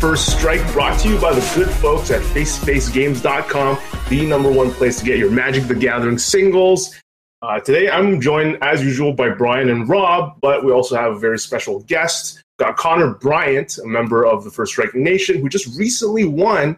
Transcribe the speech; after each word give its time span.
First 0.00 0.38
Strike 0.38 0.64
brought 0.72 0.96
to 1.00 1.08
you 1.08 1.18
by 1.18 1.34
the 1.34 1.40
good 1.56 1.68
folks 1.68 2.12
at 2.12 2.22
FaceToFaceGames.com, 2.22 3.78
the 4.08 4.26
number 4.26 4.48
one 4.48 4.70
place 4.70 5.00
to 5.00 5.04
get 5.04 5.18
your 5.18 5.32
Magic 5.32 5.64
the 5.64 5.74
Gathering 5.74 6.18
singles. 6.18 6.94
Uh, 7.42 7.58
today 7.58 7.90
I'm 7.90 8.20
joined, 8.20 8.58
as 8.62 8.80
usual, 8.84 9.12
by 9.12 9.30
Brian 9.30 9.70
and 9.70 9.88
Rob, 9.88 10.40
but 10.40 10.64
we 10.64 10.70
also 10.70 10.94
have 10.94 11.14
a 11.14 11.18
very 11.18 11.36
special 11.36 11.80
guest. 11.80 12.40
Got 12.60 12.76
Connor 12.76 13.14
Bryant, 13.14 13.76
a 13.78 13.86
member 13.88 14.24
of 14.24 14.44
the 14.44 14.52
First 14.52 14.70
Strike 14.70 14.94
Nation, 14.94 15.40
who 15.40 15.48
just 15.48 15.76
recently 15.76 16.24
won. 16.24 16.76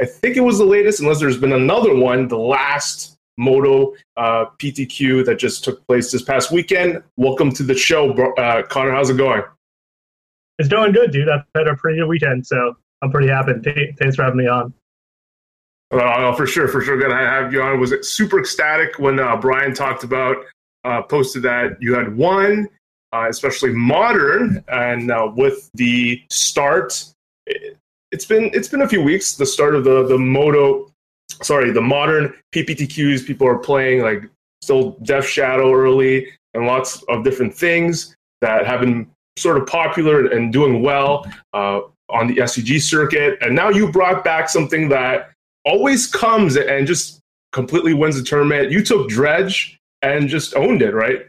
I 0.00 0.06
think 0.06 0.38
it 0.38 0.40
was 0.40 0.56
the 0.56 0.64
latest, 0.64 1.00
unless 1.00 1.20
there's 1.20 1.36
been 1.38 1.52
another 1.52 1.94
one, 1.94 2.28
the 2.28 2.38
last 2.38 3.14
Moto 3.36 3.94
uh, 4.16 4.46
PTQ 4.58 5.26
that 5.26 5.38
just 5.38 5.64
took 5.64 5.86
place 5.86 6.10
this 6.10 6.22
past 6.22 6.50
weekend. 6.50 7.02
Welcome 7.18 7.52
to 7.52 7.62
the 7.62 7.74
show, 7.74 8.12
uh, 8.38 8.62
Connor. 8.62 8.92
How's 8.92 9.10
it 9.10 9.18
going? 9.18 9.42
It's 10.58 10.68
going 10.68 10.92
good, 10.92 11.10
dude. 11.10 11.28
I've 11.28 11.44
had 11.54 11.66
a 11.66 11.74
pretty 11.74 11.98
good 11.98 12.06
weekend, 12.06 12.46
so 12.46 12.76
I'm 13.02 13.10
pretty 13.10 13.28
happy. 13.28 13.52
Thanks 13.98 14.16
for 14.16 14.22
having 14.22 14.38
me 14.38 14.46
on. 14.46 14.72
Uh, 15.90 16.34
for 16.34 16.46
sure, 16.46 16.68
for 16.68 16.80
sure. 16.80 16.96
Good 16.96 17.08
to 17.08 17.16
have 17.16 17.52
you 17.52 17.62
on. 17.62 17.78
Was 17.80 17.92
it 17.92 18.04
super 18.04 18.40
ecstatic 18.40 18.98
when 18.98 19.20
uh, 19.20 19.36
Brian 19.36 19.74
talked 19.74 20.04
about, 20.04 20.36
uh, 20.84 21.02
posted 21.02 21.42
that 21.42 21.76
you 21.80 21.94
had 21.94 22.16
won, 22.16 22.68
uh, 23.12 23.26
especially 23.28 23.72
modern, 23.72 24.64
and 24.68 25.10
uh, 25.10 25.30
with 25.34 25.70
the 25.74 26.22
start, 26.30 27.04
it, 27.46 27.76
has 28.12 28.24
been 28.26 28.50
it's 28.52 28.68
been 28.68 28.82
a 28.82 28.88
few 28.88 29.02
weeks. 29.02 29.34
The 29.34 29.46
start 29.46 29.74
of 29.74 29.84
the 29.84 30.06
the 30.06 30.18
moto, 30.18 30.90
sorry, 31.42 31.70
the 31.70 31.82
modern 31.82 32.34
PPTQs. 32.54 33.26
People 33.26 33.46
are 33.46 33.58
playing 33.58 34.02
like 34.02 34.28
still 34.62 34.92
Death 35.02 35.26
Shadow 35.26 35.72
early 35.72 36.28
and 36.54 36.66
lots 36.66 37.02
of 37.08 37.24
different 37.24 37.54
things 37.54 38.16
that 38.40 38.66
have 38.66 38.80
been 38.80 39.10
sort 39.36 39.56
of 39.56 39.66
popular 39.66 40.26
and 40.26 40.52
doing 40.52 40.82
well 40.82 41.26
uh, 41.52 41.80
on 42.08 42.26
the 42.26 42.36
SCG 42.36 42.80
circuit. 42.80 43.38
And 43.40 43.54
now 43.54 43.70
you 43.70 43.90
brought 43.90 44.24
back 44.24 44.48
something 44.48 44.88
that 44.90 45.30
always 45.64 46.06
comes 46.06 46.56
and 46.56 46.86
just 46.86 47.20
completely 47.52 47.94
wins 47.94 48.16
the 48.16 48.22
tournament. 48.22 48.70
You 48.70 48.84
took 48.84 49.08
Dredge 49.08 49.78
and 50.02 50.28
just 50.28 50.54
owned 50.54 50.82
it, 50.82 50.94
right? 50.94 51.26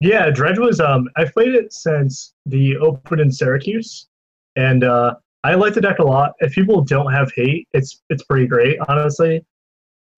Yeah, 0.00 0.30
Dredge 0.30 0.58
was. 0.58 0.80
Um, 0.80 1.08
I've 1.16 1.32
played 1.32 1.54
it 1.54 1.72
since 1.72 2.34
the 2.44 2.76
Open 2.76 3.18
in 3.18 3.32
Syracuse, 3.32 4.06
and 4.54 4.84
uh, 4.84 5.14
I 5.42 5.54
like 5.54 5.72
the 5.72 5.80
deck 5.80 6.00
a 6.00 6.04
lot. 6.04 6.32
If 6.40 6.52
people 6.52 6.82
don't 6.82 7.10
have 7.10 7.32
hate, 7.34 7.66
it's 7.72 8.02
it's 8.10 8.22
pretty 8.24 8.46
great, 8.46 8.78
honestly. 8.88 9.42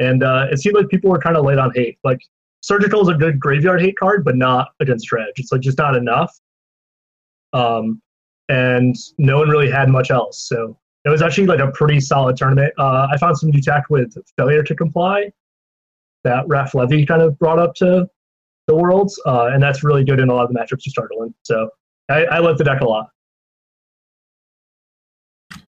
And 0.00 0.24
uh, 0.24 0.46
it 0.50 0.58
seemed 0.58 0.74
like 0.74 0.88
people 0.88 1.10
were 1.10 1.20
kind 1.20 1.36
of 1.36 1.44
late 1.44 1.58
on 1.58 1.70
hate. 1.74 1.98
Like 2.02 2.20
Surgical 2.60 3.02
is 3.02 3.08
a 3.08 3.14
good 3.14 3.38
graveyard 3.38 3.80
hate 3.80 3.96
card, 3.96 4.24
but 4.24 4.36
not 4.36 4.70
against 4.80 5.06
Dredge. 5.06 5.34
It's 5.36 5.52
like 5.52 5.60
just 5.60 5.78
not 5.78 5.94
enough 5.94 6.36
um, 7.52 8.00
and 8.48 8.96
no 9.18 9.38
one 9.38 9.48
really 9.48 9.70
had 9.70 9.88
much 9.88 10.10
else. 10.10 10.48
So 10.48 10.78
it 11.04 11.10
was 11.10 11.22
actually 11.22 11.46
like 11.46 11.60
a 11.60 11.70
pretty 11.72 12.00
solid 12.00 12.36
tournament. 12.36 12.72
Uh, 12.78 13.08
I 13.10 13.16
found 13.18 13.38
some 13.38 13.50
new 13.50 13.60
tech 13.60 13.84
with 13.90 14.14
failure 14.36 14.62
to 14.62 14.74
comply 14.74 15.30
that 16.24 16.46
Raph 16.46 16.74
Levy 16.74 17.06
kind 17.06 17.22
of 17.22 17.38
brought 17.38 17.58
up 17.58 17.74
to 17.76 18.08
the 18.66 18.74
worlds, 18.74 19.20
uh, 19.26 19.46
and 19.46 19.62
that's 19.62 19.82
really 19.82 20.04
good 20.04 20.20
in 20.20 20.28
a 20.28 20.34
lot 20.34 20.44
of 20.44 20.52
the 20.52 20.58
matchups 20.58 20.84
you 20.84 20.90
start 20.90 21.10
in. 21.20 21.34
So 21.42 21.70
I, 22.08 22.24
I 22.24 22.38
like 22.38 22.56
the 22.56 22.64
deck 22.64 22.80
a 22.80 22.84
lot. 22.84 23.08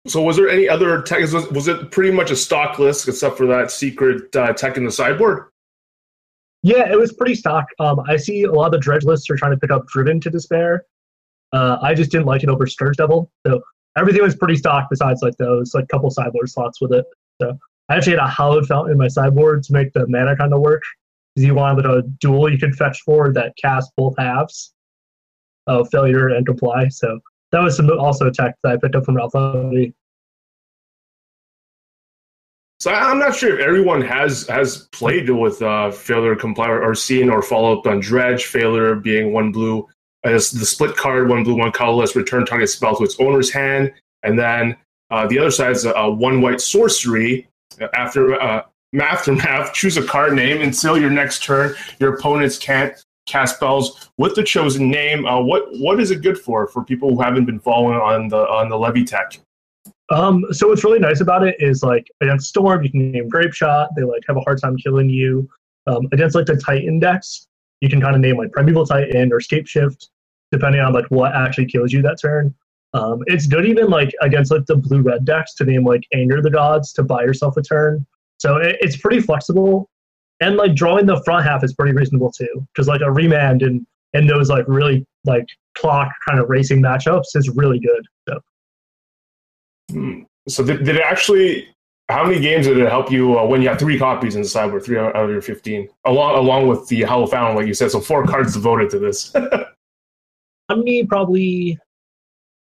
So 0.06 0.22
was 0.22 0.36
there 0.36 0.48
any 0.48 0.68
other 0.68 1.02
tech? 1.02 1.20
Was, 1.20 1.48
was 1.50 1.68
it 1.68 1.90
pretty 1.90 2.10
much 2.10 2.30
a 2.30 2.36
stock 2.36 2.78
list 2.78 3.06
except 3.06 3.36
for 3.36 3.46
that 3.46 3.70
secret 3.70 4.34
uh, 4.34 4.52
tech 4.54 4.76
in 4.76 4.84
the 4.84 4.90
sideboard? 4.90 5.48
Yeah, 6.62 6.90
it 6.90 6.98
was 6.98 7.12
pretty 7.12 7.34
stock. 7.34 7.66
Um, 7.78 8.00
I 8.00 8.16
see 8.16 8.44
a 8.44 8.52
lot 8.52 8.66
of 8.66 8.72
the 8.72 8.78
dredge 8.78 9.04
lists 9.04 9.30
are 9.30 9.36
trying 9.36 9.52
to 9.52 9.56
pick 9.56 9.70
up 9.70 9.86
Driven 9.86 10.20
to 10.20 10.30
Despair, 10.30 10.84
uh, 11.52 11.78
I 11.82 11.94
just 11.94 12.10
didn't 12.10 12.26
like 12.26 12.42
it 12.42 12.48
over 12.48 12.66
Scourge 12.66 12.96
Devil. 12.96 13.30
So 13.46 13.60
everything 13.96 14.22
was 14.22 14.36
pretty 14.36 14.56
stock 14.56 14.88
besides 14.90 15.22
like 15.22 15.36
those 15.36 15.74
like 15.74 15.88
couple 15.88 16.10
sideboard 16.10 16.48
slots 16.48 16.80
with 16.80 16.92
it. 16.92 17.04
So 17.40 17.58
I 17.88 17.96
actually 17.96 18.12
had 18.12 18.24
a 18.24 18.28
hallowed 18.28 18.66
fountain 18.66 18.92
in 18.92 18.98
my 18.98 19.08
sideboard 19.08 19.62
to 19.64 19.72
make 19.72 19.92
the 19.92 20.06
mana 20.06 20.36
kind 20.36 20.52
of 20.52 20.60
work. 20.60 20.82
Because 21.34 21.46
you 21.46 21.54
wanted 21.54 21.86
a 21.86 22.02
duel 22.20 22.50
you 22.50 22.58
could 22.58 22.74
fetch 22.74 23.02
for 23.02 23.32
that 23.32 23.52
cast 23.60 23.92
both 23.96 24.14
halves 24.18 24.72
of 25.66 25.88
failure 25.90 26.28
and 26.28 26.44
comply. 26.44 26.88
So 26.88 27.20
that 27.52 27.60
was 27.60 27.76
some 27.76 27.90
also 27.90 28.30
tech 28.30 28.56
that 28.62 28.72
I 28.72 28.76
picked 28.76 28.96
up 28.96 29.04
from 29.04 29.16
Ralph 29.16 29.34
Levy. 29.34 29.94
So 32.80 32.90
I'm 32.90 33.18
not 33.18 33.36
sure 33.36 33.54
if 33.54 33.60
everyone 33.60 34.00
has 34.00 34.46
has 34.48 34.88
played 34.90 35.28
with 35.28 35.60
uh, 35.60 35.90
failure 35.90 36.34
comply 36.34 36.68
or 36.68 36.94
seen 36.94 37.28
or 37.28 37.42
followed 37.42 37.80
up 37.80 37.86
on 37.86 38.00
dredge 38.00 38.46
failure 38.46 38.94
being 38.94 39.32
one 39.32 39.52
blue 39.52 39.86
as 40.24 40.50
the 40.50 40.66
split 40.66 40.96
card, 40.96 41.28
one 41.28 41.44
blue, 41.44 41.56
one 41.56 41.72
colorless, 41.72 42.14
return 42.14 42.44
target 42.44 42.68
spell 42.68 42.96
to 42.96 43.04
its 43.04 43.18
owner's 43.20 43.50
hand. 43.50 43.92
And 44.22 44.38
then 44.38 44.76
uh, 45.10 45.26
the 45.26 45.38
other 45.38 45.50
side 45.50 45.72
is 45.72 45.84
a, 45.84 45.92
a, 45.92 46.10
one 46.10 46.40
white 46.40 46.60
sorcery. 46.60 47.48
After 47.94 48.40
uh, 48.40 48.64
aftermath, 49.00 49.72
choose 49.74 49.96
a 49.96 50.04
card 50.04 50.34
name 50.34 50.60
until 50.60 50.98
your 50.98 51.10
next 51.10 51.42
turn. 51.42 51.74
Your 51.98 52.14
opponents 52.14 52.58
can't 52.58 53.02
cast 53.26 53.56
spells 53.56 54.10
with 54.18 54.34
the 54.34 54.42
chosen 54.42 54.90
name. 54.90 55.24
Uh, 55.24 55.40
what 55.40 55.64
what 55.78 56.00
is 56.00 56.10
it 56.10 56.22
good 56.22 56.38
for 56.38 56.66
for 56.66 56.84
people 56.84 57.14
who 57.14 57.22
haven't 57.22 57.46
been 57.46 57.60
following 57.60 57.98
on 57.98 58.28
the 58.28 58.36
on 58.36 58.68
the 58.68 58.78
Levy 58.78 59.04
tech? 59.04 59.38
Um, 60.10 60.44
so 60.50 60.68
what's 60.68 60.82
really 60.82 60.98
nice 60.98 61.20
about 61.20 61.46
it 61.46 61.54
is 61.60 61.82
like 61.82 62.08
against 62.20 62.48
Storm, 62.48 62.82
you 62.82 62.90
can 62.90 63.12
name 63.12 63.30
Grapeshot. 63.30 63.88
They 63.96 64.02
like 64.02 64.22
have 64.26 64.36
a 64.36 64.40
hard 64.40 64.60
time 64.60 64.76
killing 64.76 65.08
you. 65.08 65.48
Um, 65.86 66.08
against 66.12 66.34
like 66.34 66.46
the 66.46 66.56
Titan 66.56 66.98
decks, 66.98 67.48
you 67.80 67.88
can 67.88 68.00
kind 68.00 68.14
of 68.14 68.20
name 68.20 68.36
like 68.36 68.52
Primeval 68.52 68.86
Titan 68.86 69.32
or 69.32 69.40
Scapeshift, 69.40 70.08
depending 70.52 70.80
on 70.80 70.92
like 70.92 71.06
what 71.10 71.34
actually 71.34 71.66
kills 71.66 71.92
you 71.92 72.02
that 72.02 72.18
turn. 72.20 72.54
Um, 72.92 73.22
it's 73.26 73.46
good 73.46 73.66
even 73.66 73.88
like 73.88 74.12
against 74.20 74.50
like 74.50 74.66
the 74.66 74.76
blue 74.76 75.02
red 75.02 75.24
decks 75.24 75.54
to 75.54 75.64
name 75.64 75.84
like 75.84 76.02
Anger 76.12 76.42
the 76.42 76.50
Gods 76.50 76.92
to 76.94 77.02
buy 77.02 77.22
yourself 77.22 77.56
a 77.56 77.62
turn. 77.62 78.04
So 78.38 78.56
it, 78.56 78.76
it's 78.80 78.96
pretty 78.96 79.20
flexible, 79.20 79.88
and 80.40 80.56
like 80.56 80.74
drawing 80.74 81.06
the 81.06 81.22
front 81.24 81.44
half 81.44 81.62
is 81.62 81.74
pretty 81.74 81.92
reasonable 81.92 82.32
too, 82.32 82.66
because 82.72 82.88
like 82.88 83.00
a 83.00 83.10
remand 83.10 83.62
and 83.62 83.86
and 84.14 84.28
those 84.28 84.50
like 84.50 84.64
really 84.66 85.06
like 85.24 85.46
clock 85.76 86.10
kind 86.26 86.40
of 86.40 86.48
racing 86.48 86.82
matchups 86.82 87.36
is 87.36 87.48
really 87.50 87.78
good. 87.78 88.06
So, 88.28 88.40
hmm. 89.92 90.22
so 90.48 90.64
did, 90.64 90.84
did 90.84 90.96
it 90.96 91.02
actually 91.02 91.68
how 92.10 92.24
many 92.24 92.40
games 92.40 92.66
did 92.66 92.78
it 92.78 92.88
help 92.88 93.10
you 93.10 93.38
uh, 93.38 93.44
when 93.46 93.62
you 93.62 93.68
have 93.68 93.78
three 93.78 93.98
copies 93.98 94.34
in 94.34 94.42
the 94.42 94.48
sideboard, 94.48 94.84
three 94.84 94.98
out 94.98 95.14
of 95.14 95.30
your 95.30 95.42
15, 95.42 95.88
along 96.06 96.38
along 96.38 96.66
with 96.66 96.86
the 96.88 97.02
Hollow 97.02 97.26
Fountain, 97.26 97.56
like 97.56 97.66
you 97.66 97.74
said? 97.74 97.90
So 97.90 98.00
four 98.00 98.24
cards 98.26 98.54
devoted 98.54 98.90
to 98.90 98.98
this. 98.98 99.34
me 100.76 101.04
probably 101.04 101.78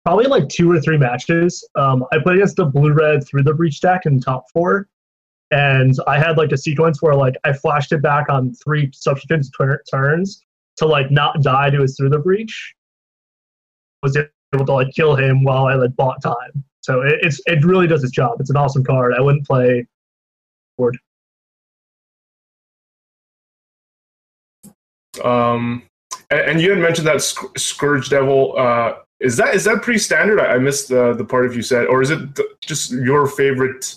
probably 0.05 0.25
like 0.25 0.49
two 0.49 0.71
or 0.71 0.79
three 0.81 0.97
matches. 0.97 1.67
Um, 1.75 2.05
I 2.11 2.19
played 2.19 2.37
against 2.37 2.55
the 2.55 2.65
blue 2.65 2.93
red 2.93 3.25
through 3.27 3.43
the 3.43 3.53
breach 3.53 3.81
deck 3.81 4.05
in 4.05 4.19
top 4.19 4.45
four, 4.53 4.87
and 5.51 5.95
I 6.07 6.17
had 6.17 6.37
like 6.37 6.51
a 6.51 6.57
sequence 6.57 7.01
where 7.01 7.15
like 7.15 7.35
I 7.43 7.53
flashed 7.53 7.91
it 7.91 8.01
back 8.01 8.29
on 8.29 8.53
three 8.53 8.89
subsequent 8.93 9.47
turns 9.89 10.43
to 10.77 10.85
like 10.85 11.11
not 11.11 11.41
die 11.41 11.69
to 11.69 11.81
his 11.81 11.95
through 11.97 12.09
the 12.09 12.19
breach. 12.19 12.73
Was 14.03 14.17
able 14.53 14.65
to 14.65 14.73
like 14.73 14.93
kill 14.95 15.15
him 15.15 15.43
while 15.43 15.65
I 15.65 15.75
like 15.75 15.95
bought 15.95 16.23
time. 16.23 16.63
So 16.81 17.01
it, 17.01 17.19
it's 17.21 17.41
it 17.45 17.63
really 17.63 17.87
does 17.87 18.03
its 18.03 18.11
job. 18.11 18.39
It's 18.39 18.49
an 18.49 18.57
awesome 18.57 18.83
card. 18.83 19.13
I 19.13 19.21
wouldn't 19.21 19.45
play 19.45 19.87
board. 20.77 20.97
Um, 25.23 25.83
and 26.29 26.61
you 26.61 26.71
had 26.71 26.79
mentioned 26.79 27.07
that 27.07 27.21
Scourge 27.21 28.09
Devil. 28.09 28.57
Uh, 28.57 28.95
is 29.19 29.37
that 29.37 29.53
is 29.53 29.63
that 29.65 29.83
pretty 29.83 29.99
standard? 29.99 30.39
I 30.39 30.57
missed 30.57 30.89
the 30.89 31.13
the 31.13 31.25
part 31.25 31.45
of 31.45 31.55
you 31.55 31.61
said, 31.61 31.85
or 31.87 32.01
is 32.01 32.09
it 32.09 32.19
just 32.61 32.91
your 32.91 33.27
favorite? 33.27 33.95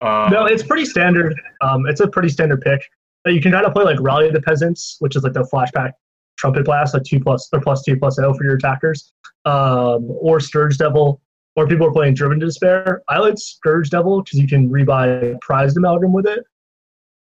Uh... 0.00 0.28
No, 0.32 0.46
it's 0.46 0.62
pretty 0.62 0.84
standard. 0.86 1.38
Um, 1.60 1.86
it's 1.86 2.00
a 2.00 2.08
pretty 2.08 2.28
standard 2.28 2.62
pick. 2.62 2.82
You 3.26 3.40
can 3.40 3.52
kind 3.52 3.64
of 3.64 3.72
play 3.72 3.84
like 3.84 3.98
Rally 4.00 4.30
the 4.30 4.42
Peasants, 4.42 4.96
which 5.00 5.16
is 5.16 5.22
like 5.22 5.32
the 5.32 5.44
flashback 5.44 5.92
trumpet 6.36 6.64
blast, 6.64 6.94
like 6.94 7.04
two 7.04 7.20
plus 7.20 7.48
or 7.52 7.60
plus 7.60 7.82
two 7.82 7.96
plus 7.96 8.18
O 8.18 8.32
for 8.34 8.44
your 8.44 8.56
attackers, 8.56 9.12
um, 9.44 10.06
or 10.10 10.40
Scourge 10.40 10.78
Devil, 10.78 11.20
or 11.56 11.66
people 11.66 11.86
are 11.86 11.92
playing 11.92 12.14
Driven 12.14 12.40
to 12.40 12.46
Despair. 12.46 13.02
I 13.08 13.18
like 13.18 13.38
Scourge 13.38 13.90
Devil 13.90 14.22
because 14.22 14.38
you 14.38 14.48
can 14.48 14.68
rebuy 14.68 15.40
prized 15.40 15.76
amalgam 15.76 16.12
with 16.12 16.26
it, 16.26 16.44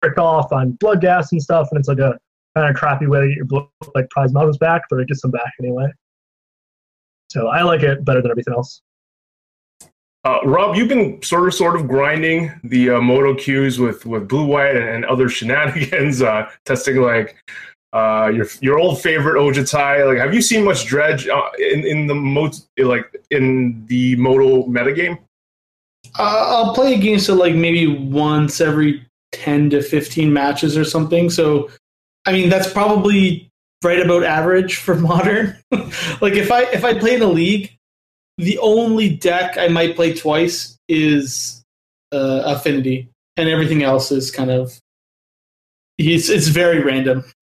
trick 0.03 0.17
off 0.17 0.51
on 0.51 0.73
Bloodghast 0.73 1.31
and 1.31 1.41
stuff, 1.41 1.67
and 1.71 1.79
it's 1.79 1.87
like 1.87 1.99
a 1.99 2.17
kind 2.55 2.69
of 2.69 2.75
crappy 2.75 3.07
way 3.07 3.21
to 3.21 3.27
get 3.27 3.37
your 3.37 3.69
like 3.95 4.09
prize 4.09 4.31
models 4.33 4.57
back, 4.57 4.83
but 4.89 4.99
it 4.99 5.07
gets 5.07 5.21
them 5.21 5.31
back 5.31 5.51
anyway. 5.59 5.87
So 7.29 7.47
I 7.47 7.63
like 7.63 7.81
it 7.81 8.05
better 8.05 8.21
than 8.21 8.31
everything 8.31 8.53
else. 8.53 8.81
Uh, 10.25 10.39
Rob, 10.45 10.77
you've 10.77 10.87
been 10.87 11.21
sort 11.21 11.47
of 11.47 11.53
sort 11.53 11.75
of 11.75 11.87
grinding 11.87 12.51
the 12.63 12.91
uh, 12.91 13.01
moto 13.01 13.35
queues 13.35 13.77
with 13.77 14.05
with 14.05 14.29
blue 14.29 14.45
white 14.45 14.75
and, 14.75 14.87
and 14.87 15.05
other 15.05 15.27
shenanigans, 15.27 16.21
uh, 16.21 16.49
testing 16.65 17.01
like 17.01 17.35
uh, 17.93 18.31
your 18.33 18.47
your 18.59 18.79
old 18.79 19.01
favorite 19.01 19.35
Ojutai. 19.39 20.05
Like, 20.07 20.17
have 20.17 20.33
you 20.33 20.41
seen 20.41 20.65
much 20.65 20.85
dredge 20.85 21.27
uh, 21.27 21.49
in 21.59 21.85
in 21.85 22.07
the 22.07 22.15
mo- 22.15 22.51
like 22.79 23.05
in 23.29 23.85
the 23.85 24.15
moto 24.15 24.63
metagame? 24.65 25.19
Uh, 26.17 26.45
I'll 26.47 26.73
play 26.73 26.95
against 26.95 27.29
it 27.29 27.35
like 27.35 27.55
maybe 27.55 27.87
once 27.87 28.59
every 28.59 29.05
ten 29.31 29.69
to 29.69 29.81
fifteen 29.81 30.33
matches 30.33 30.75
or 30.75 30.83
something. 30.83 31.29
So 31.29 31.69
I 32.25 32.33
mean, 32.33 32.49
that's 32.49 32.71
probably 32.71 33.49
right 33.83 33.99
about 33.99 34.23
average 34.23 34.77
for 34.77 34.95
modern. 35.11 35.55
like 35.71 36.33
if 36.33 36.51
I 36.51 36.63
if 36.73 36.83
I 36.83 36.97
play 36.97 37.15
in 37.15 37.21
a 37.21 37.27
league, 37.27 37.77
the 38.39 38.57
only 38.57 39.15
deck 39.15 39.57
I 39.57 39.67
might 39.67 39.95
play 39.95 40.13
twice 40.13 40.79
is 40.89 41.63
uh, 42.11 42.41
Affinity, 42.45 43.09
and 43.37 43.47
everything 43.49 43.83
else 43.83 44.11
is 44.11 44.31
kind 44.31 44.49
of 44.49 44.79
it's 45.97 46.29
it's 46.29 46.47
very 46.47 46.81
random. 46.81 47.23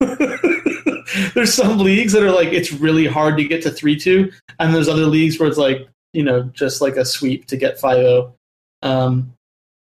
there's 1.34 1.54
some 1.54 1.78
leagues 1.78 2.12
that 2.12 2.22
are 2.22 2.30
like 2.30 2.52
it's 2.52 2.72
really 2.72 3.06
hard 3.06 3.36
to 3.36 3.44
get 3.44 3.62
to 3.62 3.70
three 3.70 3.98
two, 3.98 4.30
and 4.58 4.74
there's 4.74 4.88
other 4.88 5.06
leagues 5.06 5.38
where 5.38 5.48
it's 5.48 5.58
like 5.58 5.88
you 6.12 6.22
know 6.22 6.42
just 6.54 6.80
like 6.80 6.96
a 6.96 7.04
sweep 7.04 7.46
to 7.46 7.56
get 7.56 7.78
five 7.78 7.96
zero. 7.96 8.34
Um, 8.82 9.32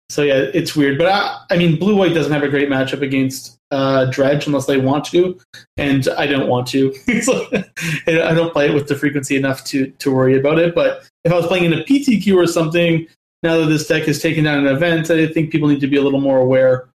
so 0.09 0.23
yeah, 0.23 0.51
it's 0.53 0.75
weird. 0.75 0.99
But 0.99 1.07
I, 1.09 1.45
I 1.51 1.57
mean, 1.57 1.79
blue 1.79 1.97
white 1.97 2.15
doesn't 2.15 2.33
have 2.33 2.43
a 2.43 2.49
great 2.49 2.69
matchup 2.69 3.01
against 3.01 3.57
uh, 3.71 4.07
Dredge 4.07 4.47
unless 4.47 4.67
they 4.67 4.79
want 4.79 5.05
to, 5.07 5.39
and 5.77 6.09
I 6.19 6.27
don't 6.27 6.49
want 6.49 6.67
to. 6.69 6.93
I 8.07 8.35
don't 8.35 8.53
play 8.53 8.69
it 8.69 8.75
with 8.75 8.89
the 8.89 8.97
frequency 8.97 9.37
enough 9.37 9.65
to 9.65 9.87
to 9.87 10.11
worry 10.13 10.39
about 10.39 10.59
it. 10.59 10.75
But 10.75 11.07
if 11.25 11.33
I 11.33 11.37
was 11.37 11.47
playing 11.47 11.65
in 11.65 11.73
a 11.75 11.85
PTQ 11.85 12.37
or 12.37 12.47
something, 12.47 13.07
now 13.43 13.59
that 13.59 13.67
this 13.67 13.87
deck 13.87 14.05
has 14.05 14.21
taken 14.21 14.45
down 14.45 14.67
an 14.67 14.75
event, 14.75 15.11
I 15.11 15.27
think 15.29 15.51
people 15.51 15.69
need 15.69 15.81
to 15.81 15.87
be 15.87 15.97
a 15.97 16.03
little 16.03 16.21
more 16.21 16.39
aware 16.39 16.89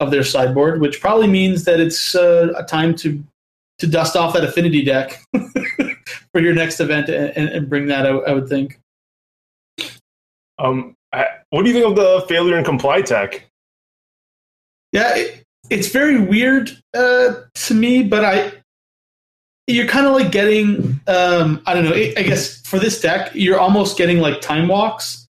of 0.00 0.10
their 0.10 0.24
sideboard, 0.24 0.80
which 0.80 1.00
probably 1.00 1.26
means 1.26 1.64
that 1.64 1.80
it's 1.80 2.14
uh, 2.14 2.52
a 2.56 2.64
time 2.64 2.94
to 2.96 3.22
to 3.80 3.86
dust 3.86 4.16
off 4.16 4.34
that 4.34 4.44
affinity 4.44 4.84
deck 4.84 5.20
for 6.32 6.40
your 6.40 6.54
next 6.54 6.80
event 6.80 7.08
and, 7.08 7.48
and 7.48 7.68
bring 7.68 7.86
that 7.86 8.06
out. 8.06 8.28
I 8.28 8.32
would 8.32 8.48
think. 8.48 8.78
Um, 10.58 10.94
what 11.50 11.62
do 11.62 11.68
you 11.68 11.74
think 11.74 11.86
of 11.86 11.96
the 11.96 12.24
failure 12.28 12.56
and 12.56 12.64
comply 12.64 13.02
tech? 13.02 13.46
Yeah, 14.92 15.16
it, 15.16 15.44
it's 15.70 15.88
very 15.88 16.20
weird 16.20 16.70
uh, 16.94 17.34
to 17.54 17.74
me, 17.74 18.02
but 18.02 18.24
I 18.24 18.52
you're 19.66 19.86
kind 19.86 20.06
of 20.06 20.12
like 20.12 20.32
getting 20.32 21.00
um, 21.06 21.62
I 21.66 21.74
don't 21.74 21.84
know. 21.84 21.94
I 21.94 22.22
guess 22.22 22.60
for 22.62 22.78
this 22.78 23.00
deck, 23.00 23.30
you're 23.34 23.58
almost 23.58 23.96
getting 23.96 24.18
like 24.18 24.40
time 24.40 24.68
walks 24.68 25.26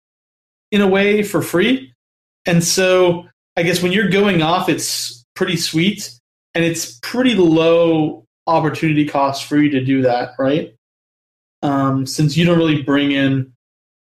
in 0.70 0.80
a 0.80 0.88
way 0.88 1.22
for 1.22 1.42
free, 1.42 1.92
and 2.46 2.62
so 2.64 3.26
I 3.56 3.62
guess 3.62 3.82
when 3.82 3.92
you're 3.92 4.08
going 4.08 4.42
off, 4.42 4.68
it's 4.68 5.24
pretty 5.34 5.56
sweet 5.56 6.18
and 6.54 6.64
it's 6.64 6.98
pretty 7.02 7.34
low 7.34 8.24
opportunity 8.48 9.06
cost 9.06 9.44
for 9.44 9.58
you 9.58 9.70
to 9.70 9.84
do 9.84 10.02
that, 10.02 10.32
right? 10.38 10.74
Um, 11.62 12.06
since 12.06 12.36
you 12.36 12.44
don't 12.44 12.58
really 12.58 12.82
bring 12.82 13.12
in 13.12 13.52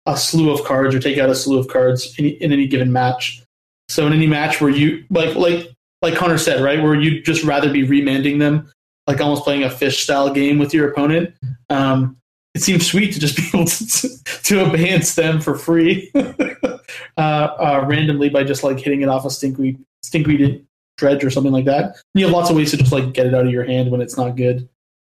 a 0.06 0.16
slew 0.16 0.50
of 0.50 0.64
cards 0.64 0.94
or 0.94 1.00
take 1.00 1.18
out 1.18 1.30
a 1.30 1.34
slew 1.34 1.58
of 1.58 1.68
cards 1.68 2.14
in, 2.18 2.26
in 2.26 2.52
any 2.52 2.66
given 2.66 2.92
match. 2.92 3.42
So 3.88 4.06
in 4.06 4.12
any 4.12 4.26
match 4.26 4.60
where 4.60 4.70
you 4.70 5.04
like 5.10 5.34
like 5.36 5.68
like 6.00 6.14
Connor 6.14 6.38
said, 6.38 6.62
right, 6.62 6.82
where 6.82 6.94
you'd 6.94 7.24
just 7.24 7.44
rather 7.44 7.72
be 7.72 7.84
remanding 7.84 8.38
them, 8.38 8.70
like 9.06 9.20
almost 9.20 9.44
playing 9.44 9.62
a 9.62 9.70
fish 9.70 10.02
style 10.02 10.32
game 10.32 10.58
with 10.58 10.74
your 10.74 10.90
opponent. 10.90 11.34
Um, 11.70 12.16
it 12.54 12.62
seems 12.62 12.86
sweet 12.86 13.12
to 13.12 13.20
just 13.20 13.36
be 13.36 13.48
able 13.54 13.66
to, 13.66 14.08
to 14.42 14.64
abeyance 14.64 15.14
them 15.14 15.40
for 15.40 15.56
free 15.56 16.10
uh, 16.14 16.78
uh, 17.16 17.84
randomly 17.86 18.28
by 18.28 18.44
just 18.44 18.64
like 18.64 18.78
hitting 18.78 19.02
it 19.02 19.08
off 19.08 19.24
a 19.24 19.28
stinkweed 19.28 19.78
stinkweed 20.04 20.64
dredge 21.02 21.24
or 21.24 21.30
something 21.30 21.52
like 21.52 21.64
that. 21.64 21.84
And 21.84 21.94
you 22.14 22.24
have 22.24 22.32
lots 22.32 22.48
of 22.48 22.56
ways 22.56 22.70
to 22.70 22.76
just 22.76 22.92
like 22.92 23.12
get 23.12 23.26
it 23.26 23.34
out 23.34 23.44
of 23.44 23.50
your 23.50 23.64
hand 23.64 23.90
when 23.90 24.00
it's 24.00 24.16
not 24.16 24.36
good 24.36 24.68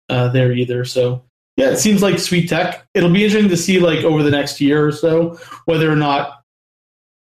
uh, 0.09 0.29
there 0.29 0.51
either. 0.51 0.83
So 0.85 1.23
yeah, 1.55 1.69
it 1.69 1.77
seems 1.77 2.01
like 2.01 2.17
sweet 2.17 2.49
tech. 2.49 2.85
It'll 2.95 3.11
be 3.11 3.23
interesting 3.23 3.49
to 3.49 3.57
see 3.57 3.79
like 3.79 4.03
over 4.03 4.23
the 4.23 4.31
next 4.31 4.59
year 4.59 4.85
or 4.85 4.91
so 4.91 5.39
whether 5.65 5.89
or 5.89 5.95
not 5.95 6.41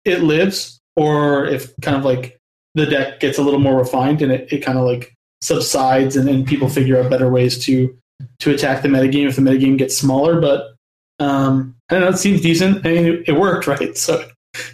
it 0.05 0.23
lives 0.23 0.81
or 0.97 1.47
if 1.47 1.73
kind 1.81 1.97
of 1.97 2.05
like 2.05 2.39
the 2.75 2.85
deck 2.85 3.21
gets 3.21 3.39
a 3.39 3.43
little 3.43 3.59
more 3.59 3.79
refined 3.79 4.21
and 4.21 4.31
it, 4.31 4.53
it 4.53 4.59
kind 4.59 4.77
of 4.77 4.85
like 4.85 5.15
subsides 5.41 6.15
and 6.15 6.29
then 6.29 6.45
people 6.45 6.69
figure 6.69 7.01
out 7.01 7.11
better 7.11 7.31
ways 7.31 7.65
to 7.65 7.97
to 8.41 8.51
attack 8.51 8.83
the 8.83 8.89
metagame 8.89 9.29
if 9.29 9.37
the 9.37 9.43
metagame 9.43 9.79
gets 9.79 9.97
smaller. 9.97 10.41
But 10.41 10.75
um, 11.21 11.75
I 11.89 11.95
don't 11.95 12.03
know, 12.03 12.11
it 12.11 12.19
seems 12.19 12.43
decent. 12.43 12.85
I 12.87 12.91
mean, 12.91 13.07
it, 13.07 13.29
it 13.29 13.33
worked, 13.33 13.67
right? 13.67 13.97
So 13.97 14.29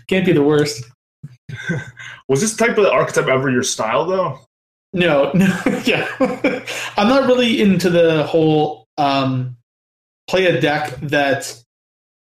can't 0.09 0.25
be 0.25 0.33
the 0.33 0.43
worst. 0.43 0.85
Was 2.29 2.41
this 2.41 2.57
type 2.57 2.79
of 2.79 2.87
archetype 2.87 3.29
ever 3.29 3.51
your 3.51 3.63
style, 3.63 4.07
though? 4.07 4.41
No, 4.93 5.31
no, 5.35 5.47
yeah. 5.85 6.09
I'm 6.97 7.09
not 7.09 7.27
really 7.27 7.61
into 7.61 7.91
the 7.91 8.25
whole 8.25 8.87
um, 8.97 9.57
play 10.29 10.47
a 10.47 10.61
deck 10.61 10.95
that 11.01 11.55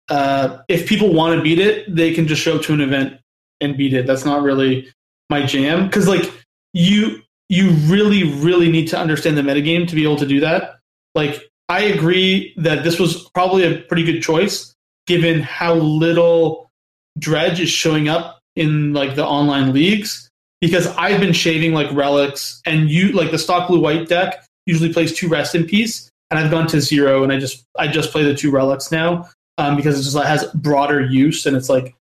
uh, 0.09 0.59
if 0.69 0.89
people 0.89 1.13
want 1.13 1.37
to 1.37 1.43
beat 1.43 1.59
it, 1.59 1.95
they 1.95 2.13
can 2.13 2.27
just 2.27 2.43
show 2.43 2.57
up 2.57 2.63
to 2.63 2.75
an 2.75 2.81
event 2.81 3.21
and 3.61 3.77
beat 3.77 3.95
it. 3.95 4.07
That's 4.07 4.25
not 4.25 4.43
really 4.43 4.93
my 5.31 5.45
jam 5.45 5.87
because 5.87 6.09
like 6.09 6.33
you 6.73 7.23
you 7.49 7.71
really 7.71 8.25
really 8.25 8.71
need 8.71 8.89
to 8.89 8.99
understand 8.99 9.37
the 9.37 9.43
metagame 9.43 9.87
to 9.89 9.95
be 9.95 10.03
able 10.03 10.17
to 10.17 10.27
do 10.27 10.41
that. 10.41 10.79
Like 11.15 11.43
I 11.69 11.81
agree 11.83 12.55
that 12.57 12.85
this 12.85 12.99
was 12.99 13.29
probably 13.31 13.65
a 13.65 13.81
pretty 13.83 14.05
good 14.05 14.23
choice 14.23 14.75
given 15.07 15.41
how 15.41 15.75
little 15.75 16.71
dredge 17.19 17.61
is 17.61 17.69
showing 17.69 18.09
up 18.09 18.38
in 18.59 18.93
like 18.93 19.15
the 19.15 19.25
online 19.25 19.73
leagues 19.73 20.29
because 20.61 20.87
I've 20.89 21.21
been 21.21 21.33
shaving 21.33 21.73
like 21.73 21.91
relics 21.93 22.61
and 22.67 22.91
you 22.91 23.13
like 23.13 23.31
the 23.31 23.39
stock 23.39 23.69
blue 23.69 23.81
white 23.81 24.09
deck 24.09 24.45
usually 24.67 24.93
plays 24.93 25.15
two 25.15 25.29
rest 25.29 25.55
in 25.55 25.65
peace 25.65 26.11
and 26.31 26.39
I've 26.39 26.51
gone 26.51 26.67
to 26.69 26.81
zero 26.81 27.23
and 27.23 27.33
I 27.33 27.39
just 27.39 27.65
I 27.79 27.89
just 27.89 28.11
play 28.11 28.25
the 28.25 28.35
two 28.35 28.51
relics 28.51 28.91
now 28.91 29.29
um, 29.57 29.77
because 29.77 29.99
it 29.99 30.03
just 30.03 30.17
has 30.17 30.45
broader 30.55 31.01
use 31.01 31.47
and 31.47 31.57
it's 31.57 31.69
like 31.69 31.95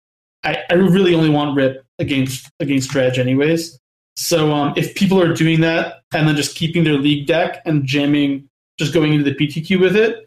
I, 0.44 0.58
I 0.70 0.74
really 0.74 1.14
only 1.14 1.28
want 1.28 1.56
rip 1.56 1.84
against 1.98 2.48
against 2.60 2.90
dredge 2.90 3.18
anyways. 3.18 3.78
So 4.16 4.52
um, 4.52 4.72
if 4.76 4.94
people 4.94 5.20
are 5.20 5.34
doing 5.34 5.60
that 5.60 6.00
and 6.14 6.26
then 6.26 6.36
just 6.36 6.56
keeping 6.56 6.84
their 6.84 6.94
league 6.94 7.26
deck 7.26 7.60
and 7.66 7.84
jamming, 7.84 8.48
just 8.78 8.94
going 8.94 9.12
into 9.12 9.30
the 9.30 9.34
PTQ 9.34 9.78
with 9.78 9.94
it, 9.94 10.26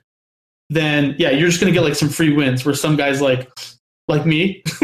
then 0.70 1.16
yeah, 1.18 1.32
you're 1.32 1.48
just 1.48 1.60
gonna 1.60 1.72
get 1.72 1.84
like 1.84 1.96
some 1.96 2.10
free 2.10 2.32
wins 2.32 2.64
where 2.64 2.76
some 2.76 2.96
guys 2.96 3.20
like 3.22 3.50
like 4.08 4.26
me 4.26 4.64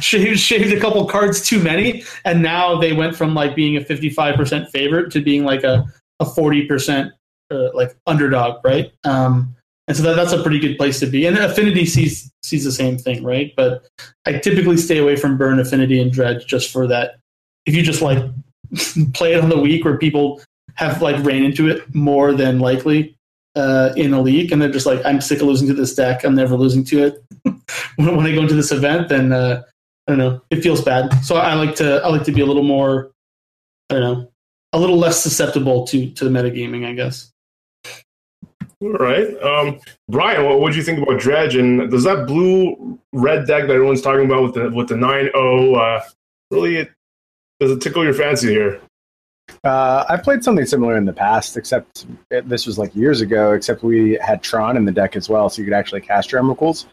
shaved, 0.00 0.38
shaved 0.38 0.72
a 0.72 0.80
couple 0.80 1.04
cards 1.06 1.40
too 1.40 1.62
many, 1.62 2.04
and 2.24 2.42
now 2.42 2.78
they 2.78 2.92
went 2.92 3.16
from 3.16 3.34
like 3.34 3.54
being 3.54 3.76
a 3.76 3.80
55% 3.80 4.70
favorite 4.70 5.12
to 5.12 5.20
being 5.20 5.44
like 5.44 5.64
a, 5.64 5.84
a 6.20 6.24
40% 6.24 7.10
uh, 7.50 7.68
like 7.74 7.96
underdog, 8.06 8.64
right? 8.64 8.92
Um, 9.04 9.54
and 9.86 9.96
so 9.96 10.02
that, 10.02 10.16
that's 10.16 10.32
a 10.32 10.42
pretty 10.42 10.58
good 10.58 10.76
place 10.76 11.00
to 11.00 11.06
be. 11.06 11.26
And 11.26 11.36
Affinity 11.38 11.86
sees 11.86 12.30
sees 12.42 12.64
the 12.64 12.72
same 12.72 12.98
thing, 12.98 13.24
right? 13.24 13.52
But 13.56 13.86
I 14.26 14.34
typically 14.38 14.76
stay 14.76 14.98
away 14.98 15.16
from 15.16 15.38
Burn 15.38 15.58
Affinity 15.58 16.00
and 16.00 16.12
Dredge 16.12 16.46
just 16.46 16.70
for 16.70 16.86
that. 16.86 17.18
If 17.66 17.74
you 17.74 17.82
just 17.82 18.02
like 18.02 18.22
play 19.14 19.32
it 19.32 19.42
on 19.42 19.48
the 19.48 19.58
week 19.58 19.84
where 19.84 19.96
people 19.96 20.42
have 20.74 21.02
like 21.02 21.24
ran 21.24 21.42
into 21.42 21.68
it 21.68 21.94
more 21.94 22.32
than 22.32 22.58
likely 22.58 23.16
uh, 23.56 23.92
in 23.96 24.12
a 24.12 24.20
league, 24.20 24.52
and 24.52 24.60
they're 24.60 24.70
just 24.70 24.86
like, 24.86 25.04
I'm 25.04 25.20
sick 25.20 25.40
of 25.40 25.48
losing 25.48 25.66
to 25.68 25.74
this 25.74 25.94
deck. 25.94 26.22
I'm 26.22 26.34
never 26.34 26.54
losing 26.54 26.84
to 26.84 27.04
it. 27.04 27.24
when, 27.96 28.26
I 28.26 28.34
go 28.34 28.42
into 28.42 28.54
this 28.54 28.70
event, 28.70 29.08
then 29.08 29.32
uh, 29.32 29.62
I 30.08 30.12
don't 30.12 30.18
know. 30.18 30.42
It 30.48 30.62
feels 30.62 30.80
bad. 30.80 31.12
So 31.22 31.36
I 31.36 31.52
like 31.54 31.74
to 31.76 32.00
I 32.02 32.08
like 32.08 32.24
to 32.24 32.32
be 32.32 32.40
a 32.40 32.46
little 32.46 32.62
more 32.62 33.12
I 33.90 33.94
don't 33.94 34.02
know, 34.02 34.32
a 34.72 34.78
little 34.78 34.96
less 34.96 35.22
susceptible 35.22 35.86
to 35.88 36.10
to 36.10 36.24
the 36.24 36.30
metagaming, 36.30 36.86
I 36.86 36.94
guess. 36.94 37.30
All 38.80 38.92
right. 38.92 39.28
Um, 39.42 39.80
Brian, 40.08 40.46
what 40.46 40.60
would 40.60 40.74
you 40.74 40.82
think 40.82 41.00
about 41.00 41.20
Dredge? 41.20 41.56
And 41.56 41.90
does 41.90 42.04
that 42.04 42.26
blue 42.26 42.98
red 43.12 43.46
deck 43.46 43.66
that 43.66 43.74
everyone's 43.74 44.00
talking 44.00 44.24
about 44.24 44.42
with 44.42 44.54
the 44.54 44.70
with 44.70 44.88
the 44.88 44.96
9 44.96 45.30
0 45.34 45.74
uh, 45.74 46.02
really 46.50 46.88
does 47.60 47.72
it 47.72 47.80
tickle 47.80 48.02
your 48.04 48.14
fancy 48.14 48.48
here? 48.48 48.80
Uh, 49.64 50.04
I 50.08 50.16
played 50.16 50.44
something 50.44 50.64
similar 50.64 50.96
in 50.96 51.04
the 51.04 51.12
past, 51.12 51.56
except 51.56 52.06
it, 52.30 52.48
this 52.48 52.66
was 52.66 52.78
like 52.78 52.94
years 52.94 53.20
ago. 53.20 53.52
Except 53.52 53.82
we 53.82 54.18
had 54.22 54.42
Tron 54.42 54.76
in 54.76 54.84
the 54.86 54.92
deck 54.92 55.16
as 55.16 55.28
well, 55.28 55.50
so 55.50 55.60
you 55.60 55.66
could 55.66 55.74
actually 55.74 56.00
cast 56.00 56.32
your 56.32 56.40
Emrakul's 56.40 56.86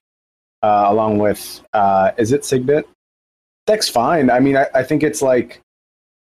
uh, 0.63 0.85
along 0.87 1.19
with 1.19 1.61
uh, 1.73 2.11
is 2.17 2.31
it 2.31 2.41
Sigbit? 2.41 2.85
Deck's 3.67 3.89
fine. 3.89 4.29
I 4.29 4.39
mean, 4.39 4.57
I, 4.57 4.67
I 4.73 4.83
think 4.83 5.03
it's 5.03 5.21
like 5.21 5.61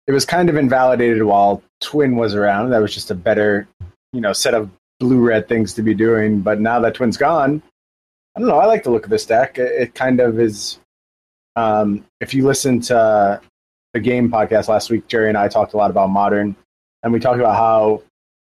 it 0.07 0.11
was 0.11 0.25
kind 0.25 0.49
of 0.49 0.55
invalidated 0.55 1.23
while 1.23 1.63
Twin 1.81 2.15
was 2.15 2.35
around. 2.35 2.71
That 2.71 2.81
was 2.81 2.93
just 2.93 3.11
a 3.11 3.15
better, 3.15 3.67
you 4.11 4.21
know, 4.21 4.33
set 4.33 4.53
of 4.53 4.69
blue 4.99 5.19
red 5.19 5.47
things 5.47 5.73
to 5.75 5.81
be 5.81 5.93
doing. 5.93 6.41
But 6.41 6.59
now 6.59 6.79
that 6.81 6.95
Twin's 6.95 7.17
gone, 7.17 7.61
I 8.35 8.39
don't 8.39 8.49
know. 8.49 8.59
I 8.59 8.65
like 8.65 8.83
the 8.83 8.91
look 8.91 9.05
of 9.05 9.09
this 9.09 9.25
deck. 9.25 9.57
It, 9.57 9.81
it 9.81 9.95
kind 9.95 10.19
of 10.19 10.39
is. 10.39 10.79
Um, 11.55 12.05
if 12.21 12.33
you 12.33 12.45
listen 12.45 12.79
to 12.81 13.41
the 13.93 13.99
game 13.99 14.29
podcast 14.29 14.67
last 14.67 14.89
week, 14.89 15.07
Jerry 15.07 15.29
and 15.29 15.37
I 15.37 15.47
talked 15.47 15.73
a 15.73 15.77
lot 15.77 15.91
about 15.91 16.09
modern, 16.09 16.55
and 17.03 17.11
we 17.11 17.19
talked 17.19 17.39
about 17.39 17.55
how 17.55 18.03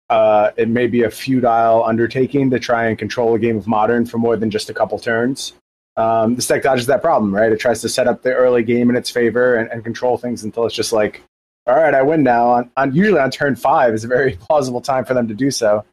uh, 0.09 0.51
it 0.57 0.69
may 0.69 0.87
be 0.87 1.03
a 1.03 1.11
futile 1.11 1.83
undertaking 1.83 2.49
to 2.49 2.59
try 2.59 2.87
and 2.87 2.97
control 2.97 3.35
a 3.35 3.39
game 3.39 3.57
of 3.57 3.67
modern 3.67 4.05
for 4.05 4.17
more 4.17 4.37
than 4.37 4.49
just 4.49 4.69
a 4.69 4.73
couple 4.73 4.97
turns. 4.99 5.53
Um, 5.97 6.35
this 6.35 6.47
deck 6.47 6.61
dodges 6.63 6.85
that 6.85 7.01
problem, 7.01 7.33
right? 7.33 7.51
It 7.51 7.59
tries 7.59 7.81
to 7.81 7.89
set 7.89 8.07
up 8.07 8.21
the 8.21 8.33
early 8.33 8.63
game 8.63 8.89
in 8.89 8.95
its 8.95 9.09
favor 9.09 9.55
and, 9.55 9.69
and 9.71 9.83
control 9.83 10.17
things 10.17 10.43
until 10.43 10.65
it's 10.65 10.75
just 10.75 10.93
like, 10.93 11.23
all 11.65 11.75
right, 11.75 11.93
I 11.93 12.03
win 12.03 12.23
now. 12.23 12.49
On, 12.49 12.71
on 12.77 12.93
usually 12.93 13.19
on 13.19 13.31
turn 13.31 13.55
five 13.55 13.93
is 13.93 14.03
a 14.03 14.07
very 14.07 14.35
plausible 14.39 14.79
time 14.79 15.05
for 15.05 15.15
them 15.15 15.27
to 15.27 15.33
do 15.33 15.49
so. 15.51 15.83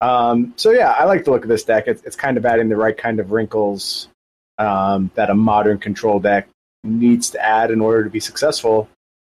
Um, 0.00 0.54
so 0.56 0.70
yeah, 0.70 0.92
I 0.92 1.04
like 1.04 1.24
the 1.24 1.32
look 1.32 1.42
of 1.42 1.48
this 1.48 1.64
deck. 1.64 1.88
It's, 1.88 2.02
it's 2.04 2.16
kind 2.16 2.36
of 2.36 2.46
adding 2.46 2.68
the 2.68 2.76
right 2.76 2.96
kind 2.96 3.18
of 3.18 3.32
wrinkles 3.32 4.08
um, 4.58 5.10
that 5.16 5.28
a 5.28 5.34
modern 5.34 5.78
control 5.78 6.20
deck 6.20 6.48
needs 6.84 7.30
to 7.30 7.44
add 7.44 7.72
in 7.72 7.80
order 7.80 8.04
to 8.04 8.10
be 8.10 8.20
successful. 8.20 8.88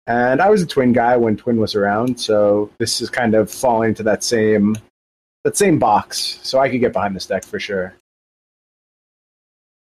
And 0.07 0.41
I 0.41 0.49
was 0.49 0.61
a 0.61 0.65
twin 0.65 0.93
guy 0.93 1.15
when 1.15 1.37
Twin 1.37 1.57
was 1.57 1.75
around, 1.75 2.19
so 2.19 2.69
this 2.77 3.01
is 3.01 3.09
kind 3.09 3.35
of 3.35 3.49
falling 3.49 3.89
into 3.89 4.03
that 4.03 4.23
same 4.23 4.75
that 5.45 5.57
same 5.57 5.79
box. 5.79 6.39
So 6.43 6.59
I 6.59 6.69
could 6.69 6.79
get 6.79 6.93
behind 6.93 7.15
this 7.15 7.25
deck 7.25 7.45
for 7.45 7.59
sure. 7.59 7.93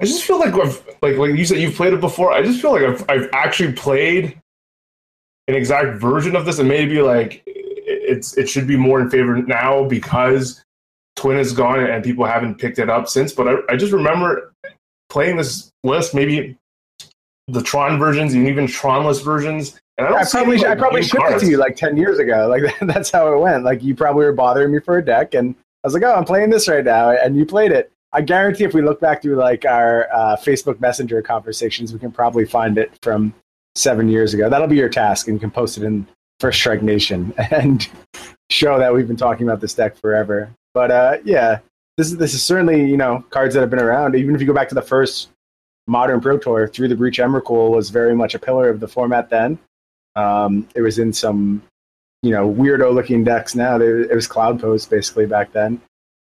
I 0.02 0.06
just 0.06 0.24
feel 0.24 0.40
like 0.40 0.54
I've, 0.54 0.84
like 1.02 1.18
like 1.18 1.36
you 1.36 1.46
said 1.46 1.60
you've 1.60 1.76
played 1.76 1.94
it 1.94 2.02
before. 2.02 2.32
I 2.32 2.44
just 2.44 2.62
feel 2.62 2.72
like 2.72 2.84
I've 2.84 3.10
I've 3.10 3.30
actually 3.34 3.74
played 3.74 4.40
an 5.48 5.56
exact 5.56 6.00
version 6.00 6.36
of 6.36 6.46
this, 6.46 6.60
and 6.60 6.68
maybe 6.68 7.02
like 7.02 7.44
it's 7.46 8.38
it 8.38 8.50
should 8.50 8.68
be 8.68 8.78
more 8.78 9.00
in 9.02 9.10
favor 9.10 9.38
now 9.38 9.84
because 9.86 10.64
Twin 11.16 11.38
is 11.38 11.54
gone 11.54 11.80
and 11.80 12.04
people 12.04 12.26
haven't 12.26 12.56
picked 12.56 12.80
it 12.80 12.90
up 12.90 13.08
since. 13.08 13.32
But 13.34 13.48
I, 13.48 13.74
I 13.74 13.76
just 13.78 13.94
remember 13.94 14.54
playing 15.10 15.38
this 15.38 15.72
list, 15.84 16.14
maybe 16.14 16.58
the 17.48 17.62
Tron 17.62 18.00
versions 18.00 18.34
and 18.34 18.48
even 18.48 18.66
Tronless 18.66 19.24
versions. 19.24 19.80
And 19.98 20.08
I 20.08 20.10
don't 20.10 20.20
I 20.20 20.26
probably 20.30 20.56
any, 20.56 20.66
I 20.66 20.76
probably 20.76 21.04
shipped 21.04 21.32
it 21.32 21.40
to 21.40 21.48
you 21.48 21.58
like 21.58 21.76
ten 21.76 21.98
years 21.98 22.20
ago. 22.20 22.48
Like 22.48 22.78
that's 22.94 23.12
how 23.12 23.34
it 23.34 23.40
went. 23.40 23.64
Like 23.64 23.84
you 23.84 23.96
probably 23.96 24.26
were 24.26 24.34
bothering 24.34 24.72
me 24.72 24.80
for 24.80 24.98
a 24.98 25.06
deck, 25.06 25.34
and 25.34 25.56
I 25.84 25.88
was 25.88 25.94
like, 25.94 26.04
"Oh, 26.04 26.14
I'm 26.14 26.26
playing 26.26 26.50
this 26.50 26.68
right 26.68 26.84
now," 26.84 27.12
and 27.12 27.38
you 27.38 27.46
played 27.46 27.72
it. 27.72 27.92
I 28.14 28.22
guarantee 28.22 28.64
if 28.64 28.74
we 28.74 28.82
look 28.82 29.00
back 29.00 29.22
through 29.22 29.36
like 29.36 29.66
our 29.66 30.08
uh, 30.14 30.38
Facebook 30.38 30.80
Messenger 30.80 31.22
conversations, 31.24 31.92
we 31.92 32.00
can 32.00 32.12
probably 32.12 32.46
find 32.46 32.78
it 32.78 32.92
from 33.02 33.34
seven 33.76 34.08
years 34.08 34.34
ago. 34.36 34.50
That'll 34.50 34.68
be 34.68 34.76
your 34.76 34.90
task, 34.90 35.28
and 35.28 35.36
you 35.36 35.40
can 35.40 35.50
post 35.50 35.78
it 35.78 35.84
in 35.84 36.08
First 36.40 36.60
Strike 36.60 36.84
Nation 36.84 37.34
and 37.52 37.88
show 38.52 38.78
that 38.78 38.94
we've 38.94 39.08
been 39.08 39.18
talking 39.18 39.48
about 39.48 39.62
this 39.62 39.74
deck 39.74 39.98
forever. 39.98 40.54
But 40.76 40.92
uh, 40.92 41.18
yeah, 41.26 41.60
this 41.98 42.08
is 42.08 42.18
this 42.18 42.34
is 42.34 42.44
certainly 42.44 42.88
you 42.88 42.98
know 42.98 43.24
cards 43.32 43.56
that 43.56 43.62
have 43.62 43.72
been 43.72 43.82
around. 43.82 44.16
Even 44.16 44.36
if 44.36 44.42
you 44.42 44.48
go 44.48 44.54
back 44.54 44.70
to 44.70 44.76
the 44.76 44.82
first 44.82 45.30
modern 45.88 46.22
Pro 46.22 46.38
Tour, 46.38 46.68
through 46.68 46.90
the 46.90 46.96
Breach 46.96 47.18
Emrakul 47.18 47.72
was 47.72 47.90
very 47.90 48.16
much 48.16 48.36
a 48.36 48.40
pillar 48.40 48.70
of 48.70 48.80
the 48.80 48.88
format 48.88 49.30
then. 49.30 49.58
Um, 50.16 50.68
it 50.76 50.82
was 50.82 51.00
in 51.00 51.12
some, 51.12 51.64
you 52.22 52.30
know, 52.30 52.48
weirdo 52.48 52.94
looking 52.94 53.24
decks 53.24 53.56
now. 53.56 53.80
It 53.80 54.14
was 54.14 54.28
Cloudpost 54.28 54.90
basically 54.92 55.26
back 55.26 55.52
then. 55.52 55.82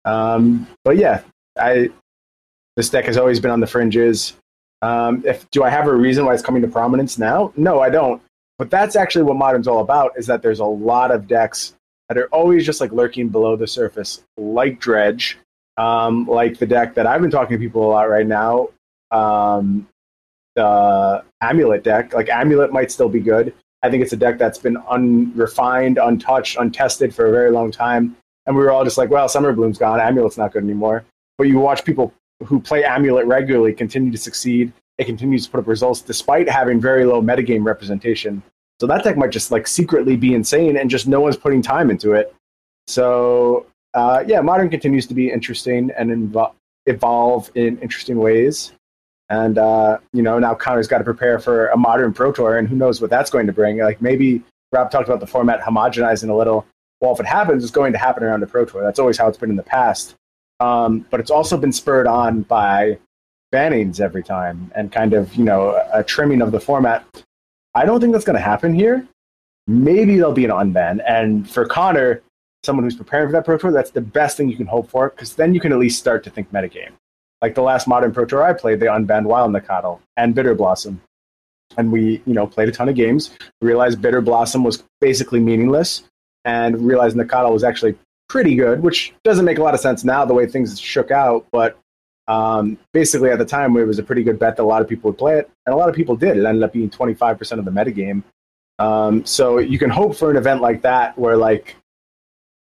Um, 0.04 0.68
but 0.84 0.98
yeah, 0.98 1.22
I 1.58 1.90
this 2.76 2.90
deck 2.90 3.06
has 3.06 3.18
always 3.18 3.40
been 3.40 3.52
on 3.52 3.60
the 3.60 3.68
fringes. 3.68 4.34
Um, 4.82 5.24
if 5.26 5.50
do 5.52 5.64
I 5.64 5.70
have 5.70 5.88
a 5.88 5.94
reason 5.94 6.26
why 6.26 6.34
it's 6.34 6.44
coming 6.44 6.62
to 6.62 6.68
prominence 6.68 7.18
now? 7.18 7.54
No, 7.56 7.80
I 7.80 7.90
don't. 7.90 8.22
But 8.58 8.70
that's 8.70 8.96
actually 8.96 9.24
what 9.24 9.38
modern's 9.38 9.68
all 9.68 9.82
about. 9.82 10.12
Is 10.18 10.28
that 10.28 10.42
there's 10.42 10.60
a 10.60 10.66
lot 10.66 11.12
of 11.12 11.28
decks 11.28 11.74
that 12.10 12.18
are 12.18 12.28
always 12.28 12.66
just 12.66 12.82
like 12.82 12.92
lurking 12.92 13.30
below 13.30 13.56
the 13.56 13.68
surface, 13.68 14.24
like 14.38 14.80
Dredge, 14.80 15.38
um, 15.78 16.28
like 16.28 16.60
the 16.60 16.66
deck 16.66 16.94
that 16.96 17.08
I've 17.08 17.22
been 17.22 17.32
talking 17.32 17.58
to 17.58 17.64
people 17.64 17.86
a 17.86 17.90
lot 17.90 18.10
right 18.10 18.28
now, 18.28 18.70
um, 19.12 19.88
the 20.56 21.24
Amulet 21.42 21.84
deck. 21.84 22.14
Like 22.14 22.30
Amulet 22.30 22.72
might 22.72 22.92
still 22.92 23.10
be 23.10 23.20
good. 23.20 23.54
I 23.84 23.90
think 23.90 24.04
it's 24.04 24.14
a 24.14 24.18
deck 24.18 24.38
that's 24.38 24.58
been 24.58 24.78
unrefined, 24.90 25.98
untouched, 25.98 26.58
untested 26.58 27.14
for 27.14 27.28
a 27.28 27.32
very 27.32 27.52
long 27.52 27.72
time. 27.72 28.16
And 28.46 28.56
we 28.56 28.64
were 28.64 28.72
all 28.72 28.84
just 28.84 28.98
like, 28.98 29.10
well, 29.10 29.28
Summer 29.28 29.54
Bloom's 29.54 29.78
gone. 29.78 30.00
Amulet's 30.00 30.38
not 30.38 30.54
good 30.54 30.64
anymore. 30.64 31.04
But 31.38 31.48
you 31.48 31.60
watch 31.60 31.84
people 31.84 32.14
who 32.44 32.60
play 32.60 32.84
Amulet 32.84 33.26
regularly 33.26 33.74
continue 33.74 34.12
to 34.12 34.18
succeed. 34.18 34.72
It 34.98 35.06
continues 35.06 35.46
to 35.46 35.52
put 35.52 35.60
up 35.60 35.68
results 35.68 36.02
despite 36.02 36.50
having 36.50 36.80
very 36.80 37.06
low 37.06 37.22
metagame 37.22 37.66
representation. 37.66 38.42
So 38.80 38.88
that 38.88 39.04
deck 39.04 39.18
might 39.18 39.32
just 39.32 39.52
like 39.52 39.68
secretly 39.68 40.16
be 40.16 40.34
insane 40.34 40.78
and 40.78 40.90
just 40.90 41.08
no 41.08 41.22
one's 41.22 41.38
putting 41.38 41.62
time 41.62 41.90
into 41.90 42.14
it. 42.14 42.34
So 42.88 43.66
uh, 43.94 44.24
yeah, 44.28 44.42
modern 44.42 44.70
continues 44.70 45.08
to 45.08 45.14
be 45.14 45.32
interesting 45.32 45.90
and 45.98 46.12
invo- 46.12 46.54
evolve 46.86 47.50
in 47.56 47.78
interesting 47.80 48.18
ways. 48.18 48.74
And 49.30 49.58
uh, 49.58 50.00
you 50.14 50.22
know, 50.22 50.38
now 50.38 50.54
Connor's 50.54 50.88
got 50.88 51.00
to 51.00 51.04
prepare 51.04 51.40
for 51.40 51.70
a 51.70 51.78
modern 51.78 52.14
pro 52.14 52.32
tour, 52.32 52.58
and 52.58 52.68
who 52.68 52.76
knows 52.76 53.02
what 53.02 53.10
that's 53.10 53.32
going 53.32 53.48
to 53.48 53.54
bring. 53.54 53.80
Like 53.80 54.02
maybe 54.02 54.44
Rob 54.72 54.92
talked 54.92 55.08
about 55.08 55.20
the 55.20 55.28
format 55.28 55.62
homogenizing 55.62 56.30
a 56.30 56.36
little. 56.36 56.66
Well, 57.02 57.14
if 57.14 57.20
it 57.20 57.26
happens, 57.26 57.64
it's 57.64 57.72
going 57.72 57.92
to 57.94 57.98
happen 57.98 58.24
around 58.24 58.42
the 58.42 58.48
pro 58.48 58.66
tour. 58.66 58.84
That's 58.84 59.00
always 59.00 59.18
how 59.18 59.28
it's 59.28 59.38
been 59.38 59.50
in 59.50 59.56
the 59.56 59.64
past. 59.64 60.16
Um, 60.60 61.06
but 61.10 61.20
it's 61.20 61.32
also 61.32 61.58
been 61.58 61.72
spurred 61.72 62.08
on 62.08 62.44
by 62.44 62.98
bannings 63.54 64.00
every 64.00 64.24
time 64.24 64.72
and 64.76 64.92
kind 64.92 65.14
of 65.14 65.34
you 65.36 65.44
know 65.44 65.82
a 65.94 66.04
trimming 66.04 66.42
of 66.42 66.52
the 66.52 66.60
format. 66.60 67.06
I 67.74 67.86
don't 67.86 68.00
think 68.00 68.14
that's 68.14 68.26
going 68.26 68.38
to 68.38 68.42
happen 68.42 68.74
here. 68.74 69.08
Maybe 69.68 70.18
there'll 70.18 70.32
be 70.32 70.46
an 70.46 70.52
unban, 70.52 71.04
and 71.08 71.50
for 71.50 71.66
Connor, 71.66 72.22
someone 72.64 72.84
who's 72.84 72.96
preparing 72.96 73.28
for 73.28 73.32
that 73.34 73.46
pro 73.46 73.58
tour, 73.58 73.72
that's 73.72 73.92
the 73.92 74.02
best 74.02 74.38
thing 74.38 74.50
you 74.50 74.58
can 74.58 74.68
hope 74.68 74.90
for 74.90 75.10
because 75.10 75.36
then 75.36 75.54
you 75.54 75.60
can 75.60 75.72
at 75.72 75.80
least 75.80 76.00
start 76.00 76.24
to 76.24 76.30
think 76.30 76.52
metagame. 76.52 76.92
Like 77.42 77.56
the 77.56 77.62
last 77.62 77.88
modern 77.88 78.14
pro 78.14 78.26
tour 78.26 78.44
I 78.44 78.54
played, 78.54 78.80
they 78.80 78.86
unbanned 78.86 79.26
Wild 79.26 79.52
Nacatl 79.52 80.00
and 80.18 80.34
Bitter 80.36 80.56
Blossom, 80.56 81.02
and 81.78 81.92
we 81.92 82.22
you 82.26 82.34
know 82.34 82.48
played 82.48 82.70
a 82.70 82.72
ton 82.72 82.90
of 82.90 82.96
games. 82.96 83.32
Realized 83.62 84.02
Bitter 84.02 84.22
Blossom 84.22 84.64
was 84.64 84.84
basically 85.02 85.40
meaningless, 85.40 86.04
and 86.44 86.88
realized 86.88 87.18
Nacatl 87.18 87.52
was 87.52 87.64
actually 87.64 87.96
pretty 88.28 88.56
good, 88.56 88.82
which 88.82 89.14
doesn't 89.24 89.46
make 89.46 89.58
a 89.58 89.64
lot 89.64 89.74
of 89.74 89.80
sense 89.80 90.04
now 90.04 90.26
the 90.26 90.34
way 90.34 90.46
things 90.48 90.80
shook 90.80 91.12
out, 91.12 91.46
but 91.52 91.78
um, 92.28 92.78
basically 92.92 93.30
at 93.30 93.38
the 93.38 93.46
time 93.46 93.76
it 93.78 93.84
was 93.86 94.00
a 94.00 94.04
pretty 94.04 94.24
good 94.24 94.40
bet 94.40 94.58
that 94.58 94.64
a 94.64 94.66
lot 94.66 94.82
of 94.82 94.88
people 94.88 95.12
would 95.12 95.18
play 95.18 95.38
it, 95.38 95.50
and 95.66 95.74
a 95.74 95.78
lot 95.78 95.90
of 95.90 95.96
people 95.96 96.16
did. 96.16 96.38
It 96.38 96.46
ended 96.46 96.64
up 96.64 96.74
being 96.74 96.90
25% 96.90 97.60
of 97.60 97.66
the 97.66 97.72
metagame. 97.72 98.24
Um, 98.80 99.26
so 99.26 99.60
you 99.60 99.80
can 99.80 99.90
hope 99.90 100.16
for 100.16 100.32
an 100.32 100.38
event 100.38 100.62
like 100.62 100.82
that 100.82 101.18
where 101.18 101.38
like 101.38 101.76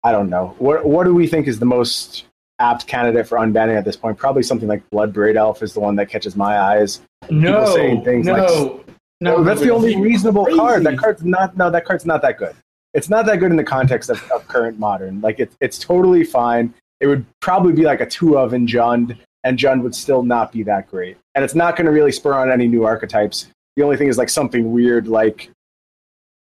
I 0.03 0.11
don't 0.11 0.29
know. 0.29 0.55
What 0.57 0.85
what 0.85 1.03
do 1.03 1.13
we 1.13 1.27
think 1.27 1.47
is 1.47 1.59
the 1.59 1.65
most 1.65 2.25
apt 2.59 2.87
candidate 2.87 3.27
for 3.27 3.37
unbanning 3.37 3.77
at 3.77 3.85
this 3.85 3.95
point? 3.95 4.17
Probably 4.17 4.41
something 4.41 4.67
like 4.67 4.81
Bloodbraid 4.89 5.35
Elf 5.35 5.61
is 5.61 5.73
the 5.73 5.79
one 5.79 5.95
that 5.97 6.09
catches 6.09 6.35
my 6.35 6.59
eyes. 6.59 7.01
No, 7.29 7.65
saying 7.75 8.03
things 8.03 8.25
no, 8.25 8.33
like- 8.33 8.87
no. 9.19 9.43
that's 9.43 9.61
the 9.61 9.69
only 9.69 9.95
reasonable 9.95 10.45
crazy. 10.45 10.59
card. 10.59 10.83
That 10.85 10.97
card's 10.97 11.23
not 11.23 11.55
no, 11.55 11.69
that 11.69 11.85
card's 11.85 12.05
not 12.05 12.23
that 12.23 12.39
good. 12.39 12.55
It's 12.93 13.09
not 13.09 13.25
that 13.25 13.37
good 13.37 13.51
in 13.51 13.57
the 13.57 13.63
context 13.63 14.09
of, 14.09 14.21
of 14.31 14.47
current 14.47 14.77
modern. 14.79 15.21
Like 15.21 15.39
it's 15.39 15.55
it's 15.61 15.79
totally 15.79 16.23
fine. 16.23 16.73
It 16.99 17.07
would 17.07 17.25
probably 17.39 17.73
be 17.73 17.83
like 17.83 18.01
a 18.01 18.05
two 18.05 18.37
of 18.37 18.53
in 18.53 18.67
Jund, 18.67 19.17
and 19.43 19.57
Jund 19.57 19.81
would 19.81 19.95
still 19.95 20.23
not 20.23 20.51
be 20.51 20.63
that 20.63 20.89
great. 20.89 21.17
And 21.33 21.43
it's 21.43 21.55
not 21.55 21.75
going 21.75 21.85
to 21.85 21.91
really 21.91 22.11
spur 22.11 22.33
on 22.33 22.51
any 22.51 22.67
new 22.67 22.83
archetypes. 22.83 23.47
The 23.75 23.83
only 23.83 23.97
thing 23.97 24.07
is 24.07 24.17
like 24.17 24.29
something 24.29 24.71
weird, 24.71 25.07
like 25.07 25.49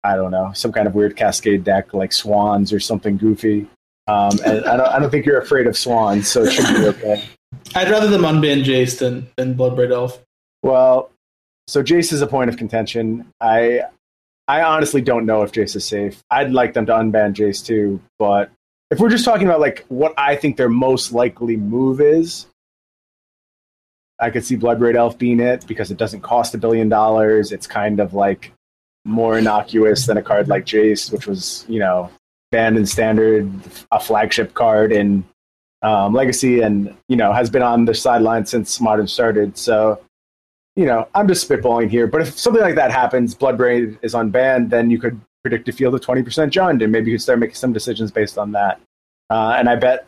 I 0.03 0.15
don't 0.15 0.31
know, 0.31 0.51
some 0.53 0.71
kind 0.71 0.87
of 0.87 0.95
weird 0.95 1.15
cascade 1.15 1.63
deck, 1.63 1.93
like 1.93 2.11
swans 2.11 2.73
or 2.73 2.79
something 2.79 3.17
goofy. 3.17 3.67
Um, 4.07 4.37
and 4.45 4.65
I 4.65 4.75
don't, 4.75 4.87
I 4.87 4.99
don't 4.99 5.09
think 5.09 5.25
you're 5.25 5.39
afraid 5.39 5.65
of 5.65 5.77
swans, 5.77 6.27
so 6.27 6.43
it 6.43 6.51
should 6.51 6.67
be 6.75 6.87
okay. 6.87 7.23
I'd 7.73 7.89
rather 7.89 8.07
them 8.07 8.23
unban 8.23 8.63
Jace 8.65 8.99
than 8.99 9.27
than 9.37 9.55
Bloodbraid 9.55 9.91
Elf. 9.91 10.19
Well, 10.61 11.09
so 11.67 11.81
Jace 11.81 12.11
is 12.11 12.21
a 12.21 12.27
point 12.27 12.49
of 12.49 12.57
contention. 12.57 13.25
I 13.39 13.83
I 14.47 14.61
honestly 14.61 15.01
don't 15.01 15.25
know 15.25 15.43
if 15.43 15.51
Jace 15.51 15.75
is 15.75 15.85
safe. 15.85 16.23
I'd 16.29 16.51
like 16.51 16.73
them 16.73 16.85
to 16.87 16.91
unban 16.93 17.33
Jace 17.33 17.65
too, 17.65 18.01
but 18.19 18.51
if 18.91 18.99
we're 18.99 19.09
just 19.09 19.25
talking 19.25 19.47
about 19.47 19.59
like 19.59 19.85
what 19.87 20.13
I 20.17 20.35
think 20.35 20.57
their 20.57 20.69
most 20.69 21.13
likely 21.13 21.57
move 21.57 22.01
is, 22.01 22.47
I 24.19 24.29
could 24.29 24.45
see 24.45 24.55
Bloodbraid 24.55 24.95
Elf 24.95 25.17
being 25.17 25.39
it 25.39 25.65
because 25.67 25.91
it 25.91 25.97
doesn't 25.97 26.21
cost 26.21 26.53
a 26.53 26.57
billion 26.57 26.89
dollars. 26.89 27.51
It's 27.51 27.67
kind 27.67 27.99
of 27.99 28.13
like 28.13 28.51
more 29.05 29.37
innocuous 29.37 30.05
than 30.05 30.17
a 30.17 30.21
card 30.21 30.47
like 30.47 30.65
Jace, 30.65 31.11
which 31.11 31.27
was, 31.27 31.65
you 31.67 31.79
know, 31.79 32.09
banned 32.51 32.77
in 32.77 32.85
standard, 32.85 33.49
a 33.91 33.99
flagship 33.99 34.53
card 34.53 34.91
in 34.91 35.25
um, 35.81 36.13
Legacy, 36.13 36.61
and 36.61 36.95
you 37.09 37.17
know 37.17 37.33
has 37.33 37.49
been 37.49 37.61
on 37.61 37.85
the 37.85 37.93
sideline 37.93 38.45
since 38.45 38.79
Modern 38.79 39.07
started. 39.07 39.57
So 39.57 39.99
you 40.75 40.85
know, 40.85 41.07
I'm 41.13 41.27
just 41.27 41.47
spitballing 41.47 41.89
here, 41.89 42.07
but 42.07 42.21
if 42.21 42.37
something 42.37 42.61
like 42.61 42.75
that 42.75 42.91
happens, 42.91 43.35
Bloodbraid 43.35 43.97
is 44.01 44.13
unbanned, 44.13 44.69
then 44.69 44.89
you 44.89 44.99
could 44.99 45.19
predict 45.43 45.69
a 45.69 45.71
field 45.71 45.93
of 45.93 46.01
20% 46.01 46.23
Jund, 46.49 46.81
and 46.81 46.91
maybe 46.91 47.11
you 47.11 47.17
could 47.17 47.21
start 47.21 47.39
making 47.39 47.55
some 47.55 47.73
decisions 47.73 48.11
based 48.11 48.37
on 48.37 48.51
that. 48.53 48.81
Uh, 49.29 49.55
and 49.57 49.69
I 49.69 49.75
bet, 49.75 50.07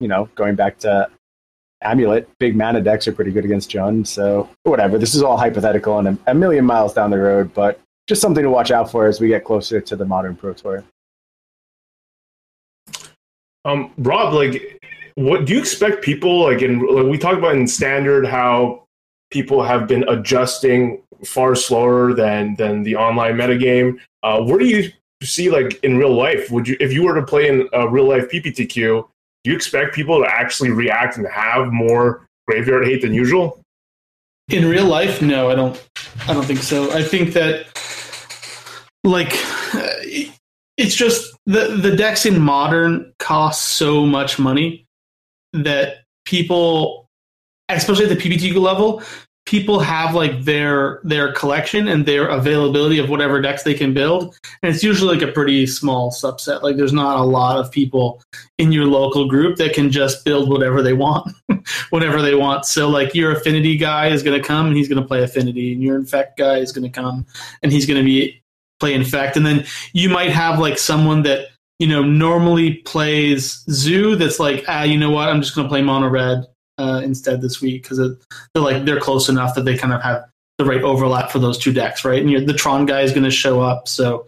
you 0.00 0.08
know, 0.08 0.28
going 0.34 0.56
back 0.56 0.78
to 0.80 1.08
Amulet, 1.82 2.28
big 2.38 2.56
mana 2.56 2.80
decks 2.80 3.06
are 3.06 3.12
pretty 3.12 3.30
good 3.30 3.44
against 3.44 3.70
Jund, 3.70 4.06
so 4.06 4.48
whatever. 4.64 4.98
This 4.98 5.14
is 5.14 5.22
all 5.22 5.36
hypothetical 5.36 5.98
and 5.98 6.08
a, 6.08 6.18
a 6.28 6.34
million 6.34 6.64
miles 6.64 6.92
down 6.92 7.10
the 7.10 7.18
road, 7.18 7.54
but 7.54 7.80
just 8.08 8.20
something 8.20 8.42
to 8.42 8.50
watch 8.50 8.70
out 8.70 8.90
for 8.90 9.06
as 9.06 9.20
we 9.20 9.28
get 9.28 9.44
closer 9.44 9.80
to 9.80 9.96
the 9.96 10.04
modern 10.04 10.34
Pro 10.34 10.52
Tour. 10.54 10.84
Um, 13.64 13.92
Rob, 13.98 14.34
like, 14.34 14.80
what 15.14 15.44
do 15.44 15.52
you 15.52 15.60
expect 15.60 16.02
people 16.02 16.42
like 16.42 16.62
in 16.62 16.80
like 16.80 17.06
we 17.06 17.18
talked 17.18 17.38
about 17.38 17.54
in 17.54 17.66
standard 17.66 18.26
how 18.26 18.86
people 19.30 19.62
have 19.62 19.86
been 19.86 20.08
adjusting 20.08 21.02
far 21.24 21.54
slower 21.54 22.12
than 22.14 22.56
than 22.56 22.82
the 22.82 22.96
online 22.96 23.34
metagame. 23.34 23.98
Uh, 24.22 24.42
where 24.42 24.58
do 24.58 24.66
you 24.66 24.90
see 25.22 25.50
like 25.50 25.82
in 25.82 25.98
real 25.98 26.14
life? 26.14 26.50
Would 26.50 26.68
you 26.68 26.76
if 26.80 26.92
you 26.92 27.04
were 27.04 27.14
to 27.14 27.24
play 27.24 27.48
in 27.48 27.68
a 27.72 27.88
real 27.88 28.08
life 28.08 28.28
PPTQ, 28.30 28.74
do 29.44 29.50
you 29.50 29.54
expect 29.54 29.94
people 29.94 30.22
to 30.22 30.26
actually 30.26 30.70
react 30.70 31.16
and 31.16 31.26
have 31.28 31.72
more 31.72 32.26
graveyard 32.48 32.86
hate 32.86 33.02
than 33.02 33.14
usual? 33.14 33.60
In 34.48 34.68
real 34.68 34.86
life, 34.86 35.22
no, 35.22 35.50
I 35.50 35.54
don't. 35.54 35.88
I 36.26 36.34
don't 36.34 36.44
think 36.44 36.60
so. 36.60 36.90
I 36.92 37.02
think 37.02 37.32
that 37.34 37.66
like 39.04 39.32
it's 40.76 40.94
just 40.94 41.36
the 41.46 41.78
the 41.80 41.94
decks 41.94 42.26
in 42.26 42.40
modern 42.40 43.12
cost 43.18 43.74
so 43.74 44.04
much 44.06 44.38
money 44.38 44.86
that 45.52 46.04
people, 46.24 46.99
especially 47.76 48.04
at 48.04 48.10
the 48.10 48.16
PPTQ 48.16 48.56
level, 48.56 49.02
people 49.46 49.80
have 49.80 50.14
like 50.14 50.44
their 50.44 51.00
their 51.02 51.32
collection 51.32 51.88
and 51.88 52.06
their 52.06 52.28
availability 52.28 52.98
of 52.98 53.08
whatever 53.08 53.40
decks 53.40 53.64
they 53.64 53.74
can 53.74 53.92
build. 53.92 54.36
And 54.62 54.72
it's 54.72 54.84
usually 54.84 55.16
like 55.16 55.28
a 55.28 55.32
pretty 55.32 55.66
small 55.66 56.12
subset. 56.12 56.62
Like 56.62 56.76
there's 56.76 56.92
not 56.92 57.18
a 57.18 57.24
lot 57.24 57.58
of 57.58 57.70
people 57.72 58.22
in 58.58 58.70
your 58.70 58.86
local 58.86 59.28
group 59.28 59.56
that 59.56 59.74
can 59.74 59.90
just 59.90 60.24
build 60.24 60.48
whatever 60.48 60.82
they 60.82 60.92
want 60.92 61.32
whatever 61.90 62.22
they 62.22 62.34
want. 62.34 62.64
So 62.64 62.88
like 62.88 63.14
your 63.14 63.32
affinity 63.32 63.76
guy 63.76 64.08
is 64.08 64.22
going 64.22 64.40
to 64.40 64.46
come 64.46 64.66
and 64.66 64.76
he's 64.76 64.88
going 64.88 65.02
to 65.02 65.06
play 65.06 65.22
affinity 65.22 65.72
and 65.72 65.82
your 65.82 65.96
infect 65.96 66.38
guy 66.38 66.58
is 66.58 66.70
going 66.70 66.90
to 66.90 67.00
come 67.00 67.26
and 67.62 67.72
he's 67.72 67.86
going 67.86 67.98
to 67.98 68.04
be 68.04 68.40
play 68.78 68.94
infect. 68.94 69.36
And 69.36 69.44
then 69.44 69.66
you 69.92 70.08
might 70.08 70.30
have 70.30 70.58
like 70.58 70.78
someone 70.78 71.22
that 71.24 71.48
you 71.80 71.88
know 71.88 72.04
normally 72.04 72.74
plays 72.74 73.64
zoo 73.70 74.14
that's 74.14 74.38
like 74.38 74.64
ah 74.68 74.84
you 74.84 74.96
know 74.96 75.10
what? 75.10 75.28
I'm 75.28 75.42
just 75.42 75.56
going 75.56 75.66
to 75.66 75.68
play 75.68 75.82
mono 75.82 76.08
red 76.08 76.44
uh, 76.80 77.00
instead 77.00 77.42
this 77.42 77.60
week 77.60 77.82
because 77.82 77.98
they're 77.98 78.62
like 78.62 78.84
they're 78.84 79.00
close 79.00 79.28
enough 79.28 79.54
that 79.54 79.64
they 79.64 79.76
kind 79.76 79.92
of 79.92 80.02
have 80.02 80.24
the 80.58 80.64
right 80.64 80.82
overlap 80.82 81.30
for 81.30 81.38
those 81.38 81.58
two 81.58 81.72
decks, 81.72 82.04
right? 82.04 82.24
And 82.24 82.48
the 82.48 82.54
Tron 82.54 82.86
guy 82.86 83.02
is 83.02 83.12
going 83.12 83.24
to 83.24 83.30
show 83.30 83.60
up, 83.60 83.86
so 83.86 84.26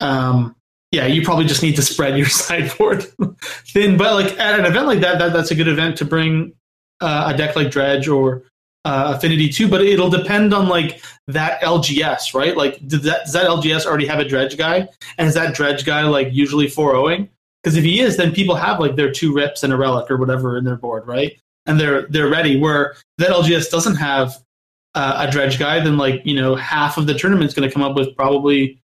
um, 0.00 0.56
yeah, 0.90 1.06
you 1.06 1.22
probably 1.22 1.44
just 1.44 1.62
need 1.62 1.76
to 1.76 1.82
spread 1.82 2.18
your 2.18 2.26
sideboard 2.26 3.04
thin. 3.42 3.96
But 3.96 4.14
like 4.14 4.38
at 4.38 4.58
an 4.58 4.66
event 4.66 4.86
like 4.86 5.00
that, 5.00 5.18
that 5.18 5.32
that's 5.32 5.50
a 5.50 5.54
good 5.54 5.68
event 5.68 5.96
to 5.98 6.04
bring 6.04 6.52
uh, 7.00 7.32
a 7.32 7.36
deck 7.36 7.54
like 7.56 7.70
Dredge 7.70 8.08
or 8.08 8.42
uh, 8.84 9.14
Affinity 9.16 9.48
too. 9.48 9.68
But 9.68 9.82
it'll 9.82 10.10
depend 10.10 10.52
on 10.52 10.68
like 10.68 11.02
that 11.28 11.60
LGS, 11.62 12.34
right? 12.34 12.56
Like 12.56 12.86
does 12.86 13.02
that, 13.02 13.24
does 13.24 13.32
that 13.34 13.46
LGS 13.46 13.86
already 13.86 14.06
have 14.06 14.18
a 14.18 14.24
Dredge 14.24 14.56
guy, 14.56 14.88
and 15.18 15.28
is 15.28 15.34
that 15.34 15.54
Dredge 15.54 15.84
guy 15.84 16.02
like 16.02 16.28
usually 16.32 16.66
4-0ing? 16.66 17.28
Because 17.62 17.78
if 17.78 17.84
he 17.84 18.00
is, 18.00 18.18
then 18.18 18.32
people 18.32 18.56
have 18.56 18.78
like 18.78 18.94
their 18.94 19.10
two 19.10 19.32
rips 19.32 19.62
and 19.62 19.72
a 19.72 19.76
relic 19.76 20.10
or 20.10 20.18
whatever 20.18 20.58
in 20.58 20.64
their 20.64 20.76
board, 20.76 21.06
right? 21.06 21.40
And 21.66 21.78
they're 21.78 22.06
they're 22.08 22.28
ready. 22.28 22.58
Where 22.58 22.96
that 23.18 23.30
LGS 23.30 23.70
doesn't 23.70 23.96
have 23.96 24.38
uh, 24.94 25.26
a 25.26 25.30
dredge 25.30 25.58
guy, 25.58 25.80
then 25.80 25.96
like 25.96 26.22
you 26.24 26.34
know 26.34 26.54
half 26.54 26.96
of 26.96 27.06
the 27.06 27.14
tournament's 27.14 27.54
going 27.54 27.68
to 27.68 27.72
come 27.72 27.82
up 27.82 27.96
with 27.96 28.16
probably 28.16 28.80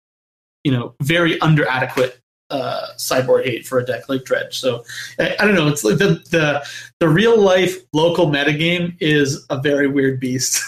you 0.65 0.73
know 0.73 0.95
very 1.03 1.41
under 1.41 1.67
adequate 1.67 2.21
uh, 2.51 2.89
sideboard 2.97 3.45
hate 3.45 3.67
for 3.67 3.79
a 3.79 3.85
deck 3.85 4.09
like 4.09 4.25
dredge. 4.25 4.59
So 4.59 4.85
I, 5.19 5.35
I, 5.41 5.45
don't 5.45 5.55
know. 5.55 5.69
It's 5.69 5.83
like 5.83 5.99
the 5.99 6.23
the 6.31 6.65
the 7.01 7.09
real 7.09 7.41
life 7.41 7.79
local 7.93 8.27
metagame 8.27 8.97
is 9.01 9.45
a 9.51 9.61
very 9.61 9.89
weird 9.89 10.21
beast. 10.21 10.63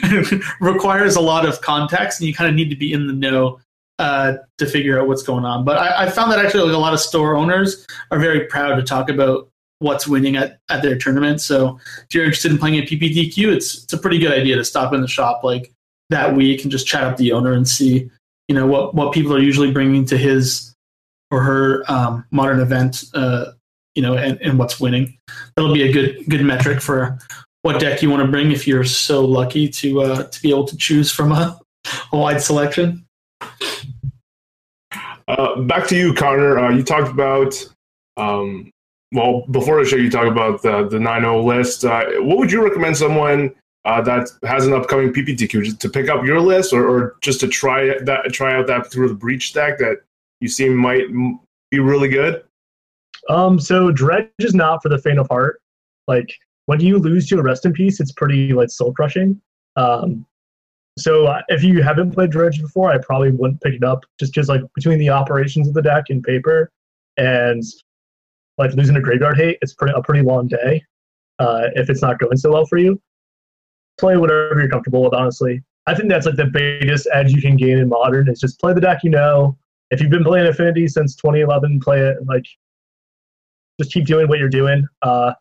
requires 0.60 1.16
a 1.16 1.20
lot 1.20 1.46
of 1.46 1.60
context, 1.60 2.20
and 2.20 2.28
you 2.28 2.34
kind 2.34 2.50
of 2.50 2.54
need 2.54 2.70
to 2.70 2.76
be 2.76 2.92
in 2.92 3.06
the 3.06 3.12
know 3.12 3.60
uh, 3.98 4.34
to 4.58 4.66
figure 4.66 5.00
out 5.00 5.08
what's 5.08 5.22
going 5.22 5.44
on. 5.44 5.64
But 5.64 5.78
I, 5.78 6.04
I, 6.04 6.10
found 6.10 6.30
that 6.32 6.44
actually 6.44 6.64
like 6.64 6.74
a 6.74 6.78
lot 6.78 6.92
of 6.92 7.00
store 7.00 7.34
owners 7.34 7.86
are 8.10 8.18
very 8.18 8.46
proud 8.46 8.74
to 8.76 8.82
talk 8.82 9.08
about 9.08 9.48
what's 9.78 10.06
winning 10.06 10.36
at, 10.36 10.58
at 10.70 10.82
their 10.82 10.96
tournament. 10.96 11.40
So 11.40 11.78
if 12.04 12.14
you're 12.14 12.24
interested 12.24 12.50
in 12.50 12.58
playing 12.58 12.78
at 12.78 12.88
PPTQ, 12.88 13.52
it's 13.52 13.84
it's 13.84 13.92
a 13.92 13.98
pretty 13.98 14.18
good 14.18 14.32
idea 14.32 14.56
to 14.56 14.64
stop 14.64 14.92
in 14.92 15.00
the 15.00 15.08
shop 15.08 15.44
like 15.44 15.72
that 16.10 16.34
week 16.34 16.62
and 16.62 16.70
just 16.70 16.86
chat 16.86 17.04
up 17.04 17.16
the 17.16 17.32
owner 17.32 17.52
and 17.52 17.66
see 17.66 18.10
you 18.48 18.54
know 18.54 18.66
what 18.66 18.94
what 18.94 19.12
people 19.12 19.34
are 19.34 19.40
usually 19.40 19.70
bringing 19.70 20.04
to 20.06 20.16
his 20.16 20.74
or 21.30 21.42
her 21.42 21.84
um, 21.88 22.24
modern 22.30 22.60
event. 22.60 23.04
Uh, 23.14 23.52
you 23.96 24.02
know, 24.02 24.14
and, 24.14 24.40
and 24.42 24.58
what's 24.58 24.78
winning. 24.78 25.16
That'll 25.56 25.72
be 25.72 25.88
a 25.88 25.92
good 25.92 26.28
good 26.28 26.44
metric 26.44 26.80
for 26.80 27.18
what 27.62 27.80
deck 27.80 28.02
you 28.02 28.10
want 28.10 28.22
to 28.22 28.30
bring 28.30 28.52
if 28.52 28.66
you're 28.66 28.84
so 28.84 29.24
lucky 29.24 29.68
to 29.68 30.02
uh, 30.02 30.22
to 30.24 30.42
be 30.42 30.50
able 30.50 30.66
to 30.66 30.76
choose 30.76 31.10
from 31.10 31.32
a, 31.32 31.58
a 32.12 32.16
wide 32.16 32.40
selection. 32.40 33.04
Uh, 35.28 35.60
back 35.62 35.88
to 35.88 35.96
you, 35.96 36.14
Connor. 36.14 36.58
Uh, 36.58 36.70
you 36.70 36.84
talked 36.84 37.10
about 37.10 37.54
um, 38.16 38.70
well, 39.12 39.44
before 39.50 39.82
the 39.82 39.88
show, 39.88 39.96
you 39.96 40.10
talk 40.10 40.26
about 40.26 40.62
the 40.62 40.88
the 40.88 40.98
9 40.98 41.44
list. 41.44 41.84
Uh, 41.84 42.04
what 42.18 42.38
would 42.38 42.50
you 42.50 42.62
recommend 42.62 42.96
someone 42.96 43.54
uh, 43.84 44.00
that 44.02 44.28
has 44.42 44.66
an 44.66 44.72
upcoming 44.72 45.12
PPTQ 45.12 45.78
to 45.78 45.88
pick 45.88 46.08
up 46.08 46.24
your 46.24 46.40
list, 46.40 46.72
or, 46.72 46.88
or 46.88 47.16
just 47.22 47.40
to 47.40 47.48
try 47.48 47.98
that 48.02 48.32
try 48.32 48.56
out 48.56 48.66
that 48.66 48.90
through 48.90 49.08
the 49.08 49.14
breach 49.14 49.52
deck 49.52 49.78
that 49.78 49.98
you 50.40 50.48
see 50.48 50.68
might 50.68 51.06
be 51.70 51.78
really 51.78 52.08
good? 52.08 52.42
Um, 53.28 53.58
so 53.58 53.90
dredge 53.90 54.28
is 54.38 54.54
not 54.54 54.82
for 54.82 54.88
the 54.88 54.98
faint 54.98 55.18
of 55.18 55.28
heart. 55.28 55.60
Like 56.06 56.32
when 56.66 56.80
you 56.80 56.98
lose 56.98 57.28
to 57.28 57.38
a 57.38 57.42
rest 57.42 57.64
in 57.64 57.72
peace, 57.72 58.00
it's 58.00 58.12
pretty 58.12 58.52
like 58.52 58.70
soul 58.70 58.92
crushing. 58.92 59.40
Um, 59.76 60.26
so 60.98 61.26
uh, 61.26 61.42
if 61.48 61.62
you 61.62 61.82
haven't 61.82 62.12
played 62.12 62.30
dredge 62.30 62.60
before, 62.60 62.90
I 62.90 62.98
probably 62.98 63.30
wouldn't 63.30 63.60
pick 63.60 63.74
it 63.74 63.84
up 63.84 64.04
just 64.18 64.32
because 64.32 64.48
like 64.48 64.62
between 64.74 64.98
the 64.98 65.10
operations 65.10 65.68
of 65.68 65.74
the 65.74 65.82
deck 65.82 66.06
and 66.08 66.22
paper 66.22 66.70
and 67.16 67.62
like 68.58 68.72
losing 68.74 68.96
a 68.96 69.00
graveyard 69.00 69.36
hate, 69.36 69.58
it's 69.62 69.74
pretty, 69.74 69.94
a 69.96 70.02
pretty 70.02 70.22
long 70.22 70.46
day 70.46 70.82
uh, 71.38 71.68
if 71.74 71.90
it's 71.90 72.02
not 72.02 72.18
going 72.18 72.36
so 72.36 72.52
well 72.52 72.66
for 72.66 72.78
you. 72.78 73.00
Play 73.98 74.16
whatever 74.16 74.58
you're 74.60 74.68
comfortable 74.68 75.02
with, 75.02 75.14
honestly. 75.14 75.62
I 75.86 75.94
think 75.94 76.08
that's 76.08 76.26
like 76.26 76.36
the 76.36 76.46
biggest 76.46 77.08
edge 77.12 77.32
you 77.32 77.40
can 77.40 77.56
gain 77.56 77.78
in 77.78 77.88
modern 77.88 78.28
is 78.28 78.40
just 78.40 78.60
play 78.60 78.72
the 78.72 78.80
deck 78.80 79.04
you 79.04 79.10
know. 79.10 79.56
If 79.90 80.00
you've 80.00 80.10
been 80.10 80.24
playing 80.24 80.46
Affinity 80.46 80.88
since 80.88 81.14
2011, 81.14 81.80
play 81.80 82.00
it 82.00 82.16
like 82.26 82.44
just 83.80 83.92
keep 83.92 84.04
doing 84.04 84.26
what 84.28 84.38
you're 84.38 84.48
doing 84.48 84.86
uh, 85.02 85.32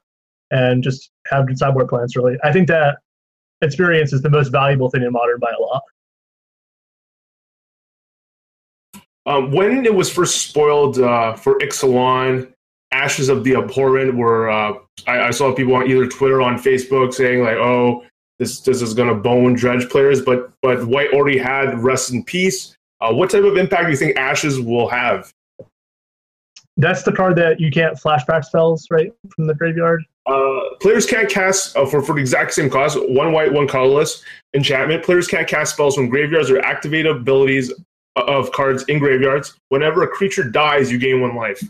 and 0.51 0.83
just 0.83 1.09
have 1.27 1.47
good 1.47 1.57
sideboard 1.57 1.87
plans. 1.87 2.15
Really, 2.15 2.37
I 2.43 2.51
think 2.51 2.67
that 2.67 2.99
experience 3.61 4.13
is 4.13 4.21
the 4.21 4.29
most 4.29 4.49
valuable 4.49 4.89
thing 4.89 5.01
in 5.01 5.11
modern 5.11 5.39
by 5.39 5.51
a 5.57 5.61
lot. 5.61 5.81
Um, 9.27 9.51
when 9.51 9.83
it 9.85 9.95
was 9.95 10.11
first 10.11 10.47
spoiled 10.47 10.99
uh, 10.99 11.33
for 11.33 11.57
Ixalan, 11.57 12.53
Ashes 13.05 13.29
of 13.29 13.43
the 13.43 13.55
Abhorrent 13.55 14.15
were 14.15 14.49
uh, 14.49 14.73
I, 15.05 15.27
I, 15.27 15.31
saw 15.31 15.53
people 15.53 15.75
on 15.75 15.87
either 15.87 16.07
Twitter 16.07 16.39
or 16.39 16.41
on 16.41 16.57
Facebook 16.57 17.13
saying 17.13 17.43
like, 17.43 17.57
"Oh, 17.57 18.03
this 18.39 18.61
this 18.61 18.81
is 18.81 18.95
going 18.95 19.09
to 19.09 19.15
bone 19.15 19.53
dredge 19.53 19.87
players," 19.89 20.21
but 20.21 20.51
but 20.63 20.87
White 20.87 21.13
already 21.13 21.37
had 21.37 21.77
Rest 21.77 22.11
in 22.11 22.23
Peace. 22.23 22.75
Uh, 23.01 23.13
what 23.13 23.29
type 23.29 23.43
of 23.43 23.57
impact 23.57 23.85
do 23.85 23.91
you 23.91 23.97
think 23.97 24.17
Ashes 24.17 24.59
will 24.59 24.89
have? 24.89 25.31
That's 26.77 27.03
the 27.03 27.11
card 27.11 27.35
that 27.35 27.59
you 27.59 27.69
can't 27.69 27.95
flashback 27.95 28.43
spells 28.43 28.87
right 28.89 29.13
from 29.35 29.45
the 29.45 29.53
graveyard. 29.53 30.03
Uh, 30.25 30.61
players 30.81 31.05
can't 31.05 31.29
cast 31.29 31.77
uh, 31.77 31.85
for 31.85 32.01
for 32.01 32.15
the 32.15 32.21
exact 32.21 32.53
same 32.53 32.71
cost. 32.71 32.97
One 33.07 33.33
white, 33.33 33.53
one 33.53 33.67
colorless 33.67 34.23
enchantment. 34.55 35.03
Players 35.03 35.27
can't 35.27 35.47
cast 35.47 35.73
spells 35.73 35.93
from 35.93 36.09
graveyards 36.09 36.49
or 36.49 36.59
activate 36.61 37.05
abilities 37.05 37.71
of 38.15 38.51
cards 38.51 38.83
in 38.87 38.97
graveyards. 38.97 39.59
Whenever 39.69 40.01
a 40.01 40.07
creature 40.07 40.49
dies, 40.49 40.91
you 40.91 40.97
gain 40.97 41.21
one 41.21 41.35
life. 41.35 41.61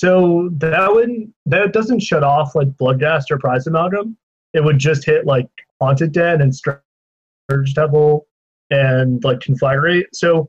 So 0.00 0.48
that 0.52 0.90
wouldn't 0.90 1.30
that 1.44 1.74
doesn't 1.74 2.00
shut 2.00 2.24
off 2.24 2.54
like 2.54 2.68
Bloodghast 2.78 3.30
or 3.30 3.38
Prize 3.38 3.66
Amalgam. 3.66 4.16
It 4.54 4.64
would 4.64 4.78
just 4.78 5.04
hit 5.04 5.26
like 5.26 5.46
Haunted 5.78 6.12
Dead 6.12 6.40
and 6.40 6.56
Scourge 6.56 7.74
Devil 7.74 8.26
and 8.70 9.22
like 9.24 9.40
Conflagrate. 9.40 10.06
So 10.14 10.48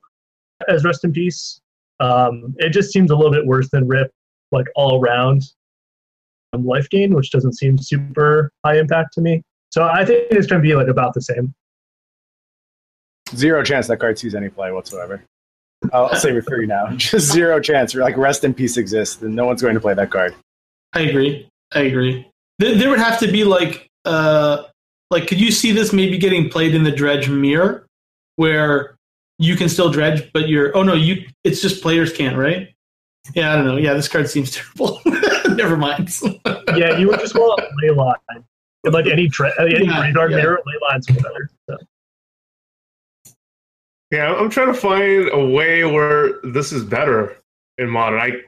as 0.69 0.85
Rest 0.85 1.03
in 1.03 1.11
Peace, 1.11 1.59
um, 1.99 2.55
it 2.59 2.69
just 2.69 2.93
seems 2.93 3.11
a 3.11 3.15
little 3.17 3.29
bit 3.29 3.45
worse 3.45 3.69
than 3.71 3.89
Rip, 3.89 4.13
like 4.53 4.67
all 4.73 5.01
around 5.01 5.41
um, 6.53 6.65
life 6.65 6.89
gain, 6.89 7.13
which 7.13 7.29
doesn't 7.31 7.57
seem 7.57 7.77
super 7.77 8.53
high 8.63 8.79
impact 8.79 9.11
to 9.15 9.21
me. 9.21 9.43
So 9.69 9.83
I 9.83 10.05
think 10.05 10.27
it's 10.31 10.47
going 10.47 10.61
to 10.61 10.65
be 10.65 10.75
like 10.75 10.87
about 10.87 11.13
the 11.13 11.21
same. 11.21 11.53
Zero 13.35 13.63
chance 13.63 13.87
that 13.87 13.97
card 13.97 14.17
sees 14.17 14.33
any 14.33 14.47
play 14.47 14.71
whatsoever. 14.71 15.25
I'll 15.93 16.15
save 16.15 16.35
it 16.35 16.45
for 16.45 16.61
you 16.61 16.67
now. 16.67 16.89
Just 16.95 17.31
zero 17.31 17.59
chance. 17.59 17.95
Like 17.95 18.17
rest 18.17 18.43
in 18.43 18.53
peace 18.53 18.77
exists, 18.77 19.21
and 19.21 19.35
no 19.35 19.45
one's 19.45 19.61
going 19.61 19.75
to 19.75 19.81
play 19.81 19.93
that 19.93 20.11
card. 20.11 20.35
I 20.93 21.01
agree. 21.01 21.49
I 21.73 21.81
agree. 21.81 22.27
There, 22.59 22.75
there 22.75 22.89
would 22.89 22.99
have 22.99 23.19
to 23.19 23.31
be 23.31 23.43
like, 23.43 23.87
uh, 24.05 24.63
like, 25.09 25.27
could 25.27 25.39
you 25.39 25.51
see 25.51 25.71
this 25.71 25.93
maybe 25.93 26.17
getting 26.17 26.49
played 26.49 26.75
in 26.75 26.83
the 26.83 26.91
dredge 26.91 27.29
mirror, 27.29 27.85
where 28.35 28.95
you 29.39 29.55
can 29.55 29.69
still 29.69 29.89
dredge, 29.89 30.31
but 30.33 30.47
you're 30.47 30.75
oh 30.77 30.83
no, 30.83 30.93
you 30.93 31.25
it's 31.43 31.61
just 31.61 31.81
players 31.81 32.13
can't, 32.13 32.37
right? 32.37 32.69
Yeah, 33.33 33.53
I 33.53 33.55
don't 33.55 33.65
know. 33.65 33.77
Yeah, 33.77 33.93
this 33.93 34.07
card 34.07 34.29
seems 34.29 34.51
terrible. 34.77 35.01
Never 35.55 35.77
mind. 35.77 36.15
yeah, 36.75 36.97
you 36.97 37.07
would 37.07 37.19
just 37.19 37.35
want 37.35 37.61
leyline. 37.83 38.43
Like 38.83 39.05
any 39.05 39.27
dre- 39.27 39.53
any 39.59 39.85
yeah, 39.85 39.99
graveyard 39.99 40.31
yeah. 40.31 40.37
mirror, 40.37 40.59
ley 40.65 40.73
lines 40.89 41.07
better. 41.07 41.49
So. 41.69 41.77
Yeah, 44.11 44.33
I'm 44.33 44.49
trying 44.49 44.67
to 44.67 44.73
find 44.73 45.29
a 45.31 45.43
way 45.43 45.85
where 45.85 46.41
this 46.43 46.73
is 46.73 46.83
better 46.83 47.37
in 47.77 47.89
modern. 47.89 48.19
I 48.19 48.41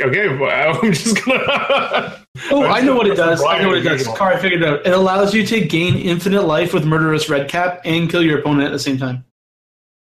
okay, 0.00 0.28
I'm 0.28 0.92
just 0.92 1.24
gonna. 1.24 2.24
oh, 2.52 2.64
I 2.64 2.80
know 2.80 2.94
what 2.94 3.08
it 3.08 3.16
does. 3.16 3.42
I 3.42 3.60
know 3.60 3.68
what 3.68 3.78
it 3.78 3.82
does. 3.82 4.06
Car, 4.06 4.34
I 4.34 4.38
figured 4.38 4.62
it 4.62 4.68
out. 4.68 4.86
It 4.86 4.92
allows 4.92 5.34
you 5.34 5.44
to 5.46 5.60
gain 5.60 5.96
infinite 5.96 6.42
life 6.42 6.72
with 6.72 6.84
murderous 6.84 7.28
redcap 7.28 7.80
and 7.84 8.08
kill 8.08 8.22
your 8.22 8.38
opponent 8.38 8.66
at 8.66 8.72
the 8.72 8.78
same 8.78 8.98
time. 8.98 9.24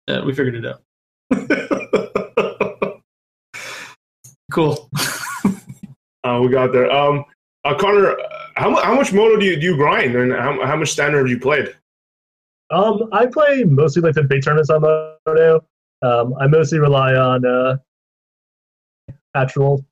Yeah, 0.09 0.25
we 0.25 0.35
figured 0.35 0.57
it 0.57 0.67
out. 0.67 0.83
cool. 4.53 4.91
uh, 6.25 6.41
we 6.43 6.49
got 6.49 6.73
there. 6.73 6.91
Um, 6.91 7.25
uh, 7.65 7.75
Connor, 7.77 8.17
how, 8.57 8.75
how 8.83 8.95
much 8.95 9.13
mono 9.13 9.37
do 9.37 9.47
you 9.47 9.57
do 9.57 9.67
you 9.67 9.77
grind, 9.77 10.17
and 10.17 10.33
how, 10.33 10.65
how 10.67 10.77
much 10.77 10.91
standard 10.91 11.19
have 11.19 11.29
you 11.29 11.39
played? 11.39 11.77
Um, 12.71 13.09
I 13.13 13.27
play 13.27 13.65
mostly 13.65 14.03
like 14.03 14.15
the 14.15 14.25
big 14.25 14.43
tournaments 14.43 14.71
on 14.71 14.83
Mono. 14.83 15.65
Um, 16.03 16.35
I 16.41 16.47
mostly 16.47 16.79
rely 16.79 17.15
on 17.15 17.47
uh, 17.47 17.77
actual 19.35 19.85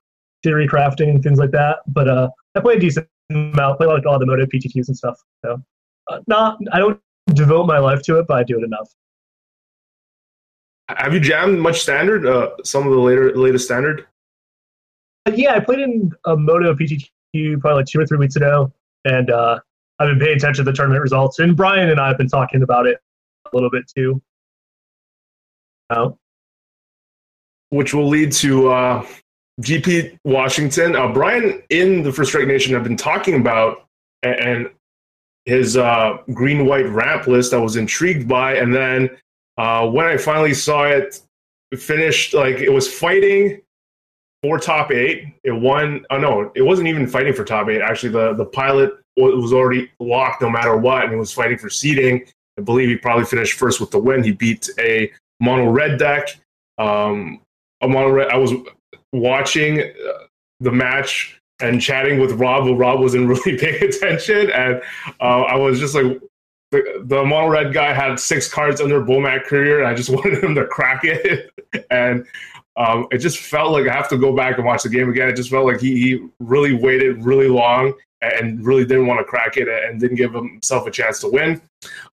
theory 0.43 0.67
crafting 0.69 1.11
and 1.11 1.23
things 1.23 1.39
like 1.39 1.51
that. 1.53 1.79
But 1.87 2.09
uh, 2.09 2.29
I 2.55 2.61
play 2.61 2.75
a 2.75 2.81
decent 2.81 3.09
amount. 3.31 3.75
I 3.75 3.77
play 3.77 3.87
like 3.87 4.07
all 4.07 4.19
the 4.19 4.27
Moto 4.27 4.45
PTQs 4.47 4.89
and 4.89 4.97
stuff. 4.97 5.19
So 5.45 5.63
Uh, 6.11 6.21
not, 6.27 6.59
I 6.73 6.79
don't 6.79 7.01
devote 7.33 7.67
my 7.67 7.79
life 7.79 8.03
to 8.03 8.19
it, 8.19 8.27
but 8.27 8.39
I 8.39 8.43
do 8.43 8.59
it 8.59 8.65
enough. 8.65 8.91
Have 10.89 11.15
you 11.15 11.21
jammed 11.21 11.59
much 11.59 11.81
standard? 11.81 12.27
Uh, 12.27 12.51
some 12.63 12.87
of 12.87 12.93
the 12.93 12.99
later 12.99 13.35
latest 13.35 13.65
standard? 13.65 14.07
Uh, 15.27 15.33
yeah, 15.35 15.55
I 15.55 15.61
played 15.61 15.81
in 15.81 16.13
a 16.27 16.37
Moto 16.37 16.75
PTQ 16.75 17.61
probably 17.61 17.81
like 17.81 17.87
two 17.87 18.01
or 18.01 18.07
three 18.07 18.19
weeks 18.19 18.37
ago, 18.37 18.71
and 19.07 19.31
uh, 19.31 19.61
I've 19.99 20.09
been 20.09 20.19
paying 20.19 20.37
attention 20.37 20.65
to 20.65 20.71
the 20.71 20.77
tournament 20.77 21.03
results. 21.03 21.39
And 21.39 21.57
Brian 21.57 21.91
and 21.91 22.01
I 22.01 22.09
have 22.09 22.19
been 22.19 22.29
talking 22.29 22.63
about 22.63 22.87
it 22.87 22.99
a 23.47 23.55
little 23.55 23.71
bit 23.71 23.85
too. 23.95 24.21
Oh. 25.91 26.19
Which 27.71 27.95
will 27.95 28.09
lead 28.09 28.33
to 28.33 28.71
uh, 28.71 29.07
GP 29.61 30.19
Washington. 30.25 30.97
Uh, 30.97 31.13
Brian 31.13 31.63
in 31.71 32.03
the 32.03 32.13
First 32.13 32.31
Strike 32.31 32.49
Nation 32.49 32.75
have 32.75 32.85
been 32.85 32.97
talking 32.97 33.41
about 33.41 33.87
and 34.23 34.71
his 35.45 35.77
uh, 35.77 36.19
green 36.33 36.67
white 36.67 36.87
ramp 36.87 37.27
list 37.27 37.53
I 37.53 37.59
was 37.59 37.77
intrigued 37.77 38.27
by, 38.27 38.55
and 38.57 38.75
then 38.75 39.11
uh, 39.59 39.87
when 39.89 40.07
I 40.07 40.17
finally 40.17 40.55
saw 40.55 40.85
it 40.85 41.21
finished, 41.77 42.35
like 42.35 42.57
it 42.57 42.71
was 42.71 42.93
fighting 42.93 43.61
for 44.43 44.59
top 44.59 44.91
eight. 44.91 45.35
It 45.45 45.53
won. 45.53 46.07
Oh 46.11 46.19
no, 46.19 46.51
it 46.55 46.63
wasn't 46.63 46.89
even 46.89 47.07
fighting 47.07 47.35
for 47.35 47.45
top 47.45 47.69
eight. 47.69 47.83
Actually, 47.83 48.13
the 48.13 48.35
the 48.35 48.47
pilot 48.47 48.93
was 49.17 49.53
already 49.53 49.91
locked 50.01 50.43
no 50.43 50.51
matter 50.51 50.77
what, 50.77 51.05
and 51.05 51.13
he 51.13 51.19
was 51.19 51.33
fighting 51.33 51.59
for 51.59 51.71
seeding. 51.71 52.25
I 52.59 52.63
believe 52.63 52.89
he 52.89 52.97
probably 52.97 53.25
finished 53.25 53.59
first 53.59 53.81
with 53.81 53.91
the 53.91 53.99
win. 53.99 54.23
He 54.23 54.33
beat 54.33 54.69
a 54.79 55.11
mono 55.41 55.71
red 55.71 55.99
deck. 55.99 56.29
Um, 56.79 57.41
a 57.81 57.89
mono 57.89 58.11
red. 58.11 58.29
I 58.31 58.37
was 58.37 58.53
watching 59.13 59.81
uh, 59.81 60.25
the 60.61 60.73
match 60.73 61.41
and 61.61 61.81
chatting 61.81 62.21
with 62.21 62.33
Rob. 62.33 62.65
Well, 62.65 62.77
Rob 62.77 63.01
wasn't 63.01 63.29
really 63.29 63.59
paying 63.59 63.83
attention, 63.83 64.51
and 64.51 64.83
uh, 65.21 65.43
I 65.43 65.57
was 65.57 65.79
just 65.79 65.95
like, 65.95 66.21
the, 66.71 67.05
the 67.05 67.25
mono 67.25 67.49
red 67.49 67.73
guy 67.73 67.93
had 67.93 68.19
six 68.19 68.53
cards 68.53 68.81
under 68.81 69.01
Bomat 69.01 69.45
Courier, 69.45 69.79
and 69.79 69.87
I 69.87 69.95
just 69.95 70.11
wanted 70.15 70.43
him 70.43 70.55
to 70.55 70.67
crack 70.67 71.05
it. 71.05 71.51
and 71.91 72.27
um, 72.77 73.07
it 73.11 73.19
just 73.19 73.39
felt 73.39 73.73
like 73.73 73.87
I 73.89 73.93
have 73.93 74.09
to 74.09 74.19
go 74.19 74.35
back 74.35 74.57
and 74.57 74.67
watch 74.67 74.83
the 74.83 74.89
game 74.89 75.09
again. 75.09 75.29
It 75.29 75.37
just 75.37 75.51
felt 75.51 75.67
like 75.67 75.81
he, 75.81 75.95
he 75.95 76.27
really 76.41 76.75
waited 76.75 77.25
really 77.25 77.49
long 77.49 77.95
and 78.21 78.65
really 78.65 78.85
didn't 78.85 79.07
want 79.07 79.21
to 79.21 79.25
crack 79.25 79.57
it 79.57 79.69
and 79.69 80.01
didn't 80.01 80.17
give 80.17 80.33
himself 80.33 80.87
a 80.87 80.91
chance 80.91 81.21
to 81.21 81.29
win. 81.29 81.61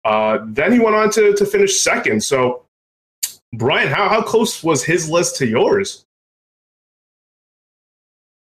Uh, 0.04 0.38
then 0.46 0.72
he 0.72 0.78
went 0.78 0.96
on 0.96 1.10
to, 1.10 1.34
to 1.34 1.46
finish 1.46 1.80
second. 1.80 2.22
So, 2.22 2.64
Brian, 3.54 3.88
how, 3.88 4.08
how 4.08 4.22
close 4.22 4.62
was 4.62 4.84
his 4.84 5.08
list 5.08 5.36
to 5.36 5.46
yours? 5.46 6.04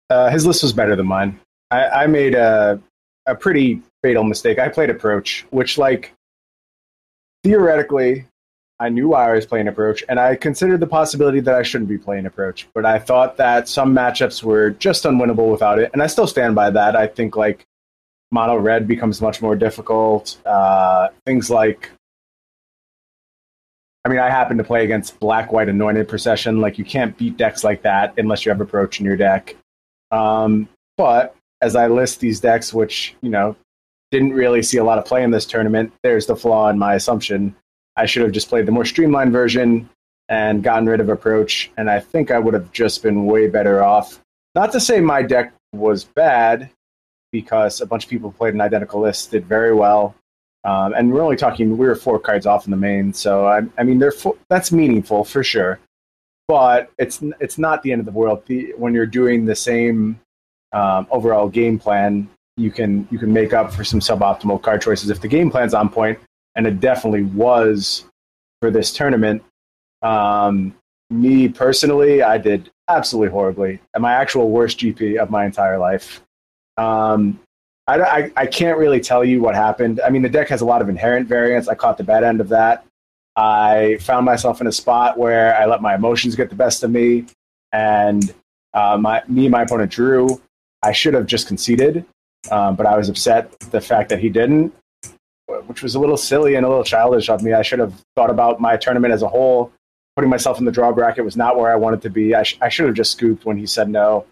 Uh, 0.09 0.31
his 0.31 0.47
list 0.47 0.63
was 0.63 0.73
better 0.73 0.95
than 0.95 1.07
mine. 1.07 1.41
I, 1.71 1.89
I 1.89 2.07
made 2.07 2.35
a, 2.35 2.81
a 3.27 3.35
pretty 3.35 3.83
fatal 4.03 4.23
mistake. 4.23 4.59
I 4.59 4.69
played 4.69 4.91
approach, 4.91 5.45
which, 5.51 5.79
like, 5.79 6.13
theoretically, 7.43 8.27
I 8.79 8.91
knew 8.91 9.09
why 9.09 9.31
I 9.31 9.35
was 9.35 9.47
playing 9.47 9.69
approach, 9.69 10.05
and 10.09 10.21
I 10.21 10.37
considered 10.37 10.81
the 10.81 10.87
possibility 10.87 11.41
that 11.41 11.55
I 11.55 11.63
shouldn't 11.63 11.89
be 11.89 11.97
playing 11.97 12.27
approach. 12.27 12.69
But 12.75 12.85
I 12.85 12.99
thought 12.99 13.39
that 13.39 13.69
some 13.69 13.95
matchups 13.95 14.43
were 14.43 14.71
just 14.71 15.05
unwinnable 15.05 15.51
without 15.51 15.79
it, 15.79 15.91
and 15.95 16.03
I 16.03 16.07
still 16.07 16.27
stand 16.27 16.55
by 16.55 16.71
that. 16.71 16.95
I 16.95 17.07
think 17.07 17.37
like 17.37 17.65
mono 18.31 18.57
red 18.57 18.87
becomes 18.87 19.23
much 19.23 19.41
more 19.41 19.57
difficult. 19.57 20.37
Uh, 20.45 21.09
things 21.25 21.49
like, 21.49 21.91
I 24.05 24.11
mean, 24.11 24.19
I 24.19 24.29
happen 24.29 24.59
to 24.59 24.65
play 24.65 24.85
against 24.85 25.19
black 25.21 25.53
white 25.53 25.71
anointed 25.71 26.07
procession. 26.07 26.61
Like 26.61 26.77
you 26.77 26.85
can't 26.85 27.17
beat 27.17 27.39
decks 27.39 27.65
like 27.65 27.83
that 27.83 28.15
unless 28.19 28.45
you 28.45 28.51
have 28.51 28.61
approach 28.61 29.01
in 29.01 29.07
your 29.07 29.17
deck. 29.17 29.57
Um, 30.11 30.69
but 30.99 31.35
as 31.63 31.77
I 31.77 31.87
list 31.87 32.21
these 32.21 32.41
decks, 32.41 32.75
which 32.75 33.15
you 33.23 33.31
know 33.31 33.57
didn't 34.11 34.35
really 34.35 34.63
see 34.63 34.77
a 34.77 34.85
lot 34.85 34.99
of 34.99 35.07
play 35.07 35.23
in 35.23 35.31
this 35.31 35.47
tournament, 35.47 35.95
there's 36.03 36.27
the 36.27 36.37
flaw 36.37 36.69
in 36.69 36.79
my 36.79 36.95
assumption 36.95 37.57
I 37.97 38.07
should 38.07 38.23
have 38.23 38.33
just 38.33 38.49
played 38.49 38.67
the 38.67 38.73
more 38.73 38.85
streamlined 38.85 39.33
version 39.33 39.89
and 40.29 40.63
gotten 40.63 40.89
rid 40.89 41.01
of 41.01 41.09
approach, 41.09 41.71
and 41.77 41.89
I 41.89 42.01
think 42.01 42.31
I 42.31 42.39
would 42.39 42.55
have 42.55 42.73
just 42.73 43.03
been 43.03 43.27
way 43.27 43.49
better 43.49 43.83
off. 43.83 44.23
Not 44.55 44.73
to 44.73 44.81
say 44.81 45.01
my 45.01 45.23
deck 45.23 45.53
was 45.73 46.05
bad, 46.05 46.71
because 47.33 47.81
a 47.81 47.87
bunch 47.87 48.05
of 48.05 48.11
people 48.11 48.33
played 48.33 48.55
an 48.55 48.61
identical 48.61 49.01
list, 49.01 49.31
did 49.31 49.47
very 49.47 49.75
well. 49.75 50.15
Um, 50.65 50.95
and 50.95 51.13
we're 51.13 51.23
only 51.23 51.37
talking, 51.37 51.77
we 51.77 51.87
were 51.87 51.95
four 51.95 52.19
cards 52.19 52.47
off 52.47 52.65
in 52.65 52.71
the 52.71 52.77
main, 52.77 53.13
so 53.13 53.47
I, 53.47 53.63
I 53.79 53.85
mean, 53.85 53.99
they're 53.99 54.13
that's 54.49 54.73
meaningful 54.73 55.25
for 55.25 55.45
sure. 55.45 55.79
But 56.49 56.91
it's 56.99 57.23
it's 57.41 57.59
not 57.59 57.83
the 57.83 57.93
end 57.93 58.01
of 58.01 58.07
the 58.07 58.13
world. 58.13 58.43
The, 58.47 58.73
when 58.77 58.95
you're 58.95 59.07
doing 59.07 59.45
the 59.45 59.55
same 59.55 60.21
um, 60.73 61.07
overall 61.11 61.49
game 61.49 61.79
plan, 61.79 62.29
you 62.57 62.71
can 62.71 63.07
you 63.11 63.19
can 63.19 63.33
make 63.33 63.53
up 63.53 63.73
for 63.73 63.85
some 63.85 64.01
suboptimal 64.01 64.63
card 64.63 64.81
choices 64.81 65.11
if 65.11 65.21
the 65.21 65.29
game 65.29 65.51
plan's 65.51 65.75
on 65.75 65.89
point 65.89 66.19
and 66.57 66.67
it 66.67 66.81
definitely 66.81 67.23
was 67.23 68.05
for 68.61 68.71
this 68.71 68.93
tournament. 68.93 69.43
Um, 70.03 70.75
me 71.11 71.49
personally, 71.49 72.23
I 72.23 72.39
did 72.39 72.71
absolutely 72.89 73.31
horribly. 73.31 73.81
And 73.95 74.03
my 74.03 74.13
actual 74.13 74.51
worst 74.51 74.79
GP 74.79 75.19
of 75.19 75.31
my 75.31 75.45
entire 75.45 75.79
life. 75.79 76.23
Um, 76.77 77.41
I, 77.87 78.01
I, 78.01 78.33
I, 78.37 78.47
can't 78.47 78.79
really 78.79 79.01
tell 79.01 79.25
you 79.25 79.41
what 79.41 79.55
happened. 79.55 80.01
I 80.05 80.11
mean, 80.11 80.23
the 80.23 80.29
deck 80.29 80.49
has 80.49 80.61
a 80.61 80.65
lot 80.65 80.83
of 80.83 80.89
inherent 80.89 81.29
variance. 81.29 81.69
I 81.69 81.75
caught 81.75 81.97
the 81.97 82.05
bad 82.05 82.25
end 82.25 82.41
of 82.41 82.49
that. 82.49 82.85
I 83.37 83.99
found 84.01 84.27
myself 84.27 84.61
in 84.61 84.67
a 84.67 84.73
spot 84.73 85.19
where 85.19 85.57
I 85.57 85.67
let 85.67 85.81
my 85.81 85.95
emotions 85.95 86.35
get 86.35 86.51
the 86.51 86.57
best 86.57 86.83
of 86.83 86.91
me, 86.91 87.27
and 87.73 88.35
uh, 88.75 88.97
my, 88.99 89.23
me 89.29 89.47
and 89.47 89.53
my 89.53 89.63
opponent 89.63 89.93
drew. 89.93 90.41
I 90.83 90.93
should 90.93 91.15
have 91.15 91.27
just 91.27 91.47
conceded, 91.47 92.05
um, 92.51 92.77
but 92.77 92.87
I 92.87 92.97
was 92.97 93.09
upset 93.09 93.59
the 93.71 93.81
fact 93.81 94.09
that 94.09 94.19
he 94.19 94.29
didn't 94.29 94.75
which 95.67 95.83
was 95.83 95.95
a 95.95 96.01
little 96.01 96.17
silly 96.17 96.55
and 96.55 96.65
a 96.65 96.69
little 96.69 96.85
childish 96.85 97.29
of 97.29 97.43
me. 97.43 97.53
I 97.53 97.63
should 97.63 97.79
have 97.79 97.95
thought 98.15 98.31
about 98.31 98.61
my 98.61 98.77
tournament 98.77 99.13
as 99.13 99.23
a 99.23 99.29
whole. 99.29 99.73
Putting 100.15 100.31
myself 100.31 100.59
in 100.59 100.65
the 100.65 100.73
draw 100.73 100.93
bracket 100.93 101.25
was 101.25 101.37
not 101.37 101.59
where 101.59 101.71
I 101.71 101.77
wanted 101.77 102.03
to 102.03 102.11
be. 102.11 102.35
I, 102.35 102.43
sh- 102.43 102.59
I 102.63 102.69
should 102.69 102.87
have 102.87 102.95
just 102.95 103.13
scooped 103.13 103.45
when 103.45 103.59
he 103.59 103.67
said 103.67 103.89
no. 103.89 104.25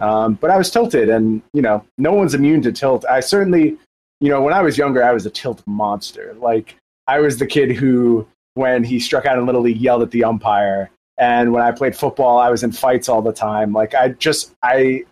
Um, 0.00 0.34
but 0.34 0.50
I 0.50 0.56
was 0.56 0.70
tilted, 0.70 1.08
and 1.08 1.42
you 1.52 1.62
know, 1.62 1.84
no 1.96 2.12
one's 2.12 2.34
immune 2.34 2.62
to 2.62 2.72
tilt. 2.72 3.04
I 3.08 3.20
certainly, 3.20 3.76
you 4.20 4.28
know, 4.28 4.42
when 4.42 4.54
I 4.54 4.62
was 4.62 4.78
younger, 4.78 5.02
I 5.02 5.12
was 5.12 5.26
a 5.26 5.30
tilt 5.30 5.62
monster. 5.66 6.34
Like 6.38 6.76
I 7.06 7.20
was 7.20 7.38
the 7.38 7.46
kid 7.46 7.72
who, 7.72 8.26
when 8.54 8.84
he 8.84 9.00
struck 9.00 9.26
out 9.26 9.38
in 9.38 9.46
little 9.46 9.62
league, 9.62 9.78
yelled 9.78 10.02
at 10.02 10.10
the 10.10 10.24
umpire. 10.24 10.90
And 11.18 11.52
when 11.52 11.64
I 11.64 11.72
played 11.72 11.96
football, 11.96 12.38
I 12.38 12.50
was 12.50 12.62
in 12.62 12.70
fights 12.70 13.08
all 13.08 13.22
the 13.22 13.32
time. 13.32 13.72
Like 13.72 13.94
I 13.94 14.10
just, 14.10 14.52
I, 14.62 15.04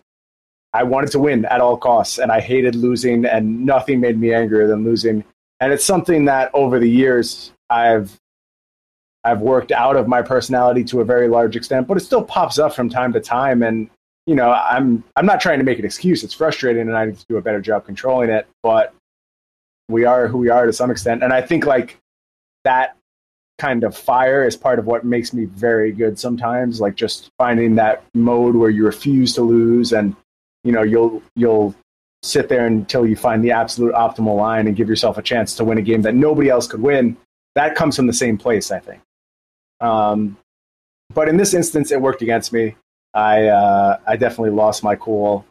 I 0.73 0.83
wanted 0.83 1.11
to 1.11 1.19
win 1.19 1.43
at 1.45 1.59
all 1.59 1.75
costs, 1.77 2.17
and 2.17 2.31
I 2.31 2.39
hated 2.39 2.75
losing, 2.75 3.25
and 3.25 3.65
nothing 3.65 3.99
made 3.99 4.17
me 4.17 4.33
angrier 4.33 4.67
than 4.67 4.83
losing 4.83 5.23
and 5.59 5.73
it's 5.73 5.85
something 5.85 6.25
that 6.25 6.51
over 6.53 6.79
the 6.79 6.89
years 6.89 7.51
I've 7.69 8.17
I've 9.23 9.41
worked 9.41 9.71
out 9.71 9.97
of 9.97 10.07
my 10.07 10.21
personality 10.21 10.83
to 10.85 11.01
a 11.01 11.05
very 11.05 11.27
large 11.27 11.55
extent, 11.55 11.87
but 11.87 11.97
it 11.97 12.01
still 12.01 12.23
pops 12.23 12.59
up 12.59 12.73
from 12.73 12.89
time 12.89 13.11
to 13.13 13.19
time. 13.19 13.61
And 13.61 13.89
you 14.25 14.35
know, 14.35 14.51
I'm 14.51 15.03
I'm 15.15 15.25
not 15.25 15.41
trying 15.41 15.59
to 15.59 15.65
make 15.65 15.79
an 15.79 15.85
excuse. 15.85 16.23
It's 16.23 16.33
frustrating, 16.33 16.83
and 16.83 16.97
I 16.97 17.05
need 17.05 17.17
to 17.17 17.25
do 17.27 17.37
a 17.37 17.41
better 17.41 17.61
job 17.61 17.85
controlling 17.85 18.29
it. 18.29 18.47
But 18.63 18.93
we 19.89 20.05
are 20.05 20.27
who 20.27 20.37
we 20.37 20.49
are 20.49 20.65
to 20.65 20.73
some 20.73 20.91
extent, 20.91 21.23
and 21.23 21.33
I 21.33 21.41
think 21.41 21.65
like 21.65 21.97
that 22.63 22.95
kind 23.57 23.83
of 23.83 23.97
fire 23.97 24.45
is 24.45 24.55
part 24.55 24.77
of 24.77 24.85
what 24.85 25.03
makes 25.03 25.33
me 25.33 25.45
very 25.45 25.91
good 25.91 26.19
sometimes. 26.19 26.79
Like 26.79 26.95
just 26.95 27.31
finding 27.37 27.75
that 27.75 28.03
mode 28.13 28.55
where 28.55 28.69
you 28.69 28.85
refuse 28.85 29.33
to 29.35 29.41
lose, 29.41 29.93
and 29.93 30.15
you 30.63 30.71
know, 30.71 30.83
you'll 30.83 31.21
you'll 31.35 31.75
sit 32.27 32.49
there 32.49 32.65
until 32.65 33.05
you 33.07 33.15
find 33.15 33.43
the 33.43 33.51
absolute 33.51 33.93
optimal 33.93 34.35
line 34.35 34.67
and 34.67 34.75
give 34.75 34.89
yourself 34.89 35.17
a 35.17 35.21
chance 35.21 35.55
to 35.55 35.63
win 35.63 35.77
a 35.77 35.81
game 35.81 36.01
that 36.03 36.15
nobody 36.15 36.49
else 36.49 36.67
could 36.67 36.81
win. 36.81 37.17
That 37.55 37.75
comes 37.75 37.95
from 37.95 38.07
the 38.07 38.13
same 38.13 38.37
place, 38.37 38.71
I 38.71 38.79
think. 38.79 39.01
Um, 39.79 40.37
but 41.13 41.29
in 41.29 41.37
this 41.37 41.53
instance, 41.53 41.91
it 41.91 42.01
worked 42.01 42.21
against 42.21 42.51
me. 42.51 42.75
I 43.13 43.47
uh, 43.47 43.99
I 44.05 44.17
definitely 44.17 44.51
lost 44.51 44.83
my 44.83 44.95
cool, 44.95 45.45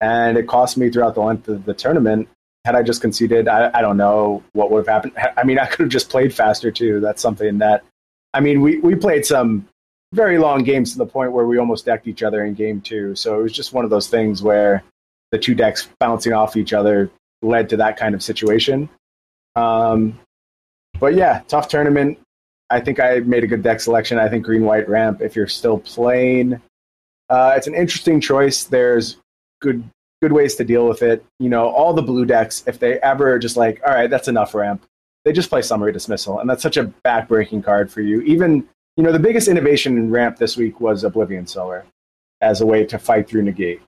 and 0.00 0.36
it 0.36 0.46
cost 0.46 0.76
me 0.76 0.90
throughout 0.90 1.14
the 1.14 1.22
length 1.22 1.48
of 1.48 1.64
the 1.64 1.74
tournament. 1.74 2.28
Had 2.64 2.74
I 2.74 2.82
just 2.82 3.00
conceded, 3.00 3.48
I, 3.48 3.70
I 3.72 3.80
don't 3.80 3.96
know 3.96 4.42
what 4.52 4.70
would 4.70 4.86
have 4.86 4.88
happened. 4.88 5.14
I 5.36 5.44
mean, 5.44 5.58
I 5.58 5.66
could 5.66 5.84
have 5.84 5.88
just 5.88 6.10
played 6.10 6.34
faster 6.34 6.70
too. 6.70 7.00
That's 7.00 7.22
something 7.22 7.58
that, 7.58 7.82
I 8.34 8.40
mean, 8.40 8.60
we, 8.60 8.78
we 8.80 8.94
played 8.94 9.24
some 9.24 9.66
very 10.12 10.36
long 10.38 10.64
games 10.64 10.92
to 10.92 10.98
the 10.98 11.06
point 11.06 11.32
where 11.32 11.46
we 11.46 11.56
almost 11.56 11.86
decked 11.86 12.06
each 12.08 12.22
other 12.22 12.44
in 12.44 12.52
game 12.54 12.82
two. 12.82 13.14
So 13.14 13.38
it 13.40 13.42
was 13.42 13.52
just 13.52 13.72
one 13.72 13.84
of 13.84 13.90
those 13.90 14.08
things 14.08 14.42
where 14.42 14.82
the 15.32 15.38
two 15.38 15.54
decks 15.54 15.88
bouncing 16.00 16.32
off 16.32 16.56
each 16.56 16.72
other 16.72 17.10
led 17.42 17.68
to 17.68 17.76
that 17.76 17.96
kind 17.96 18.14
of 18.14 18.22
situation. 18.22 18.88
Um, 19.56 20.18
but 20.98 21.14
yeah, 21.14 21.42
tough 21.48 21.68
tournament. 21.68 22.18
I 22.70 22.80
think 22.80 23.00
I 23.00 23.20
made 23.20 23.44
a 23.44 23.46
good 23.46 23.62
deck 23.62 23.80
selection. 23.80 24.18
I 24.18 24.28
think 24.28 24.44
green 24.44 24.64
white 24.64 24.88
ramp. 24.88 25.20
If 25.22 25.36
you're 25.36 25.46
still 25.46 25.78
playing, 25.78 26.60
uh, 27.30 27.54
it's 27.56 27.66
an 27.66 27.74
interesting 27.74 28.20
choice. 28.20 28.64
There's 28.64 29.16
good 29.60 29.82
good 30.20 30.32
ways 30.32 30.56
to 30.56 30.64
deal 30.64 30.86
with 30.86 31.02
it. 31.02 31.24
You 31.38 31.48
know, 31.48 31.68
all 31.68 31.94
the 31.94 32.02
blue 32.02 32.24
decks, 32.24 32.64
if 32.66 32.78
they 32.78 32.98
ever 33.00 33.38
just 33.38 33.56
like, 33.56 33.80
all 33.86 33.94
right, 33.94 34.10
that's 34.10 34.28
enough 34.28 34.54
ramp, 34.54 34.84
they 35.24 35.32
just 35.32 35.48
play 35.48 35.62
summary 35.62 35.92
dismissal, 35.92 36.40
and 36.40 36.50
that's 36.50 36.62
such 36.62 36.76
a 36.76 36.92
backbreaking 37.04 37.64
card 37.64 37.90
for 37.90 38.00
you. 38.00 38.20
Even 38.22 38.68
you 38.96 39.04
know, 39.04 39.12
the 39.12 39.18
biggest 39.18 39.46
innovation 39.46 39.96
in 39.96 40.10
ramp 40.10 40.38
this 40.38 40.56
week 40.56 40.80
was 40.80 41.04
Oblivion 41.04 41.46
Sower 41.46 41.86
as 42.40 42.60
a 42.60 42.66
way 42.66 42.84
to 42.84 42.98
fight 42.98 43.28
through 43.28 43.42
negate 43.42 43.80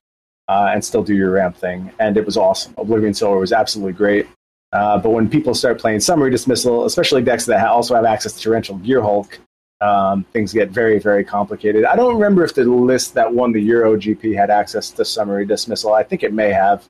uh, 0.51 0.69
and 0.73 0.83
still 0.83 1.01
do 1.01 1.15
your 1.15 1.31
ramp 1.31 1.55
thing. 1.55 1.89
And 1.97 2.17
it 2.17 2.25
was 2.25 2.35
awesome. 2.35 2.73
Oblivion 2.77 3.13
Sower 3.13 3.39
was 3.39 3.53
absolutely 3.53 3.93
great. 3.93 4.27
Uh, 4.73 4.97
but 4.97 5.11
when 5.11 5.29
people 5.29 5.53
start 5.53 5.79
playing 5.79 6.01
summary 6.01 6.29
dismissal, 6.29 6.83
especially 6.83 7.21
decks 7.21 7.45
that 7.45 7.65
also 7.65 7.95
have 7.95 8.03
access 8.03 8.33
to 8.33 8.41
torrential 8.41 8.77
Gearhulk, 8.79 9.37
um, 9.79 10.25
things 10.33 10.51
get 10.51 10.69
very, 10.69 10.99
very 10.99 11.23
complicated. 11.23 11.85
I 11.85 11.95
don't 11.95 12.13
remember 12.15 12.43
if 12.43 12.53
the 12.53 12.65
list 12.65 13.13
that 13.13 13.33
won 13.33 13.53
the 13.53 13.61
Euro 13.61 13.95
GP 13.95 14.35
had 14.35 14.49
access 14.49 14.91
to 14.91 15.05
summary 15.05 15.45
dismissal. 15.45 15.93
I 15.93 16.03
think 16.03 16.21
it 16.21 16.33
may 16.33 16.51
have. 16.51 16.85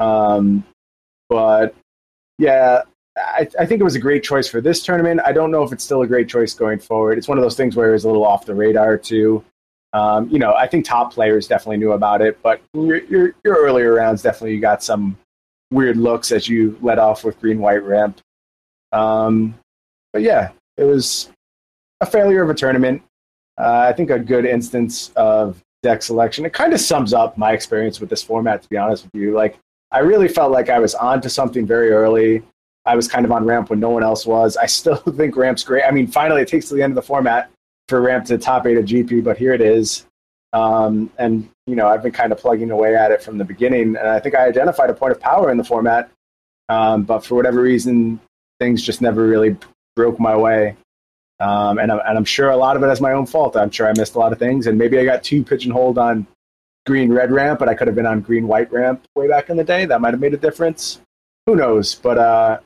Um, 0.00 0.64
but 1.28 1.74
yeah, 2.38 2.82
I, 3.18 3.46
I, 3.60 3.66
think 3.66 3.80
it 3.82 3.84
was 3.84 3.96
a 3.96 4.00
great 4.00 4.24
choice 4.24 4.48
for 4.48 4.62
this 4.62 4.82
tournament. 4.82 5.20
I 5.24 5.32
don't 5.32 5.50
know 5.50 5.62
if 5.62 5.72
it's 5.72 5.84
still 5.84 6.02
a 6.02 6.06
great 6.06 6.28
choice 6.28 6.54
going 6.54 6.78
forward. 6.78 7.18
It's 7.18 7.28
one 7.28 7.36
of 7.36 7.42
those 7.42 7.56
things 7.56 7.76
where 7.76 7.94
it's 7.94 8.04
a 8.04 8.06
little 8.06 8.24
off 8.24 8.46
the 8.46 8.54
radar 8.54 8.96
too. 8.96 9.44
Um, 9.94 10.28
you 10.28 10.40
know, 10.40 10.54
I 10.54 10.66
think 10.66 10.84
top 10.84 11.12
players 11.12 11.46
definitely 11.46 11.76
knew 11.76 11.92
about 11.92 12.20
it, 12.20 12.42
but 12.42 12.60
your, 12.74 13.04
your, 13.04 13.34
your 13.44 13.54
earlier 13.54 13.94
rounds 13.94 14.22
definitely 14.22 14.58
got 14.58 14.82
some 14.82 15.16
weird 15.70 15.96
looks 15.96 16.32
as 16.32 16.48
you 16.48 16.76
let 16.82 16.98
off 16.98 17.22
with 17.22 17.40
green 17.40 17.60
white 17.60 17.82
ramp. 17.84 18.20
Um, 18.90 19.54
but 20.12 20.22
yeah, 20.22 20.50
it 20.76 20.82
was 20.82 21.30
a 22.00 22.06
failure 22.06 22.42
of 22.42 22.50
a 22.50 22.54
tournament. 22.54 23.02
Uh, 23.56 23.86
I 23.88 23.92
think 23.92 24.10
a 24.10 24.18
good 24.18 24.44
instance 24.44 25.12
of 25.14 25.62
deck 25.84 26.02
selection. 26.02 26.44
It 26.44 26.52
kind 26.52 26.72
of 26.72 26.80
sums 26.80 27.12
up 27.12 27.38
my 27.38 27.52
experience 27.52 28.00
with 28.00 28.10
this 28.10 28.22
format, 28.22 28.62
to 28.62 28.68
be 28.68 28.76
honest 28.76 29.04
with 29.04 29.14
you. 29.14 29.32
Like, 29.32 29.60
I 29.92 30.00
really 30.00 30.26
felt 30.26 30.50
like 30.50 30.70
I 30.70 30.80
was 30.80 30.96
onto 30.96 31.28
something 31.28 31.66
very 31.66 31.90
early. 31.90 32.42
I 32.84 32.96
was 32.96 33.06
kind 33.06 33.24
of 33.24 33.30
on 33.30 33.44
ramp 33.44 33.70
when 33.70 33.78
no 33.78 33.90
one 33.90 34.02
else 34.02 34.26
was. 34.26 34.56
I 34.56 34.66
still 34.66 34.96
think 35.16 35.36
ramp's 35.36 35.62
great. 35.62 35.84
I 35.84 35.92
mean, 35.92 36.08
finally, 36.08 36.42
it 36.42 36.48
takes 36.48 36.68
to 36.70 36.74
the 36.74 36.82
end 36.82 36.90
of 36.90 36.96
the 36.96 37.02
format 37.02 37.48
for 37.88 38.00
ramp 38.00 38.26
to 38.26 38.38
top 38.38 38.66
eight 38.66 38.78
of 38.78 38.84
GP, 38.84 39.24
but 39.24 39.36
here 39.36 39.52
it 39.52 39.60
is. 39.60 40.06
Um, 40.52 41.10
and 41.18 41.48
you 41.66 41.76
know, 41.76 41.88
I've 41.88 42.02
been 42.02 42.12
kind 42.12 42.32
of 42.32 42.38
plugging 42.38 42.70
away 42.70 42.94
at 42.94 43.10
it 43.10 43.22
from 43.22 43.38
the 43.38 43.44
beginning, 43.44 43.96
and 43.96 44.08
I 44.08 44.20
think 44.20 44.34
I 44.34 44.46
identified 44.46 44.90
a 44.90 44.94
point 44.94 45.12
of 45.12 45.20
power 45.20 45.50
in 45.50 45.56
the 45.56 45.64
format. 45.64 46.10
Um, 46.68 47.02
but 47.02 47.24
for 47.24 47.34
whatever 47.34 47.60
reason, 47.60 48.20
things 48.60 48.82
just 48.82 49.02
never 49.02 49.26
really 49.26 49.56
broke 49.96 50.18
my 50.18 50.36
way. 50.36 50.76
Um, 51.40 51.78
and, 51.78 51.90
I'm, 51.90 52.00
and 52.06 52.16
I'm 52.16 52.24
sure 52.24 52.50
a 52.50 52.56
lot 52.56 52.76
of 52.76 52.82
it 52.82 52.86
is 52.88 53.00
my 53.00 53.12
own 53.12 53.26
fault. 53.26 53.56
I'm 53.56 53.70
sure 53.70 53.88
I 53.88 53.92
missed 53.96 54.14
a 54.14 54.18
lot 54.18 54.32
of 54.32 54.38
things, 54.38 54.66
and 54.66 54.78
maybe 54.78 54.98
I 54.98 55.04
got 55.04 55.24
too 55.24 55.42
pigeonholed 55.42 55.98
on 55.98 56.26
green 56.86 57.12
red 57.12 57.32
ramp, 57.32 57.58
but 57.58 57.68
I 57.68 57.74
could 57.74 57.88
have 57.88 57.96
been 57.96 58.06
on 58.06 58.20
green 58.20 58.46
white 58.46 58.70
ramp 58.72 59.04
way 59.14 59.26
back 59.28 59.50
in 59.50 59.56
the 59.56 59.64
day. 59.64 59.84
That 59.84 60.00
might 60.00 60.12
have 60.12 60.20
made 60.20 60.34
a 60.34 60.38
difference. 60.38 61.00
Who 61.46 61.56
knows? 61.56 61.94
But 61.94 62.18
uh, 62.18 62.58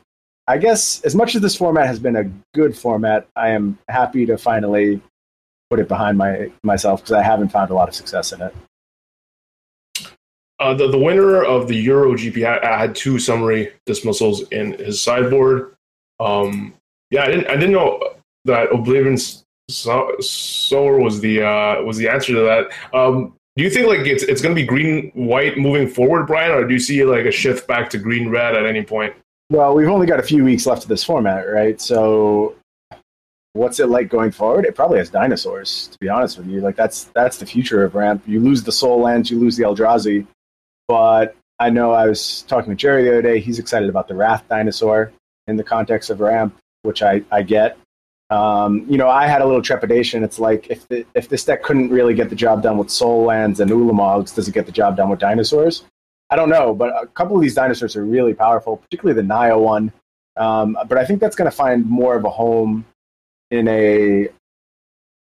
I 0.49 0.57
guess 0.57 1.03
as 1.03 1.15
much 1.15 1.35
as 1.35 1.43
this 1.43 1.55
format 1.55 1.87
has 1.87 1.99
been 1.99 2.17
a 2.17 2.25
good 2.55 2.75
format, 2.75 3.29
I 3.37 3.51
am 3.51 3.79
happy 3.87 4.25
to 4.25 4.39
finally 4.39 5.03
put 5.69 5.79
it 5.79 5.89
behind 5.89 6.17
my 6.17 6.51
myself 6.63 7.03
because 7.03 7.13
I 7.13 7.23
haven't 7.23 7.51
found 7.51 7.71
a 7.71 7.75
lot 7.75 7.87
of 7.87 7.95
success 7.95 8.33
in 8.33 8.41
it. 8.41 8.55
Uh, 10.59 10.73
the, 10.73 10.91
the 10.91 10.99
winner 10.99 11.45
of 11.45 11.69
the 11.69 11.77
Euro 11.77 12.15
GP 12.15 12.45
I, 12.45 12.79
had 12.79 12.95
two 12.95 13.19
summary 13.19 13.73
dismissals 13.85 14.49
in 14.49 14.73
his 14.73 15.03
sideboard. 15.03 15.77
Um, 16.19 16.73
yeah, 17.11 17.25
I 17.25 17.27
didn't 17.27 17.47
I 17.49 17.55
didn't 17.55 17.73
know 17.73 18.03
that 18.47 18.73
Oblivion 18.73 19.19
Sower 19.69 20.99
was 20.99 21.21
the 21.21 21.43
uh, 21.43 21.83
was 21.83 21.99
the 21.99 22.09
answer 22.09 22.33
to 22.33 22.41
that. 22.41 22.99
Um, 22.99 23.35
do 23.57 23.65
you 23.65 23.71
think 23.71 23.87
like 23.87 24.07
it's 24.07 24.23
it's 24.23 24.41
going 24.41 24.55
to 24.55 24.61
be 24.61 24.67
green 24.67 25.11
white 25.13 25.59
moving 25.59 25.89
forward, 25.89 26.27
Brian, 26.27 26.53
or 26.53 26.67
do 26.67 26.73
you 26.73 26.81
see 26.81 27.05
like 27.05 27.27
a 27.27 27.31
shift 27.31 27.69
back 27.69 27.91
to 27.91 27.99
green 27.99 28.31
red 28.31 28.57
at 28.57 28.65
any 28.65 28.83
point? 28.83 29.15
Well, 29.51 29.75
we've 29.75 29.89
only 29.89 30.07
got 30.07 30.21
a 30.21 30.25
few 30.25 30.45
weeks 30.45 30.67
left 30.67 30.83
of 30.83 30.89
this 30.89 31.03
format, 31.03 31.49
right? 31.51 31.81
So, 31.81 32.55
what's 33.55 33.81
it 33.81 33.89
like 33.89 34.11
going 34.11 34.31
forward? 34.31 34.67
It 34.67 34.75
probably 34.75 34.99
has 34.99 35.09
dinosaurs. 35.09 35.89
To 35.93 35.99
be 35.99 36.09
honest 36.09 36.37
with 36.37 36.49
you, 36.49 36.61
like 36.61 36.77
that's 36.77 37.05
that's 37.15 37.39
the 37.39 37.47
future 37.47 37.83
of 37.83 37.95
ramp. 37.95 38.23
You 38.27 38.41
lose 38.41 38.63
the 38.63 38.73
Sol 38.73 39.01
lands, 39.01 39.31
you 39.31 39.39
lose 39.39 39.57
the 39.57 39.65
Eldrazi, 39.65 40.27
but 40.87 41.35
I 41.59 41.71
know 41.71 41.93
I 41.93 42.07
was 42.07 42.43
talking 42.43 42.69
with 42.69 42.79
Jerry 42.79 43.05
the 43.05 43.11
other 43.11 43.23
day. 43.23 43.41
He's 43.41 43.59
excited 43.59 43.89
about 43.89 44.07
the 44.07 44.15
Wrath 44.15 44.45
dinosaur 44.51 45.13
in 45.47 45.57
the 45.57 45.65
context 45.65 46.11
of 46.11 46.21
ramp, 46.21 46.55
which 46.83 47.03
I 47.03 47.23
I 47.33 47.43
get. 47.43 47.79
Um, 48.31 48.85
you 48.87 48.99
know, 48.99 49.09
I 49.09 49.27
had 49.27 49.41
a 49.41 49.47
little 49.47 49.63
trepidation. 49.63 50.23
It's 50.23 50.39
like 50.39 50.67
if 50.69 50.87
the, 50.89 51.07
if 51.15 51.31
this 51.31 51.45
deck 51.47 51.63
couldn't 51.63 51.89
really 51.89 52.13
get 52.13 52.29
the 52.29 52.37
job 52.37 52.63
done 52.63 52.77
with 52.77 52.91
Sol 52.91 53.25
Lands 53.25 53.61
and 53.61 53.71
Ulamogs, 53.71 54.35
does 54.35 54.47
it 54.47 54.53
get 54.53 54.67
the 54.67 54.73
job 54.73 54.99
done 54.99 55.09
with 55.09 55.21
dinosaurs? 55.21 55.85
I 56.31 56.37
don't 56.37 56.51
know, 56.51 56.75
but 56.75 56.91
a 56.91 57.07
couple 57.07 57.37
of 57.37 57.43
these 57.43 57.55
dinosaurs 57.55 57.97
are 57.97 58.05
really 58.05 58.35
powerful, 58.35 58.77
particularly 58.77 59.21
the 59.21 59.27
Naya 59.27 59.59
one. 59.59 59.93
Um, 60.37 60.79
but 60.89 60.99
I 60.99 61.05
think 61.05 61.21
that's 61.21 61.37
going 61.37 61.51
to 61.51 61.57
find 61.57 61.87
more 61.87 62.17
of 62.17 62.25
a 62.25 62.31
home 62.31 62.85
in 63.51 63.67
a. 63.69 64.29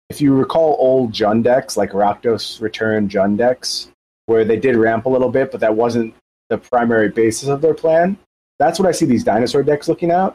If 0.09 0.21
you 0.21 0.35
recall 0.35 0.77
old 0.81 1.13
Jund 1.13 1.45
decks, 1.45 1.77
like 1.77 1.93
Rakdos 1.93 2.61
Return 2.61 3.09
Jund 3.09 3.39
decks, 3.39 3.89
where 4.27 4.45
they 4.45 4.57
did 4.57 4.77
ramp 4.77 5.07
a 5.07 5.09
little 5.09 5.31
bit, 5.31 5.53
but 5.53 5.61
that 5.61 5.77
wasn't 5.77 6.15
the 6.49 6.59
primary 6.59 7.09
basis 7.09 7.49
of 7.49 7.61
their 7.61 7.75
plan. 7.75 8.19
That's 8.59 8.79
what 8.81 8.89
I 8.89 8.93
see 8.93 9.07
these 9.07 9.23
dinosaur 9.23 9.63
decks 9.63 9.89
looking 9.89 10.11
at 10.11 10.35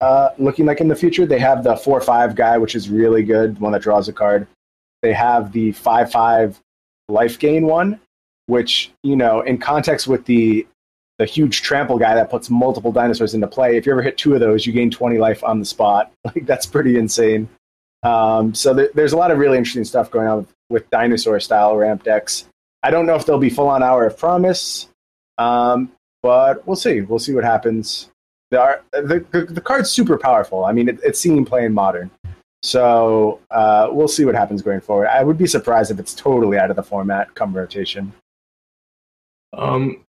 uh, 0.00 0.30
looking 0.38 0.66
like 0.66 0.80
in 0.80 0.88
the 0.88 0.96
future. 0.96 1.26
They 1.26 1.38
have 1.38 1.64
the 1.64 1.76
four 1.76 2.00
five 2.00 2.34
guy, 2.34 2.58
which 2.58 2.74
is 2.74 2.88
really 2.88 3.22
good, 3.22 3.58
one 3.58 3.72
that 3.72 3.82
draws 3.82 4.08
a 4.08 4.12
card. 4.12 4.46
They 5.02 5.12
have 5.12 5.52
the 5.52 5.72
five 5.72 6.10
five 6.10 6.60
life 7.08 7.38
gain 7.38 7.66
one, 7.66 8.00
which 8.46 8.90
you 9.02 9.16
know, 9.16 9.40
in 9.40 9.58
context 9.58 10.06
with 10.06 10.24
the 10.26 10.66
the 11.18 11.24
huge 11.24 11.62
trample 11.62 11.98
guy 11.98 12.14
that 12.14 12.30
puts 12.30 12.50
multiple 12.50 12.92
dinosaurs 12.92 13.32
into 13.34 13.46
play. 13.46 13.76
If 13.76 13.86
you 13.86 13.92
ever 13.92 14.02
hit 14.02 14.18
two 14.18 14.34
of 14.34 14.40
those, 14.40 14.66
you 14.66 14.72
gain 14.72 14.90
twenty 14.90 15.18
life 15.18 15.42
on 15.44 15.58
the 15.58 15.64
spot. 15.64 16.12
Like 16.24 16.46
that's 16.46 16.66
pretty 16.66 16.98
insane. 16.98 17.48
Um, 18.02 18.54
so 18.54 18.74
th- 18.74 18.90
there's 18.94 19.12
a 19.12 19.16
lot 19.16 19.30
of 19.30 19.38
really 19.38 19.56
interesting 19.56 19.84
stuff 19.84 20.10
going 20.10 20.28
on 20.28 20.38
with, 20.38 20.54
with 20.68 20.90
dinosaur 20.90 21.40
style 21.40 21.76
ramp 21.76 22.04
decks. 22.04 22.46
I 22.82 22.90
don't 22.90 23.06
know 23.06 23.14
if 23.14 23.26
they'll 23.26 23.38
be 23.38 23.50
full 23.50 23.68
on 23.68 23.82
hour 23.82 24.06
of 24.06 24.18
promise, 24.18 24.88
um, 25.38 25.90
but 26.22 26.66
we'll 26.66 26.76
see. 26.76 27.00
We'll 27.00 27.18
see 27.18 27.34
what 27.34 27.42
happens 27.42 28.10
the, 28.50 28.80
the, 29.32 29.46
the 29.48 29.60
card's 29.60 29.90
super 29.90 30.18
powerful. 30.18 30.64
I 30.64 30.72
mean, 30.72 30.88
it, 30.88 31.00
it's 31.02 31.18
seen 31.18 31.44
playing 31.44 31.72
modern. 31.72 32.10
So 32.62 33.40
uh, 33.50 33.88
we'll 33.90 34.08
see 34.08 34.24
what 34.24 34.34
happens 34.34 34.62
going 34.62 34.80
forward. 34.80 35.08
I 35.08 35.22
would 35.22 35.38
be 35.38 35.46
surprised 35.46 35.90
if 35.90 35.98
it's 35.98 36.14
totally 36.14 36.58
out 36.58 36.70
of 36.70 36.76
the 36.76 36.82
format 36.82 37.34
come 37.34 37.54
rotation. 37.54 38.12
Um, 39.56 40.04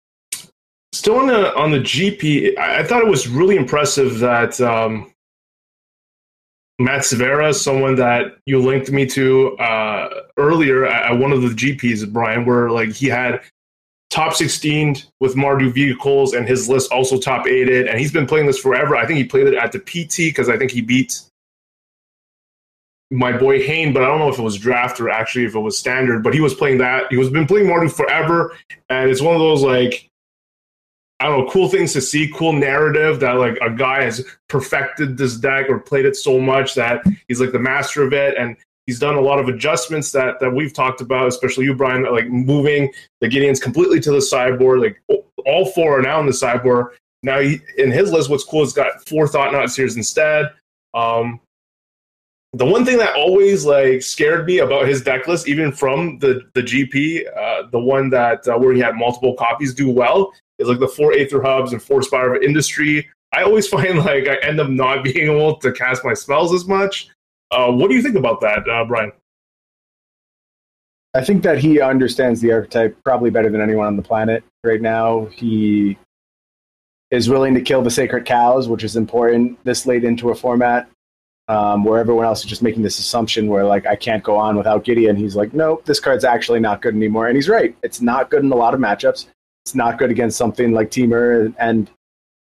still 0.91 1.17
on 1.17 1.27
the 1.27 1.55
on 1.55 1.71
the 1.71 1.79
GP, 1.79 2.57
I, 2.57 2.79
I 2.79 2.83
thought 2.83 3.01
it 3.01 3.07
was 3.07 3.27
really 3.27 3.55
impressive 3.55 4.19
that 4.19 4.59
um, 4.59 5.11
Matt 6.79 7.05
Severa, 7.05 7.53
someone 7.53 7.95
that 7.95 8.37
you 8.45 8.59
linked 8.59 8.91
me 8.91 9.05
to 9.07 9.57
uh, 9.57 10.09
earlier 10.37 10.85
at 10.85 11.13
one 11.17 11.31
of 11.31 11.41
the 11.41 11.49
GPs, 11.49 12.11
Brian, 12.11 12.45
where 12.45 12.69
like 12.69 12.91
he 12.91 13.07
had 13.07 13.41
top 14.09 14.33
16 14.33 14.97
with 15.19 15.35
Mardu 15.35 15.73
vehicles, 15.73 16.33
and 16.33 16.47
his 16.47 16.67
list 16.67 16.91
also 16.91 17.19
top 17.19 17.47
aided. 17.47 17.87
And 17.87 17.99
he's 17.99 18.11
been 18.11 18.27
playing 18.27 18.47
this 18.47 18.59
forever. 18.59 18.95
I 18.95 19.05
think 19.05 19.17
he 19.17 19.23
played 19.23 19.47
it 19.47 19.55
at 19.55 19.71
the 19.71 19.79
PT 19.79 20.17
because 20.17 20.49
I 20.49 20.57
think 20.57 20.71
he 20.71 20.81
beat 20.81 21.21
my 23.11 23.35
boy 23.37 23.61
Hain, 23.61 23.93
but 23.93 24.03
I 24.03 24.07
don't 24.07 24.19
know 24.19 24.29
if 24.29 24.39
it 24.39 24.43
was 24.43 24.57
draft 24.57 24.99
or 24.99 25.09
actually 25.09 25.45
if 25.45 25.55
it 25.55 25.59
was 25.59 25.77
standard. 25.77 26.23
But 26.23 26.33
he 26.33 26.41
was 26.41 26.53
playing 26.53 26.79
that. 26.79 27.05
He 27.09 27.17
was 27.17 27.29
been 27.29 27.47
playing 27.47 27.67
Mardu 27.67 27.91
forever, 27.91 28.55
and 28.89 29.09
it's 29.09 29.21
one 29.21 29.35
of 29.35 29.41
those 29.41 29.61
like 29.61 30.09
I 31.19 31.27
don't 31.27 31.45
know, 31.45 31.51
cool 31.51 31.69
things 31.69 31.93
to 31.93 32.01
see, 32.01 32.31
cool 32.35 32.53
narrative 32.53 33.19
that 33.21 33.33
like 33.33 33.57
a 33.61 33.69
guy 33.69 34.03
has 34.03 34.25
perfected 34.49 35.17
this 35.17 35.37
deck 35.37 35.69
or 35.69 35.79
played 35.79 36.05
it 36.05 36.15
so 36.15 36.39
much 36.39 36.75
that 36.75 37.03
he's 37.27 37.39
like 37.39 37.51
the 37.51 37.59
master 37.59 38.03
of 38.03 38.11
it. 38.11 38.37
And 38.37 38.57
He's 38.85 38.99
done 38.99 39.15
a 39.15 39.21
lot 39.21 39.39
of 39.39 39.47
adjustments 39.47 40.11
that 40.11 40.39
that 40.39 40.51
we've 40.51 40.73
talked 40.73 41.01
about, 41.01 41.27
especially 41.27 41.65
you, 41.65 41.73
Brian, 41.73 42.03
like 42.03 42.29
moving 42.29 42.93
the 43.19 43.27
Gideons 43.27 43.59
completely 43.59 43.99
to 44.01 44.11
the 44.11 44.21
sideboard. 44.21 44.79
Like 44.79 45.01
all 45.45 45.65
four 45.71 45.99
are 45.99 46.01
now 46.01 46.19
in 46.19 46.27
the 46.27 46.33
sideboard. 46.33 46.95
Now 47.23 47.39
he, 47.39 47.59
in 47.77 47.91
his 47.91 48.11
list, 48.11 48.29
what's 48.29 48.43
cool 48.43 48.61
is 48.61 48.73
got 48.73 49.07
four 49.09 49.27
Thought-Knot 49.27 49.71
Seers 49.71 49.95
instead. 49.95 50.53
Um, 50.93 51.39
the 52.55 52.65
one 52.65 52.85
thing 52.85 52.97
that 52.97 53.15
always 53.15 53.65
like 53.65 54.01
scared 54.01 54.45
me 54.45 54.59
about 54.59 54.87
his 54.87 55.01
deck 55.01 55.27
list, 55.27 55.47
even 55.47 55.71
from 55.71 56.19
the 56.19 56.41
the 56.53 56.61
GP, 56.61 57.25
uh, 57.35 57.67
the 57.69 57.79
one 57.79 58.09
that 58.11 58.47
uh, 58.47 58.57
where 58.57 58.73
he 58.73 58.79
had 58.79 58.95
multiple 58.95 59.33
copies 59.35 59.73
do 59.73 59.89
well, 59.89 60.31
is 60.57 60.67
like 60.67 60.79
the 60.79 60.87
four 60.87 61.13
Aether 61.13 61.41
Hubs 61.41 61.73
and 61.73 61.83
four 61.83 62.01
Spire 62.01 62.35
of 62.35 62.43
Industry. 62.43 63.07
I 63.33 63.43
always 63.43 63.67
find 63.75 63.99
like 63.99 64.27
I 64.27 64.35
end 64.37 64.59
up 64.59 64.69
not 64.69 65.03
being 65.03 65.29
able 65.29 65.57
to 65.57 65.71
cast 65.71 66.05
my 66.05 66.13
spells 66.13 66.53
as 66.53 66.65
much. 66.65 67.09
Uh, 67.51 67.71
what 67.71 67.89
do 67.89 67.95
you 67.95 68.01
think 68.01 68.15
about 68.15 68.41
that, 68.41 68.67
uh, 68.69 68.85
Brian? 68.85 69.11
I 71.13 71.23
think 71.23 71.43
that 71.43 71.59
he 71.59 71.79
understands 71.79 72.41
the 72.41 72.51
archetype 72.51 72.97
probably 73.03 73.29
better 73.29 73.49
than 73.49 73.61
anyone 73.61 73.87
on 73.87 73.95
the 73.95 74.01
planet 74.01 74.43
right 74.63 74.81
now. 74.81 75.25
He 75.25 75.97
is 77.11 77.29
willing 77.29 77.53
to 77.53 77.61
kill 77.61 77.81
the 77.81 77.91
sacred 77.91 78.25
cows, 78.25 78.67
which 78.67 78.83
is 78.83 78.95
important 78.95 79.63
this 79.63 79.85
late 79.85 80.03
into 80.03 80.31
a 80.31 80.35
format 80.35 80.89
um, 81.47 81.83
where 81.83 81.99
everyone 81.99 82.25
else 82.25 82.43
is 82.43 82.49
just 82.49 82.63
making 82.63 82.81
this 82.81 82.99
assumption 82.99 83.47
where 83.47 83.63
like 83.63 83.85
I 83.85 83.95
can't 83.95 84.23
go 84.23 84.35
on 84.35 84.57
without 84.57 84.83
Gideon. 84.83 85.15
He's 85.15 85.35
like, 85.35 85.53
nope, 85.53 85.85
this 85.85 85.99
card's 85.99 86.23
actually 86.23 86.59
not 86.59 86.81
good 86.81 86.95
anymore, 86.95 87.27
and 87.27 87.35
he's 87.35 87.49
right. 87.49 87.75
It's 87.83 88.01
not 88.01 88.29
good 88.29 88.43
in 88.43 88.51
a 88.51 88.55
lot 88.55 88.73
of 88.73 88.79
matchups. 88.79 89.27
It's 89.63 89.75
not 89.75 89.97
good 89.97 90.11
against 90.11 90.37
something 90.37 90.71
like 90.71 90.91
Temur, 90.91 91.53
and 91.57 91.89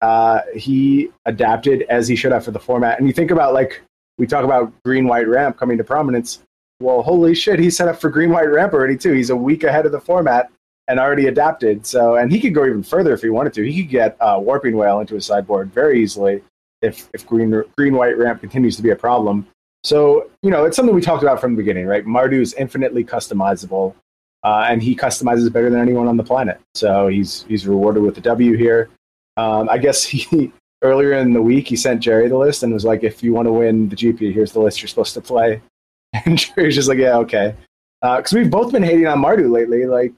uh, 0.00 0.40
he 0.54 1.10
adapted 1.26 1.82
as 1.88 2.08
he 2.08 2.16
should 2.16 2.32
have 2.32 2.44
for 2.44 2.50
the 2.50 2.60
format. 2.60 2.98
And 2.98 3.06
you 3.06 3.14
think 3.14 3.30
about 3.30 3.54
like 3.54 3.82
we 4.18 4.26
talk 4.26 4.44
about 4.44 4.72
green 4.84 5.06
white 5.06 5.28
ramp 5.28 5.58
coming 5.58 5.78
to 5.78 5.84
prominence. 5.84 6.42
Well, 6.80 7.02
holy 7.02 7.34
shit, 7.34 7.60
he's 7.60 7.76
set 7.76 7.88
up 7.88 8.00
for 8.00 8.10
green 8.10 8.30
white 8.30 8.50
ramp 8.50 8.72
already 8.72 8.96
too. 8.96 9.12
He's 9.12 9.30
a 9.30 9.36
week 9.36 9.64
ahead 9.64 9.86
of 9.86 9.92
the 9.92 10.00
format, 10.00 10.50
and 10.88 11.00
already 11.00 11.28
adapted. 11.28 11.86
So, 11.86 12.16
and 12.16 12.30
he 12.30 12.40
could 12.40 12.54
go 12.54 12.66
even 12.66 12.82
further 12.82 13.14
if 13.14 13.22
he 13.22 13.30
wanted 13.30 13.54
to. 13.54 13.62
He 13.62 13.82
could 13.82 13.90
get 13.90 14.16
uh, 14.20 14.38
Warping 14.38 14.76
whale 14.76 15.00
into 15.00 15.14
his 15.14 15.24
sideboard 15.24 15.72
very 15.72 16.02
easily 16.02 16.42
if 16.82 17.08
if 17.14 17.26
green 17.26 17.62
green 17.76 17.94
white 17.94 18.18
ramp 18.18 18.40
continues 18.40 18.76
to 18.76 18.82
be 18.82 18.90
a 18.90 18.96
problem. 18.96 19.46
So, 19.84 20.30
you 20.42 20.50
know, 20.50 20.64
it's 20.64 20.76
something 20.76 20.94
we 20.94 21.00
talked 21.00 21.22
about 21.22 21.40
from 21.40 21.52
the 21.52 21.56
beginning, 21.56 21.86
right? 21.86 22.04
Mardu 22.04 22.40
is 22.40 22.54
infinitely 22.54 23.04
customizable, 23.04 23.94
uh, 24.44 24.66
and 24.68 24.82
he 24.82 24.94
customizes 24.94 25.52
better 25.52 25.70
than 25.70 25.80
anyone 25.80 26.06
on 26.06 26.16
the 26.16 26.24
planet. 26.24 26.60
So 26.74 27.08
he's 27.08 27.44
he's 27.48 27.66
rewarded 27.66 28.02
with 28.02 28.14
the 28.14 28.20
W 28.20 28.56
here. 28.56 28.90
Um, 29.36 29.68
I 29.68 29.78
guess 29.78 30.04
he 30.04 30.52
earlier 30.82 31.14
in 31.14 31.32
the 31.32 31.42
week 31.42 31.68
he 31.68 31.76
sent 31.76 32.00
Jerry 32.00 32.28
the 32.28 32.38
list 32.38 32.62
and 32.62 32.72
was 32.72 32.84
like, 32.84 33.02
"If 33.02 33.22
you 33.22 33.32
want 33.32 33.46
to 33.46 33.52
win 33.52 33.88
the 33.88 33.96
GP, 33.96 34.32
here's 34.32 34.52
the 34.52 34.60
list 34.60 34.80
you're 34.80 34.88
supposed 34.88 35.14
to 35.14 35.20
play." 35.20 35.60
And 36.26 36.36
Jerry's 36.36 36.74
just 36.74 36.88
like, 36.88 36.98
"Yeah, 36.98 37.16
okay." 37.18 37.54
Because 38.02 38.34
uh, 38.34 38.36
we've 38.36 38.50
both 38.50 38.72
been 38.72 38.82
hating 38.82 39.06
on 39.06 39.22
Mardu 39.22 39.50
lately. 39.50 39.86
Like, 39.86 40.12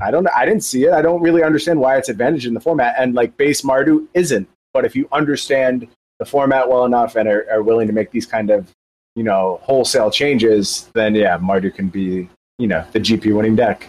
I 0.00 0.10
don't, 0.10 0.24
know, 0.24 0.30
I 0.36 0.44
didn't 0.44 0.64
see 0.64 0.84
it. 0.84 0.92
I 0.92 1.00
don't 1.00 1.22
really 1.22 1.42
understand 1.44 1.80
why 1.80 1.96
it's 1.96 2.08
advantage 2.08 2.44
in 2.44 2.54
the 2.54 2.60
format, 2.60 2.96
and 2.98 3.14
like 3.14 3.36
base 3.36 3.62
Mardu 3.62 4.06
isn't. 4.14 4.48
But 4.72 4.84
if 4.84 4.94
you 4.94 5.08
understand 5.12 5.88
the 6.18 6.24
format 6.24 6.68
well 6.68 6.84
enough 6.84 7.16
and 7.16 7.28
are, 7.28 7.46
are 7.50 7.62
willing 7.62 7.86
to 7.86 7.92
make 7.92 8.10
these 8.10 8.26
kind 8.26 8.50
of 8.50 8.72
you 9.14 9.22
know 9.22 9.58
wholesale 9.62 10.10
changes, 10.10 10.88
then 10.94 11.14
yeah, 11.14 11.38
Mardu 11.38 11.74
can 11.74 11.88
be 11.88 12.28
you 12.58 12.66
know 12.66 12.84
the 12.92 13.00
GP 13.00 13.34
winning 13.34 13.56
deck. 13.56 13.88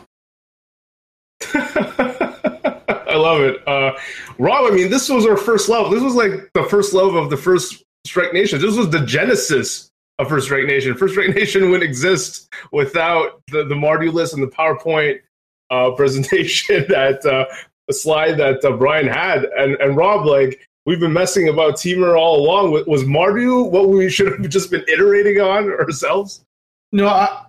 I 1.54 3.15
love 3.15 3.42
it, 3.42 3.68
uh, 3.68 3.94
Rob. 4.38 4.72
I 4.72 4.76
mean, 4.76 4.89
this 4.89 5.10
was 5.10 5.26
our 5.26 5.38
first 5.38 5.68
love. 5.70 5.92
This 5.92 6.04
was 6.04 6.15
like 6.15 6.50
the 6.54 6.63
first 6.63 6.94
love 6.94 7.15
of 7.15 7.30
the 7.30 7.38
first 7.38 7.84
Strike 8.06 8.34
Nation. 8.34 8.62
This 8.62 8.76
was 8.76 8.89
the 8.89 9.06
genesis 9.06 9.89
of 10.20 10.30
First 10.30 10.46
Strike 10.46 10.65
Nation. 10.65 10.96
First 10.96 11.13
Strike 11.13 11.36
Nation 11.36 11.70
wouldn't 11.70 11.89
exist 11.89 12.50
without 12.72 13.42
the 13.52 13.63
the 13.63 13.76
Mardu 13.76 14.12
list 14.12 14.34
and 14.34 14.44
the 14.44 14.48
PowerPoint 14.48 15.20
uh, 15.70 15.92
presentation 15.96 16.86
that 16.89 17.26
uh, 17.26 17.46
the 17.88 17.94
slide 17.94 18.38
that 18.38 18.63
uh, 18.63 18.72
Brian 18.78 19.08
had. 19.08 19.46
And 19.46 19.76
and 19.76 19.96
Rob, 19.96 20.26
like 20.26 20.69
we've 20.89 20.99
been 20.99 21.13
messing 21.13 21.47
about 21.47 21.75
Temur 21.75 22.19
all 22.19 22.39
along. 22.39 22.71
Was 22.88 23.04
Mardu 23.04 23.69
what 23.69 23.89
we 23.89 24.10
should 24.10 24.25
have 24.25 24.49
just 24.49 24.71
been 24.71 24.84
iterating 24.88 25.39
on 25.39 25.69
ourselves? 25.69 26.43
No, 26.91 27.08
I, 27.08 27.45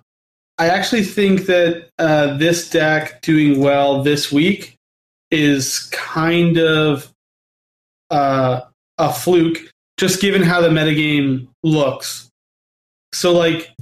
I 0.59 0.67
actually 0.67 1.03
think 1.03 1.47
that 1.47 1.89
uh, 1.97 2.37
this 2.37 2.69
deck 2.69 3.19
doing 3.23 3.59
well 3.59 4.03
this 4.03 4.31
week 4.31 4.75
is 5.31 5.89
kind 5.91 6.59
of 6.59 7.11
uh, 8.11 8.61
a 8.99 9.11
fluke, 9.11 9.57
just 9.97 10.21
given 10.21 10.43
how 10.43 10.61
the 10.61 10.69
metagame 10.69 11.47
looks. 11.63 12.29
So, 13.11 13.31
like, 13.31 13.73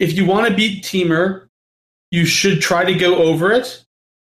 if 0.00 0.14
you 0.14 0.26
want 0.26 0.48
to 0.48 0.54
beat 0.56 0.82
Temur, 0.82 1.46
you 2.10 2.26
should 2.26 2.60
try 2.60 2.84
to 2.84 2.94
go 2.94 3.14
over 3.18 3.52
it. 3.52 3.84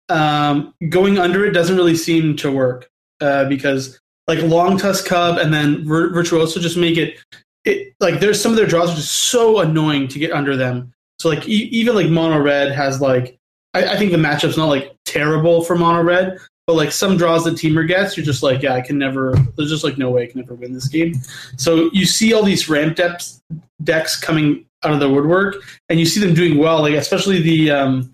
Um, 0.09 0.73
going 0.89 1.19
under 1.19 1.45
it 1.45 1.53
doesn't 1.53 1.77
really 1.77 1.95
seem 1.95 2.37
to 2.39 2.51
work 2.51 2.89
uh, 3.23 3.49
because 3.49 3.99
like 4.27 4.39
Longtusk 4.41 5.07
Cub 5.07 5.39
and 5.39 5.53
then 5.53 5.85
Vir- 5.85 6.11
Virtuoso 6.11 6.61
just 6.61 6.77
make 6.77 6.97
it 6.97 7.19
it 7.65 7.95
like 8.01 8.21
there's 8.21 8.41
some 8.41 8.53
of 8.53 8.57
their 8.57 8.67
draws 8.67 8.93
are 8.93 8.97
just 8.97 9.13
so 9.13 9.61
annoying 9.61 10.09
to 10.09 10.19
get 10.19 10.33
under 10.33 10.57
them. 10.57 10.93
So 11.19 11.29
like 11.29 11.49
e- 11.49 11.69
even 11.71 11.95
like 11.95 12.09
Mono 12.09 12.41
Red 12.41 12.73
has 12.73 13.01
like 13.01 13.39
I, 13.75 13.85
I, 13.85 13.97
think 13.97 14.13
the 14.13 14.19
matchup's 14.19 14.57
not 14.57 14.69
like 14.69 14.95
terrible 15.05 15.63
for 15.63 15.77
Mono 15.77 16.03
Red, 16.03 16.39
but 16.67 16.75
like 16.75 16.93
some 16.93 17.17
draws 17.17 17.45
that 17.45 17.55
Temur 17.55 17.87
gets, 17.87 18.17
you're 18.17 18.27
just 18.27 18.43
like 18.43 18.63
yeah 18.63 18.75
I 18.75 18.81
can 18.81 18.99
never. 18.99 19.35
There's 19.57 19.71
just 19.71 19.85
like 19.85 19.99
no 19.99 20.11
way 20.11 20.25
I 20.25 20.27
can 20.27 20.41
never 20.41 20.55
win 20.55 20.73
this 20.73 20.89
game. 20.89 21.15
So 21.57 21.91
you 21.93 22.07
see 22.07 22.33
all 22.33 22.43
these 22.43 22.69
ramp 22.69 22.97
depths 22.97 23.41
decks 23.85 24.19
coming 24.19 24.67
out 24.85 24.93
of 24.93 25.01
the 25.01 25.09
woodwork, 25.09 25.57
and 25.89 25.99
you 25.99 26.07
see 26.07 26.21
them 26.21 26.35
doing 26.35 26.59
well. 26.59 26.83
Like 26.83 26.95
especially 26.95 27.41
the 27.41 27.71
um, 27.71 28.13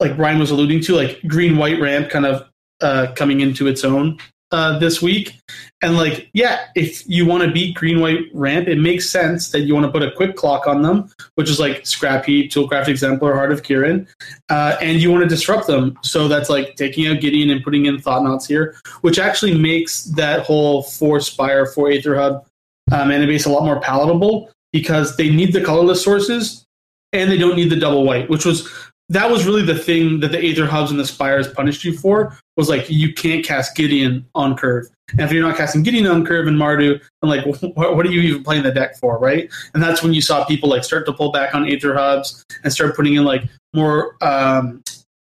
like 0.00 0.16
Brian 0.16 0.38
was 0.38 0.50
alluding 0.50 0.80
to, 0.82 0.96
like 0.96 1.20
green 1.26 1.56
white 1.56 1.80
ramp 1.80 2.08
kind 2.08 2.26
of 2.26 2.49
uh, 2.80 3.12
coming 3.14 3.40
into 3.40 3.66
its 3.66 3.84
own 3.84 4.18
uh, 4.52 4.78
this 4.78 5.00
week. 5.00 5.38
And 5.82 5.96
like, 5.96 6.28
yeah, 6.32 6.66
if 6.74 7.08
you 7.08 7.24
want 7.24 7.44
to 7.44 7.50
beat 7.50 7.74
green 7.74 8.00
white 8.00 8.26
ramp, 8.34 8.68
it 8.68 8.78
makes 8.78 9.08
sense 9.08 9.50
that 9.50 9.60
you 9.60 9.74
want 9.74 9.86
to 9.86 9.92
put 9.92 10.02
a 10.02 10.10
quick 10.12 10.36
clock 10.36 10.66
on 10.66 10.82
them, 10.82 11.10
which 11.36 11.48
is 11.48 11.60
like 11.60 11.86
Scrap 11.86 12.24
Heap, 12.24 12.50
Toolcraft 12.50 12.88
Exemplar, 12.88 13.34
Heart 13.34 13.52
of 13.52 13.62
Kiran, 13.62 14.08
uh, 14.48 14.76
and 14.80 15.00
you 15.00 15.10
want 15.10 15.22
to 15.22 15.28
disrupt 15.28 15.66
them. 15.66 15.98
So 16.02 16.28
that's 16.28 16.50
like 16.50 16.74
taking 16.76 17.06
out 17.06 17.20
Gideon 17.20 17.50
and 17.50 17.62
putting 17.62 17.86
in 17.86 18.00
Thought-Knot 18.00 18.42
Seer, 18.42 18.76
which 19.00 19.18
actually 19.18 19.56
makes 19.56 20.04
that 20.04 20.40
whole 20.40 20.82
four 20.82 21.20
Spire, 21.20 21.66
four 21.66 21.90
Aether 21.90 22.16
Hub 22.16 22.46
uh, 22.92 23.04
mana 23.04 23.26
base 23.26 23.46
a 23.46 23.50
lot 23.50 23.64
more 23.64 23.80
palatable 23.80 24.50
because 24.72 25.16
they 25.16 25.30
need 25.30 25.52
the 25.52 25.62
colorless 25.62 26.02
sources 26.02 26.66
and 27.12 27.30
they 27.30 27.38
don't 27.38 27.56
need 27.56 27.70
the 27.70 27.76
double 27.76 28.04
white, 28.04 28.28
which 28.28 28.44
was 28.44 28.68
that 29.08 29.28
was 29.28 29.44
really 29.44 29.62
the 29.62 29.76
thing 29.76 30.20
that 30.20 30.30
the 30.30 30.38
Aether 30.38 30.66
Hubs 30.66 30.92
and 30.92 31.00
the 31.00 31.06
Spires 31.06 31.48
punished 31.48 31.84
you 31.84 31.96
for 31.96 32.38
was 32.60 32.68
like 32.68 32.88
you 32.90 33.12
can't 33.12 33.44
cast 33.44 33.74
Gideon 33.74 34.24
on 34.34 34.54
curve. 34.56 34.86
And 35.12 35.22
if 35.22 35.32
you're 35.32 35.42
not 35.42 35.56
casting 35.56 35.82
Gideon 35.82 36.06
on 36.06 36.24
curve 36.24 36.46
and 36.46 36.56
Mardu, 36.56 37.00
then 37.22 37.30
like 37.30 37.44
what, 37.74 37.96
what, 37.96 38.06
are 38.06 38.10
you 38.10 38.20
even 38.20 38.44
playing 38.44 38.62
the 38.62 38.70
deck 38.70 38.96
for, 38.96 39.18
right? 39.18 39.50
And 39.74 39.82
that's 39.82 40.02
when 40.02 40.12
you 40.12 40.20
saw 40.20 40.44
people 40.44 40.68
like 40.68 40.84
start 40.84 41.06
to 41.06 41.12
pull 41.12 41.32
back 41.32 41.54
on 41.54 41.66
Aether 41.66 41.94
Hubs 41.94 42.44
and 42.62 42.72
start 42.72 42.94
putting 42.94 43.14
in 43.14 43.24
like 43.24 43.42
more 43.74 44.16
um, 44.20 44.82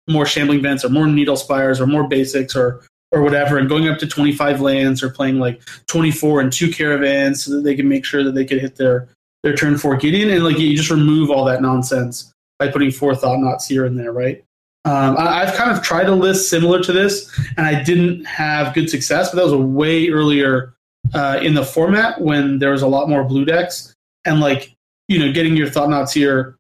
more 0.07 0.25
Shambling 0.25 0.61
Vents 0.61 0.85
or 0.85 0.89
more 0.89 1.07
Needle 1.07 1.35
Spires 1.35 1.81
or 1.81 1.87
more 1.87 2.07
basics 2.07 2.55
or 2.55 2.85
or 3.11 3.21
whatever, 3.21 3.57
and 3.57 3.69
going 3.69 3.87
up 3.87 3.99
to 3.99 4.07
25 4.07 4.61
lands 4.61 5.03
or 5.03 5.09
playing 5.09 5.37
like 5.37 5.61
24 5.87 6.41
and 6.41 6.51
two 6.51 6.71
caravans 6.71 7.43
so 7.43 7.51
that 7.51 7.61
they 7.61 7.75
can 7.75 7.87
make 7.87 8.05
sure 8.05 8.23
that 8.23 8.33
they 8.33 8.45
could 8.45 8.59
hit 8.59 8.75
their 8.75 9.09
their 9.43 9.55
turn 9.55 9.77
four 9.77 9.97
Gideon, 9.97 10.29
and 10.29 10.43
like 10.43 10.57
you 10.57 10.77
just 10.77 10.89
remove 10.89 11.29
all 11.29 11.45
that 11.45 11.61
nonsense 11.61 12.31
by 12.59 12.69
putting 12.69 12.91
four 12.91 13.15
Thought-Knot 13.15 13.61
Seer 13.61 13.85
and 13.85 13.99
there, 13.99 14.13
right? 14.13 14.43
Um, 14.85 15.15
I, 15.17 15.45
have 15.45 15.55
kind 15.55 15.71
of 15.71 15.81
tried 15.81 16.09
a 16.09 16.15
list 16.15 16.49
similar 16.49 16.81
to 16.83 16.91
this, 16.91 17.31
and 17.55 17.65
I 17.65 17.81
didn't 17.83 18.25
have 18.25 18.73
good 18.73 18.89
success, 18.89 19.29
but 19.29 19.37
that 19.37 19.43
was 19.43 19.53
a 19.53 19.57
way 19.57 20.09
earlier 20.09 20.73
uh, 21.13 21.39
in 21.41 21.53
the 21.53 21.63
format 21.63 22.19
when 22.19 22.59
there 22.59 22.71
was 22.71 22.81
a 22.81 22.87
lot 22.87 23.07
more 23.07 23.23
blue 23.23 23.45
decks, 23.45 23.93
and 24.25 24.41
like 24.41 24.75
you 25.07 25.19
know, 25.19 25.31
getting 25.31 25.55
your 25.55 25.69
Thought-Knot 25.69 26.09
Seer 26.09 26.57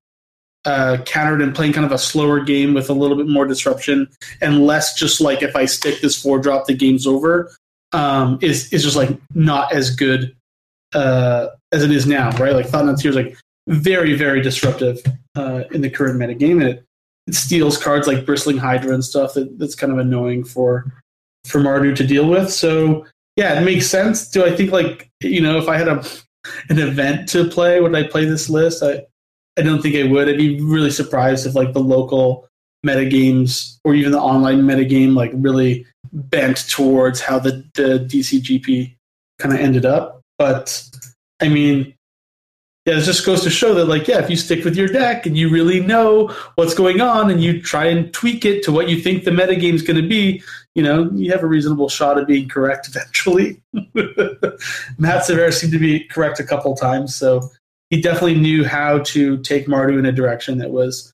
uh, 0.65 0.97
countered 1.05 1.41
and 1.41 1.53
playing 1.53 1.73
kind 1.73 1.85
of 1.85 1.91
a 1.91 1.97
slower 1.97 2.39
game 2.39 2.73
with 2.73 2.89
a 2.89 2.93
little 2.93 3.17
bit 3.17 3.27
more 3.27 3.45
disruption 3.45 4.07
and 4.41 4.65
less 4.65 4.93
just 4.93 5.19
like 5.19 5.41
if 5.41 5.55
I 5.55 5.65
stick 5.65 6.01
this 6.01 6.21
four 6.21 6.39
drop, 6.39 6.67
the 6.67 6.73
game's 6.73 7.05
over. 7.05 7.51
Um, 7.91 8.39
is 8.41 8.73
is 8.73 8.83
just 8.83 8.95
like 8.95 9.09
not 9.35 9.71
as 9.71 9.95
good 9.95 10.35
uh, 10.93 11.47
as 11.71 11.83
it 11.83 11.91
is 11.91 12.07
now, 12.07 12.31
right? 12.37 12.53
Like 12.53 12.67
Thought-Knot 12.67 12.99
Seer 12.99 13.11
is 13.11 13.15
like 13.15 13.37
very 13.67 14.15
very 14.15 14.41
disruptive 14.41 14.99
uh, 15.35 15.63
in 15.71 15.81
the 15.81 15.89
current 15.89 16.17
meta 16.17 16.33
game, 16.33 16.59
and 16.59 16.69
it, 16.69 16.83
steals 17.31 17.81
cards 17.81 18.07
like 18.07 18.25
Bristling 18.25 18.57
Hydra 18.57 18.93
and 18.93 19.03
stuff 19.03 19.33
that, 19.33 19.57
that's 19.57 19.75
kind 19.75 19.91
of 19.91 19.99
annoying 19.99 20.43
for 20.43 20.85
for 21.45 21.59
Mardu 21.59 21.95
to 21.95 22.07
deal 22.07 22.27
with. 22.27 22.51
So 22.51 23.05
yeah, 23.35 23.59
it 23.59 23.65
makes 23.65 23.87
sense. 23.87 24.29
Do 24.29 24.45
I 24.45 24.55
think 24.55 24.71
like 24.71 25.09
you 25.21 25.41
know 25.41 25.57
if 25.57 25.67
I 25.67 25.77
had 25.77 25.87
a 25.87 26.03
an 26.69 26.79
event 26.79 27.29
to 27.29 27.47
play, 27.47 27.79
would 27.79 27.95
I 27.95 28.03
play 28.03 28.25
this 28.25 28.49
list? 28.49 28.83
I 28.83 29.05
I 29.57 29.61
don't 29.61 29.81
think 29.81 29.95
I 29.95 30.03
would. 30.03 30.27
I'd 30.27 30.37
be 30.37 30.59
really 30.61 30.91
surprised 30.91 31.45
if 31.45 31.55
like 31.55 31.73
the 31.73 31.79
local 31.79 32.47
meta 32.83 33.05
games 33.05 33.79
or 33.83 33.95
even 33.95 34.11
the 34.11 34.19
online 34.19 34.63
metagame 34.63 35.15
like 35.15 35.31
really 35.35 35.85
bent 36.11 36.69
towards 36.69 37.21
how 37.21 37.39
the, 37.39 37.63
the 37.75 38.05
DCGP 38.09 38.95
kind 39.39 39.53
of 39.53 39.59
ended 39.59 39.85
up. 39.85 40.21
But 40.37 40.83
I 41.41 41.49
mean, 41.49 41.93
yeah, 42.85 42.97
it 42.97 43.03
just 43.03 43.25
goes 43.25 43.43
to 43.43 43.49
show 43.49 43.73
that, 43.75 43.85
like, 43.85 44.09
yeah, 44.09 44.19
if 44.19 44.29
you 44.29 44.35
stick 44.35 44.65
with 44.65 44.75
your 44.75 44.89
deck 44.89 45.25
and 45.25 45.37
you 45.37 45.49
really 45.49 45.79
know 45.79 46.27
what's 46.55 46.73
going 46.73 46.99
on 46.99 47.31
and 47.31 47.41
you 47.41 47.61
try 47.61 47.85
and 47.85 48.13
tweak 48.13 48.43
it 48.43 48.61
to 48.63 48.73
what 48.73 48.89
you 48.89 48.99
think 48.99 49.23
the 49.23 49.31
metagame 49.31 49.73
is 49.73 49.81
going 49.81 50.01
to 50.01 50.07
be, 50.07 50.43
you 50.75 50.83
know, 50.83 51.09
you 51.13 51.31
have 51.31 51.43
a 51.43 51.47
reasonable 51.47 51.87
shot 51.87 52.17
of 52.17 52.27
being 52.27 52.49
correct 52.49 52.87
eventually. 52.93 53.61
Matt 54.97 55.23
Severa 55.23 55.53
seemed 55.53 55.71
to 55.71 55.79
be 55.79 56.01
correct 56.01 56.41
a 56.41 56.43
couple 56.43 56.75
times, 56.75 57.15
so 57.15 57.49
he 57.89 58.01
definitely 58.01 58.35
knew 58.35 58.65
how 58.65 58.99
to 58.99 59.37
take 59.43 59.67
Mardu 59.67 59.97
in 59.97 60.05
a 60.05 60.11
direction 60.11 60.57
that 60.57 60.71
was 60.71 61.13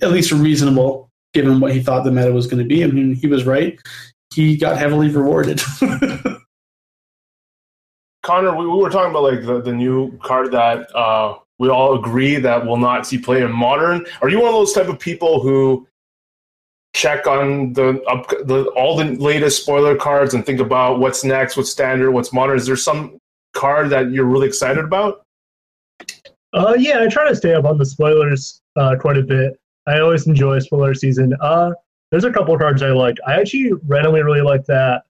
at 0.00 0.12
least 0.12 0.30
reasonable 0.30 1.08
given 1.34 1.58
what 1.58 1.72
he 1.72 1.82
thought 1.82 2.04
the 2.04 2.12
meta 2.12 2.32
was 2.32 2.46
going 2.46 2.62
to 2.62 2.68
be. 2.68 2.84
I 2.84 2.86
mean, 2.86 3.14
he 3.14 3.26
was 3.26 3.44
right. 3.44 3.78
He 4.34 4.56
got 4.56 4.78
heavily 4.78 5.08
rewarded. 5.08 5.60
Connor, 8.28 8.54
we, 8.54 8.66
we, 8.66 8.76
were 8.76 8.90
talking 8.90 9.10
about 9.10 9.22
like 9.22 9.42
the, 9.46 9.62
the 9.62 9.72
new 9.72 10.14
card 10.18 10.52
that 10.52 10.94
uh, 10.94 11.38
we 11.58 11.70
all 11.70 11.98
agree 11.98 12.36
that 12.36 12.66
will 12.66 12.76
not 12.76 13.06
see 13.06 13.16
play 13.16 13.40
in 13.40 13.50
modern. 13.50 14.04
Are 14.20 14.28
you 14.28 14.38
one 14.38 14.48
of 14.48 14.54
those 14.54 14.74
type 14.74 14.88
of 14.88 14.98
people 14.98 15.40
who 15.40 15.88
check 16.92 17.26
on 17.26 17.72
the, 17.72 18.02
up, 18.02 18.28
the 18.28 18.66
all 18.76 18.98
the 18.98 19.16
latest 19.16 19.62
spoiler 19.62 19.96
cards 19.96 20.34
and 20.34 20.44
think 20.44 20.60
about 20.60 20.98
what's 20.98 21.24
next, 21.24 21.56
what's 21.56 21.70
standard, 21.70 22.10
what's 22.10 22.30
modern? 22.30 22.58
Is 22.58 22.66
there 22.66 22.76
some 22.76 23.16
card 23.54 23.88
that 23.88 24.10
you're 24.10 24.26
really 24.26 24.46
excited 24.46 24.84
about? 24.84 25.22
Uh, 26.52 26.74
yeah, 26.78 27.00
I 27.00 27.08
try 27.08 27.30
to 27.30 27.34
stay 27.34 27.54
up 27.54 27.64
on 27.64 27.78
the 27.78 27.86
spoilers 27.86 28.60
uh, 28.76 28.94
quite 29.00 29.16
a 29.16 29.22
bit. 29.22 29.58
I 29.86 30.00
always 30.00 30.26
enjoy 30.26 30.58
spoiler 30.58 30.92
season. 30.92 31.32
Uh, 31.40 31.72
there's 32.10 32.24
a 32.24 32.30
couple 32.30 32.58
cards 32.58 32.82
I 32.82 32.88
like. 32.88 33.16
I 33.26 33.40
actually 33.40 33.72
randomly 33.86 34.22
really 34.22 34.42
like 34.42 34.66
that 34.66 35.04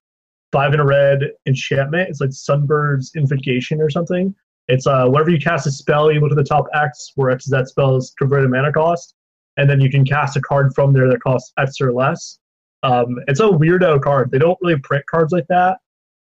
five 0.52 0.74
in 0.74 0.80
a 0.80 0.84
red 0.84 1.20
enchantment. 1.46 2.08
It's 2.08 2.20
like 2.20 2.30
Sunbird's 2.30 3.12
Invocation 3.16 3.80
or 3.80 3.90
something. 3.90 4.34
It's 4.68 4.86
uh, 4.86 5.06
whenever 5.06 5.30
you 5.30 5.38
cast 5.38 5.66
a 5.66 5.70
spell, 5.70 6.12
you 6.12 6.20
look 6.20 6.30
at 6.30 6.36
the 6.36 6.44
top 6.44 6.66
X, 6.74 7.12
where 7.14 7.30
X 7.30 7.44
is 7.44 7.50
that 7.50 7.68
spell's 7.68 8.12
converted 8.18 8.50
mana 8.50 8.72
cost, 8.72 9.14
and 9.56 9.68
then 9.68 9.80
you 9.80 9.90
can 9.90 10.04
cast 10.04 10.36
a 10.36 10.40
card 10.40 10.74
from 10.74 10.92
there 10.92 11.08
that 11.08 11.20
costs 11.20 11.52
X 11.58 11.80
or 11.80 11.92
less. 11.92 12.38
Um, 12.82 13.16
it's 13.26 13.40
a 13.40 13.44
weirdo 13.44 14.02
card. 14.02 14.30
They 14.30 14.38
don't 14.38 14.58
really 14.60 14.78
print 14.78 15.04
cards 15.06 15.32
like 15.32 15.46
that 15.48 15.78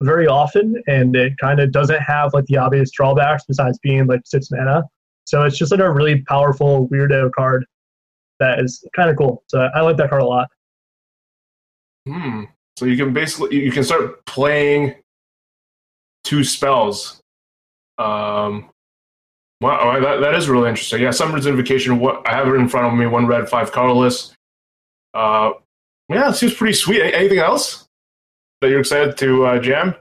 very 0.02 0.28
often, 0.28 0.82
and 0.88 1.16
it 1.16 1.34
kind 1.40 1.60
of 1.60 1.72
doesn't 1.72 2.00
have 2.00 2.34
like 2.34 2.46
the 2.46 2.58
obvious 2.58 2.92
drawbacks 2.92 3.44
besides 3.48 3.80
being 3.80 4.06
like 4.06 4.22
six 4.26 4.50
mana. 4.52 4.84
So 5.26 5.44
it's 5.44 5.58
just 5.58 5.72
like 5.72 5.82
a 5.82 5.92
really 5.92 6.22
powerful 6.22 6.88
weirdo 6.90 7.32
card 7.34 7.66
that 8.40 8.60
is 8.60 8.86
kind 8.96 9.10
of 9.10 9.18
cool. 9.18 9.44
So 9.48 9.68
I 9.74 9.82
like 9.82 9.98
that 9.98 10.10
card 10.10 10.22
a 10.22 10.26
lot. 10.26 10.48
Hmm. 12.08 12.44
So 12.78 12.86
you 12.86 12.96
can 12.96 13.12
basically 13.12 13.56
you 13.64 13.72
can 13.72 13.84
start 13.84 14.24
playing 14.26 14.96
two 16.24 16.44
spells. 16.44 17.20
Um, 17.98 18.70
wow, 19.62 20.00
that, 20.00 20.20
that 20.20 20.36
is 20.36 20.48
really 20.48 20.70
interesting. 20.70 21.02
Yeah, 21.02 21.10
Sunbird's 21.10 21.48
Invocation. 21.48 22.00
What 22.00 22.28
I 22.28 22.36
have 22.36 22.48
it 22.48 22.54
in 22.54 22.70
front 22.70 22.86
of 22.86 22.94
me. 22.94 23.08
One 23.08 23.26
red, 23.26 23.50
five 23.50 23.72
colorless. 23.72 24.34
Uh, 25.16 25.54
yeah, 26.08 26.30
it 26.30 26.36
seems 26.36 26.54
pretty 26.54 26.74
sweet. 26.74 27.02
Anything 27.02 27.40
else 27.40 27.88
that 28.62 28.70
you're 28.70 28.80
excited 28.80 29.18
to 29.18 29.46
uh, 29.46 29.60
jam? 29.60 29.96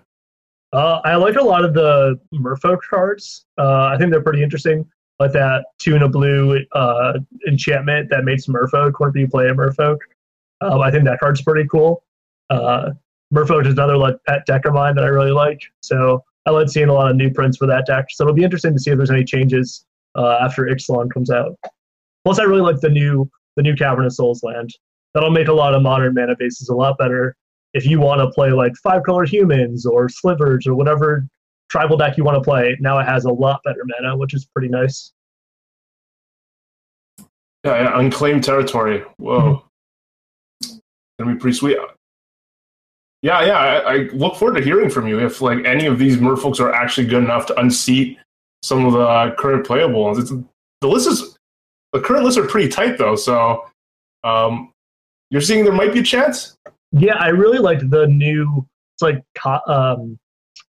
Uh, 0.75 1.01
I 1.05 1.15
like 1.15 1.37
a 1.37 1.43
lot 1.43 1.65
of 1.65 1.73
the 1.73 2.21
Merfolk 2.35 2.81
cards. 2.91 3.47
Uh, 3.57 3.87
I 3.87 3.97
think 3.97 4.11
they're 4.11 4.23
pretty 4.23 4.43
interesting. 4.43 4.87
Like 5.19 5.33
that 5.33 5.65
two 5.79 5.95
and 5.95 6.05
a 6.05 6.09
blue 6.11 6.63
uh, 6.73 7.15
enchantment 7.49 8.11
that 8.11 8.25
makes 8.25 8.45
Merfolk 8.47 8.93
whenever 8.99 9.19
you 9.19 9.29
play 9.29 9.49
a 9.49 9.55
Merfolk. 9.55 9.97
Um, 10.61 10.81
I 10.81 10.91
think 10.91 11.05
that 11.05 11.21
card's 11.21 11.41
pretty 11.41 11.67
cool. 11.69 12.03
Uh, 12.51 12.91
Merfolk 13.35 13.67
is 13.67 13.73
another 13.73 13.97
like 13.97 14.17
pet 14.27 14.47
deck 14.47 14.65
of 14.67 14.75
mine 14.75 14.95
that 14.95 15.05
I 15.05 15.09
really 15.09 15.33
like. 15.33 15.61
So 15.81 16.23
I 16.47 16.51
like 16.51 16.69
seeing 16.69 16.89
a 16.89 16.93
lot 16.93 17.11
of 17.11 17.17
new 17.17 17.31
prints 17.31 17.57
for 17.57 17.67
that 17.67 17.87
deck. 17.87 18.07
So 18.11 18.25
it'll 18.25 18.35
be 18.35 18.45
interesting 18.45 18.73
to 18.75 18.79
see 18.79 18.91
if 18.91 18.97
there's 18.97 19.11
any 19.11 19.25
changes 19.25 19.85
uh, 20.15 20.39
after 20.41 20.65
Ixalan 20.65 21.11
comes 21.13 21.31
out. 21.31 21.59
Plus, 22.25 22.39
I 22.39 22.45
really 22.45 22.63
like 22.63 22.81
the 22.81 22.89
new 22.89 23.31
the 23.57 23.63
new 23.63 23.75
Cavern 23.75 24.05
of 24.05 24.13
Souls 24.13 24.43
land. 24.43 24.71
That'll 25.15 25.31
make 25.31 25.49
a 25.49 25.53
lot 25.53 25.75
of 25.75 25.83
modern 25.83 26.15
mana 26.15 26.35
bases 26.39 26.69
a 26.69 26.75
lot 26.75 26.99
better. 26.99 27.37
If 27.73 27.87
you 27.87 28.01
want 28.01 28.21
to 28.21 28.31
play 28.31 28.51
like 28.51 28.75
five 28.83 29.03
color 29.03 29.25
humans 29.25 29.87
or 29.87 30.09
slivers 30.09 30.67
or 30.67 30.75
whatever 30.75 31.27
tribal 31.69 31.97
deck 31.97 32.17
you 32.17 32.25
want 32.25 32.37
to 32.37 32.43
play, 32.43 32.77
now 32.81 32.99
it 32.99 33.05
has 33.05 33.25
a 33.25 33.33
lot 33.33 33.61
better 33.65 33.83
mana, 33.85 34.17
which 34.17 34.35
is 34.35 34.45
pretty 34.45 34.69
nice. 34.69 35.13
Yeah, 37.65 37.83
yeah 37.83 37.99
unclaimed 37.99 38.45
territory. 38.45 39.05
Whoa, 39.17 39.65
mm-hmm. 40.63 40.77
gonna 41.19 41.35
be 41.35 41.41
pretty 41.41 41.57
sweet. 41.57 41.79
Yeah, 43.27 43.45
yeah. 43.45 43.59
I, 43.59 43.93
I, 43.93 43.97
look 44.13 44.37
forward 44.37 44.57
to 44.57 44.63
hearing 44.63 44.89
from 44.89 45.09
you 45.09 45.19
if 45.19 45.41
like 45.41 45.65
any 45.65 45.87
of 45.87 45.99
these 45.99 46.17
merfolks 46.17 46.61
are 46.61 46.73
actually 46.73 47.09
good 47.09 47.25
enough 47.25 47.47
to 47.47 47.59
unseat 47.59 48.21
some 48.63 48.87
of 48.87 48.93
the 48.93 49.35
current 49.37 49.67
playable 49.67 50.05
ones. 50.05 50.19
It's, 50.19 50.31
the 50.81 50.87
list 50.87 51.09
is 51.09 51.37
the 51.93 51.99
current 51.99 52.25
lists 52.25 52.39
are 52.39 52.47
pretty 52.47 52.69
tight 52.69 52.99
though, 52.99 53.17
so 53.17 53.65
um, 54.23 54.73
you're 55.31 55.41
seeing 55.41 55.65
there 55.65 55.73
might 55.73 55.93
be 55.93 55.99
a 55.99 56.05
chance. 56.05 56.57
Yeah, 56.93 57.17
I 57.17 57.31
really 57.31 57.59
liked 57.59 57.91
the 57.91 58.07
new. 58.07 58.65
It's 58.95 59.03
like 59.03 59.17
um, 59.45 60.17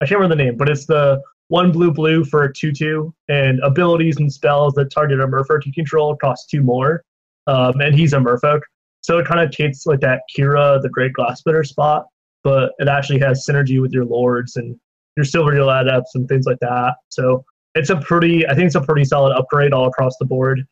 I 0.01 0.07
can't 0.07 0.12
remember 0.12 0.34
the 0.34 0.42
name, 0.42 0.57
but 0.57 0.70
it's 0.70 0.86
the 0.86 1.20
one 1.49 1.70
blue 1.70 1.92
blue 1.92 2.24
for 2.24 2.44
a 2.44 2.55
two 2.55 2.72
two, 2.72 3.12
and 3.28 3.61
abilities 3.61 4.16
and 4.16 4.32
spells 4.32 4.72
that 4.76 4.90
target 4.90 5.20
a 5.20 5.26
merfolk 5.26 5.66
you 5.66 5.72
control 5.74 6.16
cost 6.16 6.49
two 6.49 6.62
more, 6.62 7.03
um, 7.46 7.78
and 7.82 7.94
he's 7.94 8.14
a 8.14 8.16
merfolk. 8.16 8.62
So 9.03 9.18
it 9.18 9.26
kind 9.26 9.40
of 9.40 9.51
takes 9.51 9.84
like 9.84 10.01
that 10.01 10.22
Kira 10.34 10.80
the 10.80 10.88
Great 10.88 11.12
Glass-Spinner 11.12 11.64
spot, 11.64 12.07
but 12.45 12.72
it 12.78 12.89
actually 12.89 13.18
has 13.20 13.45
synergy 13.49 13.80
with 13.80 13.93
your 13.93 14.05
lords 14.05 14.57
and 14.57 14.78
your 15.16 15.24
Silvergill 15.24 15.80
Adepts 15.80 16.14
and 16.14 16.28
things 16.28 16.47
like 16.47 16.59
that. 16.61 16.95
So 17.09 17.45
it's 17.74 17.91
a 17.91 17.97
pretty, 17.97 18.47
I 18.47 18.55
think 18.55 18.66
it's 18.66 18.74
a 18.74 18.80
pretty 18.80 19.05
solid 19.05 19.34
upgrade 19.36 19.72
all 19.72 19.86
across 19.86 20.16
the 20.18 20.26
board. 20.26 20.66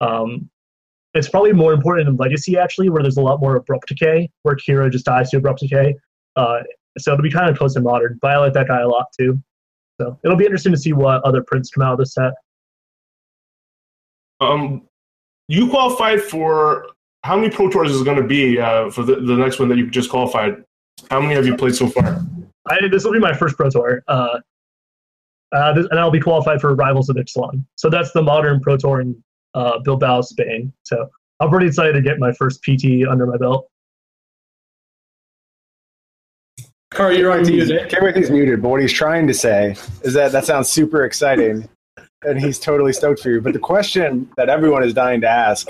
Um, 0.00 0.50
it's 1.14 1.28
probably 1.28 1.52
more 1.52 1.72
important 1.72 2.08
in 2.08 2.16
Legacy 2.16 2.58
actually, 2.58 2.90
where 2.90 3.02
there's 3.02 3.16
a 3.16 3.22
lot 3.22 3.40
more 3.40 3.56
abrupt 3.56 3.88
decay, 3.88 4.28
where 4.42 4.56
Kira 4.56 4.90
just 4.90 5.06
dies 5.06 5.30
to 5.30 5.38
abrupt 5.38 5.60
decay. 5.60 5.94
Uh, 6.36 6.58
so 6.98 7.12
it'll 7.12 7.22
be 7.22 7.30
kind 7.30 7.48
of 7.48 7.56
close 7.56 7.76
in 7.76 7.82
modern, 7.82 8.18
but 8.20 8.32
I 8.32 8.38
like 8.38 8.52
that 8.54 8.68
guy 8.68 8.80
a 8.80 8.88
lot 8.88 9.06
too. 9.18 9.40
So 10.00 10.18
it'll 10.22 10.36
be 10.36 10.44
interesting 10.44 10.72
to 10.72 10.78
see 10.78 10.92
what 10.92 11.22
other 11.24 11.42
prints 11.42 11.70
come 11.70 11.82
out 11.82 11.94
of 11.94 11.98
this 11.98 12.12
set. 12.12 12.32
Um, 14.40 14.82
you 15.48 15.70
qualified 15.70 16.20
for 16.20 16.88
how 17.24 17.36
many 17.36 17.50
Pro 17.50 17.70
Tours 17.70 17.90
is 17.90 18.02
going 18.02 18.18
to 18.18 18.26
be 18.26 18.60
uh, 18.60 18.90
for 18.90 19.02
the, 19.02 19.16
the 19.16 19.36
next 19.36 19.58
one 19.58 19.68
that 19.68 19.78
you 19.78 19.90
just 19.90 20.10
qualified? 20.10 20.62
How 21.10 21.20
many 21.20 21.34
have 21.34 21.46
you 21.46 21.56
played 21.56 21.74
so 21.74 21.88
far? 21.88 22.24
I, 22.68 22.88
this 22.88 23.04
will 23.04 23.12
be 23.12 23.18
my 23.18 23.34
first 23.34 23.56
Pro 23.56 23.70
Tour. 23.70 24.02
Uh, 24.08 24.40
uh, 25.52 25.72
this, 25.72 25.86
and 25.90 26.00
I'll 26.00 26.10
be 26.10 26.20
qualified 26.20 26.60
for 26.60 26.74
Rivals 26.74 27.08
of 27.08 27.16
Ixalan. 27.16 27.64
So 27.76 27.88
that's 27.88 28.12
the 28.12 28.22
modern 28.22 28.60
Pro 28.60 28.76
Tour 28.76 29.00
in 29.00 29.22
uh, 29.54 29.78
Bilbao, 29.80 30.20
Spain. 30.22 30.72
So 30.84 31.08
I'm 31.40 31.50
pretty 31.50 31.66
excited 31.66 31.92
to 31.92 32.02
get 32.02 32.18
my 32.18 32.32
first 32.32 32.62
PT 32.62 33.06
under 33.08 33.26
my 33.26 33.36
belt. 33.36 33.68
Carl, 36.90 37.12
you're 37.12 37.32
on 37.32 37.42
mute. 37.42 37.90
Timothy's 37.90 38.30
muted, 38.30 38.62
but 38.62 38.68
what 38.70 38.80
he's 38.80 38.92
trying 38.92 39.26
to 39.26 39.34
say 39.34 39.76
is 40.02 40.14
that 40.14 40.32
that 40.32 40.44
sounds 40.46 40.68
super 40.68 41.04
exciting, 41.04 41.68
and 42.22 42.40
he's 42.40 42.58
totally 42.58 42.92
stoked 42.92 43.20
for 43.20 43.30
you. 43.30 43.40
But 43.40 43.52
the 43.52 43.58
question 43.58 44.30
that 44.36 44.48
everyone 44.48 44.82
is 44.82 44.94
dying 44.94 45.20
to 45.20 45.28
ask 45.28 45.68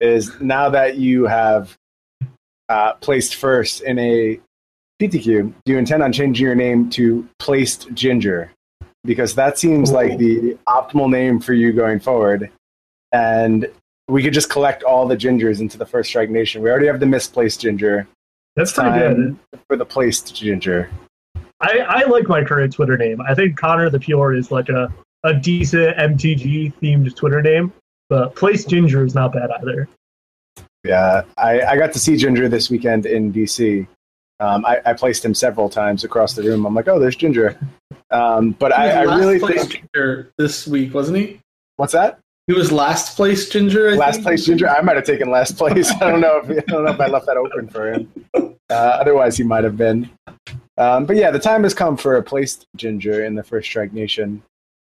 is: 0.00 0.40
now 0.40 0.68
that 0.70 0.96
you 0.96 1.26
have 1.26 1.76
uh, 2.68 2.94
placed 2.94 3.36
first 3.36 3.82
in 3.82 3.98
a 3.98 4.40
PTQ, 5.00 5.52
do 5.64 5.72
you 5.72 5.78
intend 5.78 6.02
on 6.02 6.12
changing 6.12 6.44
your 6.44 6.54
name 6.54 6.90
to 6.90 7.28
Placed 7.38 7.92
Ginger? 7.94 8.52
Because 9.04 9.34
that 9.36 9.58
seems 9.58 9.92
like 9.92 10.18
the 10.18 10.58
optimal 10.66 11.08
name 11.08 11.40
for 11.40 11.52
you 11.52 11.72
going 11.72 12.00
forward. 12.00 12.50
And 13.12 13.68
we 14.08 14.22
could 14.22 14.32
just 14.32 14.50
collect 14.50 14.82
all 14.82 15.06
the 15.06 15.16
gingers 15.16 15.60
into 15.60 15.78
the 15.78 15.86
First 15.86 16.08
Strike 16.08 16.30
Nation. 16.30 16.62
We 16.62 16.70
already 16.70 16.86
have 16.86 16.98
the 16.98 17.06
misplaced 17.06 17.60
ginger. 17.60 18.08
That's 18.56 18.72
pretty 18.72 18.98
good. 18.98 19.38
For 19.68 19.76
the 19.76 19.84
placed 19.84 20.34
ginger. 20.34 20.90
I, 21.60 21.78
I 21.78 22.04
like 22.04 22.26
my 22.28 22.42
current 22.42 22.72
Twitter 22.72 22.96
name. 22.96 23.20
I 23.20 23.34
think 23.34 23.56
Connor 23.56 23.90
the 23.90 24.00
Pure 24.00 24.34
is 24.34 24.50
like 24.50 24.68
a, 24.68 24.92
a 25.24 25.34
decent 25.34 25.96
MTG 25.96 26.72
themed 26.82 27.14
Twitter 27.14 27.42
name, 27.42 27.72
but 28.08 28.34
Placed 28.34 28.68
Ginger 28.68 29.04
is 29.04 29.14
not 29.14 29.32
bad 29.32 29.50
either. 29.60 29.88
Yeah, 30.84 31.22
I, 31.36 31.60
I 31.62 31.76
got 31.76 31.92
to 31.92 31.98
see 31.98 32.16
Ginger 32.16 32.48
this 32.48 32.70
weekend 32.70 33.06
in 33.06 33.32
DC. 33.32 33.86
Um, 34.40 34.64
I, 34.64 34.80
I, 34.86 34.92
placed 34.92 35.24
him 35.24 35.34
several 35.34 35.68
times 35.68 36.04
across 36.04 36.34
the 36.34 36.42
room. 36.42 36.64
I'm 36.64 36.74
like, 36.74 36.86
oh, 36.86 37.00
there's 37.00 37.16
Ginger. 37.16 37.58
Um, 38.10 38.52
but 38.52 38.72
I, 38.72 39.02
I, 39.02 39.16
really 39.16 39.40
think 39.40 39.70
Ginger 39.70 40.32
this 40.38 40.66
week, 40.66 40.94
wasn't 40.94 41.18
he? 41.18 41.40
What's 41.76 41.92
that? 41.92 42.20
He 42.46 42.54
was 42.54 42.72
last 42.72 43.16
place 43.16 43.48
Ginger. 43.48 43.90
I 43.90 43.94
last 43.94 44.14
think? 44.16 44.26
place 44.26 44.46
Ginger. 44.46 44.68
I 44.68 44.80
might 44.80 44.96
have 44.96 45.04
taken 45.04 45.30
last 45.30 45.58
place. 45.58 45.90
I 46.00 46.10
don't 46.10 46.20
know 46.20 46.38
if 46.38 46.50
I 46.50 46.60
don't 46.66 46.84
know 46.84 46.92
if 46.92 47.00
I 47.00 47.08
left 47.08 47.26
that 47.26 47.36
open 47.36 47.68
for 47.68 47.92
him. 47.92 48.10
Uh, 48.34 48.98
otherwise, 49.00 49.36
he 49.36 49.42
might 49.42 49.64
have 49.64 49.76
been. 49.76 50.08
Um, 50.76 51.04
but 51.04 51.16
yeah, 51.16 51.30
the 51.30 51.38
time 51.38 51.62
has 51.64 51.74
come 51.74 51.96
for 51.96 52.16
a 52.16 52.22
placed 52.22 52.66
Ginger 52.76 53.24
in 53.24 53.34
the 53.34 53.42
First 53.42 53.68
Strike 53.68 53.92
Nation, 53.92 54.42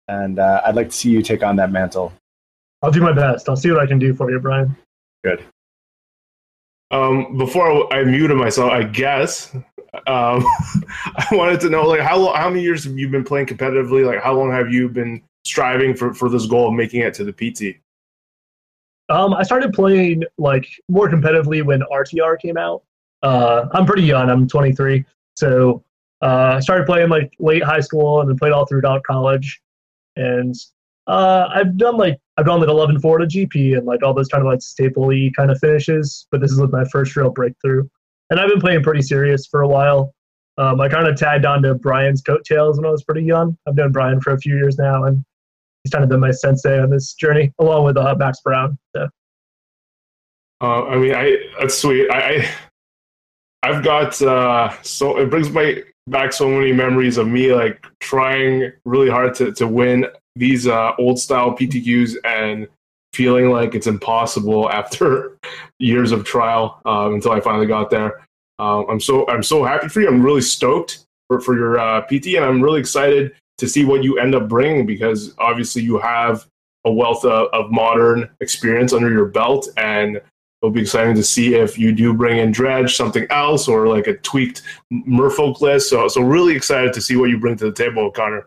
and 0.08 0.38
uh, 0.38 0.62
I'd 0.66 0.74
like 0.74 0.88
to 0.88 0.96
see 0.96 1.10
you 1.10 1.22
take 1.22 1.42
on 1.42 1.56
that 1.56 1.70
mantle. 1.70 2.12
I'll 2.82 2.90
do 2.90 3.00
my 3.00 3.12
best. 3.12 3.48
I'll 3.48 3.56
see 3.56 3.70
what 3.70 3.80
I 3.80 3.86
can 3.86 3.98
do 3.98 4.14
for 4.14 4.30
you, 4.30 4.38
Brian. 4.38 4.76
Good. 5.24 5.42
Um, 6.90 7.36
before 7.36 7.92
I 7.92 8.04
muted 8.04 8.36
myself, 8.36 8.70
I 8.70 8.84
guess 8.84 9.54
um, 9.54 9.64
I 10.06 11.26
wanted 11.32 11.60
to 11.60 11.70
know 11.70 11.86
like 11.86 12.00
how 12.00 12.16
long, 12.18 12.36
how 12.36 12.48
many 12.48 12.62
years 12.62 12.84
have 12.84 12.98
you 12.98 13.08
been 13.08 13.24
playing 13.24 13.46
competitively? 13.46 14.06
Like 14.06 14.22
how 14.22 14.34
long 14.34 14.52
have 14.52 14.72
you 14.72 14.88
been 14.88 15.22
striving 15.44 15.94
for 15.94 16.14
for 16.14 16.28
this 16.28 16.46
goal 16.46 16.68
of 16.68 16.74
making 16.74 17.00
it 17.00 17.14
to 17.14 17.24
the 17.24 17.32
PT? 17.32 17.80
Um, 19.08 19.34
I 19.34 19.42
started 19.42 19.72
playing 19.72 20.24
like 20.38 20.66
more 20.88 21.08
competitively 21.08 21.64
when 21.64 21.82
RTR 21.92 22.38
came 22.40 22.56
out. 22.56 22.82
Uh, 23.22 23.66
I'm 23.72 23.86
pretty 23.86 24.02
young. 24.02 24.28
I'm 24.28 24.48
23, 24.48 25.04
so 25.36 25.82
uh, 26.22 26.54
I 26.56 26.60
started 26.60 26.86
playing 26.86 27.08
like 27.08 27.32
late 27.38 27.62
high 27.62 27.80
school 27.80 28.20
and 28.20 28.28
then 28.28 28.38
played 28.38 28.52
all 28.52 28.66
throughout 28.66 29.02
college. 29.04 29.60
And 30.16 30.54
uh, 31.06 31.48
I've 31.54 31.76
done 31.76 31.96
like 31.96 32.18
I've 32.36 32.44
gone 32.44 32.60
like 32.60 32.68
11 32.68 33.00
4 33.00 33.18
to 33.18 33.26
GP 33.26 33.76
and 33.76 33.86
like 33.86 34.02
all 34.02 34.12
those 34.12 34.28
kind 34.28 34.42
of 34.42 34.50
like 34.50 34.60
staple 34.60 35.10
kind 35.36 35.50
of 35.50 35.58
finishes, 35.58 36.26
but 36.30 36.40
this 36.40 36.50
is 36.50 36.58
like 36.58 36.70
my 36.70 36.84
first 36.84 37.16
real 37.16 37.30
breakthrough. 37.30 37.88
And 38.30 38.38
I've 38.38 38.48
been 38.48 38.60
playing 38.60 38.82
pretty 38.82 39.02
serious 39.02 39.46
for 39.46 39.62
a 39.62 39.68
while. 39.68 40.14
Um, 40.58 40.80
I 40.80 40.88
kind 40.88 41.06
of 41.06 41.16
tagged 41.16 41.44
on 41.44 41.62
to 41.62 41.74
Brian's 41.74 42.22
coattails 42.22 42.78
when 42.78 42.86
I 42.86 42.90
was 42.90 43.04
pretty 43.04 43.22
young. 43.22 43.56
I've 43.66 43.74
known 43.74 43.92
Brian 43.92 44.20
for 44.20 44.32
a 44.32 44.38
few 44.38 44.54
years 44.54 44.78
now, 44.78 45.04
and 45.04 45.22
he's 45.84 45.90
kind 45.90 46.02
of 46.02 46.08
been 46.08 46.20
my 46.20 46.30
sensei 46.30 46.80
on 46.80 46.90
this 46.90 47.14
journey, 47.14 47.52
along 47.58 47.84
with 47.84 47.96
uh, 47.96 48.14
Max 48.18 48.40
Brown. 48.40 48.78
So. 48.94 49.08
Uh, 50.62 50.86
I 50.86 50.96
mean, 50.96 51.14
I 51.14 51.36
that's 51.60 51.78
sweet. 51.78 52.10
I, 52.10 52.48
I 53.62 53.72
have 53.72 53.84
got 53.84 54.20
uh, 54.22 54.74
so 54.82 55.18
it 55.18 55.28
brings 55.28 55.50
my 55.50 55.82
back 56.06 56.32
so 56.32 56.48
many 56.48 56.72
memories 56.72 57.18
of 57.18 57.28
me 57.28 57.52
like 57.52 57.84
trying 58.00 58.72
really 58.84 59.10
hard 59.10 59.34
to 59.34 59.52
to 59.52 59.66
win 59.66 60.06
these 60.36 60.66
uh, 60.66 60.92
old 60.98 61.18
style 61.18 61.56
PTQs 61.56 62.16
and 62.24 62.68
feeling 63.12 63.50
like 63.50 63.74
it's 63.74 63.86
impossible 63.86 64.70
after 64.80 65.38
years 65.78 66.12
of 66.12 66.24
trial 66.24 66.80
um, 66.84 67.14
until 67.14 67.32
I 67.32 67.40
finally 67.40 67.66
got 67.66 67.90
there. 67.90 68.24
Um, 68.58 68.86
I'm 68.88 69.00
so 69.00 69.28
I'm 69.28 69.42
so 69.42 69.64
happy 69.64 69.88
for 69.88 70.00
you. 70.00 70.08
I'm 70.08 70.22
really 70.22 70.40
stoked 70.40 71.04
for, 71.28 71.40
for 71.40 71.56
your 71.56 71.78
uh, 71.78 72.02
PT, 72.02 72.36
and 72.36 72.44
I'm 72.44 72.62
really 72.62 72.80
excited 72.80 73.34
to 73.58 73.68
see 73.68 73.84
what 73.84 74.04
you 74.04 74.18
end 74.18 74.34
up 74.34 74.48
bringing 74.48 74.86
because 74.86 75.34
obviously 75.38 75.82
you 75.82 75.98
have 75.98 76.46
a 76.84 76.92
wealth 76.92 77.24
of, 77.24 77.48
of 77.52 77.70
modern 77.70 78.30
experience 78.40 78.92
under 78.92 79.10
your 79.10 79.26
belt, 79.26 79.68
and 79.76 80.20
it'll 80.62 80.72
be 80.72 80.80
exciting 80.80 81.14
to 81.16 81.22
see 81.22 81.54
if 81.54 81.78
you 81.78 81.92
do 81.92 82.14
bring 82.14 82.38
in 82.38 82.52
Dredge, 82.52 82.96
something 82.96 83.26
else, 83.30 83.68
or 83.68 83.88
like 83.88 84.06
a 84.06 84.16
tweaked 84.18 84.62
Merfolk 84.92 85.60
list. 85.60 85.90
So, 85.90 86.08
so 86.08 86.22
really 86.22 86.54
excited 86.54 86.92
to 86.94 87.02
see 87.02 87.16
what 87.16 87.28
you 87.28 87.38
bring 87.38 87.56
to 87.56 87.66
the 87.66 87.72
table, 87.72 88.10
Connor. 88.10 88.46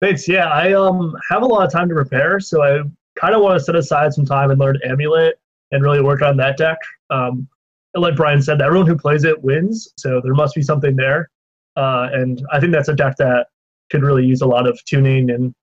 Thanks. 0.00 0.26
Yeah, 0.26 0.46
I 0.46 0.72
um 0.72 1.14
have 1.28 1.42
a 1.42 1.46
lot 1.46 1.66
of 1.66 1.72
time 1.72 1.88
to 1.88 1.94
prepare, 1.94 2.40
so 2.40 2.62
I 2.62 2.80
kind 3.20 3.34
of 3.34 3.42
want 3.42 3.58
to 3.58 3.64
set 3.64 3.76
aside 3.76 4.14
some 4.14 4.24
time 4.24 4.50
and 4.50 4.58
learn 4.58 4.78
Amulet 4.84 5.38
and 5.72 5.82
really 5.82 6.00
work 6.00 6.22
on 6.22 6.36
that 6.38 6.56
deck. 6.56 6.78
Um, 7.10 7.46
like 7.94 8.16
Brian 8.16 8.40
said, 8.40 8.62
everyone 8.62 8.86
who 8.86 8.96
plays 8.96 9.24
it 9.24 9.42
wins, 9.42 9.92
so 9.98 10.20
there 10.22 10.32
must 10.32 10.54
be 10.54 10.62
something 10.62 10.96
there. 10.96 11.28
Uh, 11.76 12.08
and 12.12 12.42
I 12.50 12.60
think 12.60 12.72
that's 12.72 12.88
a 12.88 12.94
deck 12.94 13.16
that 13.18 13.48
could 13.90 14.02
really 14.02 14.24
use 14.24 14.40
a 14.40 14.46
lot 14.46 14.66
of 14.66 14.82
tuning, 14.86 15.30
and 15.30 15.54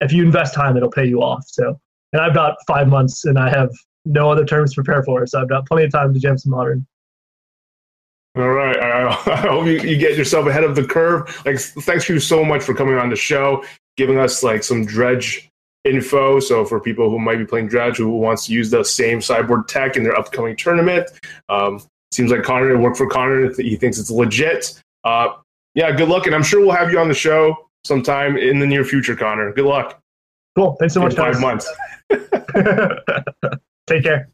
if 0.00 0.12
you 0.12 0.24
invest 0.24 0.54
time, 0.54 0.76
it'll 0.76 0.90
pay 0.90 1.04
you 1.04 1.22
off. 1.22 1.44
So, 1.46 1.78
and 2.12 2.22
I've 2.22 2.34
got 2.34 2.56
five 2.66 2.88
months, 2.88 3.24
and 3.26 3.38
I 3.38 3.50
have 3.50 3.70
no 4.04 4.30
other 4.30 4.44
terms 4.44 4.72
to 4.72 4.82
prepare 4.82 5.02
for, 5.02 5.26
so 5.26 5.40
I've 5.40 5.48
got 5.48 5.66
plenty 5.66 5.84
of 5.84 5.92
time 5.92 6.14
to 6.14 6.20
jam 6.20 6.38
some 6.38 6.52
modern. 6.52 6.86
All 8.36 8.48
right. 8.48 8.76
I, 8.76 9.08
I 9.26 9.36
hope 9.36 9.66
you, 9.66 9.80
you 9.80 9.96
get 9.96 10.16
yourself 10.16 10.46
ahead 10.46 10.64
of 10.64 10.74
the 10.74 10.84
curve. 10.84 11.42
Like, 11.44 11.58
thanks 11.58 12.08
you 12.08 12.18
so 12.18 12.44
much 12.44 12.62
for 12.62 12.74
coming 12.74 12.96
on 12.96 13.10
the 13.10 13.16
show, 13.16 13.64
giving 13.96 14.18
us 14.18 14.42
like 14.42 14.62
some 14.62 14.84
dredge 14.84 15.50
info. 15.84 16.40
So 16.40 16.64
for 16.64 16.80
people 16.80 17.10
who 17.10 17.18
might 17.18 17.36
be 17.36 17.44
playing 17.44 17.68
dredge 17.68 17.96
who 17.96 18.10
wants 18.10 18.46
to 18.46 18.52
use 18.52 18.70
the 18.70 18.84
same 18.84 19.18
cyborg 19.18 19.66
tech 19.66 19.96
in 19.96 20.02
their 20.02 20.18
upcoming 20.18 20.56
tournament, 20.56 21.10
um, 21.48 21.82
seems 22.12 22.30
like 22.30 22.42
Connor 22.42 22.78
worked 22.78 22.96
for 22.96 23.08
Connor. 23.08 23.52
He 23.54 23.76
thinks 23.76 23.98
it's 23.98 24.10
legit. 24.10 24.80
Uh, 25.04 25.34
yeah, 25.74 25.90
good 25.90 26.08
luck, 26.08 26.26
and 26.26 26.34
I'm 26.34 26.42
sure 26.42 26.60
we'll 26.60 26.72
have 26.72 26.92
you 26.92 26.98
on 26.98 27.08
the 27.08 27.14
show 27.14 27.68
sometime 27.84 28.36
in 28.36 28.58
the 28.58 28.66
near 28.66 28.84
future, 28.84 29.16
Connor. 29.16 29.52
Good 29.52 29.64
luck. 29.64 29.98
Cool. 30.54 30.76
Thanks 30.78 30.94
so 30.94 31.00
much. 31.00 31.12
In 31.12 31.16
five 31.16 31.40
months. 31.40 31.66
Take 33.86 34.04
care. 34.04 34.28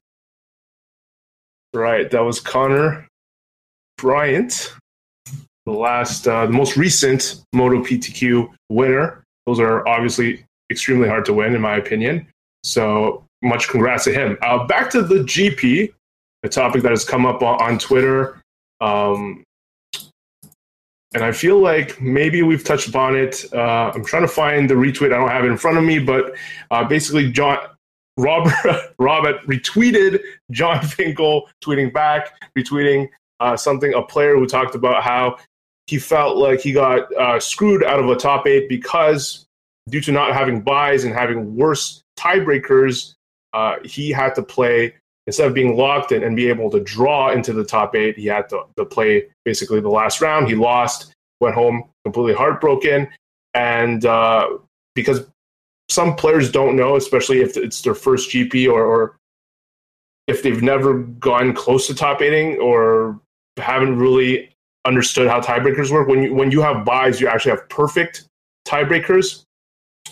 Right. 1.72 2.10
That 2.10 2.20
was 2.20 2.40
Connor 2.40 3.07
Bryant, 3.98 4.74
the 5.66 5.72
last, 5.72 6.26
uh, 6.26 6.46
the 6.46 6.52
most 6.52 6.76
recent 6.76 7.42
Moto 7.52 7.82
PTQ 7.82 8.50
winner. 8.70 9.22
Those 9.46 9.60
are 9.60 9.86
obviously 9.86 10.44
extremely 10.70 11.08
hard 11.08 11.24
to 11.26 11.34
win, 11.34 11.54
in 11.54 11.60
my 11.60 11.76
opinion. 11.76 12.26
So 12.64 13.24
much 13.42 13.68
congrats 13.68 14.04
to 14.04 14.12
him. 14.12 14.38
Uh, 14.42 14.66
back 14.66 14.90
to 14.90 15.02
the 15.02 15.16
GP, 15.16 15.92
a 16.42 16.48
topic 16.48 16.82
that 16.82 16.90
has 16.90 17.04
come 17.04 17.26
up 17.26 17.42
on, 17.42 17.60
on 17.60 17.78
Twitter. 17.78 18.40
Um, 18.80 19.44
and 21.14 21.24
I 21.24 21.32
feel 21.32 21.58
like 21.58 22.00
maybe 22.00 22.42
we've 22.42 22.64
touched 22.64 22.88
upon 22.88 23.16
it. 23.16 23.44
Uh, 23.52 23.90
I'm 23.94 24.04
trying 24.04 24.22
to 24.22 24.28
find 24.28 24.68
the 24.68 24.74
retweet. 24.74 25.06
I 25.06 25.18
don't 25.18 25.28
have 25.28 25.44
it 25.44 25.48
in 25.48 25.56
front 25.56 25.78
of 25.78 25.84
me, 25.84 25.98
but 25.98 26.34
uh, 26.70 26.84
basically, 26.84 27.32
John 27.32 27.58
Robert 28.18 28.92
Robert 28.98 29.36
retweeted 29.46 30.20
Jon 30.50 30.84
Finkel 30.84 31.48
tweeting 31.64 31.92
back, 31.92 32.40
retweeting 32.56 33.08
uh, 33.40 33.56
something 33.56 33.94
a 33.94 34.02
player 34.02 34.36
who 34.36 34.46
talked 34.46 34.74
about 34.74 35.02
how 35.02 35.38
he 35.86 35.98
felt 35.98 36.36
like 36.36 36.60
he 36.60 36.72
got 36.72 37.14
uh, 37.16 37.40
screwed 37.40 37.82
out 37.84 37.98
of 37.98 38.08
a 38.08 38.16
top 38.16 38.46
eight 38.46 38.68
because 38.68 39.46
due 39.88 40.00
to 40.00 40.12
not 40.12 40.34
having 40.34 40.60
buys 40.60 41.04
and 41.04 41.14
having 41.14 41.56
worse 41.56 42.02
tiebreakers, 42.18 43.14
uh, 43.54 43.76
he 43.84 44.10
had 44.10 44.34
to 44.34 44.42
play 44.42 44.94
instead 45.26 45.46
of 45.46 45.54
being 45.54 45.76
locked 45.76 46.12
in 46.12 46.22
and 46.22 46.36
be 46.36 46.48
able 46.48 46.70
to 46.70 46.80
draw 46.80 47.30
into 47.30 47.52
the 47.52 47.64
top 47.64 47.94
eight. 47.94 48.18
He 48.18 48.26
had 48.26 48.48
to, 48.50 48.64
to 48.76 48.84
play 48.84 49.28
basically 49.44 49.80
the 49.80 49.88
last 49.88 50.20
round. 50.20 50.48
He 50.48 50.54
lost, 50.54 51.14
went 51.40 51.54
home 51.54 51.84
completely 52.04 52.34
heartbroken, 52.34 53.08
and 53.54 54.04
uh, 54.04 54.58
because 54.94 55.26
some 55.88 56.16
players 56.16 56.50
don't 56.50 56.76
know, 56.76 56.96
especially 56.96 57.40
if 57.40 57.56
it's 57.56 57.80
their 57.82 57.94
first 57.94 58.30
GP 58.30 58.70
or, 58.70 58.84
or 58.84 59.16
if 60.26 60.42
they've 60.42 60.62
never 60.62 60.98
gone 60.98 61.54
close 61.54 61.86
to 61.86 61.94
top 61.94 62.20
eighting 62.20 62.58
or 62.58 63.18
haven't 63.58 63.98
really 63.98 64.50
understood 64.84 65.28
how 65.28 65.40
tiebreakers 65.40 65.90
work. 65.90 66.08
When 66.08 66.22
you 66.22 66.34
when 66.34 66.50
you 66.50 66.60
have 66.62 66.84
buys, 66.84 67.20
you 67.20 67.28
actually 67.28 67.52
have 67.52 67.68
perfect 67.68 68.24
tiebreakers. 68.66 69.44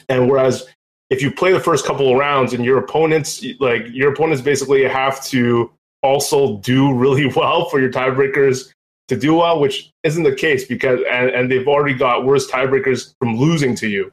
And 0.09 0.31
whereas 0.31 0.67
if 1.11 1.23
you 1.23 1.31
play 1.31 1.53
the 1.53 1.61
first 1.61 1.87
couple 1.87 2.11
of 2.11 2.19
rounds 2.19 2.53
and 2.53 2.65
your 2.65 2.79
opponents 2.79 3.45
like 3.61 3.87
your 3.91 4.13
opponents 4.13 4.43
basically 4.43 4.83
have 4.85 5.25
to 5.27 5.71
also 6.03 6.59
do 6.59 6.93
really 6.93 7.27
well 7.37 7.69
for 7.69 7.81
your 7.81 7.91
tiebreakers 7.91 8.73
to 9.09 9.17
do 9.17 9.37
well, 9.37 9.61
which 9.61 9.91
isn't 10.03 10.25
the 10.25 10.35
case 10.35 10.67
because 10.67 11.01
and, 11.11 11.31
and 11.31 11.51
they've 11.51 11.69
already 11.69 11.95
got 11.95 12.25
worse 12.25 12.51
tiebreakers 12.51 13.15
from 13.19 13.37
losing 13.37 13.75
to 13.77 13.89
you. 13.89 14.13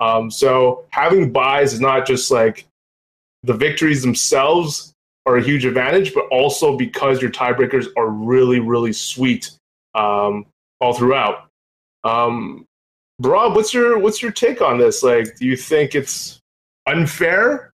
Um, 0.00 0.30
so 0.30 0.84
having 0.90 1.32
buys 1.32 1.72
is 1.72 1.80
not 1.80 2.06
just 2.06 2.30
like 2.30 2.66
the 3.42 3.54
victories 3.54 4.02
themselves 4.02 4.93
are 5.26 5.36
a 5.36 5.42
huge 5.42 5.64
advantage, 5.64 6.14
but 6.14 6.26
also 6.28 6.76
because 6.76 7.22
your 7.22 7.30
tiebreakers 7.30 7.86
are 7.96 8.08
really, 8.08 8.60
really 8.60 8.92
sweet 8.92 9.50
um, 9.94 10.46
all 10.80 10.94
throughout. 10.94 11.48
Um, 12.04 12.66
Rob, 13.20 13.54
what's 13.54 13.72
your 13.72 13.98
what's 13.98 14.22
your 14.22 14.32
take 14.32 14.60
on 14.60 14.78
this? 14.78 15.02
Like, 15.02 15.36
do 15.36 15.46
you 15.46 15.56
think 15.56 15.94
it's 15.94 16.40
unfair? 16.86 17.72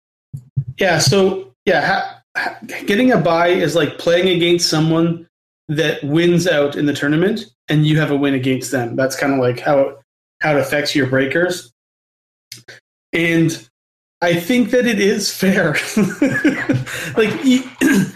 Yeah. 0.79 0.99
So 0.99 1.53
yeah, 1.67 1.87
ha- 1.87 2.23
ha- 2.37 2.59
getting 2.87 3.13
a 3.13 3.19
buy 3.19 3.49
is 3.49 3.75
like 3.75 3.99
playing 3.99 4.29
against 4.29 4.69
someone 4.69 5.27
that 5.69 6.03
wins 6.05 6.47
out 6.47 6.77
in 6.77 6.87
the 6.87 6.93
tournament, 6.93 7.47
and 7.69 7.87
you 7.87 7.99
have 7.99 8.11
a 8.11 8.17
win 8.17 8.35
against 8.35 8.71
them. 8.71 8.97
That's 8.97 9.17
kind 9.17 9.33
of 9.33 9.41
like 9.41 9.61
how 9.61 9.99
how 10.41 10.57
it 10.57 10.61
affects 10.61 10.95
your 10.95 11.07
breakers. 11.07 11.73
And 13.13 13.69
I 14.25 14.41
think 14.41 14.71
that 14.71 14.87
it 14.87 15.01
is 15.01 15.31
fair. 15.31 15.73
like 17.19 17.45
you, 17.45 17.63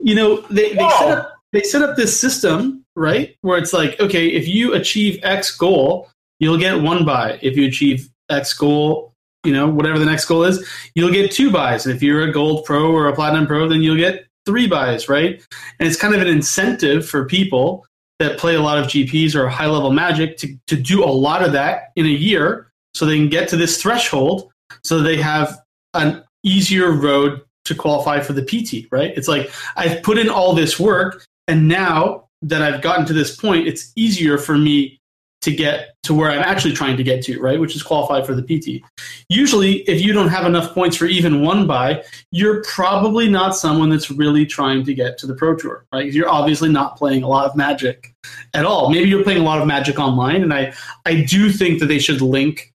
you 0.00 0.14
know, 0.14 0.40
they, 0.48 0.72
they 0.72 0.88
set 0.88 1.18
up 1.18 1.34
they 1.52 1.62
set 1.62 1.82
up 1.82 1.94
this 1.94 2.18
system, 2.18 2.86
right? 2.96 3.36
Where 3.42 3.58
it's 3.58 3.74
like, 3.74 4.00
okay, 4.00 4.28
if 4.28 4.48
you 4.48 4.72
achieve 4.72 5.20
X 5.22 5.54
goal, 5.54 6.08
you'll 6.40 6.56
get 6.56 6.80
one 6.80 7.04
buy. 7.04 7.38
If 7.42 7.54
you 7.54 7.66
achieve 7.68 8.08
X 8.30 8.54
goal, 8.54 9.12
you 9.44 9.52
know, 9.52 9.68
whatever 9.68 9.98
the 9.98 10.06
next 10.06 10.24
goal 10.24 10.44
is, 10.44 10.66
you'll 10.94 11.12
get 11.12 11.30
two 11.30 11.50
buys. 11.50 11.84
And 11.84 11.94
if 11.94 12.02
you're 12.02 12.22
a 12.22 12.32
gold 12.32 12.64
pro 12.64 12.90
or 12.90 13.08
a 13.08 13.14
platinum 13.14 13.46
pro, 13.46 13.68
then 13.68 13.82
you'll 13.82 13.96
get 13.96 14.26
three 14.46 14.66
buys, 14.66 15.06
right? 15.06 15.42
And 15.78 15.86
it's 15.86 15.98
kind 15.98 16.14
of 16.14 16.22
an 16.22 16.28
incentive 16.28 17.06
for 17.06 17.26
people 17.26 17.84
that 18.20 18.38
play 18.38 18.54
a 18.54 18.62
lot 18.62 18.78
of 18.78 18.86
GPs 18.86 19.34
or 19.34 19.50
high 19.50 19.66
level 19.66 19.92
magic 19.92 20.38
to, 20.38 20.56
to 20.66 20.76
do 20.76 21.04
a 21.04 21.12
lot 21.12 21.42
of 21.42 21.52
that 21.52 21.92
in 21.94 22.06
a 22.06 22.08
year 22.08 22.70
so 22.94 23.04
they 23.04 23.16
can 23.16 23.28
get 23.28 23.48
to 23.48 23.56
this 23.56 23.80
threshold 23.82 24.50
so 24.84 25.00
they 25.00 25.16
have 25.16 25.58
an 25.94 26.24
easier 26.44 26.92
road 26.92 27.42
to 27.64 27.74
qualify 27.74 28.20
for 28.20 28.32
the 28.32 28.42
PT, 28.42 28.90
right? 28.90 29.12
It's 29.16 29.28
like 29.28 29.50
I've 29.76 30.02
put 30.02 30.18
in 30.18 30.28
all 30.28 30.54
this 30.54 30.78
work 30.78 31.24
and 31.46 31.68
now 31.68 32.28
that 32.42 32.62
I've 32.62 32.82
gotten 32.82 33.04
to 33.06 33.12
this 33.12 33.34
point, 33.36 33.66
it's 33.66 33.92
easier 33.96 34.38
for 34.38 34.56
me 34.56 35.00
to 35.40 35.54
get 35.54 35.94
to 36.02 36.14
where 36.14 36.30
I'm 36.30 36.42
actually 36.42 36.74
trying 36.74 36.96
to 36.96 37.04
get 37.04 37.22
to, 37.24 37.40
right? 37.40 37.60
Which 37.60 37.76
is 37.76 37.82
qualify 37.82 38.22
for 38.22 38.34
the 38.34 38.42
PT. 38.42 38.82
Usually, 39.28 39.76
if 39.88 40.04
you 40.04 40.12
don't 40.12 40.28
have 40.28 40.46
enough 40.46 40.74
points 40.74 40.96
for 40.96 41.06
even 41.06 41.42
one 41.42 41.66
buy, 41.66 42.04
you're 42.32 42.62
probably 42.64 43.28
not 43.28 43.54
someone 43.54 43.88
that's 43.88 44.10
really 44.10 44.44
trying 44.44 44.84
to 44.84 44.94
get 44.94 45.16
to 45.18 45.26
the 45.26 45.34
Pro 45.34 45.54
Tour, 45.54 45.86
right? 45.92 46.12
You're 46.12 46.28
obviously 46.28 46.68
not 46.70 46.96
playing 46.96 47.22
a 47.22 47.28
lot 47.28 47.46
of 47.48 47.56
Magic 47.56 48.12
at 48.54 48.64
all. 48.64 48.90
Maybe 48.90 49.08
you're 49.08 49.22
playing 49.22 49.40
a 49.40 49.44
lot 49.44 49.60
of 49.60 49.66
Magic 49.66 49.98
online, 49.98 50.42
and 50.42 50.52
I 50.52 50.74
I 51.06 51.22
do 51.22 51.50
think 51.50 51.78
that 51.80 51.86
they 51.86 51.98
should 51.98 52.20
link 52.20 52.72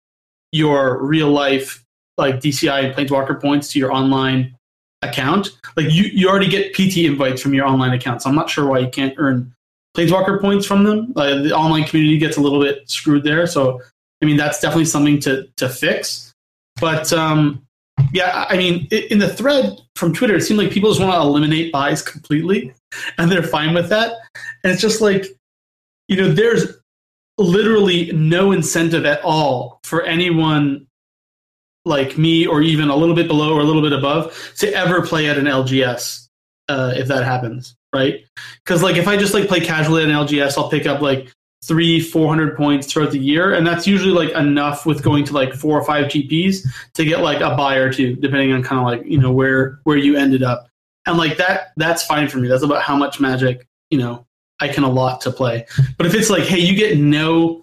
your 0.52 1.04
real 1.04 1.30
life 1.30 1.82
like 2.18 2.36
DCI 2.36 2.86
and 2.86 2.95
Planeswalker 2.95 3.41
points 3.41 3.72
to 3.72 3.80
your 3.80 3.91
online 3.91 4.55
account. 5.01 5.49
Like 5.76 5.91
you, 5.91 6.03
you 6.03 6.30
already 6.30 6.47
get 6.47 6.74
PT 6.74 6.97
invites 6.99 7.41
from 7.41 7.53
your 7.53 7.66
online 7.66 7.93
account, 7.93 8.22
so 8.22 8.30
I'm 8.30 8.36
not 8.36 8.49
sure 8.49 8.66
why 8.66 8.80
you 8.80 8.89
can't 8.89 9.14
earn 9.18 9.53
Planeswalker 9.95 10.41
points 10.41 10.66
from 10.66 10.84
them. 10.84 11.14
Uh, 11.16 11.41
the 11.41 11.55
online 11.55 11.84
community 11.84 12.18
gets 12.18 12.38
a 12.38 12.41
little 12.41 12.61
bit 12.61 12.89
screwed 12.89 13.24
there, 13.24 13.45
so 13.45 13.82
I 14.22 14.26
mean 14.26 14.38
that's 14.38 14.59
definitely 14.59 14.86
something 14.86 15.20
to 15.22 15.47
to 15.57 15.70
fix. 15.70 16.34
But 16.80 17.14
um, 17.14 17.64
yeah, 18.11 18.45
I 18.49 18.57
mean 18.57 18.88
in 18.91 19.20
the 19.20 19.30
thread 19.30 19.78
from 19.95 20.14
Twitter, 20.14 20.36
it 20.36 20.41
seemed 20.41 20.59
like 20.59 20.72
people 20.72 20.89
just 20.89 21.01
want 21.01 21.14
to 21.14 21.20
eliminate 21.20 21.72
buys 21.72 22.01
completely, 22.01 22.74
and 23.18 23.32
they're 23.32 23.43
fine 23.43 23.74
with 23.74 23.89
that. 23.89 24.14
And 24.64 24.72
it's 24.72 24.82
just 24.82 25.01
like 25.01 25.26
you 26.07 26.18
know, 26.18 26.32
there's 26.32 26.78
literally 27.38 28.11
no 28.11 28.51
incentive 28.51 29.05
at 29.05 29.24
all 29.24 29.80
for 29.84 30.03
anyone 30.03 30.86
like 31.86 32.17
me 32.17 32.45
or 32.45 32.61
even 32.61 32.89
a 32.89 32.95
little 32.95 33.15
bit 33.15 33.27
below 33.27 33.53
or 33.53 33.59
a 33.59 33.65
little 33.65 33.81
bit 33.81 33.93
above 33.93 34.53
to 34.57 34.73
ever 34.73 35.05
play 35.05 35.29
at 35.29 35.38
an 35.38 35.45
LGS 35.45 36.27
uh, 36.69 36.93
if 36.95 37.07
that 37.07 37.23
happens, 37.23 37.75
right? 37.93 38.25
Because 38.63 38.81
like 38.81 38.95
if 38.95 39.07
I 39.07 39.17
just 39.17 39.34
like 39.34 39.47
play 39.47 39.59
casually 39.59 40.03
at 40.03 40.09
an 40.09 40.15
LGS, 40.15 40.57
I'll 40.57 40.69
pick 40.69 40.86
up 40.86 41.01
like 41.01 41.31
three, 41.63 41.99
four 41.99 42.27
hundred 42.27 42.55
points 42.55 42.91
throughout 42.91 43.11
the 43.11 43.19
year, 43.19 43.53
and 43.53 43.65
that's 43.65 43.88
usually 43.88 44.13
like 44.13 44.36
enough 44.36 44.86
with 44.86 45.03
going 45.03 45.23
to 45.25 45.34
like 45.34 45.53
four 45.53 45.79
or 45.79 45.86
five 45.86 46.05
GPs 46.05 46.65
to 46.93 47.05
get 47.05 47.21
like 47.21 47.41
a 47.41 47.55
buy 47.55 47.75
or 47.75 47.91
two, 47.91 48.15
depending 48.15 48.51
on 48.53 48.63
kind 48.63 48.79
of 48.79 48.86
like 48.86 49.09
you 49.09 49.19
know 49.19 49.31
where 49.31 49.79
where 49.84 49.97
you 49.97 50.15
ended 50.15 50.43
up, 50.43 50.67
and 51.05 51.17
like 51.17 51.38
that 51.38 51.73
that's 51.77 52.03
fine 52.03 52.27
for 52.27 52.38
me. 52.38 52.47
That's 52.47 52.63
about 52.63 52.81
how 52.81 52.95
much 52.95 53.19
magic 53.19 53.67
you 53.89 53.97
know 53.97 54.25
I 54.59 54.67
can 54.69 54.84
allot 54.84 55.21
to 55.21 55.31
play. 55.31 55.65
But 55.97 56.05
if 56.05 56.13
it's 56.15 56.29
like, 56.29 56.43
hey, 56.43 56.59
you 56.59 56.75
get 56.75 56.97
no 56.97 57.62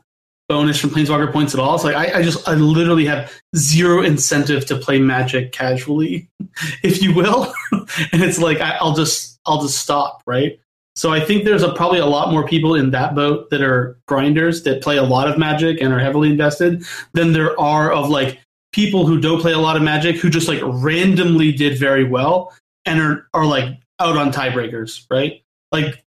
bonus 0.50 0.80
from 0.80 0.90
Planeswalker 0.90 1.32
points 1.32 1.54
at 1.54 1.60
all. 1.60 1.78
So 1.78 1.86
like, 1.86 1.96
I, 1.96 2.18
I 2.18 2.22
just 2.22 2.46
I 2.48 2.54
literally 2.54 3.06
have 3.06 3.32
zero 3.56 4.02
incentive 4.02 4.66
to 4.66 4.76
play 4.76 4.98
Magic 4.98 5.52
casually, 5.52 6.28
if 6.82 7.00
you 7.00 7.14
will. 7.14 7.54
and 7.72 8.20
it's 8.20 8.38
like 8.38 8.60
I, 8.60 8.76
I'll 8.80 8.92
just 8.92 9.38
I'll 9.46 9.62
just 9.62 9.78
stop, 9.78 10.22
right? 10.26 10.58
So 10.96 11.12
I 11.12 11.20
think 11.20 11.44
there's 11.44 11.62
a, 11.62 11.72
probably 11.72 12.00
a 12.00 12.06
lot 12.06 12.32
more 12.32 12.44
people 12.44 12.74
in 12.74 12.90
that 12.90 13.14
boat 13.14 13.48
that 13.50 13.62
are 13.62 13.96
grinders 14.08 14.64
that 14.64 14.82
play 14.82 14.96
a 14.96 15.04
lot 15.04 15.28
of 15.28 15.38
Magic 15.38 15.80
and 15.80 15.92
are 15.92 16.00
heavily 16.00 16.28
invested 16.30 16.84
than 17.14 17.32
there 17.32 17.58
are 17.58 17.92
of 17.92 18.10
like 18.10 18.40
people 18.72 19.06
who 19.06 19.20
don't 19.20 19.40
play 19.40 19.52
a 19.52 19.58
lot 19.58 19.76
of 19.76 19.82
Magic 19.82 20.16
who 20.16 20.28
just 20.28 20.48
like 20.48 20.60
randomly 20.64 21.52
did 21.52 21.78
very 21.78 22.02
well 22.02 22.52
and 22.86 23.00
are 23.00 23.28
are 23.34 23.46
like 23.46 23.78
out 24.00 24.16
on 24.16 24.32
tiebreakers, 24.32 25.06
right? 25.10 25.44
Like 25.70 26.04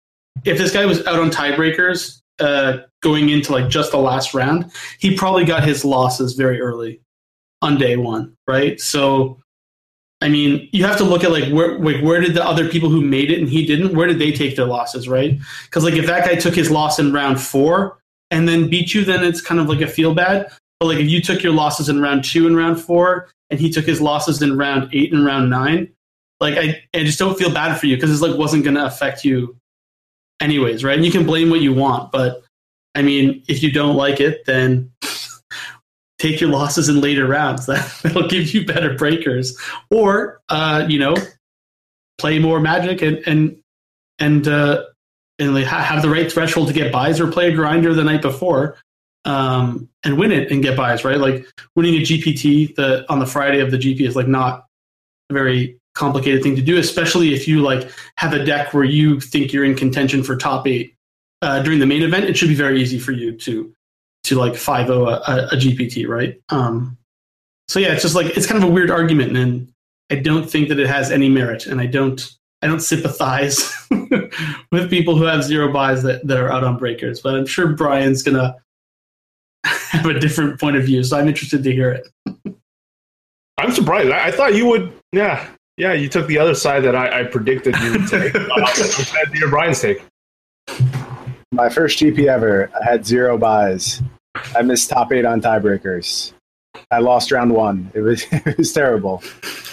if 0.45 0.59
this 0.59 0.73
guy 0.73 0.87
was 0.87 1.05
out 1.09 1.19
on 1.19 1.31
tiebreakers 1.31 2.23
uh, 2.41 2.79
going 3.03 3.29
into 3.29 3.53
like 3.53 3.69
just 3.69 3.91
the 3.91 3.99
last 3.99 4.35
round, 4.35 4.71
he 4.99 5.17
probably 5.17 5.45
got 5.45 5.65
his 5.65 5.85
losses 5.85 6.35
very 6.35 6.61
early 6.61 7.01
on 7.63 7.79
day 7.79 7.97
one, 7.97 8.37
right? 8.47 8.81
So, 8.81 9.39
I 10.21 10.29
mean, 10.29 10.69
you 10.73 10.85
have 10.85 10.97
to 10.99 11.05
look 11.05 11.25
at 11.25 11.31
like 11.31 11.53
where 11.53 11.79
like 11.79 12.03
where 12.03 12.21
did 12.21 12.35
the 12.35 12.45
other 12.45 12.69
people 12.69 12.89
who 12.89 13.01
made 13.01 13.31
it 13.31 13.39
and 13.39 13.49
he 13.49 13.65
didn't, 13.67 13.95
where 13.95 14.07
did 14.07 14.19
they 14.19 14.33
take 14.33 14.57
their 14.57 14.67
losses, 14.67 15.09
right? 15.09 15.39
Because 15.65 15.85
like 15.85 15.95
if 15.95 16.07
that 16.07 16.25
guy 16.25 16.35
took 16.35 16.55
his 16.55 16.71
loss 16.71 16.99
in 16.99 17.13
round 17.13 17.41
four 17.41 17.99
and 18.31 18.49
then 18.49 18.69
beat 18.69 18.95
you, 18.95 19.05
then 19.05 19.25
it's 19.25 19.41
kind 19.41 19.61
of 19.61 19.69
like 19.69 19.81
a 19.81 19.87
feel 19.87 20.15
bad. 20.15 20.51
But 20.81 20.87
like 20.87 20.99
if 20.99 21.09
you 21.09 21.21
took 21.21 21.43
your 21.43 21.53
losses 21.53 21.89
in 21.89 22.01
round 22.01 22.25
two 22.25 22.47
and 22.47 22.57
round 22.57 22.81
four, 22.81 23.29
and 23.51 23.59
he 23.59 23.71
took 23.71 23.87
his 23.87 24.01
losses 24.01 24.43
in 24.43 24.59
round 24.59 24.91
eight 24.93 25.13
and 25.13 25.25
round 25.25 25.51
nine, 25.51 25.89
like 26.41 26.57
I, 26.57 26.83
I 26.95 27.05
just 27.05 27.19
don't 27.19 27.39
feel 27.39 27.53
bad 27.53 27.79
for 27.79 27.87
you 27.87 27.97
because 27.97 28.11
it's 28.11 28.21
like 28.21 28.39
wasn't 28.39 28.65
going 28.65 28.77
to 28.77 28.85
affect 28.85 29.25
you 29.25 29.57
anyways, 30.41 30.85
right? 30.85 30.97
And 30.97 31.05
you 31.05 31.13
can 31.13 31.27
blame 31.27 31.51
what 31.51 31.61
you 31.61 31.73
want, 31.73 32.13
but 32.13 32.43
I 32.95 33.03
mean, 33.03 33.43
if 33.49 33.63
you 33.63 33.71
don't 33.71 33.97
like 33.97 34.21
it, 34.21 34.45
then 34.47 34.91
take 36.19 36.41
your 36.41 36.51
losses 36.51 36.89
in 36.89 37.01
later 37.01 37.27
rounds. 37.27 37.67
That, 37.67 38.01
that'll 38.03 38.29
give 38.29 38.53
you 38.55 38.67
better 38.67 38.95
breakers, 38.95 39.59
or 39.91 40.41
uh, 40.49 40.87
you 40.89 40.99
know, 40.99 41.15
play 42.19 42.39
more 42.39 42.61
Magic 42.61 43.03
and 43.03 43.19
and 43.27 43.57
and 44.19 44.49
uh, 44.49 44.85
and 45.39 45.57
have 45.59 46.03
the 46.03 46.11
right 46.11 46.31
threshold 46.31 46.69
to 46.69 46.75
get 46.75 46.93
buys, 46.93 47.21
or 47.21 47.31
play 47.31 47.53
a 47.53 47.55
grinder 47.55 47.95
the 47.95 48.05
night 48.05 48.23
before 48.23 48.77
um, 49.25 49.89
and 50.05 50.19
win 50.19 50.33
it 50.33 50.51
and 50.51 50.63
get 50.63 50.77
buys. 50.77 51.05
Right, 51.05 51.19
like 51.19 51.47
winning 51.77 51.95
a 51.95 52.01
GPT 52.01 52.75
the 52.75 53.05
on 53.11 53.19
the 53.19 53.27
Friday 53.27 53.61
of 53.61 53.71
the 53.71 53.79
GP 53.79 54.01
is 54.01 54.17
like 54.17 54.29
not 54.29 54.67
very 55.31 55.78
complicated 55.99 56.43
thing 56.43 56.57
to 56.57 56.63
do, 56.63 56.79
especially 56.79 57.35
if 57.35 57.49
you 57.49 57.61
like 57.61 57.91
have 58.17 58.33
a 58.33 58.45
deck 58.45 58.73
where 58.73 58.85
you 58.85 59.21
think 59.21 59.53
you're 59.53 59.65
in 59.65 59.75
contention 59.75 60.23
for 60.23 60.37
top 60.37 60.67
eight 60.67 60.95
uh, 61.43 61.61
during 61.63 61.81
the 61.81 61.87
main 61.87 62.03
event. 62.03 62.25
It 62.25 62.37
should 62.37 62.49
be 62.49 62.55
very 62.55 62.81
easy 62.81 62.99
for 62.99 63.13
you 63.13 63.37
to 63.39 63.75
to 64.25 64.37
like 64.37 64.57
five 64.57 64.91
a, 64.91 65.49
GPT, 65.55 66.07
right? 66.07 66.41
Um, 66.51 66.97
so 67.67 67.79
yeah, 67.79 67.93
it's 67.93 68.03
just 68.03 68.15
like 68.15 68.37
it's 68.37 68.47
kind 68.47 68.63
of 68.63 68.69
a 68.69 68.73
weird 68.73 68.91
argument, 68.91 69.37
and 69.37 69.73
I 70.11 70.17
don't 70.17 70.49
think 70.49 70.69
that 70.69 70.79
it 70.79 70.87
has 70.87 71.11
any 71.11 71.29
merit, 71.29 71.67
and 71.67 71.81
I 71.81 71.87
don't 71.87 72.27
I 72.63 72.69
don't 72.69 72.81
sympathize 72.81 73.75
with 74.73 74.91
people 74.91 75.17
who 75.17 75.25
have 75.25 75.45
zero 75.45 75.73
buys 75.73 76.03
that, 76.05 76.27
that 76.27 76.39
are 76.39 76.51
out 76.51 76.65
on 76.65 76.79
breakers. 76.79 77.21
But 77.21 77.35
I'm 77.35 77.47
sure 77.47 77.75
Brian's 77.75 78.23
gonna 78.23 78.57
have 79.65 80.07
a 80.07 80.19
different 80.19 80.61
point 80.61 80.77
of 80.77 80.85
view, 80.85 81.03
so 81.03 81.19
I'm 81.19 81.29
interested 81.29 81.65
to 81.65 81.73
hear 81.73 81.91
it. 81.91 82.09
I'm 83.59 83.73
surprised. 83.73 84.11
I, 84.11 84.29
I 84.29 84.31
thought 84.31 84.55
you 84.55 84.67
would. 84.67 84.93
Yeah, 85.13 85.49
yeah, 85.79 85.93
you 85.93 86.09
took 86.09 86.27
the 86.27 86.39
other 86.39 86.55
side 86.55 86.83
that 86.83 86.97
I, 86.97 87.21
I 87.21 87.25
predicted 87.25 87.77
you 87.77 87.93
would 87.93 88.09
take. 88.09 88.35
uh, 88.35 88.49
I'm 88.53 89.51
Brian's 89.51 89.81
take. 89.81 90.03
My 91.53 91.69
first 91.69 92.01
GP 92.01 92.27
ever. 92.27 92.69
I 92.79 92.85
had 92.85 93.07
zero 93.07 93.39
buys. 93.39 94.03
I 94.57 94.63
missed 94.63 94.91
top 94.91 95.13
eight 95.13 95.25
on 95.25 95.41
tiebreakers. 95.41 96.33
I 96.91 96.99
lost 96.99 97.31
round 97.31 97.53
one. 97.53 97.91
It 97.95 98.01
was 98.01 98.27
it 98.33 98.59
was 98.59 98.73
terrible. 98.73 99.23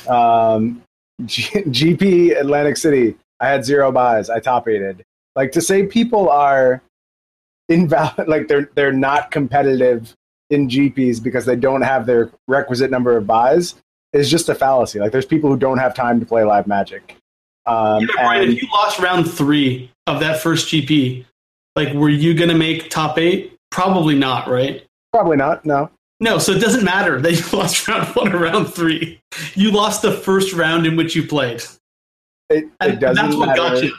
Um, 0.08 0.84
G- 1.26 1.64
GP 1.64 2.40
Atlantic 2.40 2.78
City. 2.78 3.16
I 3.40 3.50
had 3.50 3.66
zero 3.66 3.92
buys. 3.92 4.30
I 4.30 4.40
top 4.40 4.68
eighted. 4.68 5.04
Like 5.36 5.52
to 5.54 5.62
say 5.62 5.88
people 5.88 6.30
are 6.30 6.84
invalid, 7.68 8.28
like 8.28 8.48
they're 8.48 8.70
they're 8.76 8.94
not 8.94 9.32
competitive 9.32 10.16
in 10.52 10.70
GPs 10.70 11.22
because 11.22 11.46
they 11.46 11.56
don't 11.56 11.82
have 11.82 12.06
their 12.06 12.30
requisite 12.48 12.92
number 12.92 13.18
of 13.18 13.26
buys 13.26 13.74
is 14.16 14.30
just 14.30 14.50
a 14.50 14.56
fallacy. 14.56 15.00
Like 15.00 15.12
there's 15.12 15.26
people 15.26 15.50
who 15.50 15.58
don't 15.58 15.78
have 15.78 15.94
time 15.94 16.20
to 16.20 16.26
play 16.26 16.44
live 16.44 16.68
Magic. 16.68 17.16
Um, 17.66 18.02
yeah, 18.02 18.08
Brian, 18.16 18.44
and- 18.44 18.54
if 18.54 18.62
you 18.62 18.68
lost 18.74 19.00
round 19.00 19.30
three 19.30 19.92
of 20.08 20.20
that 20.20 20.42
first 20.42 20.68
GP, 20.68 21.26
like 21.76 21.94
were 21.94 22.10
you 22.10 22.34
going 22.34 22.50
to 22.50 22.56
make 22.58 22.90
top 22.90 23.18
eight? 23.18 23.54
Probably 23.72 24.16
not, 24.16 24.48
right? 24.48 24.84
Probably 25.12 25.38
not. 25.38 25.66
No. 25.66 25.90
No, 26.22 26.38
so 26.38 26.54
it 26.54 26.60
doesn't 26.60 26.86
matter 26.86 27.20
that 27.22 27.34
you 27.34 27.58
lost 27.58 27.88
round 27.88 28.08
one 28.16 28.34
or 28.34 28.40
round 28.40 28.74
three. 28.74 29.20
You 29.56 29.72
lost 29.72 30.02
the 30.02 30.12
first 30.14 30.54
round 30.54 30.86
in 30.86 30.96
which 30.96 31.16
you 31.16 31.28
played. 31.28 31.64
It, 32.50 32.66
it 32.82 33.00
doesn't 33.00 33.16
that's 33.26 33.36
what 33.36 33.48
matter. 33.48 33.58
got 33.62 33.84
you. 33.84 33.96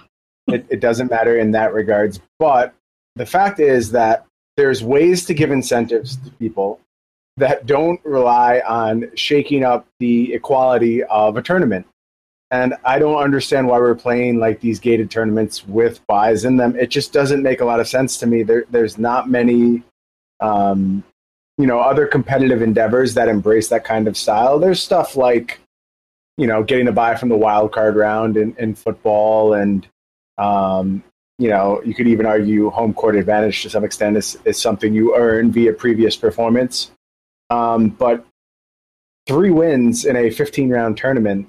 it, 0.48 0.66
it 0.70 0.80
doesn't 0.80 1.10
matter 1.10 1.36
in 1.36 1.50
that 1.50 1.74
regards. 1.74 2.20
But 2.38 2.72
the 3.16 3.26
fact 3.26 3.60
is 3.60 3.90
that 3.90 4.24
there's 4.56 4.82
ways 4.82 5.26
to 5.26 5.34
give 5.34 5.50
incentives 5.50 6.16
to 6.18 6.30
people 6.30 6.80
that 7.36 7.66
don't 7.66 8.00
rely 8.04 8.62
on 8.66 9.10
shaking 9.14 9.64
up 9.64 9.86
the 9.98 10.32
equality 10.32 11.02
of 11.04 11.36
a 11.36 11.42
tournament. 11.42 11.86
And 12.50 12.74
I 12.84 12.98
don't 12.98 13.22
understand 13.22 13.66
why 13.66 13.78
we're 13.78 13.94
playing 13.96 14.38
like 14.38 14.60
these 14.60 14.78
gated 14.78 15.10
tournaments 15.10 15.66
with 15.66 16.06
buys 16.06 16.44
in 16.44 16.56
them. 16.56 16.76
It 16.76 16.90
just 16.90 17.12
doesn't 17.12 17.42
make 17.42 17.60
a 17.60 17.64
lot 17.64 17.80
of 17.80 17.88
sense 17.88 18.18
to 18.18 18.26
me. 18.26 18.42
There, 18.42 18.64
there's 18.70 18.98
not 18.98 19.28
many, 19.28 19.82
um, 20.40 21.02
you 21.58 21.66
know, 21.66 21.80
other 21.80 22.06
competitive 22.06 22.62
endeavors 22.62 23.14
that 23.14 23.28
embrace 23.28 23.68
that 23.68 23.84
kind 23.84 24.06
of 24.06 24.16
style. 24.16 24.58
There's 24.58 24.82
stuff 24.82 25.16
like, 25.16 25.58
you 26.36 26.46
know, 26.46 26.62
getting 26.62 26.86
a 26.86 26.92
buy 26.92 27.16
from 27.16 27.30
the 27.30 27.36
wild 27.36 27.72
card 27.72 27.96
round 27.96 28.36
in, 28.36 28.54
in 28.58 28.74
football 28.74 29.54
and 29.54 29.86
um, 30.38 31.02
you 31.38 31.48
know, 31.48 31.82
you 31.84 31.94
could 31.94 32.06
even 32.06 32.24
argue 32.26 32.70
home 32.70 32.94
court 32.94 33.16
advantage 33.16 33.62
to 33.62 33.70
some 33.70 33.84
extent 33.84 34.16
is, 34.16 34.38
is 34.44 34.58
something 34.60 34.94
you 34.94 35.14
earn 35.16 35.52
via 35.52 35.72
previous 35.72 36.16
performance. 36.16 36.92
Um, 37.50 37.90
but 37.90 38.24
three 39.26 39.50
wins 39.50 40.04
in 40.04 40.16
a 40.16 40.30
15 40.30 40.70
round 40.70 40.96
tournament 40.96 41.48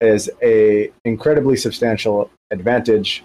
is 0.00 0.30
a 0.42 0.90
incredibly 1.04 1.56
substantial 1.56 2.30
advantage. 2.50 3.24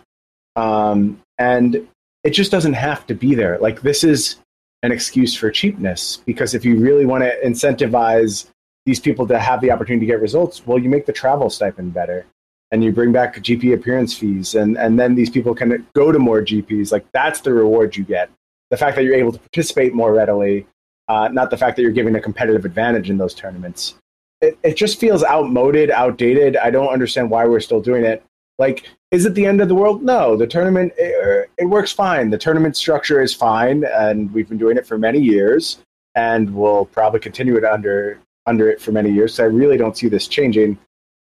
Um, 0.55 1.22
and 1.38 1.88
it 2.24 2.32
just 2.32 2.51
doesn't 2.51 2.74
have 2.74 3.05
to 3.08 3.16
be 3.16 3.36
there. 3.36 3.58
Like 3.60 3.82
this 3.82 4.03
is 4.03 4.38
an 4.84 4.91
excuse 4.91 5.36
for 5.36 5.49
cheapness 5.49 6.18
because 6.26 6.53
if 6.53 6.64
you 6.64 6.78
really 6.78 7.05
want 7.05 7.24
to 7.24 7.36
incentivize 7.43 8.49
these 8.86 8.99
people 8.99 9.28
to 9.28 9.39
have 9.39 9.60
the 9.62 9.72
opportunity 9.72 10.05
to 10.05 10.12
get 10.12 10.22
results, 10.22 10.66
well, 10.66 10.78
you 10.78 10.89
make 10.89 11.05
the 11.05 11.14
travel 11.14 11.49
stipend 11.49 11.93
better 11.93 12.26
and 12.72 12.84
you 12.84 12.91
bring 12.91 13.12
back 13.12 13.36
GP 13.36 13.74
appearance 13.74 14.14
fees, 14.14 14.55
and, 14.55 14.78
and 14.78 14.99
then 14.99 15.16
these 15.16 15.30
people 15.30 15.55
can 15.55 15.88
go 15.93 16.12
to 16.12 16.20
more 16.20 16.41
GPs. 16.41 16.91
Like 16.91 17.05
that's 17.14 17.41
the 17.41 17.53
reward 17.53 17.95
you 17.95 18.03
get. 18.03 18.30
The 18.72 18.78
fact 18.78 18.97
that 18.97 19.03
you're 19.03 19.16
able 19.16 19.32
to 19.32 19.39
participate 19.39 19.93
more 19.93 20.14
readily, 20.14 20.68
uh, 21.08 21.30
not 21.30 21.49
the 21.49 21.58
fact 21.58 21.76
that 21.76 21.82
you're 21.82 21.91
giving 21.91 22.16
a 22.16 22.22
competitive 22.22 22.66
advantage 22.66 23.10
in 23.10 23.18
those 23.18 23.34
tournaments. 23.34 23.95
It, 24.41 24.58
it 24.64 24.76
just 24.76 24.99
feels 24.99 25.24
outmoded, 25.24 25.89
outdated. 25.89 26.58
I 26.58 26.70
don't 26.70 26.89
understand 26.89 27.30
why 27.30 27.45
we're 27.45 27.60
still 27.60 27.82
doing 27.82 28.03
it. 28.03 28.24
Like, 28.60 28.88
is 29.12 29.26
it 29.26 29.36
the 29.36 29.45
end 29.45 29.62
of 29.62 29.68
the 29.68 29.76
world? 29.76 30.03
No, 30.03 30.36
the 30.36 30.47
tournament 30.47 30.93
it, 30.97 31.49
it 31.58 31.66
works 31.66 31.91
fine. 31.91 32.30
The 32.30 32.38
tournament 32.38 32.76
structure 32.76 33.22
is 33.22 33.34
fine, 33.34 33.84
and 33.86 34.32
we've 34.34 34.49
been 34.49 34.58
doing 34.58 34.78
it 34.78 34.86
for 34.86 34.97
many 34.97 35.20
years, 35.20 35.80
and 36.16 36.53
we'll 36.53 36.86
probably 36.86 37.20
continue 37.20 37.55
it 37.55 37.64
under 37.64 38.20
under 38.45 38.70
it 38.70 38.82
for 38.82 38.91
many 38.91 39.12
years. 39.12 39.36
So 39.36 39.43
I 39.43 39.47
really 39.47 39.78
don't 39.78 39.97
see 39.97 40.08
this 40.08 40.28
changing. 40.28 40.78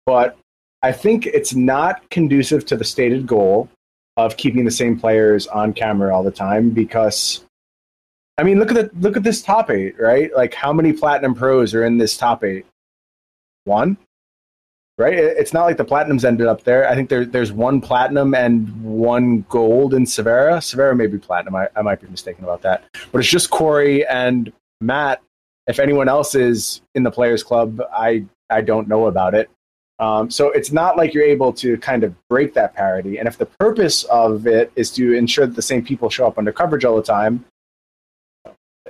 But 0.06 0.38
I 0.82 0.92
think 0.92 1.26
it's 1.28 1.54
not 1.54 2.10
conducive 2.10 2.66
to 2.68 2.78
the 2.78 2.86
stated 2.86 3.28
goal 3.28 3.70
of 4.18 4.38
keeping 4.38 4.66
the 4.66 4.72
same 4.72 5.00
players 5.00 5.48
on 5.48 5.74
camera 5.74 6.16
all 6.16 6.24
the 6.24 6.32
time 6.32 6.72
because 6.72 7.46
I 8.40 8.44
mean 8.44 8.58
look 8.58 8.72
at 8.72 8.76
the 8.76 8.90
look 9.02 9.18
at 9.18 9.24
this 9.24 9.42
top 9.42 9.70
eight, 9.70 10.00
right? 10.00 10.34
Like 10.34 10.54
how 10.54 10.72
many 10.72 10.94
platinum 10.94 11.36
pros 11.36 11.76
are 11.76 11.84
in 11.84 11.98
this 11.98 12.16
top 12.16 12.42
eight? 12.46 12.66
One? 13.66 13.98
Right? 14.98 15.14
It's 15.14 15.54
not 15.54 15.66
like 15.66 15.76
the 15.76 15.84
platinums 15.84 16.24
ended 16.24 16.48
up 16.48 16.64
there. 16.64 16.88
I 16.88 16.96
think 16.96 17.10
there, 17.10 17.26
there's 17.26 17.52
one 17.52 17.82
platinum 17.82 18.34
and 18.34 18.82
one 18.82 19.42
gold 19.50 19.94
in 19.94 20.06
Severa. 20.06 20.62
Severa 20.62 20.96
may 20.96 21.08
be 21.08 21.18
platinum. 21.18 21.56
I, 21.56 21.68
I 21.76 21.82
might 21.82 22.02
be 22.02 22.08
mistaken 22.08 22.46
about 22.46 22.62
that. 22.62 22.86
But 23.12 23.20
it's 23.20 23.30
just 23.30 23.50
Corey 23.50 24.06
and 24.08 24.54
Matt. 24.80 25.22
If 25.68 25.80
anyone 25.80 26.08
else 26.08 26.34
is 26.34 26.82
in 26.96 27.04
the 27.04 27.12
players 27.12 27.44
club, 27.44 27.82
I 27.94 28.26
I 28.50 28.62
don't 28.62 28.88
know 28.88 29.08
about 29.08 29.36
it. 29.36 29.50
Um, 30.00 30.32
so 30.32 30.50
it's 30.52 30.72
not 30.72 30.96
like 30.96 31.14
you're 31.14 31.26
able 31.26 31.52
to 31.54 31.78
kind 31.80 32.06
of 32.06 32.16
break 32.30 32.54
that 32.54 32.74
parity. 32.74 33.18
And 33.18 33.28
if 33.28 33.38
the 33.38 33.48
purpose 33.48 34.06
of 34.06 34.48
it 34.48 34.72
is 34.78 34.92
to 34.92 35.12
ensure 35.14 35.46
that 35.46 35.58
the 35.58 35.62
same 35.62 35.84
people 35.84 36.10
show 36.10 36.26
up 36.26 36.38
under 36.38 36.54
coverage 36.54 36.86
all 36.86 36.96
the 36.96 37.04
time, 37.04 37.44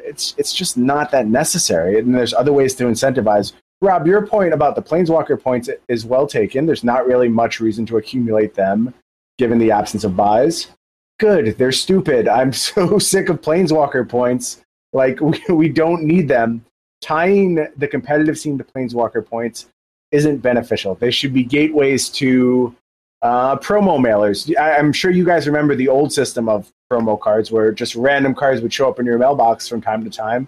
it's 0.09 0.35
it's 0.37 0.53
just 0.53 0.77
not 0.77 1.11
that 1.11 1.27
necessary. 1.27 1.99
And 1.99 2.13
there's 2.13 2.33
other 2.33 2.51
ways 2.53 2.75
to 2.75 2.85
incentivize. 2.85 3.53
Rob, 3.81 4.05
your 4.05 4.27
point 4.27 4.53
about 4.53 4.75
the 4.75 4.81
planeswalker 4.81 5.41
points 5.41 5.69
is 5.87 6.05
well 6.05 6.27
taken. 6.27 6.65
There's 6.65 6.83
not 6.83 7.07
really 7.07 7.29
much 7.29 7.61
reason 7.61 7.85
to 7.85 7.97
accumulate 7.97 8.53
them, 8.53 8.93
given 9.37 9.57
the 9.57 9.71
absence 9.71 10.03
of 10.03 10.17
buys. 10.17 10.67
Good, 11.19 11.57
they're 11.57 11.71
stupid. 11.71 12.27
I'm 12.27 12.51
so 12.67 12.99
sick 12.99 13.29
of 13.29 13.41
planeswalker 13.41 14.07
points 14.07 14.61
Like 14.93 15.21
we, 15.21 15.41
we 15.49 15.69
don't 15.69 16.03
need 16.03 16.27
them. 16.27 16.65
Tying 17.01 17.65
the 17.77 17.87
competitive 17.87 18.37
scene 18.37 18.57
to 18.57 18.63
Planeswalker 18.65 19.25
points 19.25 19.67
isn't 20.11 20.39
beneficial. 20.39 20.95
They 20.95 21.11
should 21.11 21.33
be 21.33 21.43
gateways 21.43 22.09
to 22.09 22.75
uh, 23.21 23.57
promo 23.57 23.99
mailers. 23.99 24.55
I, 24.57 24.77
I'm 24.77 24.93
sure 24.93 25.11
you 25.11 25.25
guys 25.25 25.47
remember 25.47 25.75
the 25.75 25.87
old 25.87 26.13
system 26.13 26.47
of 26.47 26.71
promo 26.91 27.19
cards 27.19 27.51
where 27.51 27.71
just 27.71 27.95
random 27.95 28.33
cards 28.33 28.61
would 28.61 28.73
show 28.73 28.89
up 28.89 28.99
in 28.99 29.05
your 29.05 29.17
mailbox 29.17 29.67
from 29.67 29.81
time 29.81 30.03
to 30.03 30.09
time. 30.09 30.47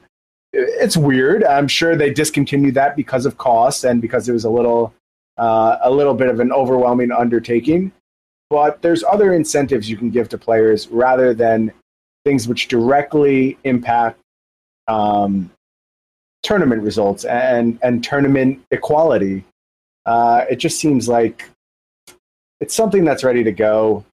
It's 0.54 0.98
weird. 0.98 1.44
I'm 1.44 1.68
sure 1.68 1.96
they 1.96 2.12
discontinued 2.14 2.76
that 2.76 2.96
because 2.96 3.26
of 3.26 3.38
cost 3.38 3.84
and 3.84 4.02
because 4.02 4.28
it 4.28 4.34
was 4.34 4.44
a 4.44 4.50
little 4.50 4.94
uh, 5.38 5.78
a 5.82 5.90
little 5.90 6.14
bit 6.14 6.28
of 6.28 6.40
an 6.40 6.52
overwhelming 6.52 7.12
undertaking. 7.12 7.92
But 8.50 8.82
there's 8.82 9.04
other 9.04 9.34
incentives 9.34 9.90
you 9.90 9.96
can 9.96 10.10
give 10.10 10.28
to 10.30 10.38
players 10.38 10.90
rather 10.90 11.34
than 11.34 11.72
things 12.26 12.48
which 12.48 12.68
directly 12.68 13.58
impact 13.64 14.20
um, 14.88 15.50
tournament 16.44 16.84
results 16.84 17.24
and 17.24 17.80
and 17.82 18.04
tournament 18.04 18.62
equality. 18.72 19.46
Uh, 20.06 20.46
it 20.50 20.58
just 20.58 20.80
seems 20.80 21.08
like 21.08 21.50
it's 22.62 22.74
something 22.74 23.04
that's 23.04 23.24
ready 23.24 23.44
to 23.44 23.52
go. 23.52 24.06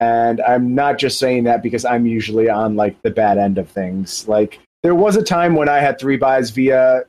And 0.00 0.40
I'm 0.40 0.74
not 0.74 0.98
just 0.98 1.18
saying 1.18 1.44
that 1.44 1.62
because 1.62 1.84
I'm 1.84 2.06
usually 2.06 2.48
on 2.48 2.74
like 2.74 3.00
the 3.02 3.10
bad 3.10 3.38
end 3.38 3.58
of 3.58 3.68
things. 3.68 4.26
Like 4.26 4.58
there 4.82 4.94
was 4.94 5.16
a 5.16 5.22
time 5.22 5.54
when 5.54 5.68
I 5.68 5.78
had 5.78 5.98
three 5.98 6.16
buys 6.16 6.50
via 6.50 7.02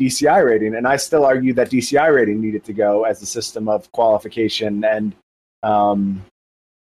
DCI 0.00 0.44
rating, 0.44 0.74
and 0.74 0.86
I 0.86 0.96
still 0.96 1.24
argue 1.24 1.54
that 1.54 1.70
DCI 1.70 2.14
rating 2.14 2.40
needed 2.40 2.64
to 2.64 2.72
go 2.72 3.04
as 3.04 3.22
a 3.22 3.26
system 3.26 3.68
of 3.68 3.90
qualification 3.92 4.84
and 4.84 5.14
um, 5.62 6.22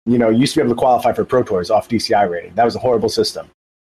you 0.05 0.17
know, 0.17 0.29
used 0.29 0.53
to 0.53 0.59
be 0.59 0.63
able 0.65 0.75
to 0.75 0.79
qualify 0.79 1.13
for 1.13 1.23
Pro 1.23 1.43
Tours 1.43 1.69
off 1.69 1.88
DCI 1.88 2.29
rating. 2.29 2.53
That 2.55 2.65
was 2.65 2.75
a 2.75 2.79
horrible 2.79 3.09
system. 3.09 3.49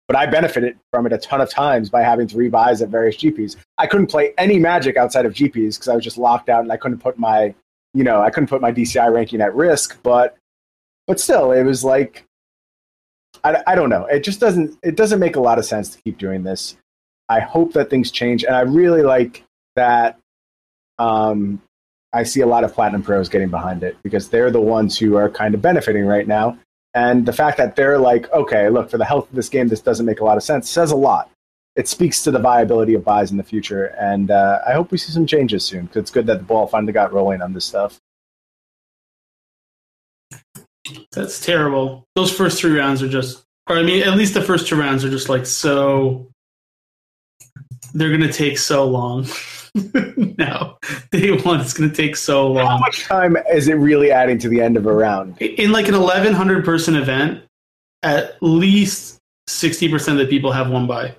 But 0.08 0.16
I 0.16 0.26
benefited 0.26 0.76
from 0.90 1.06
it 1.06 1.12
a 1.12 1.18
ton 1.18 1.40
of 1.40 1.48
times 1.48 1.88
by 1.88 2.02
having 2.02 2.26
three 2.26 2.48
buys 2.48 2.82
at 2.82 2.88
various 2.88 3.16
GPs. 3.16 3.56
I 3.78 3.86
couldn't 3.86 4.08
play 4.08 4.34
any 4.38 4.58
Magic 4.58 4.96
outside 4.96 5.24
of 5.24 5.34
GPs 5.34 5.76
because 5.76 5.88
I 5.88 5.94
was 5.94 6.02
just 6.02 6.18
locked 6.18 6.48
out 6.48 6.62
and 6.62 6.72
I 6.72 6.76
couldn't 6.76 6.98
put 6.98 7.16
my, 7.16 7.54
you 7.94 8.04
know, 8.04 8.20
I 8.20 8.30
couldn't 8.30 8.48
put 8.48 8.60
my 8.60 8.72
DCI 8.72 9.12
ranking 9.12 9.40
at 9.40 9.54
risk. 9.54 10.00
But, 10.02 10.36
but 11.06 11.20
still, 11.20 11.52
it 11.52 11.64
was 11.64 11.84
like, 11.84 12.24
I, 13.44 13.62
I 13.66 13.74
don't 13.74 13.90
know. 13.90 14.06
It 14.06 14.24
just 14.24 14.40
doesn't. 14.40 14.76
It 14.82 14.96
doesn't 14.96 15.18
make 15.18 15.36
a 15.36 15.40
lot 15.40 15.58
of 15.58 15.64
sense 15.64 15.90
to 15.90 16.02
keep 16.02 16.18
doing 16.18 16.42
this. 16.42 16.76
I 17.28 17.40
hope 17.40 17.72
that 17.74 17.90
things 17.90 18.10
change, 18.10 18.44
and 18.44 18.56
I 18.56 18.62
really 18.62 19.02
like 19.02 19.44
that 19.76 20.18
um, 20.98 21.62
I 22.12 22.24
see 22.24 22.40
a 22.40 22.46
lot 22.46 22.64
of 22.64 22.74
platinum 22.74 23.02
pros 23.02 23.28
getting 23.28 23.48
behind 23.48 23.82
it 23.82 23.96
because 24.02 24.28
they're 24.28 24.50
the 24.50 24.60
ones 24.60 24.98
who 24.98 25.16
are 25.16 25.30
kind 25.30 25.54
of 25.54 25.62
benefiting 25.62 26.04
right 26.04 26.26
now. 26.26 26.58
And 26.92 27.24
the 27.24 27.32
fact 27.32 27.56
that 27.58 27.76
they're 27.76 27.98
like, 27.98 28.30
okay, 28.32 28.68
look, 28.68 28.90
for 28.90 28.98
the 28.98 29.04
health 29.04 29.28
of 29.30 29.36
this 29.36 29.48
game, 29.48 29.68
this 29.68 29.80
doesn't 29.80 30.06
make 30.06 30.20
a 30.20 30.24
lot 30.24 30.36
of 30.36 30.42
sense, 30.42 30.68
says 30.68 30.90
a 30.90 30.96
lot. 30.96 31.30
It 31.76 31.88
speaks 31.88 32.22
to 32.24 32.30
the 32.30 32.38
viability 32.38 32.94
of 32.94 33.04
buys 33.04 33.30
in 33.30 33.36
the 33.36 33.44
future. 33.44 33.86
And 33.98 34.30
uh, 34.30 34.60
I 34.66 34.72
hope 34.72 34.90
we 34.90 34.98
see 34.98 35.12
some 35.12 35.26
changes 35.26 35.64
soon 35.64 35.86
because 35.86 36.00
it's 36.00 36.10
good 36.10 36.26
that 36.26 36.38
the 36.38 36.44
ball 36.44 36.66
finally 36.66 36.92
got 36.92 37.12
rolling 37.12 37.42
on 37.42 37.52
this 37.52 37.64
stuff. 37.64 38.00
That's 41.12 41.44
terrible. 41.44 42.06
Those 42.16 42.32
first 42.32 42.58
three 42.58 42.76
rounds 42.76 43.02
are 43.02 43.08
just, 43.08 43.44
or 43.68 43.76
I 43.76 43.82
mean, 43.82 44.02
at 44.02 44.16
least 44.16 44.34
the 44.34 44.42
first 44.42 44.66
two 44.66 44.76
rounds 44.76 45.04
are 45.04 45.10
just 45.10 45.28
like 45.28 45.46
so. 45.46 46.28
They're 47.94 48.08
going 48.08 48.20
to 48.20 48.32
take 48.32 48.58
so 48.58 48.84
long. 48.84 49.26
no, 50.38 50.76
day 51.12 51.30
one 51.30 51.58
going 51.58 51.90
to 51.90 51.92
take 51.92 52.16
so 52.16 52.48
long. 52.48 52.66
How 52.66 52.78
much 52.78 53.04
time 53.04 53.36
is 53.52 53.68
it 53.68 53.74
really 53.74 54.10
adding 54.10 54.38
to 54.38 54.48
the 54.48 54.60
end 54.60 54.76
of 54.76 54.86
a 54.86 54.92
round? 54.92 55.40
In 55.40 55.70
like 55.70 55.88
an 55.88 55.98
1100 55.98 56.64
person 56.64 56.96
event, 56.96 57.44
at 58.02 58.42
least 58.42 59.18
60% 59.48 60.12
of 60.12 60.18
the 60.18 60.26
people 60.26 60.52
have 60.52 60.70
one 60.70 60.86
buy. 60.86 61.14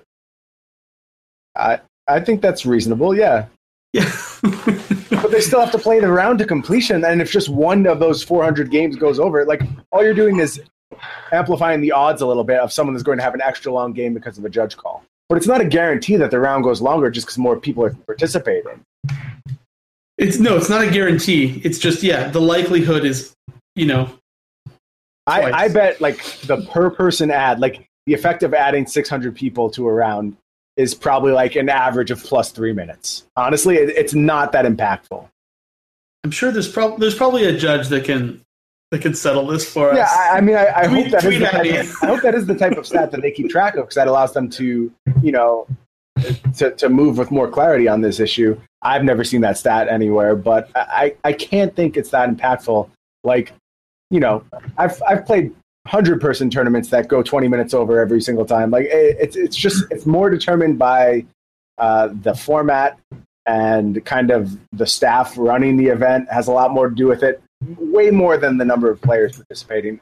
I 1.56 1.80
I 2.08 2.20
think 2.20 2.40
that's 2.40 2.66
reasonable. 2.66 3.16
Yeah, 3.16 3.46
Yeah. 3.92 4.10
but 4.42 5.30
they 5.30 5.40
still 5.40 5.60
have 5.60 5.70
to 5.72 5.78
play 5.78 6.00
the 6.00 6.10
round 6.10 6.38
to 6.38 6.46
completion. 6.46 7.04
And 7.04 7.20
if 7.20 7.30
just 7.30 7.48
one 7.48 7.86
of 7.86 8.00
those 8.00 8.22
400 8.22 8.70
games 8.70 8.96
goes 8.96 9.20
over, 9.20 9.44
like 9.44 9.62
all 9.90 10.02
you're 10.02 10.14
doing 10.14 10.40
is 10.40 10.60
amplifying 11.30 11.80
the 11.80 11.92
odds 11.92 12.22
a 12.22 12.26
little 12.26 12.44
bit 12.44 12.58
of 12.58 12.72
someone 12.72 12.94
that's 12.94 13.02
going 13.02 13.18
to 13.18 13.24
have 13.24 13.34
an 13.34 13.42
extra 13.42 13.72
long 13.72 13.92
game 13.92 14.14
because 14.14 14.38
of 14.38 14.44
a 14.44 14.48
judge 14.48 14.76
call. 14.76 15.04
But 15.28 15.36
it's 15.36 15.46
not 15.46 15.60
a 15.60 15.64
guarantee 15.64 16.16
that 16.16 16.30
the 16.30 16.40
round 16.40 16.64
goes 16.64 16.80
longer 16.80 17.10
just 17.10 17.26
because 17.26 17.38
more 17.38 17.58
people 17.58 17.84
are 17.84 17.94
participating. 18.06 18.84
it's 20.18 20.38
no, 20.38 20.56
it's 20.56 20.68
not 20.68 20.82
a 20.82 20.90
guarantee. 20.90 21.60
It's 21.64 21.78
just 21.78 22.02
yeah, 22.02 22.28
the 22.28 22.40
likelihood 22.40 23.04
is, 23.04 23.34
you 23.76 23.86
know, 23.86 24.10
I, 25.26 25.40
Twice. 25.40 25.54
I 25.54 25.68
bet 25.68 26.00
like 26.00 26.24
the 26.40 26.66
per 26.70 26.90
person 26.90 27.30
ad, 27.30 27.60
like 27.60 27.86
the 28.06 28.14
effect 28.14 28.42
of 28.42 28.52
adding 28.52 28.86
600 28.86 29.34
people 29.34 29.70
to 29.70 29.86
a 29.86 29.92
round 29.92 30.36
is 30.76 30.94
probably 30.94 31.32
like 31.32 31.56
an 31.56 31.68
average 31.68 32.10
of 32.10 32.22
plus 32.22 32.50
three 32.50 32.72
minutes. 32.72 33.24
Honestly, 33.36 33.76
it, 33.76 33.90
it's 33.90 34.14
not 34.14 34.52
that 34.52 34.64
impactful. 34.64 35.28
I'm 36.24 36.30
sure 36.30 36.50
there's 36.52 36.70
probably 36.70 36.98
there's 36.98 37.14
probably 37.14 37.44
a 37.44 37.56
judge 37.56 37.88
that 37.88 38.04
can 38.04 38.40
that 38.90 39.00
can 39.02 39.14
settle 39.14 39.46
this 39.46 39.70
for 39.70 39.94
Yeah, 39.94 40.02
us. 40.04 40.12
I, 40.12 40.36
I 40.36 40.40
mean, 40.40 40.54
I, 40.56 40.72
I 40.74 40.86
Tweet- 40.86 41.10
hope 41.10 41.22
that 41.22 41.24
is 41.24 41.38
the 41.40 41.46
type 41.46 41.64
of, 41.64 42.02
I 42.02 42.06
hope 42.06 42.22
that 42.22 42.34
is 42.34 42.46
the 42.46 42.54
type 42.54 42.76
of 42.76 42.86
stat 42.86 43.10
that 43.10 43.22
they 43.22 43.30
keep 43.30 43.48
track 43.50 43.74
of 43.76 43.84
because 43.84 43.94
that 43.94 44.06
allows 44.06 44.32
them 44.34 44.50
to, 44.50 44.92
you 45.22 45.32
know, 45.32 45.66
to, 46.56 46.70
to 46.72 46.88
move 46.90 47.16
with 47.18 47.30
more 47.30 47.48
clarity 47.48 47.88
on 47.88 48.02
this 48.02 48.20
issue. 48.20 48.60
I've 48.82 49.02
never 49.02 49.24
seen 49.24 49.40
that 49.40 49.56
stat 49.56 49.88
anywhere, 49.88 50.36
but 50.36 50.68
I, 50.76 51.16
I 51.24 51.32
can't 51.32 51.74
think 51.74 51.96
it's 51.96 52.10
that 52.10 52.28
impactful. 52.28 52.88
Like, 53.24 53.52
you 54.10 54.20
know, 54.20 54.44
I've 54.76 55.02
I've 55.08 55.24
played 55.24 55.54
hundred 55.86 56.20
person 56.20 56.48
tournaments 56.50 56.88
that 56.90 57.08
go 57.08 57.22
twenty 57.22 57.48
minutes 57.48 57.74
over 57.74 58.00
every 58.00 58.20
single 58.20 58.44
time. 58.44 58.70
Like, 58.70 58.84
it, 58.86 59.16
it's 59.20 59.36
it's 59.36 59.56
just 59.56 59.84
it's 59.90 60.06
more 60.06 60.30
determined 60.30 60.78
by 60.78 61.24
uh, 61.78 62.10
the 62.22 62.34
format 62.34 62.98
and 63.46 64.04
kind 64.04 64.30
of 64.30 64.56
the 64.72 64.86
staff 64.86 65.34
running 65.36 65.76
the 65.76 65.86
event 65.88 66.30
has 66.30 66.46
a 66.46 66.52
lot 66.52 66.70
more 66.70 66.88
to 66.88 66.94
do 66.94 67.06
with 67.08 67.24
it 67.24 67.42
way 67.78 68.10
more 68.10 68.36
than 68.36 68.56
the 68.56 68.64
number 68.64 68.88
of 68.90 69.00
players 69.02 69.36
participating 69.36 70.00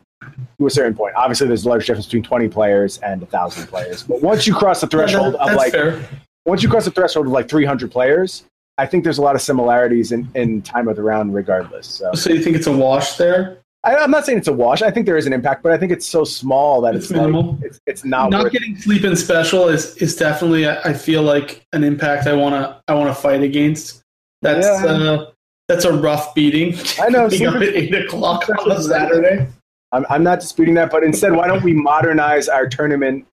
to 0.59 0.67
a 0.67 0.71
certain 0.71 0.95
point. 0.95 1.15
Obviously, 1.17 1.47
there's 1.47 1.65
a 1.65 1.69
large 1.69 1.87
difference 1.87 2.05
between 2.07 2.23
20 2.23 2.49
players 2.49 2.99
and 2.99 3.23
1,000 3.23 3.67
players. 3.67 4.03
But 4.03 4.21
once 4.23 4.47
you 4.47 4.55
cross 4.55 4.81
the 4.83 4.87
threshold 4.87 5.35
That- 5.35 5.51
of 5.51 5.55
like, 5.57 5.73
fair. 5.73 6.03
once 6.45 6.63
you 6.63 6.69
cross 6.69 6.85
the 6.85 6.91
threshold 6.91 7.27
of 7.27 7.33
like 7.33 7.49
300 7.49 7.91
players, 7.91 8.45
I 8.77 8.85
think 8.87 9.05
there's 9.05 9.19
a 9.19 9.23
lot 9.23 9.35
of 9.37 9.41
similarities 9.43 10.13
in, 10.13 10.29
in 10.35 10.61
time 10.63 10.89
of 10.89 10.97
the 10.97 11.03
round, 11.03 11.35
regardless. 11.35 11.87
So 11.87 12.13
So 12.13 12.31
you 12.31 12.43
think 12.43 12.57
it's 12.57 12.67
a 12.67 12.73
wash 12.73 13.17
there? 13.17 13.59
I, 13.83 13.97
I'm 13.97 14.11
not 14.11 14.27
saying 14.27 14.39
it's 14.39 14.49
a 14.49 14.53
wash. 14.53 14.83
I 14.83 14.91
think 14.91 15.07
there 15.07 15.17
is 15.17 15.27
an 15.27 15.33
impact, 15.33 15.63
but 15.63 15.73
I 15.73 15.79
think 15.79 15.91
it's 15.91 16.07
so 16.07 16.23
small 16.25 16.83
that 16.83 16.95
It's 16.95 17.07
it's, 17.07 17.13
like, 17.13 17.21
minimal. 17.23 17.59
it's, 17.63 17.81
it's 17.87 18.05
not, 18.05 18.31
Not 18.31 18.45
worth 18.45 18.53
getting 18.53 18.77
sleep 18.77 19.05
in 19.05 19.17
special 19.17 19.69
is 19.69 19.97
is 19.97 20.17
definitely 20.17 20.67
I 20.69 20.81
I 20.83 20.93
feel 20.93 21.23
like 21.23 21.63
an 21.73 21.83
impact 21.85 22.27
I 22.27 22.35
wanna 22.35 22.81
I 22.89 22.95
wanna 22.95 23.15
fight 23.15 23.43
against. 23.43 24.03
That's 24.43 24.67
Yeah. 24.67 24.87
uh, 24.91 25.31
that's 25.69 25.85
a 25.85 25.93
rough 25.93 26.35
beating. 26.35 26.75
I 27.01 27.09
know. 27.09 27.29
Being 27.31 27.47
up 27.47 27.55
at 27.57 27.63
eight 27.63 27.95
o'clock 27.95 28.49
on 28.49 28.71
a 28.73 28.83
Saturday. 28.83 29.47
I'm, 29.93 30.05
I'm 30.11 30.23
not 30.23 30.41
disputing 30.41 30.75
that, 30.75 30.91
but 30.91 31.03
instead, 31.03 31.33
why 31.33 31.47
don't 31.47 31.63
we 31.65 31.73
modernize 31.73 32.49
our 32.49 32.67
tournament 32.69 33.27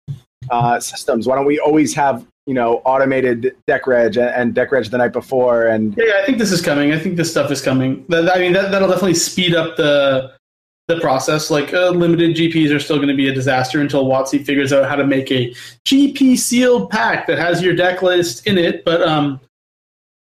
uh, 0.49 0.79
systems? 0.79 1.27
Why 1.27 1.35
don't 1.35 1.45
we 1.45 1.59
always 1.59 1.93
have 1.95 2.25
you 2.45 2.53
know 2.53 2.81
automated 2.85 3.55
deck 3.67 3.85
reg 3.87 4.17
and, 4.17 4.29
and 4.29 4.53
deck 4.55 4.71
reg 4.71 4.85
the 4.85 4.97
night 4.97 5.13
before? 5.13 5.67
And 5.67 5.95
Yeah, 5.97 6.19
I 6.21 6.25
think 6.25 6.37
this 6.37 6.51
is 6.51 6.61
coming. 6.61 6.93
I 6.93 6.99
think 6.99 7.17
this 7.17 7.29
stuff 7.31 7.51
is 7.51 7.61
coming. 7.61 8.05
That, 8.09 8.29
I 8.35 8.39
mean, 8.39 8.53
that, 8.53 8.71
that'll 8.71 8.87
definitely 8.87 9.15
speed 9.15 9.53
up 9.55 9.75
the 9.77 10.31
the 10.87 10.99
process. 10.99 11.49
Like 11.49 11.73
uh, 11.73 11.89
limited 11.89 12.35
GPs 12.35 12.73
are 12.73 12.79
still 12.79 12.97
going 12.97 13.09
to 13.09 13.15
be 13.15 13.27
a 13.27 13.33
disaster 13.33 13.81
until 13.81 14.05
WotC 14.05 14.45
figures 14.45 14.71
out 14.71 14.87
how 14.87 14.95
to 14.95 15.05
make 15.05 15.31
a 15.31 15.53
GP 15.85 16.37
sealed 16.37 16.89
pack 16.89 17.27
that 17.27 17.37
has 17.37 17.61
your 17.61 17.75
deck 17.75 18.01
list 18.01 18.47
in 18.47 18.57
it. 18.57 18.85
But 18.85 19.01
um, 19.01 19.39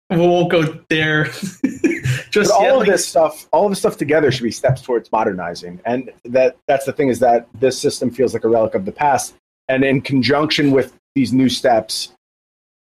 we 0.09 0.17
won't 0.17 0.51
go 0.51 0.63
there. 0.89 1.25
Just 2.31 2.51
all 2.51 2.63
yet. 2.63 2.71
of 2.73 2.79
Like, 2.79 2.89
this 2.89 3.07
stuff, 3.07 3.47
all 3.51 3.65
of 3.65 3.71
this 3.71 3.79
stuff 3.79 3.97
together, 3.97 4.31
should 4.31 4.43
be 4.43 4.51
steps 4.51 4.81
towards 4.81 5.11
modernizing. 5.11 5.79
And 5.85 6.11
that 6.25 6.57
that's 6.67 6.85
the 6.85 6.93
thing 6.93 7.09
is 7.09 7.19
that 7.19 7.47
this 7.53 7.79
system 7.79 8.09
feels 8.09 8.33
like 8.33 8.43
a 8.43 8.49
relic 8.49 8.75
of 8.75 8.85
the 8.85 8.91
past. 8.91 9.35
And 9.67 9.83
in 9.83 10.01
conjunction 10.01 10.71
with 10.71 10.95
these 11.13 11.31
new 11.31 11.49
steps, 11.49 12.11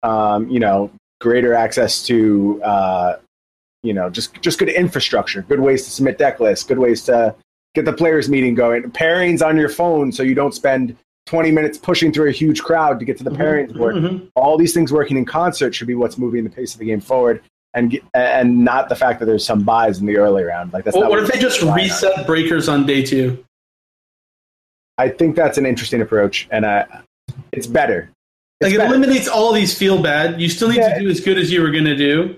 um, 0.03 0.49
you 0.51 0.61
know, 0.61 0.91
greater 1.21 1.55
access 1.55 2.05
to 2.07 2.63
uh, 2.63 3.17
you 3.83 3.95
know 3.95 4.11
just 4.11 4.41
just 4.43 4.59
good 4.59 4.69
infrastructure, 4.69 5.41
good 5.43 5.61
ways 5.61 5.85
to 5.85 5.91
submit 5.91 6.19
deck 6.19 6.39
lists, 6.39 6.65
good 6.65 6.79
ways 6.79 7.03
to 7.05 7.35
get 7.77 7.85
the 7.85 7.93
players 7.93 8.29
meeting 8.29 8.55
going, 8.55 8.83
pairings 8.91 9.47
on 9.47 9.57
your 9.57 9.69
phone 9.69 10.11
so 10.11 10.23
you 10.23 10.35
don't 10.35 10.55
spend 10.55 10.97
20 11.27 11.51
minutes 11.51 11.77
pushing 11.79 12.11
through 12.13 12.29
a 12.29 12.33
huge 12.33 12.63
crowd 12.63 12.99
to 12.99 13.05
get 13.05 13.19
to 13.19 13.25
the 13.25 13.31
pairings 13.31 13.77
board. 13.77 13.97
Mhm. 13.97 14.29
All 14.35 14.57
these 14.57 14.73
things 14.75 14.93
working 14.93 15.17
in 15.19 15.25
concert 15.27 15.75
should 15.75 15.87
be 15.87 15.95
what's 15.95 16.17
moving 16.19 16.43
the 16.43 16.51
pace 16.51 16.73
of 16.73 16.81
the 16.81 16.87
game 16.87 17.01
forward. 17.01 17.43
And, 17.75 18.01
and 18.15 18.65
not 18.65 18.89
the 18.89 18.95
fact 18.97 19.21
that 19.21 19.27
there's 19.27 19.45
some 19.45 19.63
buys 19.63 19.99
in 20.01 20.07
the 20.07 20.17
early 20.17 20.43
round. 20.45 20.73
Like 20.73 20.85
that's 20.85 20.97
What, 20.97 21.03
not 21.03 21.11
what 21.11 21.23
if 21.23 21.31
they 21.31 21.39
just 21.39 21.61
relying 21.61 21.81
on. 21.83 21.85
reset 21.89 22.27
breakers 22.27 22.69
on 22.71 22.87
day 22.87 23.03
two? 23.05 23.45
I 24.97 25.11
think 25.11 25.37
that's 25.37 25.59
an 25.59 25.67
interesting 25.67 26.01
approach, 26.01 26.49
and 26.51 26.65
I, 26.65 26.87
it's 27.53 27.67
better. 27.67 28.09
It's 28.61 28.69
Like 28.69 28.73
it 28.75 28.79
better. 28.79 28.95
eliminates 28.95 29.29
all 29.29 29.53
these 29.53 29.77
feel 29.77 30.01
bad. 30.01 30.41
You 30.41 30.49
still 30.49 30.69
need 30.69 30.77
Yeah. 30.79 30.95
to 30.95 31.01
do 31.01 31.11
as 31.11 31.21
good 31.21 31.37
as 31.37 31.53
you 31.53 31.61
were 31.61 31.71
going 31.71 31.85
to 31.85 31.97
do, 31.97 32.37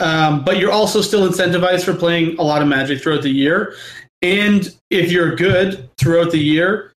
um, 0.00 0.42
but 0.44 0.58
you're 0.58 0.72
also 0.72 1.02
still 1.02 1.28
incentivized 1.28 1.84
for 1.84 1.94
playing 1.94 2.36
a 2.40 2.42
lot 2.42 2.62
of 2.62 2.66
Magic 2.66 3.00
throughout 3.00 3.22
the 3.22 3.30
year. 3.30 3.74
And 4.22 4.74
if 4.90 5.10
you're 5.10 5.34
good 5.34 5.88
throughout 5.96 6.30
the 6.30 6.38
year, 6.38 6.92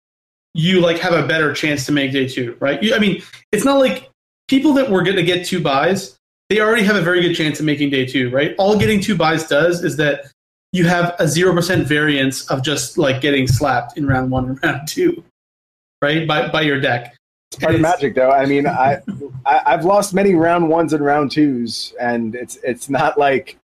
you 0.54 0.80
like 0.80 0.98
have 0.98 1.12
a 1.12 1.26
better 1.26 1.52
chance 1.52 1.86
to 1.86 1.92
make 1.92 2.12
day 2.12 2.28
two, 2.28 2.56
right? 2.60 2.82
You, 2.82 2.94
I 2.94 2.98
mean, 2.98 3.22
it's 3.52 3.64
not 3.64 3.78
like 3.78 4.10
people 4.48 4.72
that 4.74 4.90
were 4.90 5.02
going 5.02 5.16
to 5.16 5.22
get 5.22 5.46
two 5.46 5.60
buys, 5.60 6.16
they 6.50 6.60
already 6.60 6.82
have 6.82 6.96
a 6.96 7.00
very 7.00 7.22
good 7.22 7.34
chance 7.34 7.58
of 7.60 7.64
making 7.64 7.90
day 7.90 8.04
two, 8.04 8.28
right? 8.30 8.54
All 8.58 8.78
getting 8.78 9.00
two 9.00 9.16
buys 9.16 9.46
does 9.46 9.82
is 9.82 9.96
that 9.96 10.26
you 10.72 10.86
have 10.86 11.14
a 11.18 11.24
0% 11.24 11.84
variance 11.84 12.46
of 12.50 12.62
just 12.62 12.98
like 12.98 13.20
getting 13.20 13.46
slapped 13.46 13.96
in 13.96 14.06
round 14.06 14.30
one 14.30 14.46
and 14.46 14.62
round 14.62 14.88
two, 14.88 15.24
right? 16.02 16.26
By, 16.26 16.48
by 16.48 16.62
your 16.62 16.80
deck. 16.80 17.16
It's 17.50 17.62
part 17.62 17.74
of 17.74 17.82
magic, 17.82 18.14
though. 18.14 18.30
I 18.30 18.46
mean, 18.46 18.66
I, 18.66 19.02
I 19.46 19.62
I've 19.66 19.84
lost 19.84 20.14
many 20.14 20.34
round 20.34 20.68
ones 20.68 20.94
and 20.94 21.04
round 21.04 21.30
twos, 21.30 21.92
and 22.00 22.34
it's 22.34 22.56
it's 22.62 22.88
not 22.88 23.18
like 23.18 23.58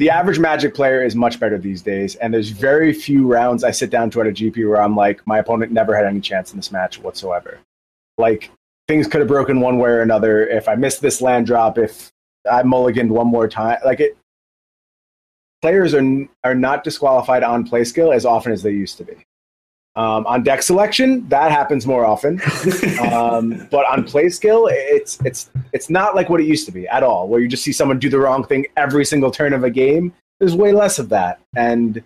the 0.00 0.08
average 0.08 0.38
Magic 0.38 0.74
player 0.74 1.04
is 1.04 1.14
much 1.14 1.38
better 1.38 1.58
these 1.58 1.82
days, 1.82 2.14
and 2.16 2.32
there's 2.32 2.48
very 2.48 2.90
few 2.94 3.26
rounds 3.26 3.62
I 3.62 3.70
sit 3.70 3.90
down 3.90 4.08
to 4.12 4.22
at 4.22 4.26
a 4.26 4.30
GP 4.30 4.66
where 4.66 4.80
I'm 4.80 4.96
like, 4.96 5.24
my 5.26 5.40
opponent 5.40 5.72
never 5.72 5.94
had 5.94 6.06
any 6.06 6.20
chance 6.20 6.52
in 6.52 6.56
this 6.56 6.72
match 6.72 6.98
whatsoever. 6.98 7.58
Like 8.16 8.50
things 8.88 9.06
could 9.06 9.20
have 9.20 9.28
broken 9.28 9.60
one 9.60 9.76
way 9.76 9.90
or 9.90 10.00
another 10.00 10.46
if 10.46 10.68
I 10.68 10.74
missed 10.74 11.02
this 11.02 11.20
land 11.20 11.44
drop, 11.44 11.76
if 11.76 12.10
I 12.50 12.62
mulliganed 12.62 13.10
one 13.10 13.26
more 13.26 13.46
time. 13.46 13.76
Like 13.84 14.00
it, 14.00 14.16
players 15.60 15.92
are 15.92 16.26
are 16.44 16.54
not 16.54 16.82
disqualified 16.82 17.42
on 17.42 17.66
play 17.66 17.84
skill 17.84 18.10
as 18.10 18.24
often 18.24 18.52
as 18.52 18.62
they 18.62 18.72
used 18.72 18.96
to 18.96 19.04
be. 19.04 19.26
Um, 19.96 20.24
on 20.26 20.44
deck 20.44 20.62
selection, 20.62 21.28
that 21.30 21.50
happens 21.50 21.84
more 21.84 22.04
often, 22.04 22.40
um, 23.12 23.66
but 23.72 23.84
on 23.90 24.04
play 24.04 24.28
skill, 24.28 24.68
it's 24.70 25.18
it's 25.24 25.50
it's 25.72 25.90
not 25.90 26.14
like 26.14 26.28
what 26.28 26.40
it 26.40 26.46
used 26.46 26.64
to 26.66 26.72
be 26.72 26.86
at 26.86 27.02
all. 27.02 27.26
Where 27.26 27.40
you 27.40 27.48
just 27.48 27.64
see 27.64 27.72
someone 27.72 27.98
do 27.98 28.08
the 28.08 28.20
wrong 28.20 28.44
thing 28.44 28.66
every 28.76 29.04
single 29.04 29.32
turn 29.32 29.52
of 29.52 29.64
a 29.64 29.70
game. 29.70 30.12
There's 30.38 30.54
way 30.54 30.72
less 30.72 31.00
of 31.00 31.08
that, 31.08 31.40
and 31.56 32.00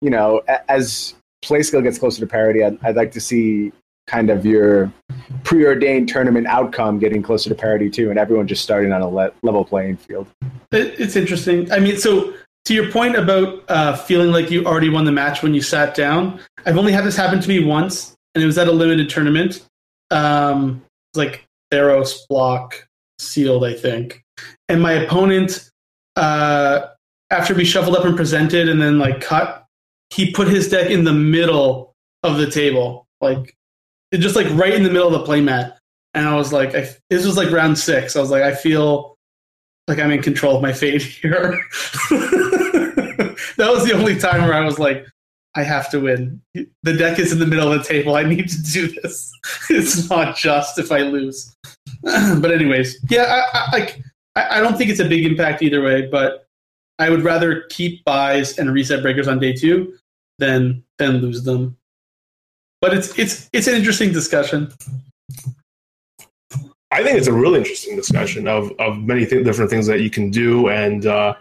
you 0.00 0.10
know, 0.10 0.42
as 0.68 1.14
play 1.42 1.62
skill 1.62 1.82
gets 1.82 1.98
closer 1.98 2.20
to 2.20 2.26
parity, 2.26 2.62
I'd, 2.62 2.78
I'd 2.84 2.96
like 2.96 3.10
to 3.12 3.20
see 3.20 3.72
kind 4.06 4.30
of 4.30 4.44
your 4.46 4.92
preordained 5.44 6.08
tournament 6.08 6.46
outcome 6.46 6.98
getting 6.98 7.22
closer 7.22 7.48
to 7.48 7.54
parity 7.54 7.90
too, 7.90 8.10
and 8.10 8.18
everyone 8.18 8.46
just 8.46 8.62
starting 8.62 8.92
on 8.92 9.02
a 9.02 9.08
le- 9.08 9.32
level 9.42 9.64
playing 9.64 9.96
field. 9.96 10.28
It, 10.72 11.00
it's 11.00 11.16
interesting. 11.16 11.70
I 11.72 11.80
mean, 11.80 11.96
so 11.96 12.32
to 12.66 12.74
your 12.74 12.90
point 12.90 13.16
about 13.16 13.64
uh, 13.68 13.96
feeling 13.96 14.30
like 14.30 14.50
you 14.50 14.64
already 14.64 14.88
won 14.88 15.04
the 15.04 15.12
match 15.12 15.42
when 15.42 15.54
you 15.54 15.62
sat 15.62 15.94
down, 15.94 16.40
I've 16.66 16.78
only 16.78 16.92
had 16.92 17.04
this 17.04 17.16
happen 17.16 17.40
to 17.40 17.48
me 17.48 17.64
once, 17.64 18.14
and 18.34 18.42
it 18.42 18.46
was 18.46 18.58
at 18.58 18.68
a 18.68 18.72
limited 18.72 19.08
tournament. 19.08 19.66
Um, 20.10 20.82
like 21.14 21.44
Theros 21.72 22.26
block 22.28 22.86
sealed, 23.18 23.64
I 23.64 23.74
think. 23.74 24.22
And 24.68 24.80
my 24.80 24.92
opponent, 24.92 25.70
uh, 26.16 26.86
after 27.30 27.54
we 27.54 27.64
shuffled 27.64 27.96
up 27.96 28.04
and 28.04 28.16
presented 28.16 28.68
and 28.68 28.80
then 28.80 28.98
like 28.98 29.20
cut, 29.20 29.64
he 30.10 30.30
put 30.32 30.48
his 30.48 30.68
deck 30.68 30.90
in 30.90 31.04
the 31.04 31.12
middle 31.12 31.94
of 32.22 32.38
the 32.38 32.50
table, 32.50 33.06
like 33.20 33.54
it 34.12 34.18
just 34.18 34.36
like 34.36 34.46
right 34.52 34.74
in 34.74 34.82
the 34.82 34.90
middle 34.90 35.12
of 35.12 35.26
the 35.26 35.32
playmat. 35.32 35.76
And 36.14 36.26
I 36.28 36.36
was 36.36 36.52
like, 36.52 36.74
I, 36.74 36.88
this 37.10 37.26
was 37.26 37.36
like 37.36 37.50
round 37.50 37.78
six. 37.78 38.14
I 38.14 38.20
was 38.20 38.30
like, 38.30 38.42
I 38.42 38.54
feel 38.54 39.16
like 39.88 39.98
I'm 39.98 40.12
in 40.12 40.22
control 40.22 40.56
of 40.56 40.62
my 40.62 40.72
fate 40.72 41.02
here. 41.22 41.60
that 42.10 43.36
was 43.58 43.84
the 43.84 43.94
only 43.94 44.18
time 44.18 44.42
where 44.42 44.54
I 44.54 44.64
was 44.64 44.78
like, 44.78 45.06
I 45.56 45.62
have 45.62 45.90
to 45.90 46.00
win. 46.00 46.40
The 46.82 46.92
deck 46.92 47.18
is 47.18 47.32
in 47.32 47.38
the 47.38 47.46
middle 47.46 47.72
of 47.72 47.78
the 47.78 47.88
table. 47.88 48.16
I 48.16 48.24
need 48.24 48.48
to 48.48 48.62
do 48.62 48.88
this. 49.02 49.32
It's 49.70 50.10
not 50.10 50.36
just 50.36 50.78
if 50.78 50.90
I 50.90 51.02
lose. 51.02 51.54
but 52.02 52.50
anyways, 52.50 52.98
yeah, 53.08 53.22
I, 53.52 53.58
I, 53.58 53.72
like 53.72 54.00
I, 54.34 54.58
I 54.58 54.60
don't 54.60 54.76
think 54.76 54.90
it's 54.90 55.00
a 55.00 55.08
big 55.08 55.24
impact 55.24 55.62
either 55.62 55.82
way. 55.82 56.06
But 56.06 56.46
I 56.98 57.10
would 57.10 57.22
rather 57.22 57.62
keep 57.70 58.04
buys 58.04 58.58
and 58.58 58.72
reset 58.72 59.02
breakers 59.02 59.28
on 59.28 59.38
day 59.38 59.52
two 59.52 59.94
than 60.38 60.82
than 60.98 61.18
lose 61.18 61.44
them. 61.44 61.76
But 62.80 62.94
it's 62.96 63.18
it's 63.18 63.48
it's 63.52 63.66
an 63.66 63.74
interesting 63.74 64.12
discussion. 64.12 64.72
I 66.90 67.02
think 67.02 67.18
it's 67.18 67.26
a 67.26 67.32
really 67.32 67.58
interesting 67.58 67.96
discussion 67.96 68.46
of 68.48 68.72
of 68.78 68.98
many 68.98 69.26
th- 69.26 69.44
different 69.44 69.70
things 69.70 69.86
that 69.86 70.00
you 70.00 70.10
can 70.10 70.30
do, 70.30 70.68
and 70.68 71.06
uh, 71.06 71.34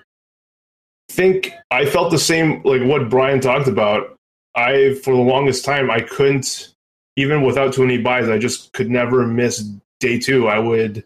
think 1.09 1.51
I 1.71 1.85
felt 1.85 2.11
the 2.11 2.19
same 2.19 2.61
like 2.63 2.81
what 2.83 3.09
Brian 3.09 3.39
talked 3.39 3.67
about. 3.67 4.15
I 4.55 4.95
for 5.03 5.13
the 5.13 5.21
longest 5.21 5.65
time 5.65 5.89
I 5.89 5.99
couldn't 5.99 6.73
even 7.15 7.43
without 7.43 7.73
too 7.73 7.81
many 7.81 7.97
buys. 7.97 8.29
I 8.29 8.37
just 8.37 8.73
could 8.73 8.89
never 8.89 9.25
miss 9.25 9.69
day 9.99 10.19
two. 10.19 10.47
I 10.47 10.59
would 10.59 11.03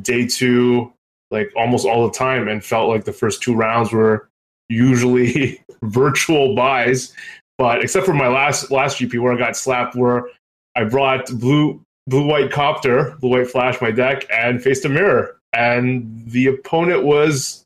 day 0.00 0.26
two 0.26 0.92
like 1.30 1.50
almost 1.56 1.86
all 1.86 2.06
the 2.06 2.16
time, 2.16 2.48
and 2.48 2.64
felt 2.64 2.88
like 2.88 3.04
the 3.04 3.12
first 3.12 3.42
two 3.42 3.54
rounds 3.54 3.92
were 3.92 4.28
usually 4.68 5.62
virtual 5.82 6.54
buys. 6.54 7.14
But 7.58 7.82
except 7.82 8.06
for 8.06 8.14
my 8.14 8.28
last 8.28 8.70
last 8.70 8.98
GP 8.98 9.20
where 9.20 9.32
I 9.32 9.38
got 9.38 9.56
slapped, 9.56 9.94
where 9.94 10.28
I 10.76 10.84
brought 10.84 11.26
blue 11.38 11.82
blue 12.06 12.26
white 12.26 12.50
copter, 12.50 13.16
blue 13.20 13.30
white 13.30 13.50
flash 13.50 13.80
my 13.80 13.90
deck, 13.90 14.26
and 14.30 14.62
faced 14.62 14.84
a 14.84 14.88
mirror. 14.88 15.38
And 15.52 16.24
the 16.26 16.46
opponent 16.46 17.04
was 17.04 17.61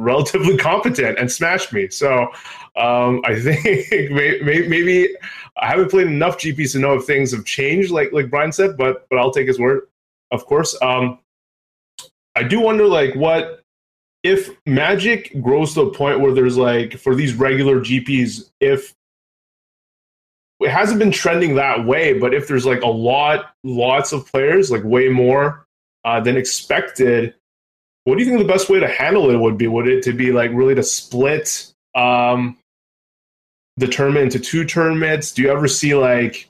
relatively 0.00 0.56
competent 0.56 1.18
and 1.18 1.30
smashed 1.30 1.72
me. 1.72 1.88
So 1.90 2.24
um, 2.76 3.22
I 3.24 3.38
think 3.38 3.64
maybe 4.10 5.14
I 5.56 5.66
haven't 5.66 5.90
played 5.90 6.06
enough 6.06 6.38
GPs 6.38 6.72
to 6.72 6.78
know 6.78 6.94
if 6.94 7.04
things 7.04 7.32
have 7.32 7.44
changed, 7.44 7.90
like 7.90 8.12
like 8.12 8.30
Brian 8.30 8.52
said. 8.52 8.76
But 8.76 9.06
but 9.10 9.18
I'll 9.18 9.32
take 9.32 9.46
his 9.46 9.58
word, 9.58 9.88
of 10.30 10.46
course. 10.46 10.76
Um, 10.82 11.18
I 12.36 12.42
do 12.44 12.60
wonder, 12.60 12.86
like, 12.86 13.14
what 13.14 13.62
if 14.22 14.50
Magic 14.66 15.32
grows 15.42 15.74
to 15.74 15.82
a 15.82 15.92
point 15.92 16.20
where 16.20 16.32
there's 16.32 16.56
like 16.56 16.96
for 16.98 17.14
these 17.14 17.34
regular 17.34 17.80
GPs, 17.80 18.50
if 18.60 18.94
it 20.60 20.70
hasn't 20.70 20.98
been 20.98 21.10
trending 21.10 21.54
that 21.54 21.86
way, 21.86 22.18
but 22.18 22.34
if 22.34 22.46
there's 22.46 22.66
like 22.66 22.82
a 22.82 22.88
lot, 22.88 23.54
lots 23.64 24.12
of 24.12 24.30
players, 24.30 24.70
like 24.70 24.84
way 24.84 25.08
more 25.08 25.66
uh, 26.04 26.20
than 26.20 26.36
expected, 26.36 27.34
what 28.10 28.18
do 28.18 28.24
you 28.24 28.28
think 28.28 28.40
the 28.44 28.52
best 28.52 28.68
way 28.68 28.80
to 28.80 28.88
handle 28.88 29.30
it 29.30 29.36
would 29.36 29.56
be? 29.56 29.68
Would 29.68 29.86
it 29.86 30.02
to 30.02 30.12
be 30.12 30.32
like 30.32 30.50
really 30.52 30.74
to 30.74 30.82
split 30.82 31.72
um, 31.94 32.58
the 33.76 33.86
tournament 33.86 34.24
into 34.24 34.40
two 34.40 34.64
tournaments? 34.64 35.30
Do 35.30 35.42
you 35.42 35.48
ever 35.48 35.68
see 35.68 35.94
like, 35.94 36.48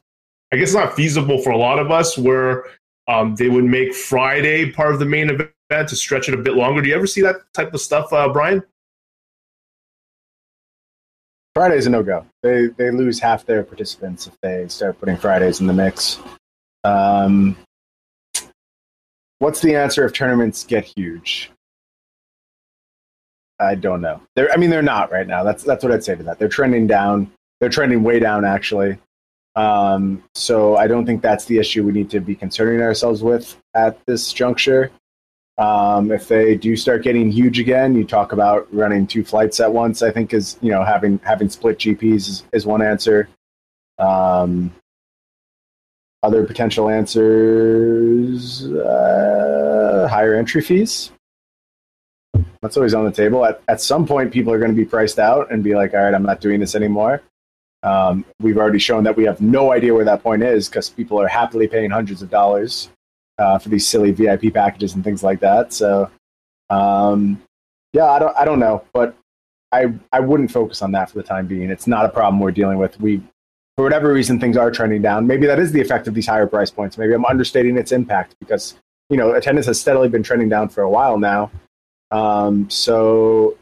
I 0.50 0.56
guess 0.56 0.68
it's 0.68 0.74
not 0.74 0.96
feasible 0.96 1.42
for 1.42 1.50
a 1.50 1.58
lot 1.58 1.78
of 1.78 1.90
us 1.90 2.16
where 2.16 2.64
um, 3.08 3.36
they 3.36 3.50
would 3.50 3.64
make 3.64 3.94
Friday 3.94 4.72
part 4.72 4.94
of 4.94 5.00
the 5.00 5.04
main 5.04 5.28
event 5.28 5.90
to 5.90 5.96
stretch 5.96 6.28
it 6.28 6.34
a 6.34 6.38
bit 6.38 6.54
longer. 6.54 6.80
Do 6.80 6.88
you 6.88 6.94
ever 6.94 7.06
see 7.06 7.20
that 7.20 7.36
type 7.52 7.74
of 7.74 7.82
stuff, 7.82 8.11
uh, 8.11 8.30
Brian? 8.30 8.62
Friday's 11.54 11.86
a 11.86 11.90
no 11.90 12.02
go. 12.02 12.24
They 12.42 12.68
they 12.68 12.90
lose 12.90 13.20
half 13.20 13.44
their 13.44 13.64
participants 13.64 14.26
if 14.26 14.34
they 14.40 14.66
start 14.68 14.98
putting 14.98 15.18
Fridays 15.18 15.61
in 15.61 15.66
the 15.66 15.74
mix. 15.74 16.20
Um, 16.84 17.56
what's 19.41 19.61
the 19.61 19.74
answer 19.74 20.05
if 20.05 20.12
tournaments 20.12 20.64
get 20.64 20.84
huge? 20.97 21.51
I 23.59 23.74
don't 23.74 24.01
know. 24.01 24.22
They're, 24.36 24.51
I 24.53 24.57
mean, 24.57 24.70
they're 24.70 24.80
not 24.80 25.12
right 25.12 25.26
now. 25.26 25.43
That's 25.43 25.64
that's 25.64 25.84
what 25.84 25.93
I'd 25.93 26.05
say 26.05 26.14
to 26.14 26.22
that. 26.22 26.38
They're 26.38 26.49
trending 26.49 26.86
down. 26.86 27.30
They're 27.61 27.68
trending 27.68 28.03
way 28.03 28.18
down, 28.18 28.45
actually. 28.45 28.97
Um, 29.57 30.22
so 30.34 30.76
I 30.76 30.86
don't 30.86 31.05
think 31.05 31.20
that's 31.20 31.45
the 31.45 31.59
issue 31.59 31.84
we 31.84 31.93
need 31.93 32.09
to 32.11 32.20
be 32.20 32.34
concerning 32.34 32.80
ourselves 32.80 33.22
with 33.22 33.61
at 33.74 33.99
this 34.07 34.32
juncture. 34.32 34.91
Um, 35.59 36.11
if 36.11 36.28
they 36.28 36.55
do 36.55 36.74
start 36.74 37.03
getting 37.03 37.30
huge 37.30 37.59
again, 37.59 37.95
you 37.95 38.05
talk 38.05 38.32
about 38.32 38.72
running 38.72 39.07
two 39.07 39.22
flights 39.22 39.61
at 39.61 39.72
once. 39.72 40.01
I 40.03 40.11
think 40.11 40.32
is 40.32 40.57
you 40.62 40.70
know 40.70 40.82
having 40.82 41.20
having 41.22 41.51
split 41.51 41.78
GPs 41.78 42.28
is, 42.28 42.45
is 42.53 42.64
one 42.64 42.80
answer. 42.80 43.28
Um, 43.99 44.72
other 46.22 46.44
potential 46.44 46.88
answers: 46.88 48.66
uh, 48.66 50.08
higher 50.10 50.34
entry 50.34 50.62
fees. 50.62 51.12
That's 52.62 52.76
always 52.76 52.94
on 52.94 53.04
the 53.04 53.12
table. 53.12 53.44
At 53.44 53.62
at 53.68 53.80
some 53.80 54.06
point, 54.06 54.32
people 54.32 54.52
are 54.52 54.58
going 54.58 54.70
to 54.70 54.76
be 54.76 54.84
priced 54.84 55.18
out 55.18 55.50
and 55.50 55.62
be 55.62 55.74
like, 55.74 55.94
"All 55.94 56.00
right, 56.00 56.14
I'm 56.14 56.22
not 56.22 56.40
doing 56.40 56.60
this 56.60 56.74
anymore." 56.74 57.22
Um, 57.82 58.24
we've 58.40 58.58
already 58.58 58.78
shown 58.78 59.04
that 59.04 59.16
we 59.16 59.24
have 59.24 59.40
no 59.40 59.72
idea 59.72 59.94
where 59.94 60.04
that 60.04 60.22
point 60.22 60.42
is 60.42 60.68
because 60.68 60.90
people 60.90 61.20
are 61.20 61.28
happily 61.28 61.66
paying 61.66 61.90
hundreds 61.90 62.20
of 62.20 62.30
dollars 62.30 62.90
uh, 63.38 63.58
for 63.58 63.70
these 63.70 63.88
silly 63.88 64.12
VIP 64.12 64.52
packages 64.52 64.94
and 64.94 65.02
things 65.02 65.22
like 65.22 65.40
that. 65.40 65.72
So, 65.72 66.10
um, 66.68 67.42
yeah, 67.92 68.10
I 68.10 68.18
don't, 68.18 68.36
I 68.36 68.44
don't 68.44 68.58
know, 68.58 68.84
but 68.92 69.16
I, 69.72 69.94
I 70.12 70.20
wouldn't 70.20 70.50
focus 70.50 70.82
on 70.82 70.92
that 70.92 71.10
for 71.10 71.16
the 71.16 71.24
time 71.24 71.46
being. 71.46 71.70
It's 71.70 71.86
not 71.86 72.04
a 72.04 72.10
problem 72.10 72.38
we're 72.38 72.50
dealing 72.50 72.78
with. 72.78 73.00
We, 73.00 73.22
for 73.81 73.85
whatever 73.85 74.12
reason, 74.12 74.39
things 74.39 74.59
are 74.59 74.70
trending 74.70 75.01
down. 75.01 75.26
Maybe 75.26 75.47
that 75.47 75.59
is 75.59 75.72
the 75.72 75.81
effect 75.81 76.07
of 76.07 76.12
these 76.12 76.26
higher 76.26 76.47
price 76.47 76.70
points. 76.70 76.99
Maybe 76.99 77.14
I'm 77.14 77.24
understating 77.24 77.78
its 77.78 77.93
impact 77.93 78.35
because 78.39 78.74
you 79.09 79.16
know 79.16 79.33
attendance 79.33 79.64
has 79.68 79.81
steadily 79.81 80.11
been 80.11 80.22
trending 80.22 80.51
down 80.51 80.68
for 80.68 80.83
a 80.83 80.91
while 80.91 81.18
now. 81.18 81.51
Um, 82.11 82.68
so, 82.68 83.57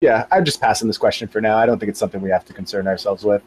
yeah, 0.00 0.26
I'm 0.32 0.44
just 0.44 0.60
passing 0.60 0.88
this 0.88 0.98
question 0.98 1.28
for 1.28 1.40
now. 1.40 1.56
I 1.56 1.66
don't 1.66 1.78
think 1.78 1.88
it's 1.88 2.00
something 2.00 2.20
we 2.20 2.30
have 2.30 2.44
to 2.46 2.52
concern 2.52 2.88
ourselves 2.88 3.22
with. 3.22 3.44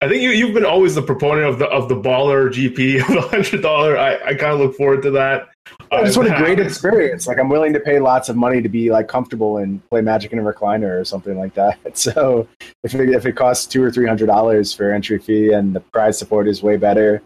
I 0.00 0.08
think 0.08 0.20
you, 0.20 0.30
you've 0.30 0.52
been 0.52 0.64
always 0.64 0.96
the 0.96 1.02
proponent 1.02 1.46
of 1.46 1.60
the 1.60 1.66
of 1.66 1.88
the 1.88 1.94
baller 1.94 2.48
GP 2.48 3.00
of 3.00 3.06
the 3.06 3.20
hundred 3.20 3.62
dollar. 3.62 3.96
I, 3.96 4.14
I 4.16 4.34
kind 4.34 4.52
of 4.52 4.58
look 4.58 4.74
forward 4.74 5.02
to 5.04 5.12
that. 5.12 5.48
I 5.90 6.04
just 6.04 6.16
want 6.16 6.30
a 6.30 6.36
great 6.36 6.60
experience. 6.66 7.26
Like 7.26 7.38
I'm 7.38 7.48
willing 7.48 7.72
to 7.72 7.80
pay 7.80 7.98
lots 7.98 8.28
of 8.28 8.36
money 8.36 8.60
to 8.62 8.68
be 8.68 8.90
like 8.90 9.08
comfortable 9.08 9.58
and 9.58 9.86
play 9.88 10.00
Magic 10.00 10.32
in 10.32 10.38
a 10.38 10.42
recliner 10.42 11.00
or 11.00 11.04
something 11.04 11.38
like 11.38 11.54
that. 11.54 11.78
So 11.96 12.46
if 12.84 12.94
it, 12.94 13.10
if 13.10 13.26
it 13.26 13.32
costs 13.32 13.66
two 13.66 13.82
or 13.82 13.90
three 13.90 14.06
hundred 14.06 14.26
dollars 14.26 14.72
for 14.72 14.92
entry 14.92 15.18
fee 15.18 15.52
and 15.52 15.74
the 15.74 15.80
prize 15.80 16.18
support 16.18 16.46
is 16.46 16.62
way 16.62 16.76
better, 16.76 17.22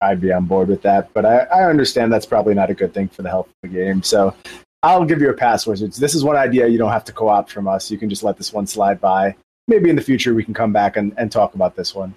I'd 0.00 0.20
be 0.20 0.32
on 0.32 0.46
board 0.46 0.68
with 0.68 0.82
that. 0.82 1.12
But 1.14 1.24
I, 1.24 1.38
I 1.38 1.64
understand 1.64 2.12
that's 2.12 2.26
probably 2.26 2.54
not 2.54 2.70
a 2.70 2.74
good 2.74 2.92
thing 2.92 3.08
for 3.08 3.22
the 3.22 3.30
health 3.30 3.48
of 3.48 3.54
the 3.62 3.68
game. 3.68 4.02
So 4.02 4.34
I'll 4.82 5.04
give 5.04 5.20
you 5.20 5.30
a 5.30 5.34
pass, 5.34 5.66
Wizards. 5.66 5.96
This 5.96 6.14
is 6.14 6.22
one 6.22 6.36
idea 6.36 6.68
you 6.68 6.78
don't 6.78 6.92
have 6.92 7.04
to 7.04 7.12
co-opt 7.12 7.50
from 7.50 7.66
us. 7.66 7.90
You 7.90 7.98
can 7.98 8.08
just 8.08 8.22
let 8.22 8.36
this 8.36 8.52
one 8.52 8.66
slide 8.66 9.00
by. 9.00 9.34
Maybe 9.66 9.90
in 9.90 9.96
the 9.96 10.02
future 10.02 10.34
we 10.34 10.44
can 10.44 10.54
come 10.54 10.72
back 10.72 10.96
and, 10.96 11.12
and 11.16 11.32
talk 11.32 11.54
about 11.54 11.76
this 11.76 11.94
one. 11.94 12.14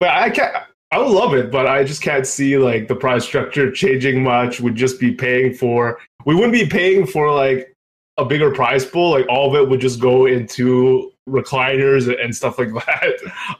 But 0.00 0.10
I 0.10 0.30
can't. 0.30 0.54
I 0.94 0.98
would 0.98 1.10
love 1.10 1.34
it, 1.34 1.50
but 1.50 1.66
I 1.66 1.82
just 1.82 2.02
can't 2.02 2.24
see 2.24 2.56
like 2.56 2.86
the 2.86 2.94
price 2.94 3.24
structure 3.24 3.68
changing 3.72 4.22
much. 4.22 4.60
Would 4.60 4.76
just 4.76 5.00
be 5.00 5.10
paying 5.10 5.52
for. 5.52 5.98
We 6.24 6.36
wouldn't 6.36 6.52
be 6.52 6.66
paying 6.66 7.04
for 7.04 7.32
like 7.32 7.74
a 8.16 8.24
bigger 8.24 8.52
prize 8.52 8.84
pool. 8.86 9.10
Like 9.10 9.26
all 9.28 9.48
of 9.48 9.60
it 9.60 9.68
would 9.68 9.80
just 9.80 10.00
go 10.00 10.26
into 10.26 11.10
recliners 11.28 12.08
and 12.22 12.32
stuff 12.32 12.60
like 12.60 12.72
that. 12.86 13.12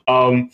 Um, 0.07 0.49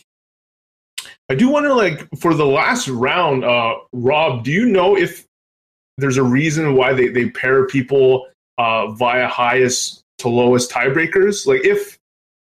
I 1.28 1.34
do 1.34 1.50
wonder, 1.50 1.74
like 1.74 2.08
for 2.18 2.32
the 2.32 2.46
last 2.46 2.88
round, 2.88 3.44
uh, 3.44 3.74
Rob, 3.92 4.42
do 4.42 4.50
you 4.50 4.64
know 4.64 4.96
if 4.96 5.26
there's 5.98 6.16
a 6.16 6.22
reason 6.22 6.76
why 6.76 6.94
they 6.94 7.08
they 7.08 7.28
pair 7.28 7.66
people 7.66 8.26
uh, 8.56 8.92
via 8.92 9.28
highest 9.28 10.00
to 10.20 10.30
lowest 10.30 10.70
tiebreakers? 10.70 11.46
Like 11.46 11.62
if 11.62 11.98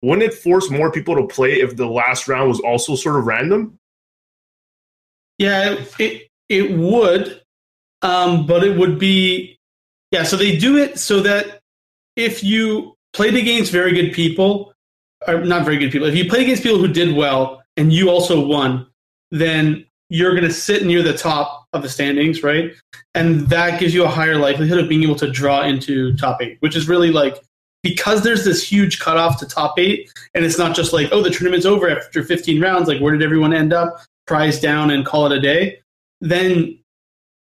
wouldn't 0.00 0.22
it 0.22 0.32
force 0.32 0.70
more 0.70 0.90
people 0.90 1.16
to 1.16 1.26
play 1.26 1.60
if 1.60 1.76
the 1.76 1.86
last 1.86 2.28
round 2.28 2.48
was 2.48 2.60
also 2.60 2.96
sort 2.96 3.16
of 3.16 3.26
random? 3.26 3.78
Yeah, 5.38 5.76
it 5.98 6.28
it 6.48 6.76
would, 6.76 7.42
um, 8.02 8.46
but 8.46 8.64
it 8.64 8.76
would 8.76 8.98
be 8.98 9.58
yeah. 10.10 10.22
So 10.22 10.36
they 10.36 10.56
do 10.56 10.76
it 10.76 10.98
so 10.98 11.20
that 11.20 11.60
if 12.16 12.44
you 12.44 12.94
played 13.12 13.34
against 13.34 13.72
very 13.72 13.92
good 13.92 14.12
people, 14.12 14.72
or 15.26 15.40
not 15.44 15.64
very 15.64 15.78
good 15.78 15.90
people, 15.90 16.08
if 16.08 16.14
you 16.14 16.28
played 16.28 16.42
against 16.42 16.62
people 16.62 16.78
who 16.78 16.88
did 16.88 17.16
well 17.16 17.62
and 17.76 17.92
you 17.92 18.10
also 18.10 18.44
won, 18.46 18.86
then 19.30 19.86
you're 20.10 20.32
going 20.32 20.44
to 20.44 20.52
sit 20.52 20.84
near 20.84 21.02
the 21.02 21.16
top 21.16 21.66
of 21.72 21.80
the 21.82 21.88
standings, 21.88 22.42
right? 22.42 22.72
And 23.14 23.48
that 23.48 23.80
gives 23.80 23.94
you 23.94 24.04
a 24.04 24.08
higher 24.08 24.36
likelihood 24.36 24.78
of 24.78 24.88
being 24.88 25.02
able 25.02 25.16
to 25.16 25.30
draw 25.30 25.62
into 25.62 26.14
top 26.16 26.42
eight, 26.42 26.58
which 26.60 26.76
is 26.76 26.86
really 26.86 27.10
like 27.10 27.42
because 27.82 28.22
there's 28.22 28.44
this 28.44 28.62
huge 28.62 29.00
cutoff 29.00 29.38
to 29.40 29.46
top 29.46 29.78
eight, 29.78 30.12
and 30.34 30.44
it's 30.44 30.58
not 30.58 30.76
just 30.76 30.92
like, 30.92 31.08
oh, 31.12 31.22
the 31.22 31.30
tournament's 31.30 31.66
over 31.66 31.90
after 31.90 32.22
15 32.22 32.60
rounds. 32.60 32.88
Like, 32.88 33.00
where 33.00 33.12
did 33.12 33.22
everyone 33.22 33.52
end 33.52 33.72
up? 33.72 33.96
Prize 34.26 34.60
down 34.60 34.90
and 34.90 35.04
call 35.04 35.26
it 35.26 35.32
a 35.32 35.40
day, 35.40 35.80
then 36.20 36.78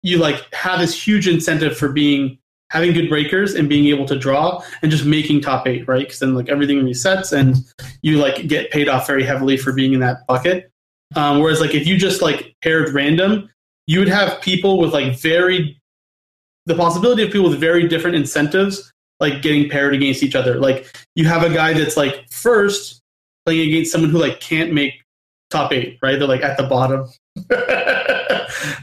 you 0.02 0.18
like 0.18 0.54
have 0.54 0.80
this 0.80 1.08
huge 1.08 1.28
incentive 1.28 1.78
for 1.78 1.92
being 1.92 2.38
having 2.72 2.94
good 2.94 3.08
breakers 3.08 3.54
and 3.54 3.70
being 3.70 3.86
able 3.86 4.06
to 4.06 4.18
draw 4.18 4.62
and 4.82 4.92
just 4.92 5.06
making 5.06 5.40
top 5.42 5.68
eight, 5.68 5.88
right? 5.88 6.08
Because 6.08 6.20
then 6.20 6.36
like 6.36 6.50
everything 6.50 6.80
resets 6.82 7.32
and 7.32 7.56
you 8.02 8.18
like 8.18 8.48
get 8.48 8.72
paid 8.72 8.90
off 8.90 9.08
very 9.08 9.24
heavily 9.24 9.56
for 9.56 9.72
being 9.72 9.94
in 9.94 10.00
that 10.00 10.26
bucket. 10.28 10.72
Um, 11.16 11.40
whereas 11.40 11.62
like 11.62 11.76
if 11.76 11.86
you 11.88 11.98
just 11.98 12.22
like 12.22 12.56
paired 12.62 12.94
random, 12.94 13.50
you 13.88 14.00
would 14.00 14.10
have 14.10 14.42
people 14.42 14.80
with 14.80 14.94
like 14.94 15.18
very 15.20 15.80
the 16.66 16.76
possibility 16.76 17.24
of 17.24 17.32
people 17.32 17.50
with 17.50 17.60
very 17.60 17.88
different 17.88 18.16
incentives 18.16 18.92
like 19.20 19.42
getting 19.42 19.70
paired 19.70 19.94
against 19.94 20.24
each 20.24 20.36
other. 20.36 20.60
Like 20.60 20.94
you 21.16 21.26
have 21.26 21.44
a 21.44 21.54
guy 21.54 21.74
that's 21.74 21.96
like 21.96 22.30
first 22.30 23.02
playing 23.46 23.70
against 23.70 23.92
someone 23.92 24.10
who 24.10 24.18
like 24.18 24.40
can't 24.40 24.74
make 24.74 25.05
top 25.50 25.72
eight, 25.72 25.98
right? 26.02 26.18
They're 26.18 26.28
like 26.28 26.44
at 26.44 26.58
the 26.58 26.64
bottom. 26.64 27.08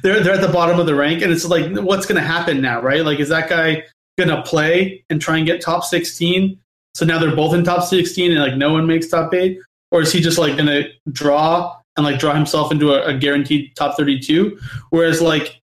they're 0.02 0.22
they're 0.22 0.34
at 0.34 0.40
the 0.40 0.50
bottom 0.52 0.78
of 0.78 0.86
the 0.86 0.94
rank, 0.94 1.22
and 1.22 1.32
it's 1.32 1.44
like, 1.44 1.70
what's 1.76 2.06
going 2.06 2.20
to 2.20 2.26
happen 2.26 2.60
now, 2.60 2.80
right? 2.80 3.04
Like, 3.04 3.20
is 3.20 3.28
that 3.28 3.48
guy 3.48 3.84
going 4.18 4.30
to 4.30 4.42
play 4.42 5.04
and 5.10 5.20
try 5.20 5.38
and 5.38 5.46
get 5.46 5.60
top 5.60 5.84
sixteen? 5.84 6.58
So 6.94 7.06
now 7.06 7.18
they're 7.18 7.34
both 7.34 7.54
in 7.54 7.64
top 7.64 7.84
sixteen, 7.84 8.32
and 8.32 8.40
like 8.40 8.56
no 8.56 8.72
one 8.72 8.86
makes 8.86 9.08
top 9.08 9.32
eight, 9.34 9.58
or 9.90 10.02
is 10.02 10.12
he 10.12 10.20
just 10.20 10.38
like 10.38 10.56
going 10.56 10.66
to 10.66 10.88
draw 11.10 11.76
and 11.96 12.04
like 12.04 12.18
draw 12.18 12.34
himself 12.34 12.72
into 12.72 12.92
a, 12.92 13.14
a 13.14 13.18
guaranteed 13.18 13.74
top 13.76 13.96
thirty-two? 13.96 14.58
Whereas 14.90 15.20
like 15.20 15.62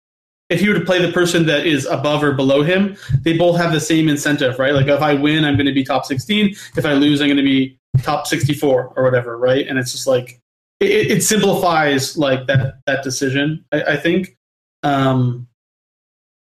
if 0.49 0.63
you 0.63 0.73
were 0.73 0.79
to 0.79 0.85
play 0.85 1.03
the 1.03 1.11
person 1.11 1.45
that 1.45 1.67
is 1.67 1.85
above 1.85 2.23
or 2.23 2.33
below 2.33 2.63
him, 2.63 2.97
they 3.21 3.37
both 3.37 3.55
have 3.57 3.71
the 3.71 3.79
same 3.79 4.09
incentive, 4.09 4.57
right? 4.57 4.73
Like 4.73 4.87
if 4.87 5.01
I 5.01 5.13
win, 5.13 5.45
I'm 5.45 5.55
going 5.55 5.67
to 5.67 5.73
be 5.73 5.83
top 5.83 6.05
16. 6.05 6.55
If 6.75 6.85
I 6.87 6.93
lose, 6.93 7.21
I'm 7.21 7.27
going 7.27 7.37
to 7.37 7.43
be 7.43 7.77
top 8.01 8.25
64 8.25 8.93
or 8.95 9.03
whatever, 9.03 9.37
right? 9.37 9.67
And 9.67 9.77
it's 9.77 9.91
just 9.91 10.07
like 10.07 10.39
it, 10.79 11.11
it 11.11 11.23
simplifies 11.23 12.17
like 12.17 12.47
that 12.47 12.75
that 12.85 13.03
decision. 13.03 13.65
I, 13.71 13.81
I 13.83 13.97
think. 13.97 14.35
Um, 14.83 15.47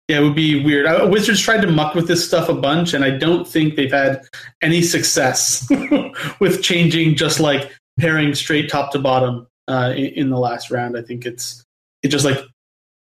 yeah, 0.09 0.19
it 0.19 0.23
would 0.25 0.35
be 0.35 0.63
weird. 0.63 0.87
I, 0.87 1.05
Wizards 1.05 1.41
tried 1.41 1.63
to 1.63 1.71
muck 1.71 1.95
with 1.95 2.09
this 2.09 2.27
stuff 2.27 2.49
a 2.49 2.55
bunch, 2.55 2.93
and 2.93 3.05
I 3.05 3.11
don't 3.11 3.47
think 3.47 3.77
they've 3.77 3.91
had 3.91 4.23
any 4.61 4.83
success 4.83 5.67
with 6.41 6.63
changing 6.63 7.15
just 7.15 7.41
like 7.41 7.73
pairing 7.99 8.35
straight 8.35 8.69
top 8.69 8.93
to 8.93 8.99
bottom 8.99 9.47
uh, 9.69 9.93
in, 9.97 10.07
in 10.07 10.31
the 10.31 10.39
last 10.39 10.71
round. 10.71 10.99
I 10.99 11.03
think 11.03 11.25
it's 11.25 11.65
it 12.03 12.09
just 12.09 12.25
like 12.25 12.39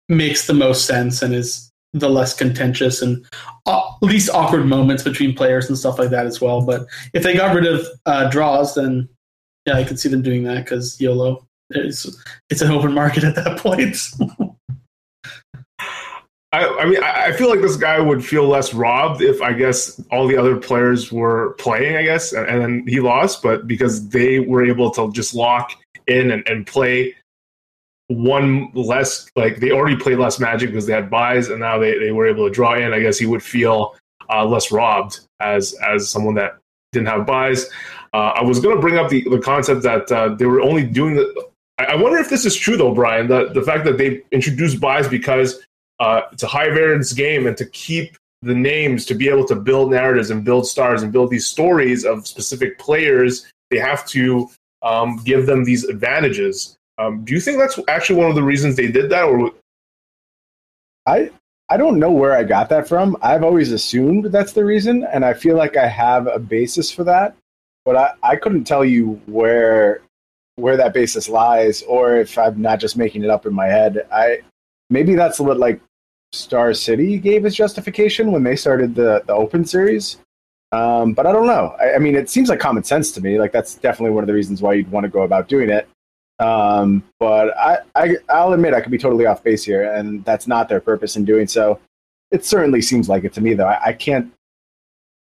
makes 0.09 0.47
the 0.47 0.55
most 0.55 0.87
sense 0.87 1.23
and 1.23 1.35
is 1.35 1.71
the 1.93 2.09
less 2.09 2.35
contentious 2.35 3.03
and 3.03 3.25
uh, 3.67 3.83
least 4.03 4.31
awkward 4.31 4.67
moments 4.67 5.03
between 5.03 5.35
players 5.35 5.69
and 5.69 5.79
stuff 5.79 5.99
like 5.99 6.11
that 6.11 6.27
as 6.27 6.41
well. 6.41 6.61
But 6.61 6.87
if 7.15 7.23
they 7.23 7.35
got 7.35 7.55
rid 7.55 7.67
of 7.67 7.87
uh, 8.07 8.29
draws, 8.29 8.75
then 8.75 9.09
yeah, 9.67 9.77
I 9.77 9.85
could 9.85 9.99
see 9.99 10.09
them 10.09 10.23
doing 10.23 10.45
that 10.45 10.65
because 10.65 11.01
YOLO. 11.01 11.47
It's 11.71 12.07
it's 12.49 12.63
an 12.63 12.71
open 12.73 12.93
market 12.93 13.25
at 13.25 13.37
that 13.37 13.59
point. 13.59 13.97
I, 16.53 16.67
I, 16.67 16.85
mean, 16.85 17.01
I 17.01 17.31
feel 17.31 17.49
like 17.49 17.61
this 17.61 17.77
guy 17.77 18.01
would 18.01 18.25
feel 18.25 18.49
less 18.49 18.75
robbed 18.75 19.23
if 19.23 19.41
I 19.41 19.53
guess 19.53 20.03
all 20.11 20.27
the 20.27 20.37
other 20.37 20.57
players 20.57 21.13
were 21.13 21.55
playing, 21.61 21.95
I 21.97 22.03
guess, 22.03 22.33
and, 22.33 22.45
and 22.49 22.61
then 22.61 22.85
he 22.89 22.99
lost, 22.99 23.41
but 23.41 23.69
because 23.69 24.09
they 24.09 24.41
were 24.41 24.65
able 24.65 24.91
to 24.93 25.13
just 25.13 25.33
lock 25.33 25.71
in 26.09 26.33
and, 26.33 26.47
and 26.49 26.67
play 26.67 27.15
one 28.09 28.73
less, 28.75 29.31
like 29.37 29.59
they 29.59 29.71
already 29.71 29.95
played 29.95 30.19
less 30.19 30.41
magic 30.41 30.71
because 30.71 30.87
they 30.87 30.93
had 30.93 31.09
buys, 31.09 31.51
and 31.51 31.61
now 31.61 31.79
they, 31.79 31.97
they 32.01 32.11
were 32.11 32.27
able 32.27 32.49
to 32.49 32.53
draw 32.53 32.75
in. 32.75 32.93
I 32.93 32.99
guess 32.99 33.17
he 33.17 33.27
would 33.27 33.45
feel 33.45 33.97
uh, 34.29 34.45
less 34.45 34.73
robbed 34.73 35.21
as 35.39 35.75
as 35.75 36.09
someone 36.09 36.35
that 36.35 36.59
didn't 36.93 37.09
have 37.09 37.27
buys. 37.27 37.71
Uh, 38.13 38.33
I 38.37 38.43
was 38.43 38.61
going 38.61 38.75
to 38.75 38.81
bring 38.81 38.99
up 38.99 39.09
the, 39.09 39.23
the 39.29 39.39
concept 39.39 39.83
that 39.83 40.11
uh, 40.11 40.35
they 40.35 40.47
were 40.47 40.61
only 40.61 40.85
doing 40.85 41.15
the. 41.15 41.49
I, 41.79 41.95
wonder 41.95 42.19
if 42.19 42.29
this 42.29 42.45
is 42.45 42.57
true 42.57 42.77
though, 42.77 42.93
Brian. 42.93 43.29
The 43.29 43.51
the 43.55 43.63
fact 43.63 43.85
that 43.85 43.99
they 43.99 44.23
introduced 44.33 44.81
buys 44.81 45.09
because 45.09 45.65
uh, 46.01 46.23
it's 46.33 46.43
a 46.43 46.49
high 46.49 46.71
variance 46.71 47.13
game 47.13 47.47
and 47.47 47.57
to 47.57 47.67
keep 47.67 48.17
the 48.43 48.55
names 48.55 49.05
to 49.07 49.15
be 49.15 49.29
able 49.29 49.47
to 49.47 49.55
build 49.55 49.91
narratives 49.91 50.31
and 50.31 50.45
build 50.45 50.67
stars 50.67 51.03
and 51.03 51.13
build 51.13 51.31
these 51.31 51.47
stories 51.47 52.05
of 52.05 52.27
specific 52.27 52.79
players, 52.79 53.51
they 53.71 53.79
have 53.79 54.07
to 54.07 54.49
um, 54.83 55.21
give 55.25 55.47
them 55.47 55.65
these 55.65 55.85
advantages. 55.85 56.77
Um, 56.99 57.25
do 57.25 57.35
you 57.35 57.41
think 57.41 57.59
that's 57.59 57.79
actually 57.89 58.21
one 58.21 58.31
of 58.31 58.35
the 58.35 58.43
reasons 58.43 58.77
they 58.77 58.91
did 58.91 59.11
that, 59.11 59.25
or 59.25 59.53
I 61.07 61.31
I 61.69 61.77
don't 61.77 62.01
know 62.01 62.11
where 62.11 62.33
I 62.33 62.43
got 62.43 62.69
that 62.71 62.89
from. 62.89 63.17
I've 63.23 63.45
always 63.45 63.71
assumed 63.71 64.27
that's 64.27 64.53
the 64.53 64.65
reason, 64.65 65.05
and 65.05 65.25
I 65.25 65.35
feel 65.35 65.57
like 65.57 65.77
I 65.77 65.87
have 65.87 66.27
a 66.27 66.41
basis 66.41 66.91
for 66.91 67.05
that 67.05 67.37
but 67.85 67.97
I, 67.97 68.13
I 68.23 68.37
couldn't 68.37 68.65
tell 68.65 68.85
you 68.85 69.21
where 69.27 70.03
where 70.57 70.77
that 70.77 70.93
basis 70.93 71.29
lies 71.29 71.83
or 71.83 72.17
if 72.17 72.37
I'm 72.37 72.61
not 72.61 72.81
just 72.81 72.97
making 72.97 73.25
it 73.25 73.31
up 73.31 73.47
in 73.47 73.55
my 73.55 73.67
head. 73.67 74.07
I 74.13 74.43
maybe 74.91 75.15
that's 75.15 75.41
what 75.41 75.59
like 75.59 75.81
Star 76.33 76.75
City 76.75 77.19
gave 77.19 77.45
as 77.47 77.55
justification 77.55 78.33
when 78.33 78.43
they 78.43 78.57
started 78.57 78.95
the 78.95 79.23
the 79.27 79.33
Open 79.33 79.65
series. 79.65 80.19
Um, 80.73 81.15
but 81.15 81.27
I 81.27 81.33
don't 81.33 81.47
know. 81.47 81.75
I, 81.81 81.95
I, 81.95 81.99
mean, 81.99 82.15
it 82.15 82.31
seems 82.31 82.49
like 82.49 82.61
common 82.61 82.85
sense 82.85 83.11
to 83.13 83.21
me. 83.21 83.41
Like 83.41 83.51
that's 83.51 83.75
definitely 83.75 84.15
one 84.15 84.23
of 84.23 84.29
the 84.29 84.35
reasons 84.35 84.63
why 84.63 84.75
you'd 84.75 84.91
want 84.91 85.03
to 85.03 85.11
go 85.11 85.23
about 85.23 85.49
doing 85.49 85.69
it. 85.69 85.89
Um, 86.39 87.03
but 87.19 87.57
I, 87.59 87.79
I, 87.97 88.17
I'll 88.29 88.53
admit 88.53 88.73
I 88.73 88.81
could 88.81 88.93
be 88.93 88.99
totally 88.99 89.27
off 89.27 89.43
base 89.43 89.65
here, 89.65 89.93
and 89.93 90.25
that's 90.25 90.47
not 90.47 90.69
their 90.69 90.81
purpose 90.81 91.17
in 91.17 91.25
doing 91.25 91.47
so. 91.47 91.81
It 92.31 92.45
certainly 92.45 92.81
seems 92.81 93.09
like 93.09 93.25
it 93.25 93.33
to 93.35 93.41
me, 93.41 93.55
though. 93.55 93.67
I, 93.67 93.87
I 93.87 93.93
can't 93.93 94.33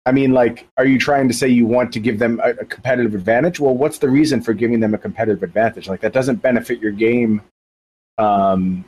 I 0.05 0.13
mean, 0.13 0.33
like, 0.33 0.67
are 0.77 0.85
you 0.85 0.99
trying 0.99 1.29
to 1.29 1.35
say 1.35 1.49
you 1.49 1.65
want 1.65 1.93
to 1.93 2.01
give 2.01 2.19
them 2.19 2.41
a, 2.43 2.51
a, 2.51 2.65
competitive 2.65 3.15
advantage? 3.15 3.61
Well, 3.61 3.75
what's 3.75 3.99
the 3.99 4.11
reason 4.11 4.43
for 4.43 4.53
giving 4.53 4.81
them 4.81 4.95
a 4.95 4.99
competitive 4.99 5.45
advantage? 5.45 5.89
Like, 5.89 6.01
that 6.01 6.13
doesn't 6.13 6.43
benefit 6.43 6.81
your 6.81 6.91
game 6.91 7.41
um, 8.19 8.85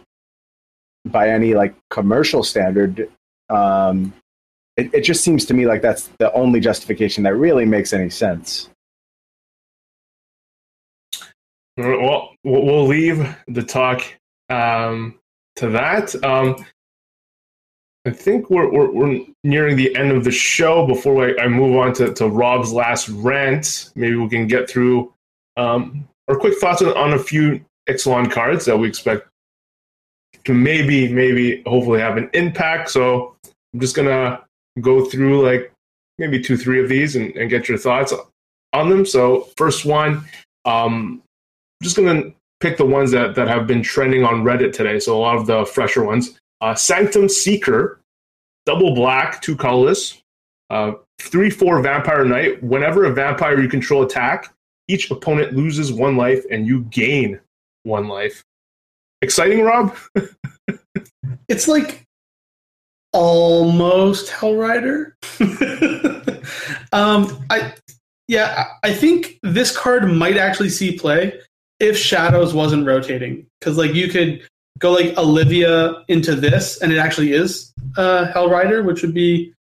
by 1.05 1.29
any 1.29 1.55
like 1.55 1.75
commercial 1.91 2.43
standard. 2.43 3.09
Um, 3.49 4.13
it, 4.77 4.93
it 4.93 5.01
just 5.03 5.23
seems 5.23 5.45
to 5.47 5.55
me 5.55 5.67
like 5.67 5.83
that's 5.83 6.09
the 6.19 6.33
only 6.33 6.61
justification 6.61 7.23
that 7.25 7.37
really 7.37 7.65
makes 7.65 7.93
any 7.93 8.11
sense. 8.11 8.69
Well, 11.77 12.31
we'll 12.45 12.87
leave 12.87 13.37
the 13.49 13.63
talk 13.63 14.03
um, 14.49 15.19
to 15.57 15.71
that. 15.71 16.15
Um, 16.25 16.65
I 18.07 18.11
think 18.11 18.51
we're, 18.51 18.71
we're, 18.71 18.91
we're, 18.91 19.21
nearing 19.45 19.77
the 19.77 19.95
end 19.97 20.13
of 20.13 20.25
the 20.25 20.31
show. 20.31 20.87
Before 20.87 21.27
I, 21.27 21.43
I 21.43 21.49
move 21.49 21.77
on 21.77 21.93
to, 21.95 22.13
to 22.15 22.29
Rob's 22.29 22.73
last 22.73 23.09
rant, 23.09 23.91
maybe 23.95 24.17
we 24.17 24.29
can 24.29 24.47
get 24.47 24.69
through 24.69 25.13
um, 25.57 26.07
our 26.29 26.37
quick 26.37 26.59
thoughts 26.59 26.83
on, 26.83 26.95
on 26.97 27.15
a 27.15 27.19
few 27.19 27.65
Ixalan 27.89 28.31
cards 28.31 28.65
that 28.67 28.79
we 28.79 28.89
expect 28.89 29.29
to 30.45 30.53
maybe, 30.53 31.13
maybe, 31.13 31.63
hopefully 31.67 32.01
have 32.01 32.17
an 32.17 32.29
impact. 32.35 32.91
So 32.91 33.37
I'm 33.73 33.81
just 33.81 33.97
gonna 33.97 34.43
go 34.81 35.05
through 35.05 35.47
like 35.47 35.73
maybe 36.19 36.41
two, 36.41 36.57
three 36.57 36.83
of 36.83 36.89
these 36.89 37.17
and, 37.17 37.35
and 37.37 37.49
get 37.51 37.69
your 37.69 37.79
thoughts 37.79 38.13
on 38.73 38.89
them. 38.91 39.07
So 39.07 39.49
first 39.57 39.85
one, 39.85 40.25
um, 40.65 41.23
I'm 41.81 41.85
just 41.85 41.97
gonna 41.97 42.33
pick 42.61 42.77
the 42.77 42.87
ones 42.87 43.11
that, 43.13 43.35
that 43.35 43.49
have 43.49 43.67
been 43.67 43.83
trending 43.83 44.25
on 44.25 44.43
Reddit 44.43 44.73
today. 44.73 44.99
So 44.99 45.17
a 45.17 45.21
lot 45.21 45.37
of 45.37 45.47
the 45.47 45.65
fresher 45.65 46.05
ones. 46.05 46.39
Uh, 46.65 46.75
Sanctum 46.75 47.29
Seeker, 47.29 48.01
double 48.65 48.95
black, 48.95 49.43
two 49.43 49.55
colorless, 49.55 50.23
uh, 50.71 50.93
three 51.21 51.51
four 51.51 51.83
Vampire 51.83 52.25
Knight. 52.25 52.63
Whenever 52.63 53.05
a 53.05 53.13
vampire 53.13 53.61
you 53.61 53.69
control 53.69 54.03
attack, 54.03 54.51
each 54.89 55.11
opponent 55.11 55.53
loses 55.53 55.93
one 55.93 56.17
life 56.17 56.43
and 56.51 56.67
you 56.67 56.85
gain 56.85 57.39
one 57.83 58.09
life. 58.09 58.43
Exciting, 59.21 59.61
Rob? 59.61 59.95
it's 61.51 61.69
like 61.69 62.03
almost 63.13 64.31
Hellrider. 64.31 65.13
um, 66.95 67.45
I 67.51 67.75
yeah, 68.27 68.69
I 68.83 68.95
think 68.95 69.39
this 69.43 69.77
card 69.77 70.11
might 70.11 70.39
actually 70.39 70.71
see 70.71 70.97
play 70.97 71.39
if 71.79 71.99
Shadows 71.99 72.55
wasn't 72.55 72.87
rotating 72.87 73.49
because 73.61 73.77
like 73.77 73.93
you 73.93 74.09
could 74.09 74.49
go 74.85 74.93
like 74.93 75.17
Olivia 75.17 76.05
into 76.09 76.35
this 76.35 76.81
and 76.83 76.93
it 76.93 76.99
actually 76.99 77.33
is 77.33 77.73
uh, 77.97 78.31
Hellrider, 78.35 78.85
which 78.85 79.01
would 79.01 79.15
be 79.15 79.55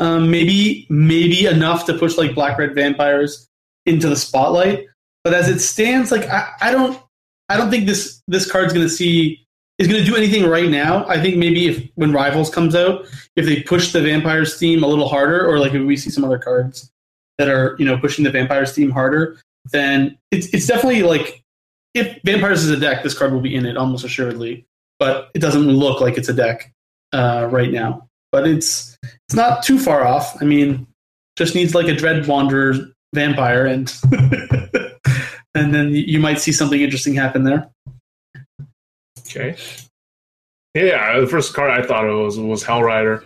um, 0.00 0.30
maybe 0.30 0.86
maybe 0.90 1.46
enough 1.46 1.86
to 1.86 1.94
push 1.94 2.18
like 2.18 2.34
Black 2.34 2.58
Red 2.58 2.74
Vampires 2.74 3.48
into 3.86 4.06
the 4.06 4.16
spotlight. 4.16 4.86
But 5.24 5.32
as 5.32 5.48
it 5.48 5.60
stands, 5.60 6.12
like 6.12 6.28
I, 6.28 6.50
I 6.60 6.72
don't 6.72 7.00
I 7.48 7.56
don't 7.56 7.70
think 7.70 7.86
this 7.86 8.20
this 8.28 8.50
card's 8.50 8.74
going 8.74 8.86
to 8.86 8.92
see 8.92 9.42
is 9.78 9.88
going 9.88 9.98
to 9.98 10.06
do 10.06 10.14
anything 10.14 10.44
right 10.44 10.68
now. 10.68 11.06
I 11.08 11.22
think 11.22 11.38
maybe 11.38 11.68
if 11.68 11.88
when 11.94 12.12
Rivals 12.12 12.50
comes 12.50 12.74
out, 12.74 13.06
if 13.34 13.46
they 13.46 13.62
push 13.62 13.92
the 13.92 14.02
Vampires 14.02 14.58
theme 14.58 14.84
a 14.84 14.86
little 14.86 15.08
harder, 15.08 15.46
or 15.48 15.58
like 15.58 15.72
if 15.72 15.82
we 15.82 15.96
see 15.96 16.10
some 16.10 16.24
other 16.24 16.38
cards 16.38 16.90
that 17.38 17.48
are 17.48 17.76
you 17.78 17.86
know 17.86 17.96
pushing 17.96 18.24
the 18.24 18.30
Vampires 18.30 18.74
theme 18.74 18.90
harder, 18.90 19.38
then 19.72 20.18
it's 20.30 20.48
it's 20.48 20.66
definitely 20.66 21.02
like 21.02 21.42
if 21.96 22.20
Vampires 22.24 22.62
is 22.62 22.70
a 22.70 22.78
deck, 22.78 23.02
this 23.02 23.16
card 23.16 23.32
will 23.32 23.40
be 23.40 23.54
in 23.54 23.64
it 23.64 23.76
almost 23.76 24.04
assuredly. 24.04 24.66
But 24.98 25.30
it 25.34 25.40
doesn't 25.40 25.68
look 25.68 26.00
like 26.00 26.16
it's 26.16 26.28
a 26.28 26.34
deck 26.34 26.72
uh, 27.12 27.48
right 27.50 27.70
now. 27.70 28.08
But 28.32 28.46
it's 28.46 28.96
it's 29.02 29.34
not 29.34 29.62
too 29.62 29.78
far 29.78 30.04
off. 30.04 30.40
I 30.40 30.44
mean, 30.44 30.86
just 31.36 31.54
needs 31.54 31.74
like 31.74 31.88
a 31.88 31.94
Dread 31.94 32.26
Wanderer 32.26 32.74
vampire, 33.14 33.66
and 33.66 33.92
and 35.54 35.74
then 35.74 35.90
you 35.90 36.18
might 36.18 36.40
see 36.40 36.52
something 36.52 36.80
interesting 36.80 37.14
happen 37.14 37.44
there. 37.44 37.70
Okay. 39.20 39.56
Yeah, 40.74 41.18
the 41.20 41.26
first 41.26 41.54
card 41.54 41.70
I 41.70 41.86
thought 41.86 42.06
of 42.06 42.18
was 42.18 42.38
was 42.38 42.64
Hellrider. 42.64 43.24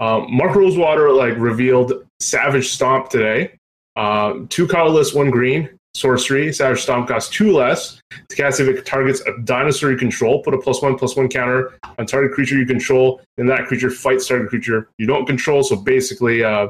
Um, 0.00 0.34
Mark 0.34 0.54
Rosewater 0.54 1.10
like 1.12 1.36
revealed 1.36 1.92
Savage 2.20 2.70
Stomp 2.70 3.08
today. 3.08 3.58
Uh, 3.96 4.40
two 4.48 4.66
colorless, 4.66 5.14
one 5.14 5.30
green 5.30 5.78
sorcery. 5.94 6.52
Savage 6.52 6.82
Stomp 6.82 7.08
costs 7.08 7.30
two 7.30 7.52
less. 7.52 8.00
To 8.28 8.36
cast 8.36 8.60
if 8.60 8.68
it 8.68 8.84
targets 8.84 9.20
a 9.22 9.38
dinosaur 9.44 9.90
you 9.90 9.96
control, 9.96 10.42
put 10.42 10.54
a 10.54 10.58
plus 10.58 10.82
one 10.82 10.96
plus 10.96 11.16
one 11.16 11.28
counter 11.28 11.78
on 11.98 12.06
target 12.06 12.32
creature 12.32 12.58
you 12.58 12.66
control, 12.66 13.20
and 13.38 13.48
that 13.48 13.66
creature 13.66 13.90
fights 13.90 14.26
target 14.26 14.48
creature 14.48 14.88
you 14.98 15.06
don't 15.06 15.26
control. 15.26 15.62
So 15.62 15.76
basically, 15.76 16.44
uh, 16.44 16.68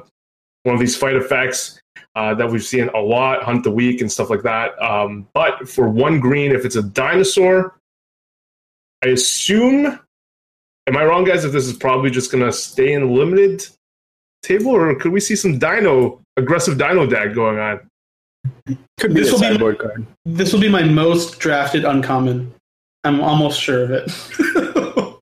one 0.65 0.75
of 0.75 0.81
these 0.81 0.97
fight 0.97 1.17
effects 1.17 1.81
uh, 2.15 2.35
that 2.35 2.51
we've 2.51 2.65
seen 2.65 2.89
a 2.91 2.99
lot, 2.99 3.43
Hunt 3.43 3.65
the 3.65 3.71
Weak 3.71 4.01
and 4.01 4.11
stuff 4.11 4.31
like 4.31 4.43
that. 4.43 4.81
Um, 4.83 5.29
but 5.35 5.69
for 5.69 5.89
one 5.89 6.21
green, 6.21 6.53
if 6.53 6.65
it's 6.65 6.77
a 6.77 6.83
dinosaur, 6.83 7.79
I 9.05 9.09
assume. 9.09 9.99
Am 10.89 10.97
I 10.97 11.05
wrong, 11.05 11.23
guys? 11.25 11.45
If 11.45 11.53
this 11.53 11.67
is 11.67 11.75
probably 11.75 12.11
just 12.11 12.33
going 12.33 12.45
to 12.45 12.53
stay 12.53 12.93
in 12.93 13.15
limited 13.15 13.67
table, 14.43 14.73
or 14.73 14.95
could 14.97 15.13
we 15.13 15.21
see 15.21 15.37
some 15.37 15.59
dino 15.59 16.21
aggressive 16.37 16.77
dino 16.77 17.07
deck 17.07 17.35
going 17.35 17.59
on? 17.59 17.89
Could 18.99 19.15
be 19.15 19.21
This 19.21 19.31
a 19.31 19.33
will 19.33 19.41
be- 19.41 19.47
sideboard 19.47 19.79
card. 19.79 20.07
This 20.25 20.53
will 20.53 20.61
be 20.61 20.69
my 20.69 20.83
most 20.83 21.39
drafted 21.39 21.85
uncommon. 21.85 22.53
I'm 23.05 23.21
almost 23.21 23.61
sure 23.61 23.83
of 23.85 23.91
it. 23.91 24.11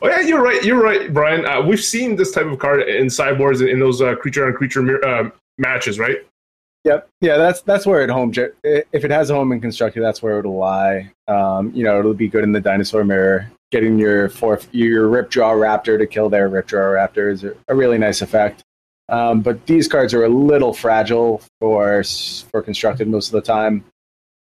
Oh 0.00 0.06
yeah, 0.08 0.20
you're 0.20 0.40
right. 0.42 0.62
You're 0.62 0.80
right, 0.80 1.12
Brian. 1.12 1.44
Uh, 1.44 1.60
we've 1.60 1.82
seen 1.82 2.14
this 2.14 2.30
type 2.30 2.46
of 2.46 2.60
card 2.60 2.82
in 2.82 3.10
sideboards 3.10 3.60
in 3.62 3.80
those 3.80 4.00
uh, 4.00 4.14
creature 4.14 4.46
on 4.46 4.52
creature 4.52 5.04
uh, 5.04 5.28
matches, 5.58 5.98
right? 5.98 6.18
Yep. 6.84 7.08
Yeah, 7.20 7.36
that's 7.36 7.62
that's 7.62 7.84
where 7.84 8.00
it 8.02 8.08
home. 8.10 8.32
If 8.62 9.04
it 9.04 9.10
has 9.10 9.30
a 9.30 9.34
home 9.34 9.50
in 9.50 9.60
constructed, 9.60 10.00
that's 10.04 10.22
where 10.22 10.38
it'll 10.38 10.56
lie. 10.56 11.10
Um, 11.26 11.72
you 11.74 11.82
know, 11.82 11.98
it'll 11.98 12.14
be 12.14 12.28
good 12.28 12.44
in 12.44 12.52
the 12.52 12.60
dinosaur 12.60 13.02
mirror. 13.02 13.50
Getting 13.72 13.98
your 13.98 14.28
fourth, 14.28 14.68
your 14.72 15.08
Ripjaw 15.08 15.54
Raptor 15.58 15.98
to 15.98 16.06
kill 16.06 16.28
their 16.28 16.48
Ripjaw 16.48 16.94
Raptor 16.94 17.32
is 17.32 17.42
a, 17.42 17.54
a 17.66 17.74
really 17.74 17.98
nice 17.98 18.22
effect. 18.22 18.62
Um, 19.10 19.40
but 19.40 19.64
these 19.66 19.88
cards 19.88 20.12
are 20.14 20.24
a 20.24 20.28
little 20.28 20.72
fragile 20.74 21.42
for 21.60 22.02
for 22.50 22.62
constructed 22.62 23.08
most 23.08 23.28
of 23.28 23.32
the 23.32 23.40
time. 23.40 23.84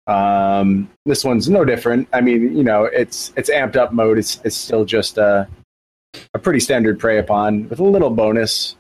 Um, 0.09 0.89
this 1.05 1.25
one's 1.25 1.49
no 1.49 1.65
different. 1.65 2.09
I 2.13 2.21
mean, 2.21 2.57
you 2.57 2.63
know, 2.65 2.85
it's 2.85 3.33
it's 3.37 3.51
amped 3.51 3.77
up 3.77 3.93
mode. 3.93 4.19
It's 4.19 4.41
it's 4.45 4.57
still 4.57 4.85
just 4.85 5.19
a 5.19 5.49
a 6.35 6.39
pretty 6.39 6.61
standard 6.61 6.99
prey 6.99 7.19
upon 7.19 7.69
with 7.69 7.79
a 7.81 7.85
little 7.85 8.11
bonus. 8.11 8.77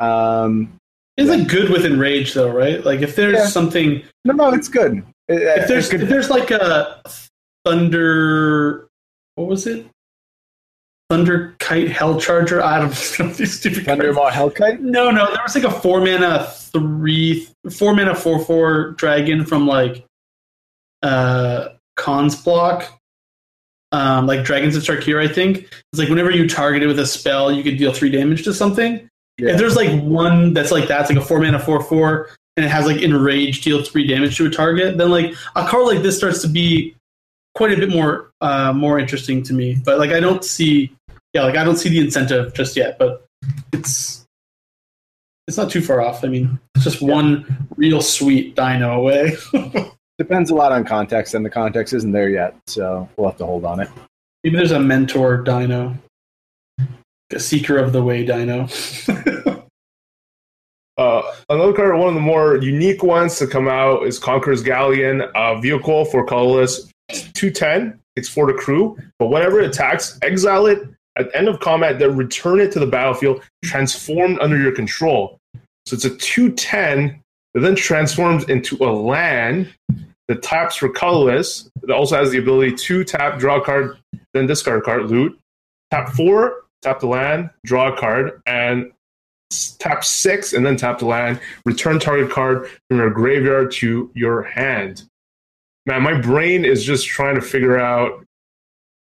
Um, 0.00 0.74
It's 1.16 1.30
like 1.30 1.48
good 1.48 1.70
with 1.70 1.86
rage, 1.98 2.34
though, 2.34 2.50
right? 2.50 2.84
Like 2.84 3.00
if 3.00 3.16
there's 3.16 3.34
Yeah. 3.38 3.46
something, 3.46 4.02
no, 4.24 4.34
no, 4.34 4.52
it's 4.52 4.68
good. 4.68 5.02
If 5.28 5.66
there's 5.68 5.88
could- 5.88 6.02
if 6.02 6.08
there's 6.08 6.28
like 6.30 6.50
a 6.50 7.00
thunder, 7.64 8.86
what 9.36 9.46
was 9.48 9.66
it? 9.66 9.86
Thunder 11.08 11.54
Kite 11.58 11.88
Hell 11.88 12.20
Charger. 12.20 12.62
I 12.62 12.80
don't 12.80 12.88
know 13.18 13.28
these 13.28 13.58
stupid. 13.58 13.84
Thundermaw 13.84 14.30
Hellkite. 14.30 14.80
No, 14.80 15.10
no, 15.10 15.26
there 15.32 15.42
was 15.42 15.54
like 15.54 15.64
a 15.64 15.70
four 15.70 16.00
mana 16.00 16.44
three, 16.50 17.48
four 17.70 17.94
mana 17.94 18.14
four 18.14 18.38
four 18.44 18.92
dragon 18.92 19.44
from 19.44 19.66
like 19.66 20.04
uh 21.02 21.68
Khans 21.96 22.42
block, 22.42 23.00
um, 23.92 24.26
like 24.26 24.44
Dragons 24.44 24.76
of 24.76 24.82
Tarkir. 24.82 25.18
I 25.18 25.32
think 25.32 25.58
it's 25.58 25.98
like 25.98 26.08
whenever 26.08 26.30
you 26.30 26.48
target 26.48 26.82
it 26.82 26.86
with 26.86 26.98
a 26.98 27.06
spell, 27.06 27.52
you 27.52 27.62
could 27.62 27.78
deal 27.78 27.92
three 27.92 28.10
damage 28.10 28.44
to 28.44 28.52
something. 28.52 29.08
Yeah. 29.38 29.50
If 29.50 29.58
there's 29.58 29.76
like 29.76 30.02
one 30.02 30.54
that's 30.54 30.70
like 30.70 30.88
that, 30.88 31.02
it's 31.02 31.10
like 31.10 31.18
a 31.18 31.24
four 31.24 31.40
mana 31.40 31.58
four 31.58 31.82
four, 31.82 32.30
and 32.56 32.66
it 32.66 32.68
has 32.68 32.86
like 32.86 33.00
enrage 33.02 33.62
deal 33.62 33.82
three 33.82 34.06
damage 34.06 34.36
to 34.38 34.46
a 34.46 34.50
target, 34.50 34.98
then 34.98 35.10
like 35.10 35.34
a 35.54 35.66
card 35.66 35.86
like 35.86 36.02
this 36.02 36.16
starts 36.16 36.42
to 36.42 36.48
be 36.48 36.96
quite 37.56 37.72
a 37.72 37.76
bit 37.76 37.88
more 37.88 38.30
uh 38.42 38.72
more 38.72 38.98
interesting 39.00 39.42
to 39.42 39.54
me. 39.54 39.76
But 39.84 39.98
like 39.98 40.10
I 40.10 40.20
don't 40.20 40.44
see, 40.44 40.94
yeah, 41.32 41.42
like 41.42 41.56
I 41.56 41.64
don't 41.64 41.76
see 41.76 41.88
the 41.88 41.98
incentive 41.98 42.54
just 42.54 42.76
yet, 42.76 42.98
but 42.98 43.26
it's 43.72 44.24
it's 45.48 45.56
not 45.56 45.70
too 45.70 45.80
far 45.80 46.00
off. 46.00 46.22
I 46.22 46.28
mean, 46.28 46.58
it's 46.74 46.84
just 46.84 47.00
one 47.00 47.68
real 47.76 48.02
sweet 48.02 48.54
dino 48.54 49.00
away. 49.00 49.36
Depends 50.18 50.50
a 50.50 50.54
lot 50.54 50.72
on 50.72 50.84
context, 50.84 51.34
and 51.34 51.44
the 51.44 51.50
context 51.50 51.92
isn't 51.92 52.12
there 52.12 52.30
yet, 52.30 52.56
so 52.66 53.08
we'll 53.16 53.28
have 53.28 53.38
to 53.38 53.46
hold 53.46 53.64
on 53.64 53.80
it. 53.80 53.88
Maybe 54.42 54.56
there's 54.56 54.72
a 54.72 54.80
mentor 54.80 55.38
dino, 55.38 55.94
a 57.30 57.38
seeker 57.40 57.78
of 57.78 57.92
the 57.92 58.02
way 58.02 58.24
dino. 58.24 58.68
Uh, 60.98 61.20
another 61.50 61.74
card, 61.74 61.94
one 61.98 62.08
of 62.08 62.14
the 62.14 62.20
more 62.20 62.56
unique 62.56 63.02
ones 63.02 63.36
to 63.38 63.46
come 63.46 63.68
out 63.68 64.06
is 64.06 64.18
Conqueror's 64.18 64.62
Galleon, 64.62 65.22
a 65.34 65.60
vehicle 65.60 66.06
for 66.06 66.24
colorless, 66.24 66.90
210, 67.08 67.98
it's 68.16 68.28
for 68.28 68.46
the 68.46 68.54
crew, 68.54 68.98
but 69.18 69.28
whenever 69.28 69.60
it 69.60 69.66
attacks, 69.66 70.18
exile 70.22 70.66
it 70.66 70.88
at 71.16 71.30
the 71.30 71.36
end 71.36 71.48
of 71.48 71.60
combat, 71.60 71.98
then 71.98 72.16
return 72.16 72.60
it 72.60 72.72
to 72.72 72.80
the 72.80 72.86
battlefield, 72.86 73.42
transformed 73.64 74.38
under 74.40 74.58
your 74.58 74.72
control. 74.72 75.38
So 75.86 75.94
it's 75.94 76.04
a 76.04 76.16
210 76.16 77.22
that 77.54 77.60
then 77.60 77.74
transforms 77.74 78.44
into 78.44 78.76
a 78.80 78.92
land 78.92 79.72
that 80.28 80.42
taps 80.42 80.76
for 80.76 80.88
colorless. 80.88 81.70
It 81.82 81.90
also 81.90 82.16
has 82.16 82.30
the 82.30 82.38
ability 82.38 82.74
to 82.74 83.04
tap, 83.04 83.38
draw 83.38 83.60
a 83.60 83.64
card, 83.64 83.96
then 84.34 84.46
discard 84.46 84.80
a 84.80 84.82
card, 84.82 85.06
loot. 85.06 85.38
Tap 85.90 86.10
four, 86.10 86.64
tap 86.82 87.00
the 87.00 87.06
land, 87.06 87.50
draw 87.64 87.92
a 87.92 87.96
card, 87.96 88.42
and 88.46 88.92
tap 89.78 90.04
six, 90.04 90.52
and 90.52 90.66
then 90.66 90.76
tap 90.76 90.98
the 90.98 91.06
land. 91.06 91.40
Return 91.64 92.00
target 92.00 92.30
card 92.30 92.68
from 92.88 92.98
your 92.98 93.10
graveyard 93.10 93.70
to 93.72 94.10
your 94.14 94.42
hand. 94.42 95.08
Man, 95.86 96.02
my 96.02 96.20
brain 96.20 96.64
is 96.64 96.84
just 96.84 97.06
trying 97.06 97.36
to 97.36 97.40
figure 97.40 97.78
out 97.78 98.24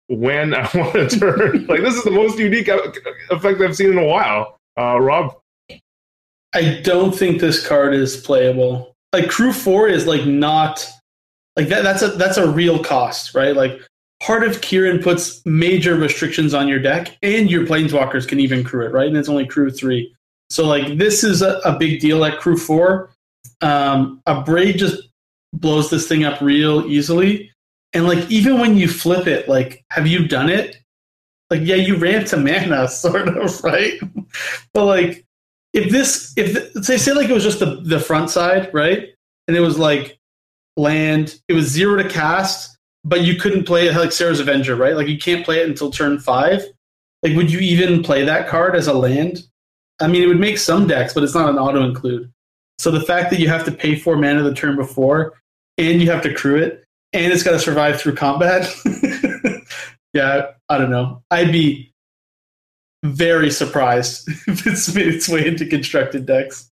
when 0.09 0.55
I 0.55 0.63
want 0.75 0.93
to 0.93 1.19
turn. 1.19 1.67
like 1.67 1.81
this 1.81 1.95
is 1.95 2.05
the 2.05 2.11
most 2.11 2.39
unique 2.39 2.69
effect 2.69 3.61
I've 3.61 3.77
seen 3.77 3.93
in 3.93 3.99
a 3.99 4.05
while. 4.05 4.59
Uh, 4.79 5.01
Rob, 5.01 5.37
I 6.55 6.81
don't 6.83 7.15
think 7.15 7.41
this 7.41 7.67
card 7.67 7.95
is 7.95 8.17
playable. 8.17 8.95
Like 9.13 9.29
Crew 9.31 9.53
Four 9.53 9.89
is 9.89 10.07
like 10.07 10.27
not 10.27 10.87
like 11.57 11.69
that. 11.69 11.83
That's 11.83 12.03
a 12.03 12.09
that's 12.09 12.37
a 12.37 12.51
real 12.51 12.83
cost, 12.83 13.35
right? 13.35 13.55
Like 13.55 13.81
Heart 14.23 14.45
of 14.45 14.61
Kiran 14.61 15.03
puts 15.03 15.45
major 15.47 15.95
restrictions 15.95 16.55
on 16.55 16.67
your 16.67 16.81
deck, 16.81 17.17
and 17.23 17.51
your 17.51 17.67
planeswalkers 17.67 18.27
can 18.27 18.41
even 18.41 18.65
crew 18.65 18.85
it, 18.85 18.93
right? 18.93 19.07
And 19.07 19.17
it's 19.17 19.29
only 19.29 19.47
Crew 19.47 19.71
Three, 19.71 20.13
so 20.51 20.67
like 20.67 20.99
this 20.99 21.23
is 21.23 21.43
a, 21.43 21.61
a 21.65 21.79
big 21.79 22.01
deal 22.01 22.25
at 22.25 22.41
Crew 22.41 22.57
Four. 22.57 23.11
Um, 23.61 24.21
Abrade 24.27 24.77
just 24.77 25.09
blows 25.61 25.91
this 25.91 26.09
thing 26.09 26.25
up 26.25 26.41
real 26.41 26.87
easily, 26.87 27.51
And 27.93 28.07
like 28.07 28.31
even 28.31 28.59
when 28.59 28.77
you 28.77 28.89
flip 28.89 29.27
it, 29.27 29.49
like 29.49 29.85
have 29.91 30.07
you 30.07 30.27
done 30.27 30.51
it? 30.51 30.77
Like 31.51 31.61
yeah, 31.63 31.77
you 31.77 31.97
ran 31.97 32.25
to 32.27 32.37
mana, 32.37 32.89
sort 33.05 33.29
of, 33.29 33.63
right? 33.65 34.01
but 34.73 34.85
like 34.85 35.25
if 35.73 35.91
this 35.91 36.33
if 36.37 36.85
say 36.85 36.97
say 36.97 37.13
like 37.13 37.29
it 37.29 37.33
was 37.33 37.45
just 37.45 37.61
the 37.61 37.81
the 37.83 38.01
front 38.01 38.31
side, 38.31 38.73
right? 38.75 39.09
And 39.47 39.57
it 39.57 39.61
was 39.61 39.79
like 39.79 40.19
land, 40.77 41.41
it 41.49 41.53
was 41.53 41.67
zero 41.67 42.03
to 42.03 42.09
cast, 42.09 42.77
but 43.05 43.23
you 43.23 43.37
couldn't 43.37 43.65
play 43.65 43.87
it 43.87 43.95
like 43.95 44.13
Serra's 44.13 44.41
Avenger, 44.41 44.75
right? 44.77 44.97
Like 44.97 45.09
you 45.09 45.19
can't 45.19 45.45
play 45.45 45.61
it 45.61 45.69
until 45.69 45.91
turn 45.91 46.19
five. 46.19 46.63
Like 47.23 47.37
would 47.37 47.53
you 47.53 47.61
even 47.61 48.03
play 48.03 48.25
that 48.25 48.49
card 48.49 48.75
as 48.75 48.87
a 48.87 48.95
land? 48.95 49.45
I 50.01 50.09
mean, 50.09 50.23
it 50.23 50.27
would 50.27 50.41
make 50.41 50.59
some 50.59 50.89
decks, 50.89 51.15
but 51.15 51.23
it's 51.23 51.35
not 51.35 51.49
an 51.49 51.59
auto 51.59 51.85
include. 51.85 52.33
So 52.79 52.91
the 52.91 53.01
fact 53.01 53.31
that 53.31 53.39
you 53.39 53.49
have 53.49 53.65
to 53.67 53.73
pay 53.73 53.95
four 53.95 54.17
mana 54.17 54.43
the 54.43 54.55
turn 54.55 54.77
before, 54.77 55.35
and 55.79 56.01
you 56.01 56.11
have 56.11 56.23
to 56.23 56.35
crew 56.35 56.57
it, 56.57 56.85
and 57.13 57.33
it's 57.33 57.43
got 57.43 57.53
to 57.53 57.59
survive 57.59 58.01
through 58.01 58.15
combat. 58.15 58.73
yeah, 60.13 60.53
I 60.69 60.79
don't 60.79 60.91
know. 60.91 61.23
I'd 61.31 61.53
be 61.53 61.93
very 63.05 63.51
surprised 63.51 64.29
if 64.49 64.67
it's 64.67 64.95
made 64.95 65.09
its 65.09 65.29
way 65.29 65.47
into 65.47 65.67
constructed 65.67 66.27
decks. 66.27 66.71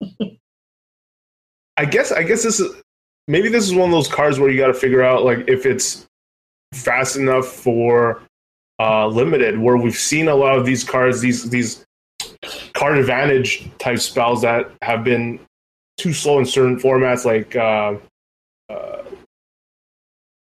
I 1.77 1.85
guess 1.85 2.10
I 2.10 2.23
guess 2.23 2.43
this 2.43 2.59
is 2.59 2.74
maybe 3.28 3.48
this 3.48 3.64
is 3.64 3.74
one 3.74 3.89
of 3.89 3.93
those 3.93 4.09
cards 4.09 4.39
where 4.39 4.51
you 4.51 4.59
got 4.59 4.68
to 4.68 4.74
figure 4.74 5.02
out 5.02 5.24
like 5.24 5.48
if 5.48 5.66
it's 5.66 6.06
fast 6.73 7.16
enough 7.16 7.47
for 7.47 8.23
uh, 8.78 9.06
limited, 9.06 9.59
where 9.59 9.77
we've 9.77 9.97
seen 9.97 10.28
a 10.28 10.35
lot 10.35 10.59
of 10.59 10.66
these 10.66 10.85
cards, 10.85 11.20
these 11.20 11.48
these 11.51 11.85
card 12.74 12.98
advantage 12.98 13.68
type 13.78 13.98
spells 13.98 14.43
that 14.43 14.70
have 14.82 15.05
been 15.05 15.40
too 15.97 16.12
slow 16.12 16.39
in 16.39 16.47
certain 16.47 16.78
formats, 16.78 17.24
like 17.24 17.56
uh, 17.56 17.94
uh, 18.68 19.02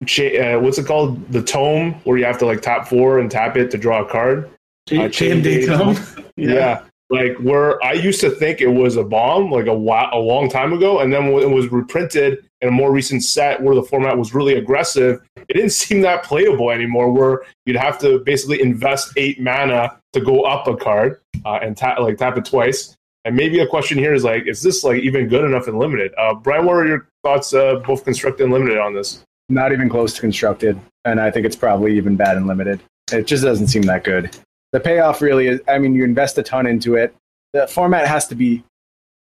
uh, 0.02 0.58
what's 0.58 0.78
it 0.78 0.86
called? 0.86 1.30
The 1.30 1.42
tome, 1.42 1.94
where 2.04 2.18
you 2.18 2.24
have 2.24 2.38
to 2.38 2.46
like 2.46 2.60
tap 2.60 2.88
four 2.88 3.18
and 3.18 3.30
tap 3.30 3.56
it 3.56 3.70
to 3.70 3.78
draw 3.78 4.02
a 4.02 4.08
card. 4.08 4.50
Uh, 4.90 5.08
Jayemdae 5.08 5.66
Tome. 5.66 6.26
yeah. 6.36 6.54
yeah. 6.54 6.84
Like 7.10 7.36
where 7.38 7.82
I 7.84 7.92
used 7.92 8.20
to 8.22 8.30
think 8.30 8.60
it 8.60 8.68
was 8.68 8.96
a 8.96 9.04
bomb, 9.04 9.50
like 9.50 9.66
a 9.66 9.74
while, 9.74 10.08
a 10.12 10.18
long 10.18 10.48
time 10.48 10.72
ago, 10.72 11.00
and 11.00 11.12
then 11.12 11.30
when 11.30 11.42
it 11.42 11.50
was 11.50 11.70
reprinted 11.70 12.42
in 12.62 12.68
a 12.68 12.72
more 12.72 12.90
recent 12.90 13.22
set 13.22 13.60
where 13.62 13.74
the 13.74 13.82
format 13.82 14.16
was 14.16 14.34
really 14.34 14.54
aggressive, 14.54 15.20
it 15.36 15.54
didn't 15.54 15.70
seem 15.82 16.00
that 16.02 16.24
playable 16.24 16.70
anymore. 16.70 17.12
Where 17.12 17.42
you'd 17.66 17.76
have 17.76 17.98
to 17.98 18.20
basically 18.20 18.62
invest 18.62 19.12
eight 19.16 19.40
mana 19.40 20.00
to 20.14 20.20
go 20.20 20.42
up 20.42 20.66
a 20.66 20.76
card 20.76 21.20
uh, 21.44 21.58
and 21.62 21.76
tap 21.76 21.98
like 21.98 22.16
tap 22.16 22.38
it 22.38 22.46
twice. 22.46 22.96
And 23.24 23.36
maybe 23.36 23.60
a 23.60 23.66
question 23.66 23.98
here 23.98 24.14
is 24.14 24.24
like, 24.24 24.46
is 24.46 24.62
this 24.62 24.82
like 24.82 25.00
even 25.02 25.28
good 25.28 25.44
enough 25.44 25.68
in 25.68 25.78
limited? 25.78 26.12
Uh, 26.18 26.34
Brian, 26.34 26.66
what 26.66 26.74
are 26.74 26.86
your 26.86 27.08
thoughts, 27.22 27.54
uh, 27.54 27.76
both 27.86 28.04
constructed 28.04 28.44
and 28.44 28.52
limited, 28.52 28.78
on 28.78 28.94
this? 28.94 29.24
Not 29.48 29.72
even 29.72 29.88
close 29.88 30.14
to 30.14 30.20
constructed, 30.20 30.80
and 31.04 31.20
I 31.20 31.30
think 31.30 31.46
it's 31.46 31.56
probably 31.56 31.96
even 31.96 32.16
bad 32.16 32.36
and 32.36 32.46
limited. 32.46 32.80
It 33.12 33.26
just 33.26 33.44
doesn't 33.44 33.68
seem 33.68 33.82
that 33.82 34.02
good. 34.02 34.36
The 34.72 34.80
payoff 34.80 35.20
really 35.20 35.48
is. 35.48 35.60
I 35.68 35.78
mean, 35.78 35.94
you 35.94 36.04
invest 36.04 36.38
a 36.38 36.42
ton 36.42 36.66
into 36.66 36.96
it. 36.96 37.14
The 37.52 37.66
format 37.66 38.08
has 38.08 38.26
to 38.28 38.34
be 38.34 38.64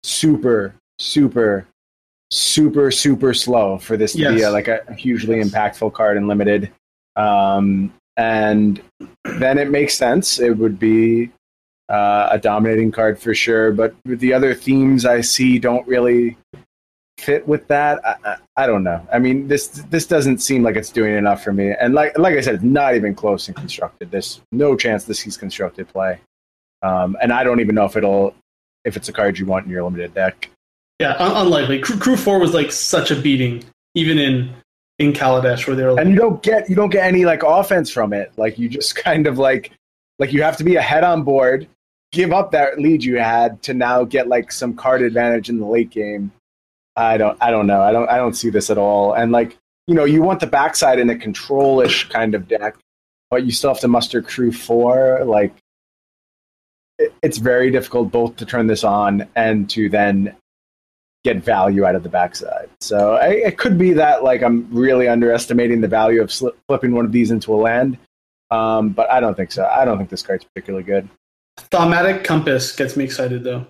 super, 0.02 0.74
super, 0.98 1.66
super, 2.30 2.90
super 2.90 3.32
slow 3.32 3.78
for 3.78 3.96
this 3.96 4.12
to 4.12 4.18
yes. 4.18 4.34
be 4.34 4.42
a, 4.42 4.50
like 4.50 4.68
a 4.68 4.92
hugely 4.94 5.42
impactful 5.42 5.92
card 5.92 6.16
in 6.16 6.26
limited. 6.26 6.70
Um, 7.14 7.94
and 8.16 8.82
then 9.24 9.58
it 9.58 9.70
makes 9.70 9.94
sense. 9.94 10.40
It 10.40 10.58
would 10.58 10.78
be 10.78 11.30
uh, 11.88 12.28
a 12.32 12.38
dominating 12.38 12.92
card 12.92 13.18
for 13.18 13.34
sure. 13.34 13.72
But 13.72 13.94
the 14.04 14.32
other 14.32 14.54
themes 14.54 15.04
I 15.04 15.20
see 15.20 15.58
don't 15.58 15.86
really 15.86 16.36
fit 17.18 17.46
with 17.46 17.66
that. 17.68 18.04
I, 18.04 18.16
I, 18.24 18.36
I, 18.56 18.66
don't 18.66 18.82
know. 18.82 19.06
I 19.12 19.18
mean, 19.18 19.48
this 19.48 19.68
this 19.68 20.06
doesn't 20.06 20.38
seem 20.38 20.62
like 20.62 20.76
it's 20.76 20.90
doing 20.90 21.14
enough 21.14 21.42
for 21.42 21.52
me. 21.52 21.72
And 21.72 21.94
like 21.94 22.16
like 22.18 22.36
I 22.36 22.40
said, 22.40 22.56
it's 22.56 22.64
not 22.64 22.94
even 22.94 23.14
close 23.14 23.48
and 23.48 23.56
constructed. 23.56 24.10
There's 24.10 24.40
no 24.52 24.76
chance 24.76 25.04
this 25.04 25.20
sees 25.20 25.36
constructed 25.36 25.88
play. 25.88 26.20
Um, 26.82 27.16
and 27.20 27.32
I 27.32 27.44
don't 27.44 27.60
even 27.60 27.74
know 27.74 27.84
if 27.84 27.96
it'll 27.96 28.34
if 28.84 28.96
it's 28.96 29.08
a 29.08 29.12
card 29.12 29.38
you 29.38 29.46
want 29.46 29.66
in 29.66 29.72
your 29.72 29.82
limited 29.82 30.14
deck. 30.14 30.50
Yeah, 31.00 31.14
un- 31.18 31.46
unlikely. 31.46 31.80
Crew, 31.80 31.98
Crew 31.98 32.16
Four 32.16 32.38
was 32.38 32.54
like 32.54 32.72
such 32.72 33.10
a 33.10 33.16
beating, 33.16 33.64
even 33.94 34.18
in 34.18 34.52
in 34.98 35.12
Kaladesh, 35.12 35.66
where 35.66 35.76
they're 35.76 35.92
like, 35.92 36.00
and 36.00 36.10
you 36.10 36.16
don't 36.16 36.42
get 36.42 36.68
you 36.68 36.76
don't 36.76 36.90
get 36.90 37.04
any 37.04 37.24
like 37.24 37.42
offense 37.42 37.90
from 37.90 38.12
it. 38.12 38.32
Like 38.36 38.58
you 38.58 38.68
just 38.68 38.96
kind 39.04 39.26
of 39.26 39.38
like 39.38 39.72
like 40.18 40.32
you 40.32 40.42
have 40.42 40.56
to 40.58 40.64
be 40.64 40.76
ahead 40.76 41.04
on 41.04 41.22
board 41.22 41.68
give 42.12 42.32
up 42.32 42.50
that 42.52 42.78
lead 42.78 43.04
you 43.04 43.18
had 43.18 43.62
to 43.62 43.74
now 43.74 44.04
get 44.04 44.28
like 44.28 44.52
some 44.52 44.74
card 44.74 45.02
advantage 45.02 45.48
in 45.48 45.58
the 45.58 45.66
late 45.66 45.90
game. 45.90 46.32
I 46.96 47.18
don't 47.18 47.36
I 47.40 47.50
don't 47.50 47.66
know. 47.66 47.82
I 47.82 47.92
don't 47.92 48.08
I 48.08 48.16
don't 48.16 48.34
see 48.34 48.50
this 48.50 48.70
at 48.70 48.78
all. 48.78 49.12
And 49.12 49.32
like, 49.32 49.56
you 49.86 49.94
know, 49.94 50.04
you 50.04 50.22
want 50.22 50.40
the 50.40 50.46
backside 50.46 50.98
in 50.98 51.10
a 51.10 51.16
control-ish 51.16 52.08
kind 52.08 52.34
of 52.34 52.48
deck, 52.48 52.76
but 53.30 53.44
you 53.44 53.52
still 53.52 53.70
have 53.70 53.80
to 53.80 53.88
muster 53.88 54.22
crew 54.22 54.52
four. 54.52 55.24
Like 55.24 55.54
it, 56.98 57.12
it's 57.22 57.38
very 57.38 57.70
difficult 57.70 58.10
both 58.10 58.36
to 58.36 58.46
turn 58.46 58.66
this 58.66 58.84
on 58.84 59.28
and 59.36 59.68
to 59.70 59.88
then 59.88 60.34
get 61.24 61.42
value 61.42 61.84
out 61.84 61.96
of 61.96 62.04
the 62.04 62.08
backside. 62.08 62.70
So 62.80 63.16
I, 63.16 63.30
it 63.30 63.58
could 63.58 63.76
be 63.76 63.92
that 63.94 64.22
like 64.22 64.42
I'm 64.42 64.68
really 64.70 65.08
underestimating 65.08 65.80
the 65.80 65.88
value 65.88 66.22
of 66.22 66.32
flipping 66.68 66.92
one 66.92 67.04
of 67.04 67.12
these 67.12 67.32
into 67.32 67.52
a 67.52 67.56
land, 67.56 67.98
um, 68.50 68.90
but 68.90 69.10
I 69.10 69.18
don't 69.18 69.34
think 69.34 69.50
so. 69.50 69.66
I 69.66 69.84
don't 69.84 69.98
think 69.98 70.08
this 70.08 70.22
card's 70.22 70.44
particularly 70.44 70.84
good. 70.84 71.08
Thaumatic 71.58 72.24
Compass 72.24 72.74
gets 72.74 72.96
me 72.96 73.04
excited 73.04 73.44
though. 73.44 73.66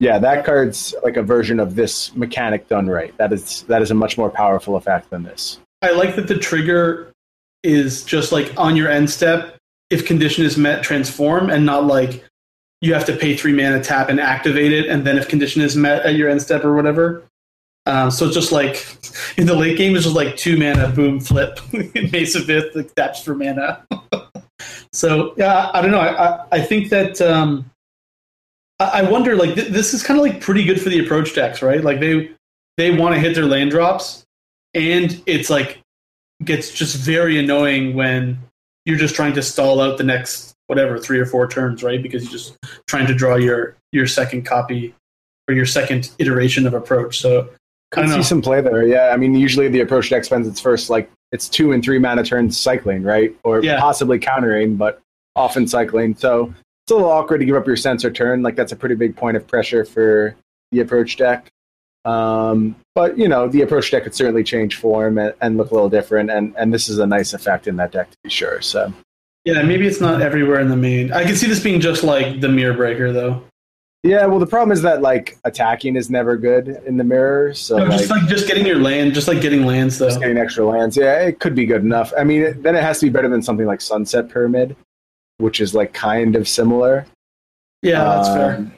Yeah, 0.00 0.18
that 0.18 0.44
card's 0.44 0.94
like 1.02 1.16
a 1.16 1.22
version 1.22 1.60
of 1.60 1.76
this 1.76 2.14
mechanic 2.14 2.68
done 2.68 2.88
right. 2.88 3.16
That 3.18 3.32
is 3.32 3.62
that 3.62 3.82
is 3.82 3.90
a 3.90 3.94
much 3.94 4.18
more 4.18 4.30
powerful 4.30 4.76
effect 4.76 5.10
than 5.10 5.22
this. 5.22 5.60
I 5.82 5.92
like 5.92 6.16
that 6.16 6.26
the 6.26 6.38
trigger 6.38 7.12
is 7.62 8.04
just 8.04 8.32
like 8.32 8.52
on 8.56 8.76
your 8.76 8.88
end 8.88 9.08
step. 9.10 9.56
If 9.90 10.06
condition 10.06 10.44
is 10.44 10.56
met, 10.56 10.82
transform, 10.82 11.50
and 11.50 11.64
not 11.64 11.86
like 11.86 12.24
you 12.80 12.92
have 12.94 13.04
to 13.06 13.16
pay 13.16 13.36
three 13.36 13.52
mana, 13.52 13.82
tap, 13.82 14.08
and 14.08 14.20
activate 14.20 14.72
it, 14.72 14.88
and 14.88 15.06
then 15.06 15.16
if 15.16 15.28
condition 15.28 15.62
is 15.62 15.76
met 15.76 16.04
at 16.04 16.14
your 16.14 16.28
end 16.28 16.42
step 16.42 16.64
or 16.64 16.74
whatever. 16.74 17.24
Um, 17.86 18.10
so 18.10 18.26
it's 18.26 18.34
just 18.34 18.50
like 18.50 18.86
in 19.36 19.46
the 19.46 19.54
late 19.54 19.78
game, 19.78 19.94
it's 19.94 20.04
just 20.04 20.16
like 20.16 20.36
two 20.36 20.56
mana, 20.56 20.88
boom, 20.88 21.20
flip, 21.20 21.58
Maze 21.72 22.34
of 22.34 22.48
Ith, 22.50 22.74
like 22.74 22.94
taps 22.94 23.22
for 23.22 23.34
mana. 23.34 23.86
So 24.94 25.34
yeah, 25.36 25.70
I 25.74 25.82
don't 25.82 25.90
know. 25.90 26.00
I 26.00 26.46
I, 26.52 26.60
think 26.60 26.88
that 26.90 27.20
um, 27.20 27.68
I, 28.78 29.02
wonder 29.02 29.34
like 29.34 29.56
th- 29.56 29.68
this 29.68 29.92
is 29.92 30.04
kind 30.04 30.20
of 30.20 30.24
like 30.24 30.40
pretty 30.40 30.62
good 30.62 30.80
for 30.80 30.88
the 30.88 31.04
approach 31.04 31.34
decks, 31.34 31.62
right? 31.62 31.82
Like 31.82 31.98
they 31.98 32.30
they 32.76 32.96
want 32.96 33.14
to 33.14 33.20
hit 33.20 33.34
their 33.34 33.46
land 33.46 33.72
drops, 33.72 34.24
and 34.72 35.20
it's 35.26 35.50
like 35.50 35.80
gets 36.44 36.72
just 36.72 36.96
very 36.96 37.38
annoying 37.38 37.94
when 37.94 38.38
you're 38.84 38.98
just 38.98 39.16
trying 39.16 39.32
to 39.34 39.42
stall 39.42 39.80
out 39.80 39.98
the 39.98 40.04
next 40.04 40.54
whatever 40.68 40.96
three 40.96 41.18
or 41.18 41.26
four 41.26 41.48
turns, 41.48 41.82
right? 41.82 42.00
Because 42.00 42.22
you're 42.22 42.32
just 42.32 42.56
trying 42.86 43.08
to 43.08 43.14
draw 43.14 43.34
your 43.34 43.76
your 43.90 44.06
second 44.06 44.46
copy 44.46 44.94
or 45.48 45.54
your 45.54 45.66
second 45.66 46.12
iteration 46.20 46.68
of 46.68 46.74
approach. 46.74 47.18
So 47.18 47.50
could 47.90 48.08
see 48.10 48.22
some 48.22 48.42
play 48.42 48.60
there. 48.60 48.86
Yeah, 48.86 49.10
I 49.12 49.16
mean, 49.16 49.34
usually 49.34 49.66
the 49.66 49.80
approach 49.80 50.10
deck 50.10 50.24
spends 50.24 50.46
its 50.46 50.60
first 50.60 50.88
like 50.88 51.10
it's 51.34 51.48
two 51.48 51.72
and 51.72 51.82
three 51.82 51.98
mana 51.98 52.22
turns 52.22 52.58
cycling, 52.58 53.02
right? 53.02 53.34
Or 53.42 53.60
yeah. 53.60 53.80
possibly 53.80 54.20
countering, 54.20 54.76
but 54.76 55.02
often 55.34 55.66
cycling. 55.66 56.14
So 56.14 56.54
it's 56.84 56.92
a 56.92 56.94
little 56.94 57.10
awkward 57.10 57.38
to 57.38 57.44
give 57.44 57.56
up 57.56 57.66
your 57.66 57.76
Censor 57.76 58.12
turn. 58.12 58.42
Like 58.42 58.54
that's 58.54 58.70
a 58.70 58.76
pretty 58.76 58.94
big 58.94 59.16
point 59.16 59.36
of 59.36 59.44
pressure 59.44 59.84
for 59.84 60.36
the 60.70 60.78
approach 60.78 61.16
deck. 61.16 61.48
Um, 62.04 62.76
but 62.94 63.18
you 63.18 63.26
know, 63.26 63.48
the 63.48 63.62
approach 63.62 63.90
deck 63.90 64.04
could 64.04 64.14
certainly 64.14 64.44
change 64.44 64.76
form 64.76 65.18
and, 65.18 65.34
and, 65.40 65.56
look 65.56 65.72
a 65.72 65.74
little 65.74 65.88
different, 65.88 66.30
and 66.30 66.54
and 66.56 66.72
this 66.72 66.88
is 66.88 66.98
a 66.98 67.06
nice 67.06 67.32
effect 67.32 67.66
in 67.66 67.76
that 67.76 67.92
deck 67.92 68.10
to 68.10 68.16
be 68.22 68.30
sure. 68.30 68.60
So 68.60 68.92
yeah, 69.44 69.62
maybe 69.62 69.86
it's 69.86 70.00
not 70.00 70.20
everywhere 70.20 70.60
in 70.60 70.68
the 70.68 70.76
main. 70.76 71.12
I 71.12 71.24
can 71.24 71.34
see 71.34 71.46
this 71.46 71.60
being 71.60 71.80
just 71.80 72.04
like 72.04 72.40
the 72.40 72.48
mirror 72.48 72.74
breaker 72.74 73.10
though. 73.10 73.42
Yeah, 74.04 74.26
well, 74.26 74.38
the 74.38 74.46
problem 74.46 74.70
is 74.70 74.82
that 74.82 75.00
like 75.00 75.38
attacking 75.44 75.96
is 75.96 76.10
never 76.10 76.36
good 76.36 76.68
in 76.84 76.98
the 76.98 77.04
mirror. 77.04 77.54
So 77.54 77.78
no, 77.78 77.88
just 77.88 78.10
like, 78.10 78.20
like, 78.20 78.28
just 78.28 78.46
getting 78.46 78.66
your 78.66 78.76
land, 78.76 79.14
just 79.14 79.28
like 79.28 79.40
getting 79.40 79.64
lands 79.64 79.96
though. 79.96 80.08
Just 80.08 80.20
getting 80.20 80.36
extra 80.36 80.66
lands. 80.66 80.94
Yeah, 80.94 81.20
it 81.20 81.40
could 81.40 81.54
be 81.54 81.64
good 81.64 81.80
enough. 81.80 82.12
I 82.16 82.22
mean, 82.22 82.42
it, 82.42 82.62
then 82.62 82.76
it 82.76 82.82
has 82.82 83.00
to 83.00 83.06
be 83.06 83.10
better 83.10 83.30
than 83.30 83.40
something 83.40 83.64
like 83.64 83.80
Sunset 83.80 84.28
Pyramid, 84.28 84.76
which 85.38 85.58
is 85.58 85.74
like 85.74 85.94
kind 85.94 86.36
of 86.36 86.46
similar. 86.46 87.06
Yeah, 87.80 88.04
that's 88.04 88.28
um, 88.28 88.36
fair. 88.36 88.72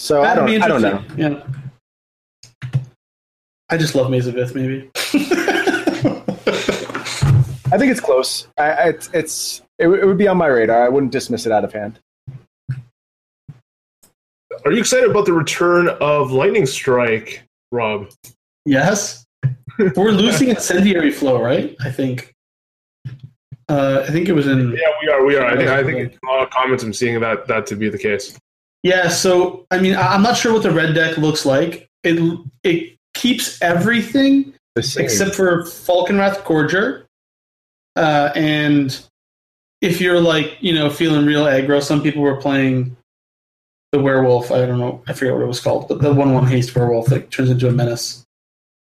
So 0.00 0.22
That'd 0.22 0.42
I 0.42 0.46
don't, 0.46 0.62
I 0.62 0.68
don't 0.68 0.82
know. 0.82 1.04
Yeah. 1.16 1.46
I 3.70 3.76
just 3.76 3.94
love 3.94 4.10
Maze 4.10 4.26
of 4.26 4.36
Ith, 4.36 4.52
maybe. 4.56 4.90
I 7.72 7.78
think 7.78 7.92
it's 7.92 8.00
close. 8.00 8.48
I, 8.58 8.64
I, 8.64 8.88
it's, 8.88 9.10
it's 9.12 9.62
it, 9.78 9.86
it 9.86 10.04
would 10.04 10.18
be 10.18 10.26
on 10.26 10.36
my 10.36 10.48
radar. 10.48 10.84
I 10.84 10.88
wouldn't 10.88 11.12
dismiss 11.12 11.46
it 11.46 11.52
out 11.52 11.62
of 11.62 11.72
hand. 11.72 12.00
Are 14.66 14.72
you 14.72 14.80
excited 14.80 15.08
about 15.08 15.26
the 15.26 15.32
return 15.32 15.88
of 16.00 16.32
Lightning 16.32 16.66
Strike, 16.66 17.44
Rob? 17.70 18.10
Yes. 18.64 19.24
We're 19.78 20.10
losing 20.10 20.48
incendiary 20.48 21.12
flow, 21.12 21.40
right? 21.40 21.76
I 21.78 21.92
think. 21.92 22.34
Uh, 23.68 24.04
I 24.04 24.10
think 24.10 24.28
it 24.28 24.32
was 24.32 24.48
in. 24.48 24.72
Yeah, 24.72 24.90
we 25.00 25.08
are. 25.08 25.24
We 25.24 25.36
are. 25.36 25.46
I 25.46 25.56
think. 25.56 25.68
I 25.68 25.84
think 25.84 26.18
a 26.20 26.26
lot 26.26 26.42
of 26.42 26.50
comments 26.50 26.82
I'm 26.82 26.92
seeing 26.92 27.20
that 27.20 27.46
that 27.46 27.68
to 27.68 27.76
be 27.76 27.88
the 27.88 27.98
case. 27.98 28.36
Yeah. 28.82 29.06
So 29.08 29.66
I 29.70 29.78
mean, 29.78 29.94
I'm 29.94 30.22
not 30.22 30.36
sure 30.36 30.52
what 30.52 30.64
the 30.64 30.72
red 30.72 30.96
deck 30.96 31.16
looks 31.16 31.46
like. 31.46 31.88
It 32.02 32.40
it 32.64 32.96
keeps 33.14 33.62
everything 33.62 34.52
except 34.74 35.36
for 35.36 35.62
Falkenrath 35.62 36.42
Gorger 36.42 37.04
Uh, 37.94 38.32
and 38.34 39.00
if 39.80 40.00
you're 40.00 40.20
like, 40.20 40.56
you 40.60 40.74
know, 40.74 40.90
feeling 40.90 41.24
real 41.24 41.44
aggro, 41.44 41.80
some 41.80 42.02
people 42.02 42.22
were 42.22 42.40
playing 42.40 42.96
the 43.96 44.02
werewolf. 44.02 44.50
I 44.50 44.66
don't 44.66 44.78
know, 44.78 45.02
I 45.06 45.12
forget 45.12 45.34
what 45.34 45.42
it 45.42 45.46
was 45.46 45.60
called, 45.60 45.88
but 45.88 46.00
the 46.00 46.12
one 46.12 46.34
one 46.34 46.46
haste 46.46 46.74
werewolf 46.74 47.06
that 47.06 47.30
turns 47.30 47.50
into 47.50 47.68
a 47.68 47.72
menace. 47.72 48.24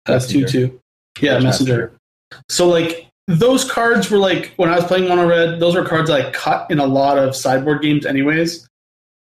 That's 0.06 0.26
two 0.26 0.46
two. 0.46 0.80
Yeah, 1.20 1.38
messenger. 1.38 1.92
So 2.48 2.68
like 2.68 3.08
those 3.26 3.70
cards 3.70 4.10
were 4.10 4.18
like 4.18 4.52
when 4.56 4.70
I 4.70 4.76
was 4.76 4.84
playing 4.84 5.08
mono 5.08 5.26
red, 5.26 5.60
those 5.60 5.74
were 5.74 5.84
cards 5.84 6.10
I 6.10 6.30
cut 6.30 6.70
in 6.70 6.78
a 6.78 6.86
lot 6.86 7.18
of 7.18 7.36
sideboard 7.36 7.82
games 7.82 8.06
anyways. 8.06 8.66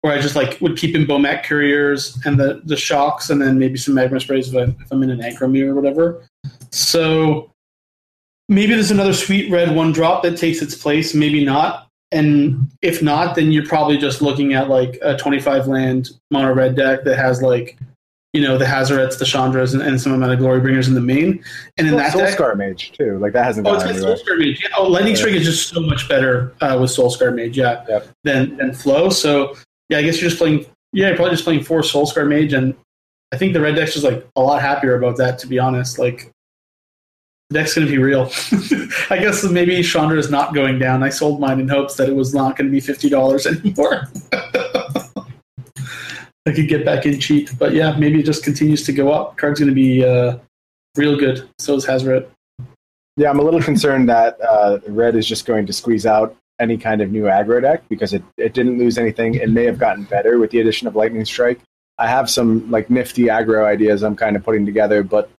Where 0.02 0.14
I 0.14 0.22
just 0.22 0.36
like 0.36 0.60
would 0.62 0.78
keep 0.78 0.95
in 0.95 1.06
Bomat 1.06 1.44
Couriers 1.44 2.20
and 2.26 2.40
the 2.40 2.62
the 2.66 2.78
shocks 2.78 3.30
and 3.30 3.41
then 3.41 3.58
maybe 3.58 3.78
some 3.78 3.95
magma 3.95 4.20
sprays 4.20 4.54
if, 4.54 4.56
I, 4.56 4.74
if 4.82 4.91
I'm 4.91 5.02
in 5.04 5.10
an 5.10 5.20
aggro 5.20 5.68
or 5.68 5.76
whatever. 5.76 6.24
So 6.72 7.52
maybe 8.48 8.74
there's 8.74 8.91
another 8.91 9.14
sweet 9.14 9.52
red 9.52 9.76
one 9.76 9.91
drop 9.91 10.24
that 10.24 10.38
takes 10.38 10.62
its 10.62 10.76
place, 10.76 11.14
maybe 11.14 11.44
not. 11.44 11.86
And 12.11 12.71
if 12.81 13.01
not, 13.01 13.35
then 13.35 13.51
you're 13.51 13.65
probably 13.65 13.97
just 13.97 14.21
looking 14.21 14.53
at 14.53 14.69
like 14.69 14.97
a 15.01 15.17
25 15.17 15.67
land 15.67 16.09
mono 16.31 16.53
red 16.53 16.75
deck 16.75 17.03
that 17.03 17.17
has 17.17 17.41
like, 17.41 17.77
you 18.34 18.41
know, 18.41 18.57
the 18.57 18.65
Hazorets, 18.65 19.17
the 19.19 19.25
Chandras, 19.25 19.73
and, 19.73 19.81
and 19.81 19.99
some 19.99 20.13
amount 20.13 20.31
of 20.31 20.39
Glory 20.39 20.59
Bringers 20.61 20.88
in 20.88 20.93
the 20.93 21.01
main. 21.01 21.43
And 21.77 21.88
in 21.88 21.95
Well, 21.95 22.03
that 22.03 22.11
Soul 22.13 22.21
deck, 22.21 22.34
Scar 22.34 22.55
Mage 22.55 22.91
too. 22.93 23.17
Like 23.19 23.34
that 23.34 23.43
hasn't 23.45 23.67
Oh, 23.67 23.73
it's 23.75 23.84
anywhere. 23.84 24.15
Soul 24.15 24.17
Scar 24.17 24.38
Mage. 24.38 24.61
Yeah. 24.63 24.69
Oh, 24.77 24.88
Lightning 24.88 25.13
Yeah. 25.13 25.19
Strike 25.19 25.34
is 25.35 25.43
just 25.45 25.69
so 25.69 25.81
much 25.81 26.07
better 26.07 26.53
uh, 26.61 26.77
with 26.79 26.91
Soul 26.91 27.09
Scar 27.09 27.31
Mage, 27.31 27.57
yeah, 27.57 27.84
Yep. 27.89 28.07
than 28.23 28.57
than 28.57 28.73
Flow. 28.73 29.09
So 29.09 29.55
yeah, 29.89 29.97
I 29.97 30.01
guess 30.03 30.21
you're 30.21 30.29
just 30.29 30.39
playing. 30.39 30.65
Yeah, 30.93 31.07
you're 31.07 31.15
probably 31.15 31.34
just 31.34 31.43
playing 31.43 31.63
four 31.63 31.84
Soul 31.84 32.05
Scar 32.05 32.25
Mage, 32.25 32.53
and 32.53 32.73
I 33.34 33.38
think 33.38 33.53
the 33.53 33.59
red 33.61 33.75
deck's 33.75 33.93
just 33.93 34.05
like 34.05 34.25
a 34.38 34.41
lot 34.41 34.61
happier 34.61 34.95
about 34.95 35.17
that. 35.17 35.39
To 35.39 35.47
be 35.47 35.59
honest, 35.59 35.99
like 35.99 36.31
deck's 37.52 37.74
going 37.74 37.88
to 37.88 37.91
be 37.91 37.98
real. 37.98 38.30
I 39.10 39.18
guess 39.19 39.44
maybe 39.44 39.82
Chandra 39.84 40.18
is 40.18 40.30
not 40.30 40.53
going 40.53 40.80
down. 40.80 41.03
I 41.03 41.10
sold 41.10 41.40
mine 41.40 41.60
in 41.60 41.68
hopes 41.68 41.95
that 41.95 42.10
it 42.10 42.15
was 42.15 42.34
not 42.34 42.57
going 42.57 42.68
to 42.68 42.72
be 42.72 42.80
fifty 42.80 43.10
dollars 43.10 43.45
anymore. 43.48 44.07
I 46.48 46.53
could 46.53 46.69
get 46.69 46.86
back 46.86 47.06
in 47.06 47.19
cheap, 47.19 47.49
but 47.60 47.74
yeah, 47.74 47.95
maybe 47.98 48.22
it 48.22 48.26
just 48.26 48.44
continues 48.44 48.86
to 48.86 48.94
go 48.94 49.11
up. 49.11 49.38
Card's 49.38 49.60
going 49.60 49.69
to 49.69 49.76
be 49.76 50.06
uh, 50.06 50.38
real 50.95 51.18
good. 51.18 51.49
So 51.60 51.76
is 51.76 51.86
Hazoret. 51.86 52.28
Yeah, 53.18 53.30
I'm 53.30 53.40
a 53.40 53.44
little 53.44 53.61
concerned 53.61 54.07
that 54.10 54.40
uh, 54.41 54.80
red 54.88 55.15
is 55.15 55.28
just 55.28 55.45
going 55.45 55.65
to 55.65 55.74
squeeze 55.74 56.06
out 56.06 56.36
any 56.60 56.78
kind 56.78 57.02
of 57.02 57.11
new 57.11 57.24
aggro 57.24 57.61
deck 57.61 57.84
because 57.90 58.14
it, 58.14 58.24
it 58.38 58.53
didn't 58.53 58.78
lose 58.78 58.98
anything. 58.98 59.36
It 59.36 59.49
may 59.49 59.65
have 59.65 59.78
gotten 59.78 60.03
better 60.06 60.40
with 60.40 60.52
the 60.52 60.60
addition 60.60 60.88
of 60.88 60.95
Lightning 60.95 61.26
Strike. 61.26 61.60
I 61.98 62.07
have 62.07 62.30
some 62.30 62.69
like 62.69 62.90
nifty 62.90 63.24
aggro 63.24 63.65
ideas 63.65 64.03
I'm 64.03 64.15
kind 64.15 64.36
of 64.36 64.44
putting 64.44 64.65
together, 64.65 65.03
but 65.03 65.30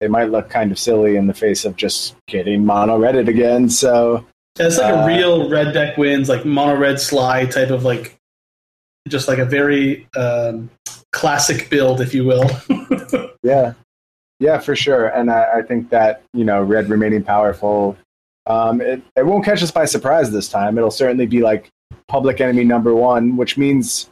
they 0.00 0.08
might 0.08 0.30
look 0.30 0.50
kind 0.50 0.70
of 0.72 0.78
silly 0.78 1.16
in 1.16 1.26
the 1.26 1.34
face 1.34 1.64
of 1.64 1.76
just 1.76 2.14
getting 2.26 2.64
mono 2.64 2.98
redded 2.98 3.28
again. 3.28 3.68
So 3.70 4.24
Yeah, 4.58 4.66
it's 4.66 4.78
like 4.78 4.92
Uh, 4.92 4.98
a 4.98 5.06
real 5.06 5.48
red 5.48 5.72
deck 5.72 5.96
wins, 5.96 6.28
like 6.28 6.44
mono 6.44 6.76
red 6.76 7.00
slide 7.00 7.50
type 7.50 7.70
of 7.70 7.84
like, 7.84 8.16
just 9.08 9.28
like 9.28 9.38
a 9.38 9.44
very 9.44 10.06
um, 10.16 10.70
classic 11.12 11.70
build, 11.70 12.00
if 12.00 12.12
you 12.12 12.24
will. 12.24 12.48
yeah, 13.42 13.74
yeah, 14.40 14.58
for 14.58 14.74
sure. 14.76 15.08
And 15.08 15.30
I, 15.30 15.58
I 15.58 15.62
think 15.62 15.90
that 15.90 16.22
you 16.34 16.44
know 16.44 16.62
red 16.62 16.88
remaining 16.88 17.22
powerful. 17.22 17.96
Um, 18.46 18.80
it, 18.80 19.02
it 19.16 19.26
won't 19.26 19.44
catch 19.44 19.62
us 19.62 19.70
by 19.70 19.86
surprise 19.86 20.30
this 20.30 20.48
time. 20.48 20.78
It'll 20.78 20.90
certainly 20.90 21.26
be 21.26 21.40
like 21.40 21.70
public 22.06 22.40
enemy 22.40 22.64
number 22.64 22.94
one, 22.94 23.36
which 23.36 23.56
means 23.56 24.08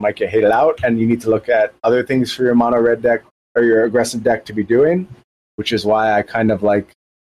you 0.00 0.04
might 0.04 0.16
get 0.16 0.30
hated 0.30 0.50
out, 0.50 0.80
and 0.82 0.98
you 0.98 1.06
need 1.06 1.20
to 1.22 1.30
look 1.30 1.48
at 1.48 1.72
other 1.82 2.02
things 2.02 2.32
for 2.32 2.42
your 2.42 2.54
mono 2.54 2.80
red 2.80 3.00
deck 3.02 3.22
or 3.58 3.64
your 3.64 3.84
aggressive 3.84 4.22
deck 4.22 4.44
to 4.46 4.52
be 4.52 4.62
doing, 4.62 5.08
which 5.56 5.72
is 5.72 5.84
why 5.84 6.12
I 6.12 6.22
kind 6.22 6.50
of 6.50 6.62
like 6.62 6.92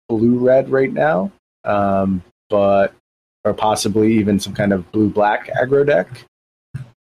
blue 0.09 0.39
red 0.39 0.69
right 0.69 0.93
now, 0.93 1.33
um, 1.65 2.23
but 2.49 2.95
or 3.45 3.55
possibly 3.55 4.13
even 4.15 4.39
some 4.39 4.53
kind 4.53 4.73
of 4.73 4.91
blue 4.93 5.09
black 5.09 5.49
aggro 5.49 5.87
deck. 5.87 6.09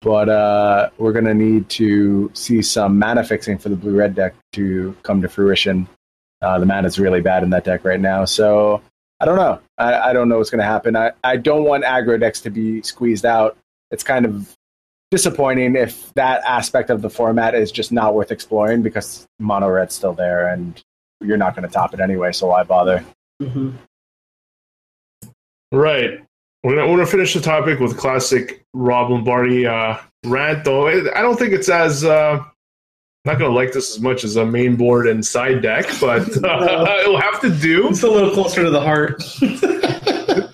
But 0.02 0.28
uh, 0.28 0.90
we're 0.98 1.14
gonna 1.14 1.34
need 1.34 1.70
to 1.70 2.32
see 2.34 2.62
some 2.62 3.00
mana 3.00 3.24
fixing 3.24 3.58
for 3.58 3.70
the 3.70 3.76
blue 3.76 3.96
red 3.96 4.16
deck 4.16 4.34
to 4.54 4.96
come 5.04 5.22
to 5.22 5.30
fruition. 5.30 5.88
Uh, 6.42 6.60
the 6.60 6.66
mana 6.66 6.88
is 6.88 7.00
really 7.00 7.22
bad 7.22 7.44
in 7.44 7.50
that 7.52 7.64
deck 7.64 7.86
right 7.86 8.02
now, 8.02 8.26
so 8.26 8.82
I 9.20 9.26
don't 9.26 9.38
know. 9.38 9.60
I, 9.78 10.10
I 10.10 10.14
don't 10.14 10.28
know 10.28 10.40
what's 10.40 10.50
gonna 10.50 10.64
happen. 10.64 10.96
I, 10.96 11.12
I 11.24 11.38
don't 11.38 11.64
want 11.64 11.86
aggro 11.86 12.20
decks 12.20 12.42
to 12.42 12.50
be 12.50 12.82
squeezed 12.82 13.26
out. 13.26 13.58
It's 13.92 14.04
kind 14.04 14.26
of 14.26 14.54
disappointing 15.14 15.76
if 15.76 16.12
that 16.16 16.44
aspect 16.44 16.90
of 16.90 17.04
the 17.04 17.10
format 17.10 17.54
is 17.54 17.72
just 17.72 17.92
not 17.92 18.16
worth 18.16 18.32
exploring 18.32 18.82
because 18.82 19.28
mono 19.38 19.70
red's 19.70 19.94
still 19.94 20.14
there 20.14 20.48
and 20.48 20.82
you're 21.22 21.38
not 21.38 21.56
going 21.56 21.68
to 21.68 21.72
top 21.72 21.94
it 21.94 22.00
anyway. 22.00 22.32
So 22.32 22.48
why 22.48 22.64
bother? 22.64 23.06
Mhm. 23.40 23.76
Right. 25.72 26.26
We're 26.64 26.76
gonna, 26.78 27.06
finish 27.06 27.36
the 27.36 27.42
topic 27.42 27.80
with 27.80 27.96
classic 27.96 28.64
Rob 28.74 29.12
Lombardi 29.12 29.68
uh, 29.68 29.98
rant, 30.26 30.64
though. 30.64 30.88
I 30.88 31.22
don't 31.22 31.38
think 31.38 31.54
it's 31.54 31.70
as. 31.70 32.04
Uh, 32.04 32.44
not 33.26 33.38
gonna 33.38 33.54
like 33.54 33.72
this 33.74 33.96
as 33.96 34.02
much 34.02 34.24
as 34.24 34.36
a 34.38 34.46
main 34.46 34.78
board 34.78 35.08
and 35.08 35.26
side 35.26 35.62
deck, 35.62 35.86
but 36.00 36.22
uh, 36.44 36.98
it'll 37.02 37.20
have 37.20 37.42
to 37.42 37.50
do. 37.50 37.90
It's 37.90 38.04
a 38.04 38.10
little 38.10 38.32
closer 38.32 38.64
to 38.64 38.70
the 38.70 38.82
heart. 38.82 39.22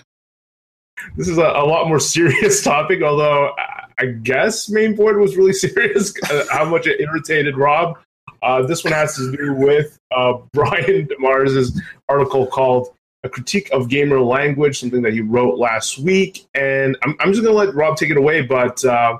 This 1.19 1.27
is 1.27 1.38
a, 1.38 1.41
a 1.41 1.65
lot 1.65 1.90
more 1.90 1.99
serious 1.99 2.64
topic, 2.64 3.02
although 3.02 3.53
I- 3.99 4.05
guess 4.23 4.69
main 4.69 4.95
board 4.95 5.17
was 5.17 5.35
really 5.38 5.53
serious. 5.65 6.13
uh, 6.30 6.45
how 6.51 6.65
much 6.65 6.88
it 6.88 6.99
irritated 6.99 7.57
Rob. 7.57 7.97
Uh, 8.41 8.61
this 8.61 8.84
one 8.84 8.93
has 8.93 9.15
to 9.15 9.35
do 9.35 9.53
with 9.53 9.97
uh, 10.15 10.34
Brian 10.53 11.07
DeMars' 11.07 11.77
article 12.07 12.47
called 12.47 12.89
"A 13.23 13.30
Critique 13.30 13.69
of 13.71 13.89
Gamer 13.89 14.21
Language," 14.21 14.80
something 14.80 15.01
that 15.01 15.13
he 15.13 15.21
wrote 15.21 15.57
last 15.57 15.99
week. 15.99 16.45
And 16.53 16.97
I'm, 17.03 17.15
I'm 17.19 17.34
just 17.34 17.43
going 17.43 17.53
to 17.53 17.57
let 17.65 17.76
Rob 17.76 17.97
take 17.97 18.09
it 18.11 18.17
away. 18.17 18.41
But 18.41 18.84
uh, 18.85 19.17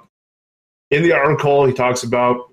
in 0.92 1.04
the 1.04 1.12
article, 1.14 1.66
he 1.66 1.74
talks 1.74 2.04
about 2.04 2.52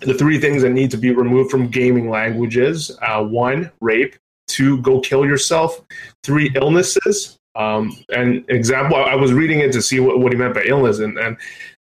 the 0.00 0.14
three 0.14 0.38
things 0.40 0.62
that 0.62 0.70
need 0.70 0.90
to 0.92 0.96
be 0.96 1.10
removed 1.10 1.50
from 1.50 1.68
gaming 1.68 2.08
languages: 2.08 2.96
uh, 3.02 3.22
one, 3.24 3.70
rape; 3.80 4.16
two, 4.46 4.80
go 4.80 5.00
kill 5.00 5.26
yourself; 5.26 5.82
three, 6.24 6.50
illnesses. 6.54 7.37
Um, 7.58 7.96
and 8.14 8.44
example, 8.48 8.96
I 8.96 9.16
was 9.16 9.32
reading 9.32 9.60
it 9.60 9.72
to 9.72 9.82
see 9.82 9.98
what, 9.98 10.20
what 10.20 10.32
he 10.32 10.38
meant 10.38 10.54
by 10.54 10.62
illness 10.64 11.00
and, 11.00 11.18
and 11.18 11.36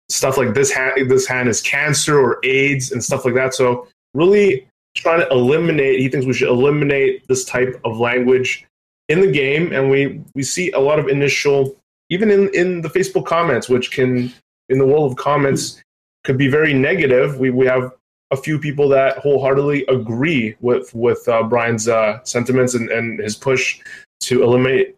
stuff 0.09 0.39
like 0.39 0.55
this 0.55 0.71
hand, 0.71 1.11
this 1.11 1.27
hand 1.27 1.49
is 1.49 1.61
cancer 1.61 2.19
or 2.19 2.39
AIDS 2.45 2.93
and 2.93 3.03
stuff 3.03 3.25
like 3.25 3.35
that. 3.35 3.55
So 3.55 3.89
really 4.15 4.69
trying 4.95 5.21
to 5.21 5.29
eliminate, 5.31 5.99
he 5.99 6.09
thinks 6.09 6.27
we 6.27 6.33
should 6.33 6.49
eliminate 6.49 7.27
this 7.27 7.45
type 7.45 7.81
of 7.85 7.99
language 7.99 8.65
in 9.09 9.21
the 9.21 9.31
game. 9.31 9.73
And 9.73 9.91
we, 9.91 10.23
we 10.37 10.45
see 10.45 10.71
a 10.73 10.79
lot 10.79 11.01
of 11.01 11.09
initial, 11.09 11.77
even 12.09 12.31
in, 12.31 12.55
in 12.55 12.81
the 12.81 12.89
Facebook 12.89 13.27
comments, 13.27 13.69
which 13.69 13.91
can, 13.91 14.33
in 14.69 14.79
the 14.79 14.87
world 14.87 15.11
of 15.11 15.19
comments, 15.19 15.83
could 16.23 16.39
be 16.39 16.49
very 16.49 16.73
negative. 16.73 17.41
We, 17.41 17.51
we 17.51 17.67
have 17.67 17.93
a 18.31 18.37
few 18.37 18.61
people 18.61 18.89
that 18.91 19.19
wholeheartedly 19.19 19.85
agree 19.87 20.55
with, 20.61 20.95
with 20.95 21.27
uh, 21.29 21.43
Brian's 21.43 21.89
uh, 21.89 22.23
sentiments 22.23 22.75
and, 22.75 22.91
and 22.91 23.19
his 23.19 23.37
push 23.37 23.81
to 24.21 24.43
eliminate 24.43 24.97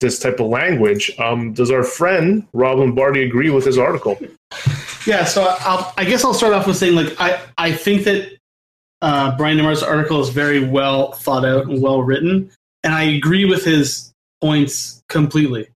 this 0.00 0.18
type 0.18 0.40
of 0.40 0.46
language. 0.46 1.10
Um, 1.18 1.52
does 1.52 1.70
our 1.70 1.82
friend 1.82 2.46
Rob 2.52 2.78
Lombardi 2.78 3.22
agree 3.22 3.50
with 3.50 3.64
his 3.64 3.78
article? 3.78 4.18
Yeah, 5.06 5.24
so 5.24 5.56
I'll, 5.60 5.92
I 5.96 6.04
guess 6.04 6.24
I'll 6.24 6.34
start 6.34 6.52
off 6.52 6.66
with 6.66 6.76
saying 6.76 6.94
like 6.94 7.14
I, 7.20 7.40
I 7.56 7.72
think 7.72 8.04
that 8.04 8.38
uh, 9.00 9.36
Brian 9.36 9.58
DeMars' 9.58 9.86
article 9.86 10.20
is 10.20 10.28
very 10.28 10.64
well 10.64 11.12
thought 11.12 11.44
out 11.44 11.66
and 11.66 11.82
well 11.82 12.02
written, 12.02 12.50
and 12.84 12.94
I 12.94 13.04
agree 13.04 13.44
with 13.44 13.64
his 13.64 14.12
points 14.40 15.02
completely. 15.08 15.68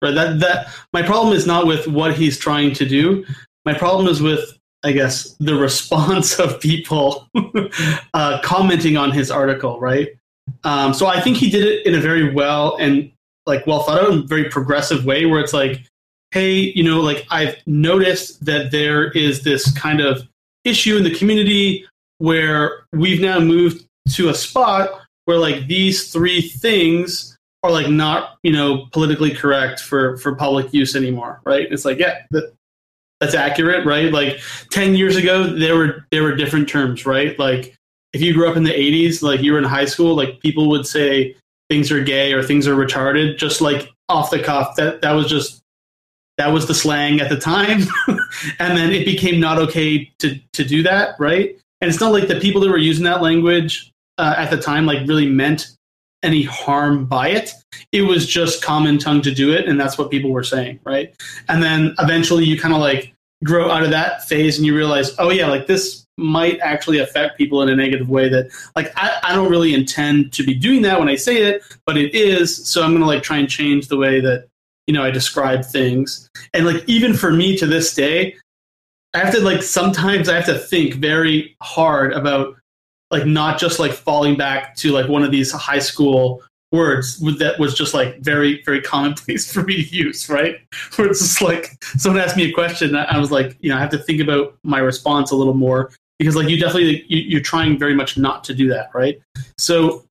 Right, 0.00 0.14
that 0.14 0.40
that 0.40 0.68
my 0.92 1.02
problem 1.02 1.34
is 1.34 1.46
not 1.46 1.66
with 1.66 1.86
what 1.86 2.14
he's 2.14 2.38
trying 2.38 2.72
to 2.74 2.86
do. 2.86 3.24
My 3.64 3.74
problem 3.74 4.08
is 4.08 4.20
with 4.20 4.58
I 4.84 4.92
guess 4.92 5.34
the 5.38 5.54
response 5.68 6.38
of 6.38 6.60
people 6.60 7.28
uh, 8.14 8.40
commenting 8.42 8.96
on 8.96 9.12
his 9.12 9.30
article. 9.30 9.80
Right, 9.80 10.10
um, 10.64 10.92
so 10.92 11.06
I 11.06 11.20
think 11.20 11.36
he 11.36 11.50
did 11.50 11.64
it 11.64 11.86
in 11.86 11.94
a 11.94 12.00
very 12.00 12.32
well 12.32 12.76
and 12.76 13.12
like 13.46 13.66
well 13.66 13.82
thought 13.82 14.02
out 14.02 14.12
and 14.12 14.28
very 14.28 14.48
progressive 14.48 15.04
way, 15.04 15.26
where 15.26 15.40
it's 15.40 15.52
like 15.52 15.80
hey, 16.32 16.72
you 16.74 16.82
know, 16.82 17.00
like 17.00 17.26
I've 17.30 17.56
noticed 17.66 18.44
that 18.44 18.70
there 18.70 19.10
is 19.10 19.42
this 19.42 19.70
kind 19.78 20.00
of 20.00 20.26
issue 20.64 20.96
in 20.96 21.04
the 21.04 21.14
community 21.14 21.86
where 22.18 22.84
we've 22.92 23.20
now 23.20 23.38
moved 23.38 23.86
to 24.14 24.30
a 24.30 24.34
spot 24.34 25.02
where 25.26 25.38
like 25.38 25.66
these 25.66 26.10
three 26.10 26.40
things 26.40 27.36
are 27.62 27.70
like 27.70 27.88
not, 27.88 28.38
you 28.42 28.52
know, 28.52 28.86
politically 28.92 29.30
correct 29.30 29.80
for 29.80 30.16
for 30.16 30.34
public 30.34 30.72
use 30.72 30.96
anymore, 30.96 31.40
right? 31.44 31.70
It's 31.70 31.84
like, 31.84 31.98
yeah, 31.98 32.22
that, 32.30 32.54
that's 33.20 33.34
accurate, 33.34 33.84
right? 33.86 34.10
Like 34.10 34.40
10 34.70 34.96
years 34.96 35.16
ago 35.16 35.44
there 35.46 35.76
were 35.76 36.06
there 36.10 36.22
were 36.22 36.34
different 36.34 36.68
terms, 36.68 37.04
right? 37.04 37.38
Like 37.38 37.76
if 38.14 38.22
you 38.22 38.32
grew 38.32 38.48
up 38.48 38.56
in 38.56 38.64
the 38.64 38.72
80s, 38.72 39.22
like 39.22 39.42
you 39.42 39.52
were 39.52 39.58
in 39.58 39.64
high 39.64 39.84
school, 39.84 40.16
like 40.16 40.40
people 40.40 40.68
would 40.70 40.86
say 40.86 41.36
things 41.72 41.90
are 41.90 42.02
gay 42.02 42.34
or 42.34 42.42
things 42.42 42.66
are 42.66 42.76
retarded 42.76 43.38
just 43.38 43.62
like 43.62 43.88
off 44.10 44.30
the 44.30 44.38
cuff. 44.38 44.76
That 44.76 45.00
that 45.00 45.12
was 45.12 45.26
just 45.26 45.62
that 46.36 46.48
was 46.48 46.66
the 46.66 46.74
slang 46.74 47.20
at 47.20 47.28
the 47.28 47.38
time 47.38 47.82
and 48.58 48.76
then 48.76 48.92
it 48.92 49.06
became 49.06 49.40
not 49.40 49.58
okay 49.58 50.10
to 50.18 50.38
to 50.52 50.64
do 50.64 50.82
that 50.82 51.14
right 51.18 51.56
and 51.80 51.90
it's 51.90 52.00
not 52.00 52.12
like 52.12 52.26
the 52.28 52.40
people 52.40 52.60
that 52.60 52.70
were 52.70 52.78
using 52.78 53.04
that 53.04 53.22
language 53.22 53.92
uh, 54.18 54.34
at 54.36 54.50
the 54.50 54.56
time 54.56 54.86
like 54.86 55.06
really 55.06 55.28
meant 55.28 55.76
any 56.22 56.42
harm 56.42 57.04
by 57.04 57.28
it. 57.28 57.52
It 57.90 58.02
was 58.02 58.26
just 58.26 58.62
common 58.62 58.98
tongue 58.98 59.22
to 59.22 59.34
do 59.34 59.52
it, 59.52 59.66
and 59.66 59.80
that's 59.80 59.98
what 59.98 60.10
people 60.10 60.30
were 60.30 60.44
saying, 60.44 60.80
right? 60.84 61.14
And 61.48 61.62
then 61.62 61.94
eventually 61.98 62.44
you 62.44 62.58
kind 62.58 62.74
of 62.74 62.80
like 62.80 63.12
grow 63.44 63.70
out 63.70 63.82
of 63.82 63.90
that 63.90 64.24
phase 64.28 64.56
and 64.56 64.66
you 64.66 64.76
realize, 64.76 65.14
oh 65.18 65.30
yeah, 65.30 65.48
like 65.48 65.66
this 65.66 66.06
might 66.22 66.58
actually 66.60 66.98
affect 66.98 67.36
people 67.36 67.62
in 67.62 67.68
a 67.68 67.76
negative 67.76 68.08
way 68.08 68.28
that 68.28 68.50
like 68.76 68.92
I, 68.96 69.18
I 69.22 69.34
don't 69.34 69.50
really 69.50 69.74
intend 69.74 70.32
to 70.34 70.44
be 70.44 70.54
doing 70.54 70.82
that 70.82 70.98
when 70.98 71.08
I 71.08 71.16
say 71.16 71.42
it, 71.42 71.62
but 71.86 71.96
it 71.96 72.14
is. 72.14 72.68
So 72.68 72.82
I'm 72.82 72.92
gonna 72.92 73.06
like 73.06 73.22
try 73.22 73.38
and 73.38 73.48
change 73.48 73.88
the 73.88 73.96
way 73.96 74.20
that, 74.20 74.46
you 74.86 74.94
know, 74.94 75.02
I 75.02 75.10
describe 75.10 75.64
things. 75.64 76.28
And 76.54 76.66
like 76.66 76.84
even 76.86 77.14
for 77.14 77.32
me 77.32 77.56
to 77.58 77.66
this 77.66 77.94
day, 77.94 78.36
I 79.14 79.18
have 79.18 79.34
to 79.34 79.40
like 79.40 79.62
sometimes 79.62 80.28
I 80.28 80.36
have 80.36 80.46
to 80.46 80.58
think 80.58 80.94
very 80.94 81.56
hard 81.60 82.12
about 82.12 82.56
like 83.10 83.26
not 83.26 83.58
just 83.58 83.78
like 83.78 83.92
falling 83.92 84.36
back 84.36 84.74
to 84.76 84.90
like 84.90 85.08
one 85.08 85.22
of 85.22 85.30
these 85.30 85.52
high 85.52 85.78
school 85.78 86.42
words 86.72 87.18
that 87.38 87.58
was 87.58 87.74
just 87.74 87.92
like 87.92 88.18
very 88.20 88.62
very 88.64 88.80
commonplace 88.80 89.52
for 89.52 89.62
me 89.62 89.84
to 89.84 89.94
use 89.94 90.28
right 90.28 90.56
where 90.96 91.08
it's 91.08 91.20
just 91.20 91.42
like 91.42 91.76
someone 91.98 92.20
asked 92.20 92.36
me 92.36 92.48
a 92.48 92.52
question 92.52 92.96
i 92.96 93.18
was 93.18 93.30
like 93.30 93.56
you 93.60 93.68
know 93.68 93.76
i 93.76 93.80
have 93.80 93.90
to 93.90 93.98
think 93.98 94.20
about 94.20 94.56
my 94.64 94.78
response 94.78 95.30
a 95.30 95.36
little 95.36 95.54
more 95.54 95.92
because 96.22 96.36
like 96.36 96.48
you 96.48 96.58
definitely 96.58 97.04
you, 97.08 97.38
are 97.38 97.42
trying 97.42 97.78
very 97.78 97.94
much 97.94 98.16
not 98.16 98.44
to 98.44 98.54
do 98.54 98.68
that 98.68 98.90
right? 98.94 99.20
So 99.58 100.04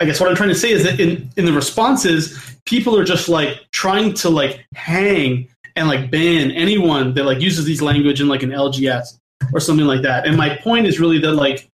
i 0.00 0.04
guess 0.04 0.18
what 0.18 0.28
i'm 0.28 0.34
trying 0.34 0.48
to 0.48 0.54
say 0.54 0.72
is 0.72 0.82
that 0.82 0.98
in 0.98 1.30
in 1.36 1.44
the 1.44 1.52
responses 1.52 2.58
people 2.66 2.98
are 2.98 3.04
just 3.04 3.28
like 3.28 3.60
trying 3.70 4.12
to 4.12 4.28
like 4.28 4.64
hang 4.74 5.48
and 5.76 5.86
like 5.86 6.10
ban 6.10 6.50
anyone 6.50 7.14
that 7.14 7.24
like 7.24 7.40
uses 7.40 7.64
these 7.64 7.80
language 7.80 8.20
in 8.20 8.26
like 8.26 8.42
an 8.42 8.50
lgs 8.50 9.18
or 9.52 9.60
something 9.60 9.86
like 9.86 10.02
that. 10.02 10.26
And 10.26 10.36
my 10.36 10.56
point 10.56 10.86
is 10.86 11.00
really 11.00 11.18
that 11.18 11.32
like 11.32 11.68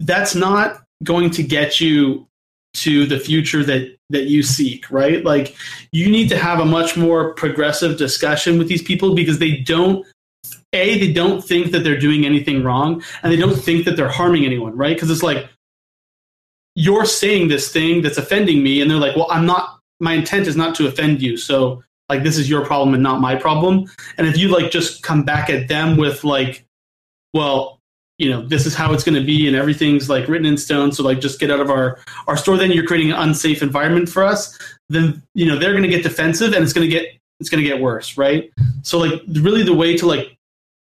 that's 0.00 0.34
not 0.34 0.82
going 1.02 1.30
to 1.30 1.42
get 1.42 1.80
you 1.80 2.26
to 2.74 3.06
the 3.06 3.18
future 3.18 3.62
that 3.64 3.96
that 4.10 4.24
you 4.24 4.42
seek 4.42 4.90
right? 4.90 5.24
Like 5.24 5.56
you 5.92 6.10
need 6.10 6.28
to 6.28 6.38
have 6.38 6.60
a 6.60 6.64
much 6.64 6.96
more 6.96 7.32
progressive 7.34 7.96
discussion 7.96 8.58
with 8.58 8.68
these 8.68 8.82
people 8.82 9.14
because 9.14 9.38
they 9.38 9.58
don't 9.58 10.04
a 10.72 10.98
they 10.98 11.12
don't 11.12 11.42
think 11.42 11.72
that 11.72 11.80
they're 11.80 11.98
doing 11.98 12.24
anything 12.24 12.62
wrong 12.62 13.02
and 13.22 13.32
they 13.32 13.36
don't 13.36 13.56
think 13.56 13.84
that 13.84 13.96
they're 13.96 14.08
harming 14.08 14.44
anyone 14.44 14.76
right? 14.76 14.96
Because 14.96 15.10
it's 15.10 15.22
like 15.22 15.48
you're 16.74 17.04
saying 17.04 17.48
this 17.48 17.72
thing 17.72 18.02
that's 18.02 18.18
offending 18.18 18.62
me 18.62 18.80
and 18.80 18.90
they're 18.90 18.98
like 18.98 19.14
well 19.14 19.28
i'm 19.30 19.46
not 19.46 19.78
my 20.00 20.14
intent 20.14 20.48
is 20.48 20.56
not 20.56 20.74
to 20.74 20.88
offend 20.88 21.22
you 21.22 21.36
so 21.36 21.80
like 22.08 22.22
this 22.22 22.38
is 22.38 22.48
your 22.48 22.64
problem 22.64 22.94
and 22.94 23.02
not 23.02 23.20
my 23.20 23.34
problem. 23.34 23.86
And 24.18 24.26
if 24.26 24.36
you 24.36 24.48
like 24.48 24.70
just 24.70 25.02
come 25.02 25.22
back 25.22 25.50
at 25.50 25.68
them 25.68 25.96
with 25.96 26.24
like 26.24 26.66
well 27.32 27.80
you 28.18 28.30
know 28.30 28.46
this 28.46 28.66
is 28.66 28.74
how 28.74 28.92
it's 28.92 29.02
going 29.02 29.18
to 29.18 29.24
be 29.24 29.48
and 29.48 29.56
everything's 29.56 30.08
like 30.08 30.28
written 30.28 30.46
in 30.46 30.56
stone 30.56 30.92
so 30.92 31.02
like 31.02 31.20
just 31.20 31.40
get 31.40 31.50
out 31.50 31.58
of 31.58 31.68
our 31.68 31.98
our 32.28 32.36
store 32.36 32.56
then 32.56 32.70
you're 32.70 32.86
creating 32.86 33.10
an 33.10 33.18
unsafe 33.18 33.60
environment 33.60 34.08
for 34.08 34.22
us 34.22 34.56
then 34.88 35.20
you 35.34 35.44
know 35.44 35.58
they're 35.58 35.72
going 35.72 35.82
to 35.82 35.88
get 35.88 36.04
defensive 36.04 36.52
and 36.52 36.62
it's 36.62 36.72
going 36.72 36.88
to 36.88 36.94
get 36.94 37.08
it's 37.40 37.50
going 37.50 37.62
to 37.62 37.68
get 37.68 37.80
worse 37.80 38.16
right 38.16 38.50
so 38.82 38.98
like 38.98 39.20
really 39.40 39.62
the 39.62 39.74
way 39.74 39.96
to 39.96 40.06
like 40.06 40.36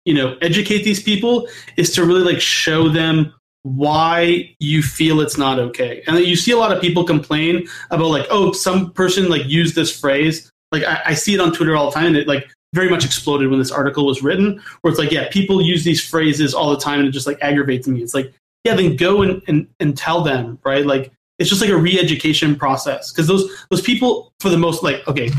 you 0.05 0.13
know 0.13 0.37
educate 0.41 0.83
these 0.83 1.01
people 1.01 1.47
is 1.77 1.93
to 1.93 2.05
really 2.05 2.23
like 2.23 2.41
show 2.41 2.89
them 2.89 3.33
why 3.63 4.55
you 4.59 4.83
feel 4.83 5.21
it's 5.21 5.37
not 5.37 5.57
okay 5.57 6.03
and 6.07 6.19
you 6.19 6.35
see 6.35 6.51
a 6.51 6.57
lot 6.57 6.71
of 6.71 6.79
people 6.81 7.03
complain 7.03 7.67
about 7.89 8.07
like 8.07 8.27
oh 8.29 8.51
some 8.51 8.91
person 8.91 9.27
like 9.27 9.45
used 9.45 9.73
this 9.75 9.99
phrase 9.99 10.51
like 10.71 10.83
I, 10.83 11.01
I 11.07 11.13
see 11.15 11.33
it 11.33 11.39
on 11.39 11.51
twitter 11.51 11.75
all 11.75 11.89
the 11.89 11.95
time 11.95 12.07
and 12.07 12.17
it 12.17 12.27
like 12.27 12.47
very 12.75 12.89
much 12.89 13.05
exploded 13.05 13.49
when 13.49 13.57
this 13.57 13.71
article 13.71 14.05
was 14.05 14.21
written, 14.21 14.61
where 14.81 14.91
it's 14.91 14.99
like, 14.99 15.11
yeah, 15.11 15.29
people 15.31 15.61
use 15.61 15.83
these 15.83 16.05
phrases 16.05 16.53
all 16.53 16.69
the 16.69 16.77
time 16.77 16.99
and 16.99 17.07
it 17.07 17.11
just 17.11 17.25
like 17.25 17.39
aggravates 17.41 17.87
me. 17.87 18.03
It's 18.03 18.13
like, 18.13 18.33
yeah, 18.65 18.75
then 18.75 18.97
go 18.97 19.21
and, 19.21 19.41
and, 19.47 19.67
and 19.79 19.97
tell 19.97 20.21
them, 20.21 20.59
right? 20.63 20.85
Like 20.85 21.11
it's 21.39 21.49
just 21.49 21.61
like 21.61 21.69
a 21.69 21.77
re-education 21.77 22.55
process. 22.55 23.11
Because 23.11 23.27
those 23.27 23.49
those 23.69 23.81
people, 23.81 24.31
for 24.41 24.49
the 24.49 24.57
most 24.57 24.83
like, 24.83 25.07
okay, 25.07 25.31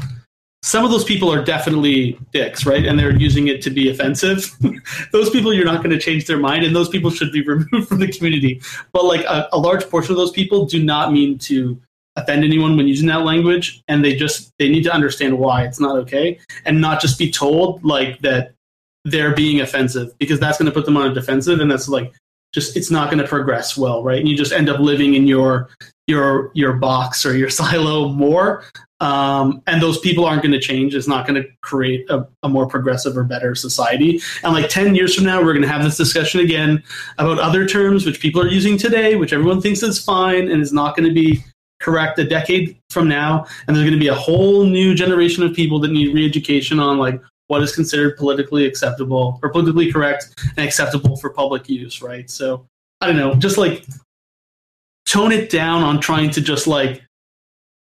some 0.66 0.84
of 0.84 0.90
those 0.90 1.04
people 1.04 1.32
are 1.32 1.44
definitely 1.44 2.18
dicks, 2.32 2.66
right? 2.66 2.86
And 2.86 2.98
they're 2.98 3.16
using 3.16 3.46
it 3.46 3.62
to 3.62 3.70
be 3.70 3.88
offensive. 3.88 4.50
those 5.12 5.30
people, 5.30 5.54
you're 5.54 5.64
not 5.64 5.76
going 5.76 5.96
to 5.96 5.98
change 5.98 6.26
their 6.26 6.38
mind, 6.38 6.64
and 6.64 6.74
those 6.74 6.88
people 6.88 7.08
should 7.08 7.30
be 7.30 7.40
removed 7.46 7.88
from 7.88 8.00
the 8.00 8.10
community. 8.10 8.60
But 8.92 9.04
like 9.04 9.24
a, 9.26 9.48
a 9.52 9.58
large 9.58 9.88
portion 9.88 10.10
of 10.10 10.16
those 10.16 10.32
people 10.32 10.66
do 10.66 10.82
not 10.82 11.12
mean 11.12 11.38
to 11.38 11.80
offend 12.16 12.42
anyone 12.42 12.76
when 12.76 12.88
using 12.88 13.06
that 13.06 13.22
language 13.22 13.84
and 13.86 14.04
they 14.04 14.16
just 14.16 14.50
they 14.58 14.68
need 14.68 14.82
to 14.82 14.92
understand 14.92 15.38
why 15.38 15.64
it's 15.64 15.78
not 15.78 15.96
okay 15.96 16.38
and 16.64 16.80
not 16.80 17.00
just 17.00 17.18
be 17.18 17.30
told 17.30 17.84
like 17.84 18.18
that 18.20 18.54
they're 19.04 19.34
being 19.34 19.60
offensive 19.60 20.16
because 20.18 20.40
that's 20.40 20.56
going 20.56 20.64
to 20.66 20.72
put 20.72 20.86
them 20.86 20.96
on 20.96 21.10
a 21.10 21.12
defensive 21.12 21.60
and 21.60 21.70
that's 21.70 21.90
like 21.90 22.14
just 22.54 22.74
it's 22.74 22.90
not 22.90 23.10
going 23.10 23.22
to 23.22 23.28
progress 23.28 23.76
well 23.76 24.02
right 24.02 24.18
and 24.18 24.28
you 24.28 24.34
just 24.34 24.50
end 24.50 24.70
up 24.70 24.80
living 24.80 25.12
in 25.12 25.26
your 25.26 25.68
your 26.06 26.50
your 26.54 26.72
box 26.72 27.26
or 27.26 27.36
your 27.36 27.50
silo 27.58 28.08
more 28.08 28.64
um, 29.00 29.62
and 29.66 29.82
those 29.82 29.98
people 29.98 30.24
aren't 30.24 30.42
going 30.42 30.52
to 30.52 30.60
change. 30.60 30.94
It's 30.94 31.08
not 31.08 31.26
going 31.26 31.42
to 31.42 31.48
create 31.60 32.08
a, 32.08 32.26
a, 32.42 32.48
more 32.48 32.66
progressive 32.66 33.16
or 33.16 33.24
better 33.24 33.54
society. 33.54 34.20
And 34.42 34.54
like 34.54 34.70
10 34.70 34.94
years 34.94 35.14
from 35.14 35.24
now 35.24 35.42
we're 35.42 35.52
going 35.52 35.62
to 35.62 35.68
have 35.68 35.82
this 35.82 35.98
discussion 35.98 36.40
again 36.40 36.82
about 37.18 37.38
other 37.38 37.66
terms 37.68 38.06
which 38.06 38.20
people 38.20 38.40
are 38.40 38.48
using 38.48 38.78
today 38.78 39.16
which 39.16 39.32
everyone 39.32 39.60
thinks 39.60 39.82
is 39.82 40.02
fine 40.02 40.50
and 40.50 40.62
is 40.62 40.72
not 40.72 40.96
going 40.96 41.08
to 41.08 41.14
be 41.14 41.42
correct 41.80 42.18
a 42.18 42.24
decade 42.24 42.78
from 42.90 43.06
now. 43.06 43.46
And 43.66 43.76
there's 43.76 43.84
going 43.84 43.98
to 43.98 44.02
be 44.02 44.08
a 44.08 44.14
whole 44.14 44.64
new 44.64 44.94
generation 44.94 45.42
of 45.42 45.54
people 45.54 45.78
that 45.80 45.90
need 45.90 46.14
re-education 46.14 46.80
on 46.80 46.98
like 46.98 47.20
what 47.48 47.62
is 47.62 47.74
considered 47.74 48.16
politically 48.16 48.66
acceptable 48.66 49.38
or 49.42 49.50
politically 49.50 49.92
correct 49.92 50.34
and 50.56 50.66
acceptable 50.66 51.16
for 51.16 51.30
public 51.30 51.68
use 51.68 52.00
right? 52.00 52.30
So 52.30 52.66
i 53.02 53.06
don't 53.06 53.16
know. 53.16 53.34
Just 53.34 53.58
like 53.58 53.84
tone 55.04 55.32
it 55.32 55.50
down 55.50 55.82
on 55.82 56.00
trying 56.00 56.30
to 56.30 56.40
just 56.40 56.66
like 56.66 57.02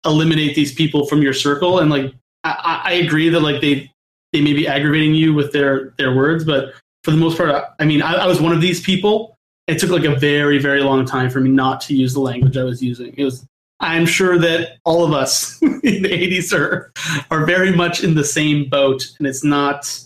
eliminate 0.05 0.55
these 0.55 0.73
people 0.73 1.07
from 1.07 1.23
your 1.23 1.33
circle. 1.33 1.79
And 1.79 1.91
like 1.91 2.13
i, 2.45 2.83
I 2.85 2.93
agree 2.93 3.29
that 3.31 3.41
like 3.41 3.61
they 3.61 3.91
they 4.33 4.41
may 4.41 4.53
be 4.53 4.67
aggravating 4.67 5.15
you 5.15 5.35
with 5.35 5.53
their 5.53 5.95
their 5.97 6.15
words 6.15 6.45
but 6.45 6.75
for 7.03 7.11
the 7.11 7.17
most 7.17 7.37
part 7.37 7.65
i 7.79 7.85
mean 7.85 8.03
I, 8.03 8.15
I 8.15 8.27
was 8.27 8.41
one 8.41 8.53
of 8.53 8.61
these 8.61 8.81
people. 8.81 9.33
It 9.67 9.79
took 9.79 9.91
like 9.91 10.05
a 10.05 10.15
very 10.15 10.59
very 10.59 10.83
long 10.83 11.07
time 11.07 11.31
for 11.31 11.41
me 11.41 11.51
not 11.51 11.81
to 11.83 11.95
use 11.95 12.13
the 12.13 12.21
language 12.21 12.57
i 12.57 12.65
was 12.65 12.83
using. 12.83 13.15
It 13.17 13.25
was 13.25 13.47
I'm 13.81 14.07
sure 14.07 14.39
that 14.39 14.79
all 14.85 15.05
of 15.05 15.13
us 15.13 15.61
in 15.63 16.03
the 16.03 16.09
80s 16.09 16.53
are 16.57 16.93
are 17.31 17.45
very 17.45 17.75
much 17.75 18.03
in 18.03 18.15
the 18.15 18.25
same 18.25 18.69
boat, 18.69 19.05
and 19.19 19.27
it's 19.27 19.45
not 19.45 20.01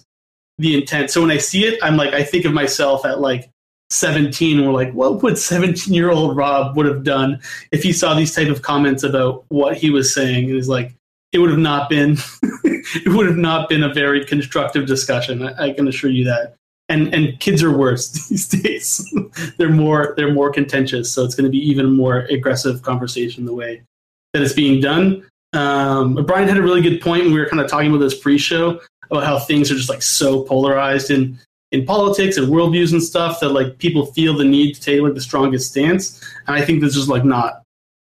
the 0.59 0.77
intent. 0.77 1.11
So 1.11 1.21
when 1.21 1.31
I 1.31 1.39
see 1.39 1.65
it, 1.65 1.79
I'm 1.83 1.97
like, 1.97 2.15
I 2.15 2.25
think 2.25 2.45
of 2.45 2.53
myself 2.53 3.05
at 3.05 3.21
like 3.21 3.51
17. 3.91 4.65
We're 4.65 4.73
like, 4.73 4.93
what 4.93 5.23
would 5.23 5.39
17 5.39 5.93
year 5.95 6.11
old 6.11 6.37
Rob 6.37 6.77
would 6.77 6.87
have 6.87 7.05
done 7.05 7.41
if 7.73 7.83
he 7.83 7.93
saw 7.93 8.15
these 8.15 8.35
type 8.35 8.49
of 8.49 8.63
comments 8.63 9.03
about 9.03 9.45
what 9.49 9.77
he 9.77 9.91
was 9.91 10.13
saying? 10.15 10.49
It 10.49 10.55
was 10.55 10.69
like, 10.69 10.95
it 11.33 11.39
would 11.39 11.51
have 11.51 11.59
not 11.59 11.89
been, 11.89 12.17
it 12.65 13.13
would 13.13 13.27
have 13.27 13.37
not 13.37 13.69
been 13.69 13.83
a 13.83 13.93
very 13.93 14.25
constructive 14.25 14.87
discussion. 14.87 15.43
I, 15.43 15.69
I 15.69 15.73
can 15.73 15.89
assure 15.89 16.11
you 16.11 16.25
that 16.25 16.55
and 16.89 17.15
and 17.15 17.39
kids 17.41 17.63
are 17.63 17.77
worse 17.77 18.11
these 18.29 18.49
days. 18.49 19.15
they're 19.59 19.71
more 19.71 20.15
they're 20.17 20.33
more 20.33 20.51
contentious, 20.51 21.13
so 21.13 21.25
it's 21.25 21.35
going 21.35 21.45
to 21.45 21.51
be 21.51 21.59
even 21.59 21.93
more 21.93 22.21
aggressive 22.31 22.83
conversation 22.83 23.45
the 23.45 23.55
way 23.55 23.83
that 24.33 24.43
it's 24.43 24.53
being 24.53 24.81
done. 24.81 25.27
Um, 25.53 26.15
Brian 26.27 26.49
had 26.49 26.59
a 26.59 26.63
really 26.63 26.83
good 26.83 27.01
point 27.01 27.25
when 27.25 27.33
we 27.33 27.39
were 27.39 27.49
kind 27.49 27.61
of 27.61 27.71
talking 27.71 27.89
about 27.89 28.01
this 28.01 28.19
pre-show 28.19 28.81
about 29.11 29.25
how 29.25 29.39
things 29.39 29.71
are 29.71 29.75
just 29.75 29.89
like 29.89 30.03
so 30.03 30.43
polarized 30.43 31.11
in 31.11 31.39
in 31.73 31.85
politics 31.85 32.37
and 32.37 32.49
worldviews 32.49 32.93
and 32.93 33.03
stuff 33.03 33.41
that 33.41 33.51
like 33.51 33.79
people 33.79 34.07
feel 34.07 34.37
the 34.37 34.45
need 34.45 34.75
to 34.75 34.81
take 34.81 35.01
like 35.01 35.15
the 35.15 35.21
strongest 35.21 35.71
stance. 35.71 36.23
And 36.47 36.57
I 36.57 36.65
think 36.65 36.81
this 36.81 36.97
is 36.97 37.09
like 37.09 37.25
not 37.25 37.63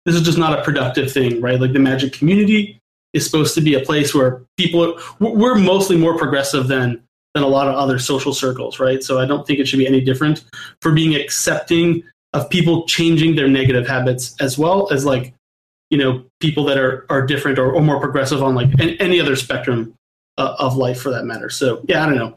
this 0.06 0.14
is 0.14 0.22
just 0.22 0.38
not 0.38 0.58
a 0.58 0.62
productive 0.62 1.12
thing, 1.12 1.40
right? 1.40 1.60
Like 1.60 1.72
the 1.72 1.78
magic 1.78 2.12
community 2.12 2.78
is 3.12 3.24
supposed 3.24 3.54
to 3.54 3.60
be 3.60 3.74
a 3.74 3.80
place 3.80 4.14
where 4.14 4.42
people 4.56 4.98
we're 5.18 5.56
mostly 5.56 5.96
more 5.96 6.16
progressive 6.16 6.68
than 6.68 7.02
than 7.34 7.42
a 7.42 7.48
lot 7.48 7.68
of 7.68 7.74
other 7.74 7.98
social 7.98 8.32
circles, 8.32 8.80
right? 8.80 9.02
So 9.02 9.20
I 9.20 9.26
don't 9.26 9.46
think 9.46 9.58
it 9.58 9.68
should 9.68 9.78
be 9.78 9.86
any 9.86 10.00
different 10.00 10.44
for 10.80 10.92
being 10.92 11.14
accepting 11.14 12.02
of 12.32 12.48
people 12.48 12.86
changing 12.86 13.36
their 13.36 13.48
negative 13.48 13.86
habits 13.86 14.34
as 14.40 14.56
well 14.56 14.92
as 14.92 15.04
like, 15.04 15.34
you 15.90 15.98
know, 15.98 16.24
people 16.40 16.64
that 16.64 16.78
are, 16.78 17.06
are 17.10 17.26
different 17.26 17.58
or, 17.58 17.72
or 17.72 17.82
more 17.82 18.00
progressive 18.00 18.42
on 18.42 18.54
like 18.54 18.68
any 18.78 19.20
other 19.20 19.36
spectrum 19.36 19.94
uh, 20.38 20.56
of 20.58 20.76
life 20.76 21.00
for 21.00 21.10
that 21.10 21.24
matter. 21.24 21.50
So 21.50 21.84
yeah, 21.88 22.02
I 22.02 22.06
don't 22.06 22.16
know. 22.16 22.36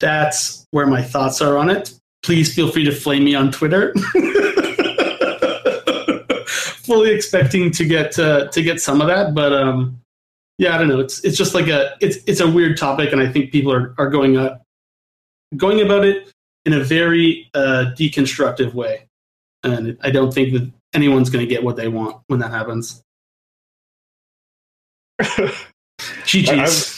That's 0.00 0.66
where 0.70 0.86
my 0.86 1.02
thoughts 1.02 1.40
are 1.40 1.56
on 1.56 1.70
it. 1.70 1.92
Please 2.22 2.54
feel 2.54 2.70
free 2.70 2.84
to 2.84 2.92
flame 2.92 3.24
me 3.24 3.34
on 3.34 3.50
Twitter. 3.50 3.94
Fully 6.46 7.10
expecting 7.10 7.70
to 7.72 7.84
get 7.84 8.18
uh, 8.18 8.48
to 8.48 8.62
get 8.62 8.80
some 8.80 9.00
of 9.00 9.08
that, 9.08 9.34
but 9.34 9.52
um, 9.52 10.00
yeah, 10.56 10.74
I 10.74 10.78
don't 10.78 10.88
know. 10.88 11.00
It's 11.00 11.22
it's 11.24 11.36
just 11.36 11.54
like 11.54 11.68
a 11.68 11.94
it's 12.00 12.18
it's 12.26 12.40
a 12.40 12.50
weird 12.50 12.78
topic, 12.78 13.12
and 13.12 13.20
I 13.20 13.30
think 13.30 13.52
people 13.52 13.72
are 13.72 13.94
are 13.98 14.08
going 14.08 14.36
up 14.36 14.62
going 15.56 15.80
about 15.80 16.04
it 16.04 16.32
in 16.64 16.72
a 16.72 16.82
very 16.82 17.48
uh, 17.54 17.92
deconstructive 17.96 18.74
way, 18.74 19.06
and 19.62 19.98
I 20.02 20.10
don't 20.10 20.32
think 20.32 20.52
that 20.54 20.70
anyone's 20.94 21.30
going 21.30 21.46
to 21.46 21.48
get 21.48 21.62
what 21.62 21.76
they 21.76 21.88
want 21.88 22.16
when 22.26 22.40
that 22.40 22.50
happens. 22.50 23.02
GG's. 25.20 26.97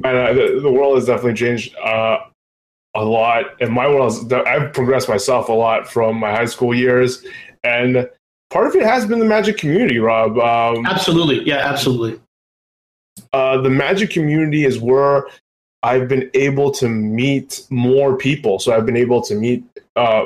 Man, 0.00 0.16
uh, 0.16 0.32
the, 0.32 0.60
the 0.60 0.70
world 0.70 0.96
has 0.96 1.06
definitely 1.06 1.34
changed 1.34 1.74
uh, 1.76 2.18
a 2.94 3.04
lot 3.04 3.60
in 3.60 3.72
my 3.72 3.88
world. 3.88 4.12
has, 4.12 4.32
I've 4.32 4.72
progressed 4.72 5.08
myself 5.08 5.48
a 5.48 5.52
lot 5.52 5.90
from 5.90 6.16
my 6.16 6.30
high 6.30 6.44
school 6.44 6.74
years, 6.74 7.24
and 7.64 8.08
part 8.50 8.66
of 8.66 8.74
it 8.76 8.82
has 8.82 9.06
been 9.06 9.18
the 9.18 9.24
Magic 9.24 9.56
community, 9.56 9.98
Rob. 9.98 10.38
Um, 10.38 10.84
absolutely, 10.86 11.46
yeah, 11.46 11.58
absolutely. 11.58 12.20
Uh, 13.32 13.60
the 13.60 13.70
Magic 13.70 14.10
community 14.10 14.64
is 14.64 14.78
where 14.78 15.26
I've 15.82 16.08
been 16.08 16.30
able 16.34 16.70
to 16.72 16.88
meet 16.88 17.64
more 17.70 18.16
people. 18.16 18.58
So 18.58 18.74
I've 18.74 18.86
been 18.86 18.96
able 18.96 19.22
to 19.22 19.34
meet 19.34 19.64
uh, 19.94 20.24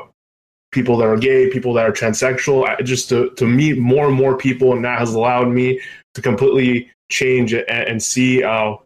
people 0.73 0.97
that 0.99 1.07
are 1.07 1.17
gay, 1.17 1.51
people 1.51 1.75
that 1.75 1.87
are 1.87 1.93
transsexual, 1.93 2.83
just 2.85 3.09
to, 3.11 3.31
to 3.31 3.47
meet 3.47 3.79
more 3.79 4.07
and 4.07 4.17
more 4.17 4.37
people. 4.37 4.73
And 4.73 4.85
that 4.85 4.99
has 4.99 5.15
allowed 5.15 5.49
me 5.49 5.81
to 6.15 6.23
completely 6.23 6.91
change 7.11 7.53
and, 7.53 7.69
and 7.69 8.03
see 8.03 8.43
uh, 8.43 8.77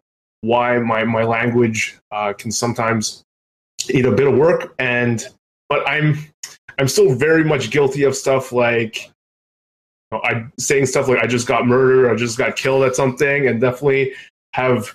why 0.45 0.79
my, 0.79 1.05
my 1.05 1.25
language 1.25 1.99
uh, 2.11 2.33
can 2.33 2.51
sometimes 2.51 3.23
need 3.93 4.07
a 4.07 4.12
bit 4.12 4.27
of 4.27 4.37
work. 4.37 4.75
And, 4.79 5.25
but 5.69 5.89
I'm, 5.89 6.19
I'm 6.79 6.89
still 6.89 7.15
very 7.15 7.45
much 7.45 7.71
guilty 7.71 8.05
of 8.05 8.16
stuff 8.16 8.53
like, 8.53 9.07
you 9.07 10.19
know, 10.19 10.21
I 10.25 10.47
saying 10.59 10.87
stuff 10.87 11.09
like 11.09 11.19
I 11.19 11.27
just 11.27 11.47
got 11.47 11.66
murdered, 11.66 12.11
I 12.11 12.16
just 12.16 12.39
got 12.39 12.57
killed 12.57 12.85
at 12.85 12.95
something, 12.95 13.49
and 13.49 13.61
definitely 13.61 14.12
have 14.55 14.95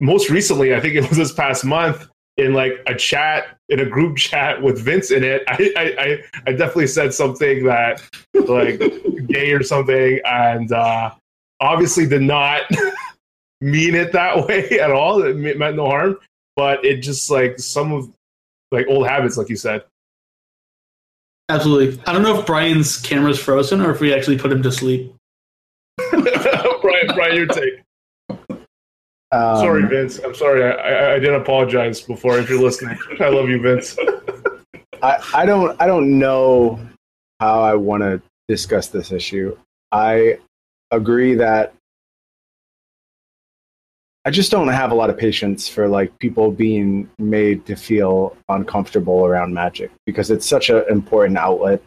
most 0.00 0.30
recently, 0.30 0.74
I 0.74 0.80
think 0.80 0.94
it 0.94 1.08
was 1.08 1.18
this 1.18 1.32
past 1.32 1.64
month, 1.64 2.08
in 2.36 2.54
like 2.54 2.80
a 2.86 2.94
chat 2.94 3.58
in 3.68 3.80
a 3.80 3.84
group 3.84 4.16
chat 4.28 4.62
with 4.62 4.78
Vince 4.78 5.10
in 5.10 5.24
it, 5.24 5.42
I 5.48 5.72
I, 5.76 6.40
I 6.46 6.52
definitely 6.52 6.86
said 6.86 7.12
something 7.12 7.64
that 7.64 8.02
like 8.46 8.78
gay 9.26 9.52
or 9.52 9.62
something, 9.62 10.20
and 10.24 10.72
uh, 10.72 11.10
obviously 11.60 12.06
did 12.06 12.22
not 12.22 12.62
mean 13.60 13.94
it 13.94 14.12
that 14.12 14.46
way 14.48 14.80
at 14.80 14.90
all. 14.90 15.22
It 15.22 15.36
meant 15.36 15.76
no 15.76 15.86
harm, 15.86 16.18
but 16.56 16.84
it 16.84 16.98
just 16.98 17.30
like 17.30 17.58
some 17.58 17.92
of 17.92 18.10
like 18.70 18.86
old 18.88 19.06
habits, 19.06 19.36
like 19.36 19.48
you 19.48 19.56
said. 19.56 19.84
Absolutely. 21.50 22.02
I 22.06 22.12
don't 22.12 22.22
know 22.22 22.38
if 22.38 22.46
Brian's 22.46 22.98
camera's 22.98 23.38
frozen 23.38 23.80
or 23.80 23.90
if 23.90 24.00
we 24.00 24.12
actually 24.12 24.38
put 24.38 24.52
him 24.52 24.62
to 24.62 24.70
sleep. 24.70 25.14
Brian, 26.10 27.06
Brian, 27.14 27.36
your 27.36 27.46
take. 27.46 27.82
Um, 29.30 29.56
sorry, 29.56 29.86
Vince. 29.86 30.18
I'm 30.18 30.34
sorry. 30.34 30.64
I, 30.64 31.14
I, 31.14 31.18
didn't 31.18 31.40
apologize 31.40 32.00
before. 32.00 32.38
If 32.38 32.48
you're 32.48 32.60
listening, 32.60 32.98
I 33.20 33.28
love 33.28 33.48
you, 33.48 33.60
Vince. 33.60 33.96
I, 35.02 35.22
I 35.34 35.46
don't 35.46 35.80
I 35.80 35.86
don't 35.86 36.18
know 36.18 36.80
how 37.40 37.60
I 37.60 37.74
want 37.74 38.02
to 38.02 38.22
discuss 38.48 38.88
this 38.88 39.12
issue. 39.12 39.56
I 39.92 40.38
agree 40.90 41.34
that 41.34 41.74
I 44.28 44.30
just 44.30 44.50
don't 44.50 44.68
have 44.68 44.90
a 44.90 44.94
lot 44.94 45.08
of 45.08 45.16
patience 45.16 45.68
for 45.68 45.88
like 45.88 46.18
people 46.18 46.50
being 46.50 47.08
made 47.18 47.64
to 47.64 47.74
feel 47.74 48.36
uncomfortable 48.50 49.24
around 49.24 49.54
magic 49.54 49.90
because 50.04 50.30
it's 50.30 50.44
such 50.44 50.68
an 50.68 50.84
important 50.90 51.38
outlet. 51.38 51.82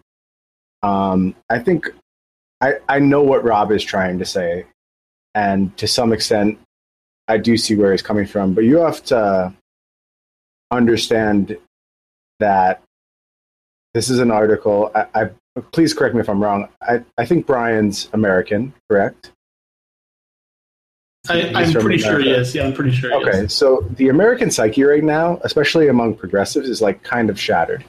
Um, 0.82 1.36
I 1.52 1.60
think 1.60 1.92
I 2.60 2.78
I 2.90 2.98
know 2.98 3.22
what 3.22 3.44
Rob 3.44 3.72
is 3.72 3.84
trying 3.84 4.18
to 4.18 4.26
say, 4.26 4.66
and 5.36 5.78
to 5.78 5.86
some 5.86 6.12
extent, 6.14 6.58
I 7.28 7.38
do 7.38 7.58
see 7.58 7.76
where 7.76 7.92
he's 7.92 8.02
coming 8.02 8.26
from, 8.26 8.56
but 8.56 8.64
you 8.64 8.78
have 8.78 9.04
to 9.06 9.54
understand 10.72 11.56
that 12.40 12.82
this 13.94 14.10
is 14.10 14.18
an 14.18 14.32
article. 14.32 14.90
I, 14.96 15.06
I 15.14 15.30
please 15.72 15.94
correct 15.94 16.16
me 16.16 16.22
if 16.22 16.28
I'm 16.28 16.42
wrong. 16.42 16.70
I, 16.82 17.04
I 17.20 17.26
think 17.28 17.46
Brian's 17.46 18.10
American, 18.14 18.74
correct? 18.90 19.32
I, 21.32 21.64
am 21.64 21.74
pretty 21.74 21.98
sure 21.98 22.20
he 22.20 22.30
is. 22.30 22.54
Yeah, 22.54 22.66
I'm 22.66 22.74
pretty 22.74 22.92
sure. 22.92 23.14
okay, 23.14 23.48
so 23.48 23.86
the 23.92 24.10
American 24.10 24.52
psyche 24.52 24.84
right 24.84 25.04
now, 25.04 25.40
especially 25.44 25.88
among 25.88 26.16
progressives, 26.16 26.68
is 26.68 26.82
like 26.82 27.04
kind 27.04 27.30
of 27.30 27.40
shattered, 27.40 27.84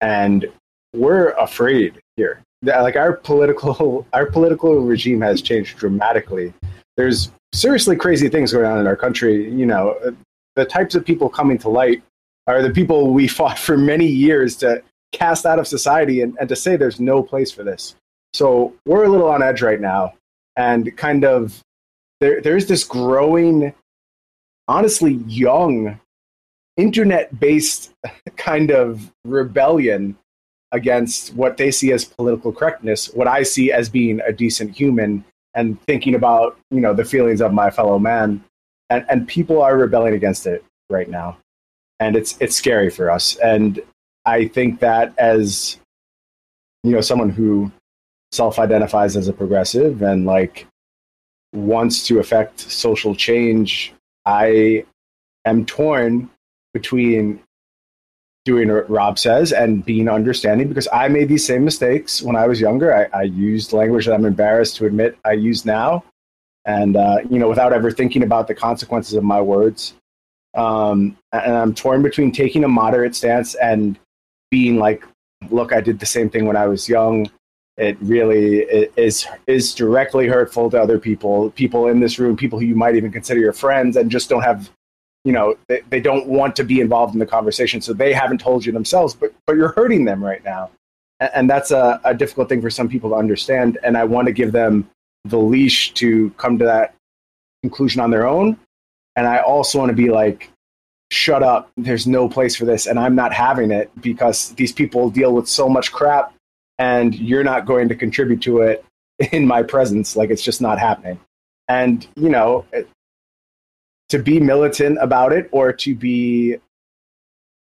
and 0.00 0.46
we're 0.94 1.30
afraid 1.30 2.00
here. 2.16 2.42
Like 2.62 2.96
our 2.96 3.12
political, 3.12 4.06
our 4.12 4.26
political 4.26 4.80
regime 4.80 5.20
has 5.20 5.42
changed 5.42 5.78
dramatically. 5.78 6.52
There's 6.96 7.30
seriously 7.52 7.96
crazy 7.96 8.28
things 8.28 8.52
going 8.52 8.66
on 8.66 8.78
in 8.78 8.86
our 8.86 8.96
country. 8.96 9.50
You 9.52 9.66
know, 9.66 10.16
the 10.54 10.64
types 10.64 10.94
of 10.94 11.04
people 11.04 11.28
coming 11.28 11.58
to 11.58 11.68
light 11.68 12.02
are 12.46 12.62
the 12.62 12.70
people 12.70 13.12
we 13.12 13.28
fought 13.38 13.58
for 13.58 13.76
many 13.76 14.06
years 14.06 14.56
to 14.56 14.82
cast 15.12 15.46
out 15.46 15.58
of 15.58 15.66
society 15.66 16.20
and, 16.20 16.36
and 16.40 16.48
to 16.48 16.56
say 16.56 16.76
there's 16.76 17.00
no 17.00 17.22
place 17.22 17.50
for 17.52 17.62
this. 17.62 17.94
So 18.32 18.74
we're 18.84 19.04
a 19.04 19.08
little 19.08 19.28
on 19.28 19.42
edge 19.42 19.62
right 19.62 19.80
now. 19.80 20.14
And 20.56 20.96
kind 20.96 21.24
of 21.24 21.62
there, 22.20 22.40
there's 22.40 22.66
this 22.66 22.84
growing, 22.84 23.74
honestly, 24.68 25.14
young 25.26 26.00
internet 26.76 27.38
based 27.38 27.92
kind 28.36 28.70
of 28.70 29.12
rebellion 29.24 30.16
against 30.72 31.34
what 31.34 31.56
they 31.56 31.70
see 31.70 31.92
as 31.92 32.04
political 32.04 32.52
correctness, 32.52 33.12
what 33.14 33.28
I 33.28 33.42
see 33.42 33.72
as 33.72 33.88
being 33.88 34.20
a 34.26 34.32
decent 34.32 34.76
human 34.76 35.24
and 35.54 35.80
thinking 35.82 36.14
about 36.14 36.58
you 36.70 36.80
know 36.80 36.92
the 36.92 37.04
feelings 37.04 37.40
of 37.40 37.52
my 37.52 37.70
fellow 37.70 37.98
man. 37.98 38.44
And 38.90 39.04
and 39.08 39.26
people 39.26 39.62
are 39.62 39.76
rebelling 39.76 40.14
against 40.14 40.46
it 40.46 40.64
right 40.90 41.08
now. 41.08 41.38
And 41.98 42.14
it's 42.14 42.36
it's 42.40 42.54
scary 42.54 42.90
for 42.90 43.10
us. 43.10 43.36
And 43.36 43.80
i 44.26 44.46
think 44.48 44.80
that 44.80 45.14
as 45.16 45.78
you 46.82 46.90
know 46.90 47.00
someone 47.00 47.30
who 47.30 47.70
self-identifies 48.32 49.16
as 49.16 49.28
a 49.28 49.32
progressive 49.32 50.02
and 50.02 50.26
like 50.26 50.66
wants 51.56 52.06
to 52.06 52.18
affect 52.18 52.60
social 52.60 53.14
change 53.14 53.92
i 54.24 54.84
am 55.44 55.64
torn 55.64 56.30
between 56.72 57.40
doing 58.46 58.72
what 58.72 58.88
Rob 58.88 59.18
says 59.18 59.52
and 59.52 59.84
being 59.84 60.08
understanding 60.08 60.68
because 60.68 60.86
I 60.92 61.08
made 61.08 61.28
these 61.28 61.44
same 61.44 61.64
mistakes 61.64 62.22
when 62.22 62.36
I 62.36 62.46
was 62.46 62.60
younger. 62.60 62.94
I, 62.94 63.18
I 63.18 63.22
used 63.24 63.72
language 63.72 64.06
that 64.06 64.14
I'm 64.14 64.24
embarrassed 64.24 64.76
to 64.76 64.86
admit 64.86 65.18
I 65.24 65.32
use 65.32 65.66
now, 65.66 66.04
and 66.64 66.96
uh, 66.96 67.18
you 67.28 67.40
know, 67.40 67.48
without 67.48 67.72
ever 67.72 67.90
thinking 67.90 68.22
about 68.22 68.46
the 68.46 68.54
consequences 68.54 69.14
of 69.14 69.24
my 69.24 69.40
words. 69.40 69.94
Um, 70.54 71.18
and 71.32 71.54
I'm 71.54 71.74
torn 71.74 72.02
between 72.02 72.30
taking 72.32 72.62
a 72.64 72.68
moderate 72.68 73.16
stance 73.16 73.56
and 73.56 73.98
being 74.50 74.78
like, 74.78 75.04
"Look, 75.50 75.72
I 75.72 75.80
did 75.80 75.98
the 75.98 76.06
same 76.06 76.30
thing 76.30 76.46
when 76.46 76.56
I 76.56 76.66
was 76.66 76.88
young." 76.88 77.28
It 77.76 77.98
really 78.00 78.60
is 78.96 79.26
is 79.46 79.74
directly 79.74 80.28
hurtful 80.28 80.70
to 80.70 80.80
other 80.80 80.98
people, 80.98 81.50
people 81.50 81.88
in 81.88 82.00
this 82.00 82.18
room, 82.18 82.34
people 82.34 82.58
who 82.58 82.64
you 82.64 82.74
might 82.74 82.96
even 82.96 83.12
consider 83.12 83.38
your 83.38 83.52
friends, 83.52 83.96
and 83.96 84.10
just 84.10 84.30
don't 84.30 84.42
have 84.42 84.70
you 85.26 85.32
know 85.32 85.56
they, 85.68 85.82
they 85.90 86.00
don't 86.00 86.26
want 86.26 86.56
to 86.56 86.64
be 86.64 86.80
involved 86.80 87.12
in 87.12 87.18
the 87.18 87.26
conversation. 87.26 87.82
So 87.82 87.92
they 87.92 88.14
haven't 88.14 88.38
told 88.38 88.64
you 88.64 88.72
themselves 88.72 89.12
but 89.14 89.34
but 89.44 89.56
you're 89.56 89.72
hurting 89.72 90.06
them 90.06 90.24
right 90.24 90.42
now. 90.42 90.70
And, 91.20 91.30
and 91.34 91.50
that's 91.50 91.70
a, 91.70 92.00
a 92.04 92.14
difficult 92.14 92.48
thing 92.48 92.62
for 92.62 92.70
some 92.70 92.88
people 92.88 93.10
to 93.10 93.16
understand. 93.16 93.78
And 93.82 93.98
i 93.98 94.04
want 94.04 94.26
to 94.26 94.32
give 94.32 94.52
them 94.52 94.88
the 95.26 95.38
leash 95.38 95.92
to 95.94 96.30
come 96.38 96.58
to 96.58 96.64
that 96.64 96.94
conclusion 97.62 98.00
on 98.00 98.10
their 98.10 98.26
own. 98.26 98.56
And 99.16 99.26
i 99.26 99.38
also 99.38 99.80
want 99.80 99.90
to 99.90 99.96
be 99.96 100.10
like 100.10 100.50
shut 101.10 101.42
up. 101.42 101.70
There's 101.76 102.06
no 102.06 102.26
place 102.26 102.56
for 102.56 102.64
this. 102.64 102.86
And 102.86 102.98
i'm 102.98 103.14
not 103.14 103.34
having 103.34 103.70
it 103.70 103.90
because 104.00 104.52
these 104.52 104.72
people 104.72 105.10
deal 105.10 105.34
with 105.34 105.46
so 105.46 105.68
much 105.68 105.92
crap 105.92 106.32
and 106.78 107.14
you're 107.14 107.44
not 107.44 107.66
going 107.66 107.88
to 107.88 107.94
contribute 107.94 108.42
to 108.42 108.60
it 108.60 108.84
in 109.32 109.46
my 109.46 109.62
presence 109.62 110.16
like 110.16 110.30
it's 110.30 110.42
just 110.42 110.60
not 110.60 110.78
happening 110.78 111.18
and 111.68 112.06
you 112.16 112.28
know 112.28 112.64
eh, 112.72 112.82
to 114.08 114.18
be 114.18 114.38
militant 114.38 114.98
about 115.00 115.32
it 115.32 115.48
or 115.52 115.72
to 115.72 115.94
be 115.94 116.56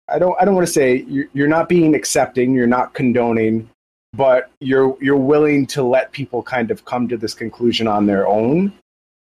I 0.08 0.18
don't 0.18 0.36
I 0.40 0.44
don't 0.44 0.54
want 0.54 0.66
to 0.66 0.72
say 0.72 1.04
you're, 1.08 1.26
you're 1.34 1.48
not 1.48 1.68
being 1.68 1.94
accepting, 1.94 2.54
you're 2.54 2.66
not 2.66 2.94
condoning, 2.94 3.68
but 4.14 4.50
you're 4.60 4.96
you're 5.00 5.16
willing 5.16 5.66
to 5.68 5.82
let 5.82 6.12
people 6.12 6.42
kind 6.42 6.70
of 6.70 6.84
come 6.84 7.08
to 7.08 7.16
this 7.16 7.34
conclusion 7.34 7.86
on 7.86 8.06
their 8.06 8.26
own. 8.26 8.72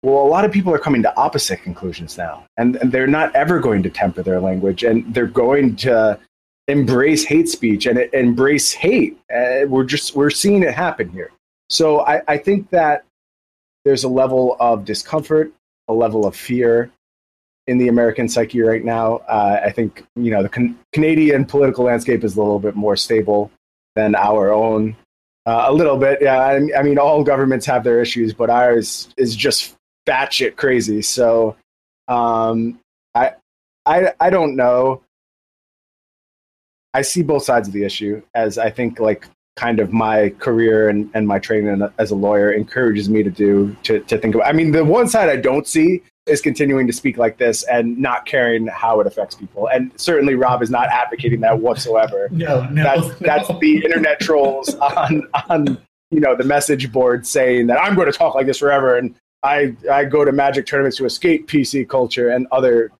Well, 0.02 0.22
a 0.22 0.26
lot 0.26 0.44
of 0.44 0.52
people 0.52 0.74
are 0.74 0.78
coming 0.78 1.02
to 1.02 1.16
opposite 1.16 1.62
conclusions 1.62 2.18
now, 2.18 2.44
and, 2.58 2.76
and 2.76 2.92
they're 2.92 3.06
not 3.06 3.34
ever 3.34 3.58
going 3.58 3.82
to 3.84 3.90
temper 3.90 4.22
their 4.22 4.40
language, 4.40 4.84
and 4.84 5.14
they're 5.14 5.26
going 5.26 5.76
to 5.76 6.18
embrace 6.68 7.24
hate 7.24 7.48
speech 7.48 7.86
and 7.86 7.98
embrace 8.12 8.72
hate. 8.72 9.18
Uh, 9.34 9.66
we're 9.66 9.84
just 9.84 10.14
we're 10.14 10.30
seeing 10.30 10.62
it 10.62 10.74
happen 10.74 11.08
here. 11.10 11.30
So 11.70 12.00
I, 12.00 12.22
I 12.28 12.38
think 12.38 12.70
that 12.70 13.04
there's 13.84 14.04
a 14.04 14.08
level 14.08 14.56
of 14.60 14.84
discomfort, 14.84 15.52
a 15.88 15.92
level 15.92 16.26
of 16.26 16.36
fear 16.36 16.90
in 17.66 17.78
the 17.78 17.88
American 17.88 18.28
psyche 18.28 18.60
right 18.60 18.84
now. 18.84 19.16
Uh, 19.28 19.60
I 19.64 19.70
think 19.70 20.04
you 20.16 20.30
know 20.30 20.42
the 20.42 20.48
can- 20.48 20.78
Canadian 20.92 21.44
political 21.44 21.84
landscape 21.84 22.24
is 22.24 22.36
a 22.36 22.40
little 22.40 22.58
bit 22.58 22.74
more 22.74 22.96
stable 22.96 23.50
than 23.94 24.14
our 24.14 24.52
own. 24.52 24.96
Uh, 25.46 25.66
a 25.66 25.72
little 25.72 25.98
bit, 25.98 26.20
yeah. 26.22 26.38
I, 26.38 26.78
I, 26.78 26.82
mean, 26.82 26.98
all 26.98 27.22
governments 27.22 27.66
have 27.66 27.84
their 27.84 28.00
issues, 28.00 28.32
but 28.32 28.48
ours 28.48 29.08
is 29.18 29.36
just 29.36 29.76
batshit 30.06 30.56
crazy. 30.56 31.02
So, 31.02 31.54
um, 32.08 32.80
I, 33.14 33.32
I, 33.84 34.12
I 34.18 34.30
don't 34.30 34.56
know. 34.56 35.02
I 36.94 37.02
see 37.02 37.22
both 37.22 37.42
sides 37.42 37.68
of 37.68 37.74
the 37.74 37.84
issue, 37.84 38.22
as 38.34 38.56
I 38.56 38.70
think 38.70 39.00
like 39.00 39.28
kind 39.56 39.78
of 39.78 39.92
my 39.92 40.30
career 40.38 40.88
and, 40.88 41.10
and 41.14 41.28
my 41.28 41.38
training 41.38 41.88
as 41.98 42.10
a 42.10 42.14
lawyer 42.14 42.52
encourages 42.52 43.08
me 43.08 43.22
to 43.22 43.30
do 43.30 43.76
to, 43.84 44.00
to 44.00 44.18
think 44.18 44.34
about. 44.34 44.46
I 44.46 44.52
mean, 44.52 44.72
the 44.72 44.84
one 44.84 45.08
side 45.08 45.28
I 45.28 45.36
don't 45.36 45.66
see 45.66 46.02
is 46.26 46.40
continuing 46.40 46.86
to 46.86 46.92
speak 46.92 47.18
like 47.18 47.36
this 47.36 47.64
and 47.64 47.98
not 47.98 48.24
caring 48.24 48.66
how 48.66 48.98
it 49.00 49.06
affects 49.06 49.34
people. 49.34 49.68
And 49.68 49.92
certainly 49.96 50.34
Rob 50.34 50.62
is 50.62 50.70
not 50.70 50.88
advocating 50.88 51.40
that 51.40 51.60
whatsoever. 51.60 52.28
No, 52.34 52.64
no, 52.70 52.82
That's 52.82 53.06
no. 53.06 53.14
that's 53.20 53.48
the 53.60 53.76
internet 53.84 54.20
trolls 54.20 54.74
on 54.76 55.22
on 55.48 55.78
you 56.10 56.20
know 56.20 56.34
the 56.34 56.44
message 56.44 56.90
board 56.92 57.26
saying 57.26 57.66
that 57.68 57.78
I'm 57.80 57.94
going 57.94 58.10
to 58.10 58.16
talk 58.16 58.34
like 58.34 58.46
this 58.46 58.58
forever 58.58 58.96
and 58.96 59.14
I 59.42 59.76
I 59.90 60.04
go 60.04 60.24
to 60.24 60.32
magic 60.32 60.66
tournaments 60.66 60.96
to 60.98 61.04
escape 61.04 61.48
PC 61.48 61.88
culture 61.88 62.30
and 62.30 62.46
other 62.50 62.90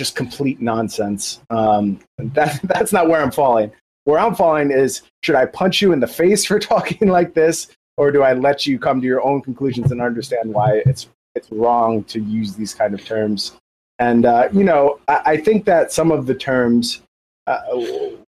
just 0.00 0.16
complete 0.16 0.62
nonsense. 0.62 1.40
Um, 1.50 2.00
that 2.18 2.58
that's 2.64 2.92
not 2.92 3.08
where 3.08 3.22
I'm 3.22 3.30
falling. 3.30 3.70
Where 4.04 4.18
I'm 4.18 4.34
falling 4.34 4.70
is 4.70 5.02
should 5.22 5.34
I 5.34 5.44
punch 5.44 5.82
you 5.82 5.92
in 5.92 6.00
the 6.00 6.06
face 6.08 6.44
for 6.46 6.58
talking 6.74 7.08
like 7.08 7.34
this, 7.34 7.68
or 7.98 8.10
do 8.10 8.22
I 8.22 8.32
let 8.32 8.66
you 8.66 8.78
come 8.78 9.00
to 9.00 9.06
your 9.06 9.22
own 9.22 9.42
conclusions 9.42 9.92
and 9.92 10.00
understand 10.00 10.52
why 10.52 10.82
it's 10.86 11.06
it's 11.34 11.52
wrong 11.52 12.02
to 12.04 12.18
use 12.18 12.54
these 12.54 12.74
kind 12.74 12.94
of 12.94 13.04
terms? 13.04 13.52
And 13.98 14.24
uh, 14.24 14.48
you 14.52 14.64
know, 14.64 14.98
I, 15.06 15.20
I 15.26 15.36
think 15.36 15.66
that 15.66 15.92
some 15.92 16.10
of 16.10 16.24
the 16.24 16.34
terms, 16.34 17.02
uh, 17.46 17.60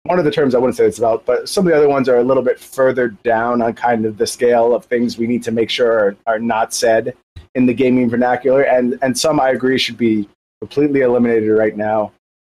one 0.03 0.19
of 0.19 0.25
the 0.25 0.33
terms 0.33 0.57
I 0.57 0.59
wouldn't 0.59 0.77
say 0.77 0.87
it's 0.87 0.99
about, 0.99 1.25
but 1.25 1.49
some 1.49 1.65
of 1.65 1.71
the 1.71 1.79
other 1.79 1.89
ones 1.89 2.09
are 2.09 2.19
a 2.19 2.25
little 2.25 2.43
bit 2.43 2.59
further 2.59 3.11
down 3.23 3.63
on 3.63 3.75
kind 3.75 4.05
of 4.07 4.19
the 4.19 4.27
scale 4.27 4.75
of 4.75 4.87
things 4.87 5.19
we 5.19 5.29
need 5.29 5.45
to 5.45 5.53
make 5.53 5.71
sure 5.71 5.93
are, 5.93 6.17
are 6.27 6.41
not 6.41 6.75
said 6.75 7.15
in 7.55 7.67
the 7.67 7.75
gaming 7.75 8.11
vernacular, 8.11 8.63
and 8.63 8.99
and 9.03 9.17
some 9.17 9.39
I 9.39 9.51
agree 9.51 9.79
should 9.79 9.97
be 9.97 10.29
completely 10.61 11.01
eliminated 11.01 11.51
right 11.51 11.77
now. 11.77 12.12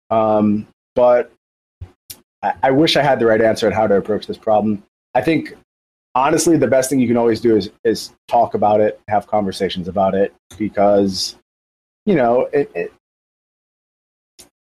Um, 0.09 0.67
but 0.95 1.31
I, 2.41 2.53
I 2.63 2.71
wish 2.71 2.95
I 2.95 3.03
had 3.03 3.19
the 3.19 3.25
right 3.25 3.41
answer 3.41 3.67
on 3.67 3.73
how 3.73 3.87
to 3.87 3.95
approach 3.95 4.27
this 4.27 4.37
problem. 4.37 4.83
I 5.13 5.21
think 5.21 5.53
honestly, 6.15 6.57
the 6.57 6.67
best 6.67 6.89
thing 6.89 6.99
you 6.99 7.07
can 7.07 7.17
always 7.17 7.41
do 7.41 7.55
is 7.55 7.69
is 7.83 8.11
talk 8.27 8.53
about 8.53 8.81
it, 8.81 8.99
have 9.07 9.27
conversations 9.27 9.87
about 9.87 10.15
it, 10.15 10.33
because 10.57 11.35
you 12.05 12.15
know 12.15 12.49
it. 12.53 12.71
it 12.75 12.93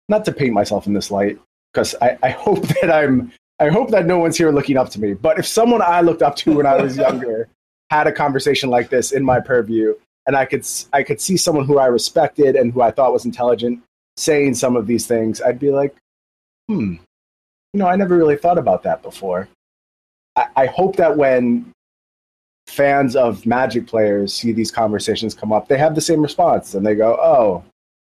not 0.09 0.25
to 0.25 0.33
paint 0.33 0.53
myself 0.53 0.87
in 0.87 0.93
this 0.93 1.11
light, 1.11 1.39
because 1.73 1.95
I, 2.03 2.19
I 2.23 2.31
hope 2.31 2.63
that 2.81 2.91
I'm. 2.91 3.33
I 3.61 3.69
hope 3.69 3.91
that 3.91 4.07
no 4.07 4.19
one's 4.19 4.37
here 4.37 4.51
looking 4.51 4.77
up 4.77 4.89
to 4.91 5.01
me. 5.01 5.15
But 5.15 5.39
if 5.39 5.47
someone 5.47 5.83
I 5.83 6.01
looked 6.01 6.23
up 6.23 6.35
to 6.37 6.57
when 6.57 6.67
I 6.67 6.83
was 6.83 6.97
younger 7.07 7.49
had 7.91 8.07
a 8.07 8.13
conversation 8.13 8.71
like 8.71 8.89
this 8.89 9.13
in 9.13 9.23
my 9.23 9.39
purview, 9.39 9.95
and 10.27 10.37
I 10.37 10.45
could 10.45 10.67
I 10.93 11.03
could 11.03 11.21
see 11.21 11.37
someone 11.37 11.65
who 11.65 11.79
I 11.79 11.87
respected 11.87 12.57
and 12.57 12.73
who 12.73 12.83
I 12.83 12.91
thought 12.91 13.13
was 13.13 13.25
intelligent 13.25 13.83
saying 14.17 14.55
some 14.55 14.77
of 14.77 14.87
these 14.87 15.07
things, 15.07 15.41
I'd 15.41 15.59
be 15.59 15.71
like, 15.71 15.97
hmm, 16.69 16.95
you 17.73 17.79
know, 17.79 17.87
I 17.87 17.97
never 17.97 18.17
really 18.17 18.37
thought 18.37 18.59
about 18.59 18.83
that 18.83 19.03
before. 19.03 19.49
I, 20.37 20.47
I 20.57 20.67
hope 20.67 20.97
that 20.97 21.17
when 21.17 21.73
fans 22.67 23.17
of 23.17 23.45
Magic 23.47 23.87
players 23.87 24.33
see 24.35 24.53
these 24.53 24.71
conversations 24.71 25.35
come 25.35 25.53
up, 25.53 25.69
they 25.69 25.79
have 25.79 25.95
the 25.95 26.01
same 26.01 26.23
response 26.23 26.75
and 26.75 26.87
they 26.87 26.95
go, 26.95 27.19
oh, 27.21 27.65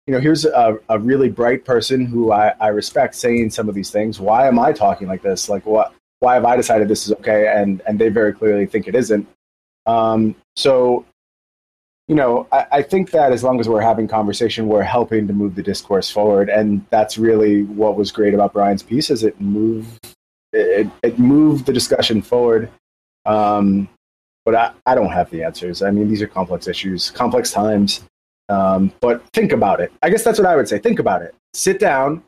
you 0.06 0.12
know, 0.12 0.20
here's 0.20 0.44
a, 0.44 0.78
a 0.90 0.98
really 0.98 1.31
bright 1.31 1.64
person 1.64 2.05
who 2.05 2.31
I, 2.31 2.52
I 2.60 2.68
respect 2.68 3.14
saying 3.14 3.51
some 3.51 3.68
of 3.68 3.74
these 3.74 3.90
things. 3.90 4.20
Why 4.20 4.47
am 4.47 4.59
I 4.59 4.72
talking 4.72 5.09
like 5.09 5.22
this? 5.22 5.48
Like, 5.48 5.64
what? 5.64 5.94
Why 6.20 6.35
have 6.35 6.44
I 6.44 6.56
decided 6.56 6.89
this 6.89 7.06
is 7.06 7.12
okay? 7.14 7.48
And 7.48 7.82
and 7.86 7.98
they 7.98 8.09
very 8.09 8.32
clearly 8.32 8.66
think 8.66 8.86
it 8.86 8.94
isn't. 8.94 9.26
Um, 9.86 10.35
so 10.56 11.05
you 12.09 12.14
know, 12.14 12.47
I, 12.52 12.66
I 12.72 12.82
think 12.82 13.10
that 13.12 13.32
as 13.32 13.43
long 13.43 13.60
as 13.60 13.68
we're 13.68 13.81
having 13.81 14.09
conversation, 14.09 14.68
we're 14.68 14.82
helping 14.82 15.26
to 15.26 15.32
move 15.32 15.55
the 15.55 15.62
discourse 15.62 16.10
forward, 16.10 16.51
and 16.51 16.85
that's 16.90 17.16
really 17.16 17.62
what 17.62 17.97
was 17.97 18.12
great 18.12 18.35
about 18.35 18.52
Brian's 18.52 18.82
piece 18.82 19.10
is 19.10 19.24
it 19.24 19.40
moved 19.40 20.14
it, 20.52 20.89
it 21.02 21.18
moved 21.18 21.66
the 21.66 21.72
discussion 21.72 22.22
forward. 22.22 22.70
Um, 23.26 23.89
but 24.44 24.55
I, 24.55 24.72
I 24.86 24.94
don't 24.94 25.10
have 25.10 25.31
the 25.31 25.43
answers. 25.43 25.82
I 25.82 25.90
mean, 25.90 26.09
these 26.09 26.22
are 26.22 26.26
complex 26.26 26.68
issues, 26.68 27.10
complex 27.10 27.51
times. 27.51 28.05
Um, 28.51 28.93
but 29.01 29.26
think 29.32 29.52
about 29.52 29.81
it. 29.81 29.90
I 30.02 30.10
guess 30.10 30.22
that's 30.22 30.39
what 30.39 30.47
I 30.47 30.55
would 30.55 30.68
say. 30.68 30.78
Think 30.78 30.98
about 30.98 31.22
it. 31.22 31.35
Sit 31.55 31.81
down, 31.81 32.22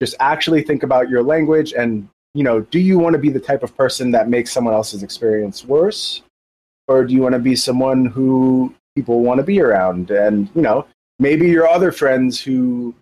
just 0.00 0.14
actually 0.20 0.62
think 0.62 0.84
about 0.84 1.10
your 1.10 1.22
language, 1.22 1.72
and 1.72 2.08
you 2.34 2.44
know, 2.44 2.60
do 2.60 2.78
you 2.78 2.98
want 2.98 3.14
to 3.14 3.18
be 3.18 3.30
the 3.30 3.40
type 3.40 3.62
of 3.62 3.76
person 3.76 4.12
that 4.12 4.28
makes 4.28 4.52
someone 4.52 4.74
else's 4.74 5.02
experience 5.02 5.64
worse, 5.64 6.22
or 6.86 7.04
do 7.04 7.14
you 7.14 7.22
want 7.22 7.32
to 7.32 7.40
be 7.40 7.56
someone 7.56 8.04
who 8.04 8.72
people 8.96 9.20
want 9.20 9.38
to 9.38 9.44
be 9.44 9.60
around. 9.60 10.10
And, 10.10 10.50
you 10.56 10.62
know, 10.62 10.86
maybe 11.20 11.48
your 11.48 11.68
other 11.68 11.92
friends 11.92 12.40
who, 12.40 12.92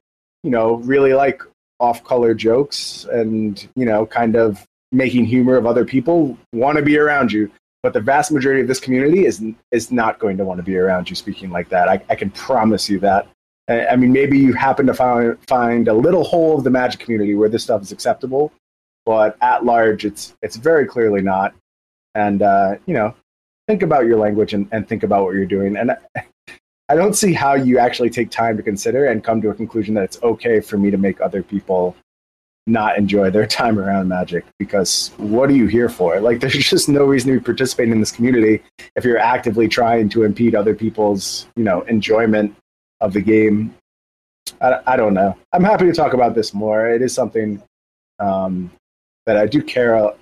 you 0.43 0.51
know, 0.51 0.75
really 0.75 1.15
like 1.15 1.43
off 1.81 2.05
color 2.05 2.35
jokes 2.35 3.07
and, 3.11 3.66
you 3.75 3.87
know, 3.87 4.05
kind 4.05 4.37
of 4.37 4.66
making 4.93 5.25
humor 5.25 5.57
of 5.57 5.66
other 5.66 5.85
people 5.85 6.37
want 6.53 6.77
to 6.77 6.85
be 6.85 6.99
around 6.99 7.33
you. 7.33 7.51
But 7.83 7.93
the 7.93 8.01
vast 8.01 8.33
majority 8.33 8.62
of 8.62 8.69
this 8.69 8.81
community 8.81 9.27
is 9.27 9.43
is 9.71 9.93
not 9.93 10.19
going 10.19 10.39
to 10.39 10.45
want 10.45 10.59
to 10.59 10.62
be 10.62 10.77
around 10.77 11.11
you 11.11 11.16
speaking 11.16 11.51
like 11.51 11.69
that. 11.69 11.89
I, 11.89 12.03
I 12.09 12.15
can 12.15 12.31
promise 12.31 12.89
you 12.89 12.99
that. 13.01 13.29
I 13.69 13.97
mean, 13.97 14.12
maybe 14.12 14.39
you 14.39 14.53
happen 14.53 14.87
to 14.87 14.95
find 14.95 15.39
find 15.47 15.89
a 15.89 15.95
little 15.95 16.25
hole 16.25 16.57
of 16.57 16.65
the 16.65 16.71
magic 16.71 17.01
community 17.01 17.35
where 17.35 17.49
this 17.49 17.62
stuff 17.62 17.83
is 17.83 17.93
acceptable, 17.93 18.53
but 19.05 19.37
at 19.43 19.65
large, 19.66 20.07
it's 20.07 20.35
it's 20.43 20.57
very 20.57 20.87
clearly 20.87 21.21
not. 21.21 21.55
And 22.15 22.41
uh, 22.41 22.77
you 22.87 22.95
know, 22.95 23.15
think 23.69 23.82
about 23.82 24.07
your 24.07 24.19
language 24.19 24.55
and, 24.55 24.69
and 24.73 24.89
think 24.89 25.03
about 25.03 25.24
what 25.24 25.35
you're 25.35 25.47
doing. 25.47 25.77
And 25.77 25.93
I, 25.93 25.97
I 26.89 26.95
don't 26.95 27.15
see 27.15 27.32
how 27.32 27.55
you 27.55 27.78
actually 27.78 28.11
take 28.11 28.31
time 28.31 28.57
to 28.59 28.62
consider 28.62 29.07
and 29.07 29.24
come 29.24 29.41
to 29.43 29.49
a 29.49 29.55
conclusion 29.55 29.95
that 29.95 30.05
it's 30.05 30.23
okay 30.23 30.61
for 30.61 30.77
me 30.77 30.91
to 30.91 30.99
make 30.99 31.20
other 31.20 31.43
people 31.43 31.97
not 32.66 32.99
enjoy 32.99 33.31
their 33.31 33.47
time 33.61 33.78
around 33.78 34.09
magic 34.09 34.45
because 34.59 35.12
what 35.16 35.49
are 35.49 35.55
you 35.55 35.66
here 35.66 35.89
for? 35.89 36.20
Like, 36.24 36.41
there's 36.41 36.55
just 36.55 36.89
no 36.89 37.05
reason 37.05 37.32
to 37.32 37.39
be 37.39 37.45
participating 37.45 37.93
in 37.93 38.01
this 38.01 38.12
community 38.12 38.62
if 38.97 39.05
you're 39.05 39.19
actively 39.19 39.69
trying 39.69 40.09
to 40.11 40.24
impede 40.24 40.55
other 40.55 40.74
people's, 40.74 41.47
you 41.57 41.65
know, 41.65 41.82
enjoyment 41.82 42.55
of 43.01 43.12
the 43.12 43.20
game. 43.20 43.74
I, 44.61 44.81
I 44.86 44.97
don't 44.97 45.15
know. 45.15 45.36
I'm 45.53 45.65
happy 45.65 45.86
to 45.86 45.93
talk 45.93 46.12
about 46.12 46.35
this 46.35 46.55
more. 46.55 46.89
It 46.89 47.03
is 47.03 47.15
something 47.15 47.62
um, 48.19 48.70
that 49.27 49.36
I 49.36 49.47
do 49.47 49.62
care 49.62 50.12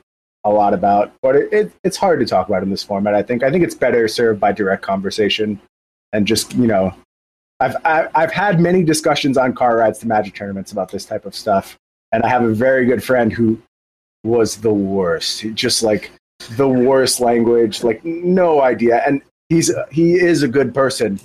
a, 0.45 0.51
lot 0.51 0.75
about, 0.75 1.13
but 1.23 1.37
it, 1.37 1.53
it, 1.53 1.73
it's 1.85 1.97
hard 1.97 2.21
to 2.21 2.27
talk 2.27 2.49
about 2.49 2.63
in 2.63 2.71
this 2.71 2.83
format. 2.83 3.15
I 3.15 3.23
think 3.23 3.43
I 3.43 3.51
think 3.51 3.65
it's 3.65 3.75
better 3.75 4.09
served 4.09 4.41
by 4.41 4.53
direct 4.53 4.83
conversation 4.83 5.61
and 6.13 6.27
just 6.27 6.55
you 6.55 6.67
know, 6.67 6.95
I've 7.61 7.77
I, 7.85 8.09
I've 8.15 8.33
had 8.33 8.61
many 8.61 8.85
discussions 8.85 9.39
on 9.39 9.55
car 9.55 9.77
rides 9.77 9.99
to 10.01 10.09
Magic 10.09 10.35
tournaments 10.35 10.73
about 10.73 10.91
this 10.91 11.05
type 11.05 11.25
of 11.27 11.35
stuff, 11.35 11.79
and 12.13 12.23
I 12.23 12.29
have 12.29 12.43
a 12.43 12.53
very 12.53 12.87
good 12.87 13.03
friend 13.03 13.33
who 13.33 13.61
was 14.25 14.57
the 14.57 14.73
worst. 14.73 15.45
Just 15.55 15.83
like 15.83 16.11
the 16.57 16.69
worst 16.69 17.21
language, 17.21 17.83
like 17.83 18.05
no 18.05 18.63
idea, 18.63 19.03
and 19.07 19.23
he's 19.49 19.73
he 19.91 20.15
is 20.15 20.43
a 20.43 20.49
good 20.49 20.75
person, 20.75 21.21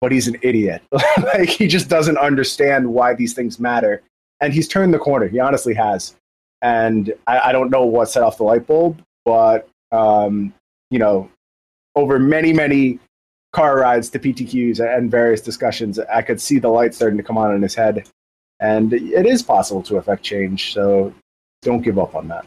but 0.00 0.12
he's 0.12 0.28
an 0.28 0.36
idiot. 0.42 0.82
like 1.22 1.48
he 1.48 1.66
just 1.66 1.88
doesn't 1.88 2.18
understand 2.18 2.86
why 2.86 3.14
these 3.14 3.34
things 3.34 3.60
matter, 3.60 4.02
and 4.40 4.52
he's 4.52 4.68
turned 4.68 4.92
the 4.92 4.98
corner. 4.98 5.28
He 5.28 5.38
honestly 5.38 5.74
has 5.74 6.14
and 6.62 7.12
I, 7.26 7.38
I, 7.48 7.52
don't 7.52 7.70
know 7.70 7.84
what 7.84 8.08
set 8.10 8.22
off 8.22 8.36
the 8.38 8.44
light 8.44 8.66
bulb, 8.66 9.00
but 9.24 9.68
um, 9.92 10.52
you 10.90 10.98
know, 10.98 11.30
over 11.94 12.18
many 12.18 12.52
many 12.52 12.98
car 13.52 13.78
rides 13.78 14.10
to 14.10 14.18
PTQs 14.18 14.80
and 14.80 15.10
various 15.10 15.40
discussions, 15.40 15.98
I 15.98 16.22
could 16.22 16.40
see 16.40 16.58
the 16.58 16.68
light 16.68 16.94
starting 16.94 17.16
to 17.16 17.22
come 17.22 17.38
on 17.38 17.54
in 17.54 17.62
his 17.62 17.74
head, 17.74 18.08
and 18.60 18.92
it 18.92 19.26
is 19.26 19.42
possible 19.42 19.82
to 19.84 19.96
affect 19.96 20.22
change. 20.22 20.72
So 20.74 21.14
don't 21.62 21.82
give 21.82 21.98
up 21.98 22.14
on 22.14 22.28
that. 22.28 22.44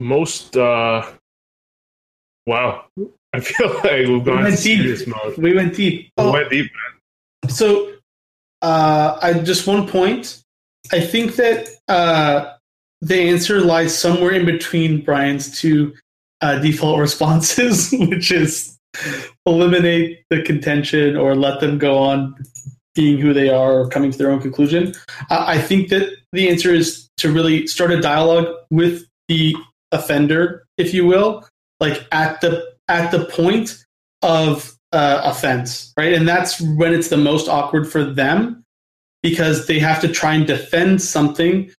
Most 0.00 0.56
uh, 0.56 1.06
wow, 2.46 2.84
I 3.32 3.40
feel 3.40 3.68
like 3.84 4.06
we've 4.08 4.24
gone 4.24 4.42
went 4.44 4.56
deep. 4.62 4.78
serious 4.80 5.06
mode. 5.06 5.36
We 5.38 5.54
went 5.54 5.74
deep. 5.76 6.10
We 6.16 6.24
Oh, 6.24 6.32
went 6.32 6.50
deep. 6.50 6.70
So, 7.48 7.92
uh, 8.62 9.18
I 9.22 9.34
just 9.34 9.66
one 9.66 9.86
point. 9.88 10.41
I 10.90 11.00
think 11.00 11.36
that 11.36 11.68
uh, 11.88 12.52
the 13.00 13.20
answer 13.20 13.60
lies 13.60 13.96
somewhere 13.96 14.32
in 14.32 14.44
between 14.46 15.04
Brian's 15.04 15.58
two 15.58 15.94
uh, 16.40 16.58
default 16.58 16.98
responses, 16.98 17.92
which 17.92 18.32
is 18.32 18.78
eliminate 19.46 20.24
the 20.30 20.42
contention 20.42 21.16
or 21.16 21.34
let 21.34 21.60
them 21.60 21.78
go 21.78 21.98
on 21.98 22.34
being 22.94 23.18
who 23.18 23.32
they 23.32 23.48
are 23.48 23.80
or 23.80 23.88
coming 23.88 24.10
to 24.10 24.18
their 24.18 24.30
own 24.30 24.40
conclusion. 24.40 24.94
I 25.30 25.54
I 25.54 25.58
think 25.58 25.88
that 25.88 26.10
the 26.32 26.48
answer 26.48 26.74
is 26.74 27.08
to 27.18 27.32
really 27.32 27.66
start 27.66 27.90
a 27.90 28.00
dialogue 28.00 28.48
with 28.70 29.06
the 29.28 29.56
offender, 29.92 30.64
if 30.76 30.92
you 30.92 31.06
will, 31.06 31.46
like 31.80 32.06
at 32.12 32.40
the 32.40 32.72
at 32.88 33.10
the 33.10 33.24
point 33.26 33.84
of 34.22 34.76
uh, 34.92 35.22
offense, 35.24 35.92
right? 35.96 36.12
And 36.12 36.28
that's 36.28 36.60
when 36.60 36.92
it's 36.92 37.08
the 37.08 37.16
most 37.16 37.48
awkward 37.48 37.90
for 37.90 38.04
them 38.04 38.61
because 39.22 39.66
they 39.66 39.78
have 39.78 40.00
to 40.00 40.08
try 40.08 40.34
and 40.34 40.46
defend 40.46 41.00
something 41.00 41.70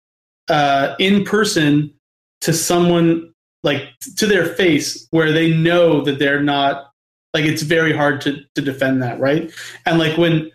uh, 0.48 0.94
in 0.98 1.24
person 1.24 1.92
to 2.40 2.52
someone 2.52 3.32
like 3.62 3.88
to 4.16 4.26
their 4.26 4.46
face 4.46 5.06
where 5.10 5.32
they 5.32 5.52
know 5.52 6.00
that 6.02 6.18
they're 6.18 6.42
not 6.42 6.90
like 7.34 7.44
it's 7.44 7.62
very 7.62 7.92
hard 7.92 8.20
to 8.22 8.44
to 8.54 8.62
defend 8.62 9.02
that, 9.02 9.18
right? 9.20 9.52
And 9.86 9.98
like 9.98 10.16
when 10.18 10.50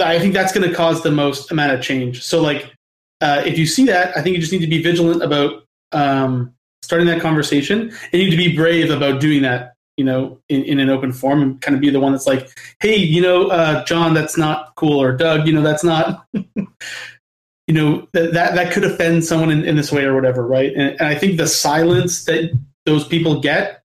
I 0.00 0.18
think 0.18 0.34
that's 0.34 0.52
going 0.52 0.68
to 0.68 0.74
cause 0.74 1.02
the 1.02 1.10
most 1.10 1.50
amount 1.50 1.72
of 1.72 1.82
change. 1.82 2.22
So 2.22 2.40
like 2.40 2.72
uh, 3.20 3.42
if 3.44 3.58
you 3.58 3.66
see 3.66 3.84
that, 3.86 4.16
I 4.16 4.22
think 4.22 4.34
you 4.34 4.40
just 4.40 4.52
need 4.52 4.60
to 4.60 4.66
be 4.66 4.82
vigilant 4.82 5.22
about 5.22 5.64
um, 5.92 6.54
starting 6.82 7.06
that 7.08 7.20
conversation 7.20 7.80
and 7.80 8.12
you 8.12 8.24
need 8.24 8.30
to 8.30 8.36
be 8.36 8.56
brave 8.56 8.90
about 8.90 9.20
doing 9.20 9.42
that 9.42 9.74
you 10.00 10.04
know, 10.04 10.38
in, 10.48 10.64
in 10.64 10.80
an 10.80 10.88
open 10.88 11.12
forum 11.12 11.42
and 11.42 11.60
kind 11.60 11.74
of 11.74 11.80
be 11.82 11.90
the 11.90 12.00
one 12.00 12.12
that's 12.12 12.26
like, 12.26 12.58
hey, 12.80 12.96
you 12.96 13.20
know, 13.20 13.48
uh, 13.48 13.84
John, 13.84 14.14
that's 14.14 14.38
not 14.38 14.74
cool, 14.76 14.98
or 14.98 15.12
Doug, 15.12 15.46
you 15.46 15.52
know, 15.52 15.60
that's 15.60 15.84
not, 15.84 16.26
you 16.32 17.74
know, 17.74 18.08
that 18.14 18.32
that, 18.32 18.54
that 18.54 18.72
could 18.72 18.84
offend 18.84 19.26
someone 19.26 19.50
in, 19.50 19.62
in 19.62 19.76
this 19.76 19.92
way 19.92 20.04
or 20.04 20.14
whatever, 20.14 20.46
right? 20.46 20.72
And, 20.74 20.98
and 20.98 21.02
I 21.02 21.14
think 21.16 21.36
the 21.36 21.46
silence 21.46 22.24
that 22.24 22.50
those 22.86 23.06
people 23.06 23.42
get, 23.42 23.82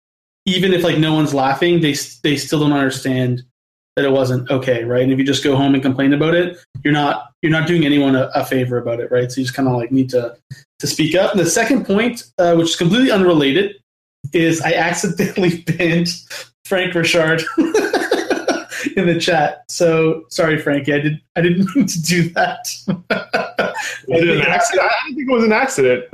even 0.46 0.72
if 0.72 0.82
like 0.82 0.96
no 0.96 1.12
one's 1.12 1.34
laughing, 1.34 1.82
they 1.82 1.94
they 2.22 2.38
still 2.38 2.60
don't 2.60 2.72
understand 2.72 3.42
that 3.94 4.06
it 4.06 4.10
wasn't 4.10 4.50
okay, 4.50 4.84
right? 4.84 5.02
And 5.02 5.12
if 5.12 5.18
you 5.18 5.26
just 5.26 5.44
go 5.44 5.56
home 5.56 5.74
and 5.74 5.82
complain 5.82 6.14
about 6.14 6.34
it, 6.34 6.56
you're 6.84 6.94
not 6.94 7.34
you're 7.42 7.52
not 7.52 7.68
doing 7.68 7.84
anyone 7.84 8.16
a, 8.16 8.30
a 8.34 8.46
favor 8.46 8.78
about 8.78 8.98
it, 8.98 9.10
right? 9.10 9.30
So 9.30 9.42
you 9.42 9.44
just 9.44 9.54
kind 9.54 9.68
of 9.68 9.74
like 9.74 9.92
need 9.92 10.08
to 10.08 10.38
to 10.78 10.86
speak 10.86 11.14
up. 11.14 11.32
And 11.32 11.40
the 11.40 11.50
second 11.50 11.84
point, 11.84 12.22
uh, 12.38 12.54
which 12.54 12.70
is 12.70 12.76
completely 12.76 13.10
unrelated, 13.10 13.76
is 14.32 14.60
I 14.60 14.72
accidentally 14.72 15.62
banned 15.66 16.08
Frank 16.64 16.94
Richard 16.94 17.42
in 18.96 19.06
the 19.06 19.18
chat. 19.20 19.64
So 19.68 20.24
sorry, 20.28 20.58
Frankie, 20.58 20.92
I 20.92 21.00
did 21.00 21.20
I 21.36 21.40
didn't 21.40 21.74
mean 21.74 21.86
to 21.86 22.02
do 22.02 22.28
that. 22.30 22.68
Was 24.08 24.22
it 24.22 24.28
an 24.28 24.42
accident? 24.42 24.90
I 24.90 25.14
think 25.14 25.28
it 25.28 25.32
was 25.32 25.44
an 25.44 25.52
accident. 25.52 26.04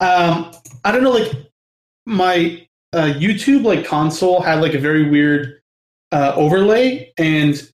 um, 0.00 0.52
I 0.84 0.92
don't 0.92 1.02
know, 1.02 1.10
like 1.10 1.32
my 2.06 2.66
uh, 2.92 3.12
YouTube 3.16 3.64
like 3.64 3.84
console 3.84 4.40
had 4.40 4.60
like 4.60 4.74
a 4.74 4.78
very 4.78 5.08
weird 5.08 5.60
uh, 6.12 6.32
overlay, 6.36 7.12
and 7.18 7.70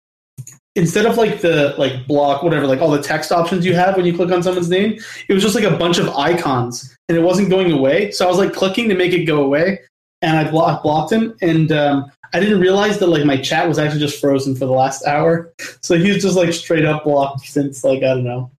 instead 0.76 1.06
of 1.06 1.16
like 1.16 1.40
the 1.40 1.74
like 1.78 2.06
block 2.06 2.42
whatever 2.42 2.66
like 2.66 2.80
all 2.80 2.90
the 2.90 3.02
text 3.02 3.30
options 3.30 3.64
you 3.64 3.74
have 3.74 3.96
when 3.96 4.04
you 4.04 4.14
click 4.14 4.30
on 4.30 4.42
someone's 4.42 4.70
name, 4.70 4.98
it 5.28 5.34
was 5.34 5.42
just 5.42 5.54
like 5.54 5.64
a 5.64 5.76
bunch 5.76 5.98
of 5.98 6.08
icons, 6.10 6.96
and 7.08 7.16
it 7.16 7.22
wasn't 7.22 7.50
going 7.50 7.72
away. 7.72 8.10
So 8.10 8.24
I 8.24 8.28
was 8.28 8.38
like 8.38 8.52
clicking 8.52 8.88
to 8.88 8.94
make 8.94 9.12
it 9.12 9.24
go 9.24 9.42
away, 9.42 9.80
and 10.22 10.36
I 10.36 10.50
blocked 10.50 10.82
blocked 10.82 11.12
him, 11.12 11.36
and 11.42 11.70
um, 11.72 12.10
I 12.32 12.40
didn't 12.40 12.60
realize 12.60 12.98
that 12.98 13.06
like 13.06 13.24
my 13.24 13.36
chat 13.36 13.68
was 13.68 13.78
actually 13.78 14.00
just 14.00 14.20
frozen 14.20 14.54
for 14.54 14.66
the 14.66 14.72
last 14.72 15.06
hour. 15.06 15.52
So 15.82 15.96
he's 15.96 16.22
just 16.22 16.36
like 16.36 16.52
straight 16.52 16.84
up 16.84 17.04
blocked 17.04 17.46
since 17.46 17.84
like 17.84 17.98
I 17.98 18.14
don't 18.14 18.24
know, 18.24 18.50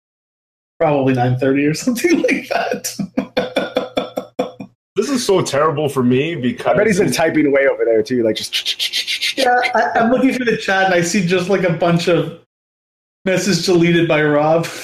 probably 0.79 1.13
nine 1.13 1.37
thirty 1.37 1.65
or 1.65 1.73
something 1.75 2.21
like 2.21 2.47
that. 2.49 2.95
this 4.95 5.09
is 5.09 5.25
so 5.25 5.41
terrible 5.41 5.89
for 5.89 6.03
me 6.03 6.35
because 6.35 6.67
I 6.67 6.73
bet 6.75 6.87
he's 6.87 6.99
been 6.99 7.11
typing 7.11 7.47
away 7.47 7.67
over 7.67 7.83
there 7.83 8.01
too, 8.01 8.23
like 8.23 8.37
just. 8.37 8.53
Yeah, 9.35 9.59
I, 9.73 9.91
I'm 9.99 10.11
looking 10.11 10.33
through 10.33 10.45
the 10.45 10.57
chat 10.57 10.85
and 10.85 10.93
I 10.93 11.01
see 11.01 11.25
just 11.25 11.49
like 11.49 11.63
a 11.63 11.73
bunch 11.73 12.07
of 12.07 12.39
messages 13.25 13.65
deleted 13.65 14.07
by 14.07 14.23
Rob. 14.23 14.67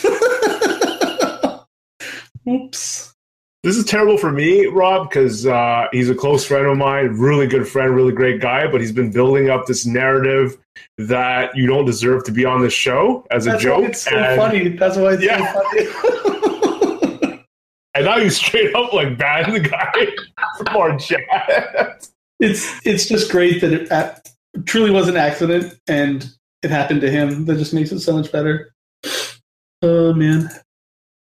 Oops. 2.49 3.13
This 3.63 3.77
is 3.77 3.85
terrible 3.85 4.17
for 4.17 4.31
me, 4.31 4.65
Rob, 4.65 5.07
because 5.09 5.45
uh, 5.45 5.85
he's 5.91 6.09
a 6.09 6.15
close 6.15 6.43
friend 6.43 6.65
of 6.65 6.75
mine, 6.77 7.09
really 7.19 7.45
good 7.45 7.67
friend, 7.67 7.93
really 7.95 8.11
great 8.11 8.41
guy. 8.41 8.65
But 8.69 8.81
he's 8.81 8.91
been 8.91 9.11
building 9.11 9.51
up 9.51 9.67
this 9.67 9.85
narrative 9.85 10.57
that 10.97 11.55
you 11.55 11.67
don't 11.67 11.85
deserve 11.85 12.23
to 12.23 12.31
be 12.31 12.43
on 12.43 12.61
this 12.61 12.73
show 12.73 13.23
as 13.29 13.45
a 13.45 13.57
joke. 13.59 13.83
it's 13.85 14.01
so 14.01 14.15
and, 14.17 14.39
funny. 14.41 14.69
That's 14.69 14.97
why 14.97 15.13
it's 15.13 15.23
Yeah. 15.23 15.53
so 15.53 15.61
funny. 15.61 17.45
and 17.93 18.05
now 18.05 18.17
you 18.17 18.31
straight 18.31 18.73
up 18.73 18.93
like 18.93 19.15
ban 19.19 19.51
the 19.51 19.59
guy 19.59 20.07
from 20.57 20.75
our 20.75 20.97
chat. 20.97 22.07
it's 22.39 22.79
it's 22.83 23.05
just 23.05 23.29
great 23.29 23.61
that 23.61 23.73
it 23.73 23.91
truly 24.65 24.91
was 24.91 25.07
an 25.07 25.17
accident 25.17 25.79
and 25.87 26.29
it 26.63 26.71
happened 26.71 27.01
to 27.01 27.11
him. 27.11 27.45
That 27.45 27.57
just 27.57 27.73
makes 27.73 27.91
it 27.91 27.99
so 27.99 28.15
much 28.15 28.31
better. 28.31 28.73
Oh 29.81 30.13
man. 30.13 30.49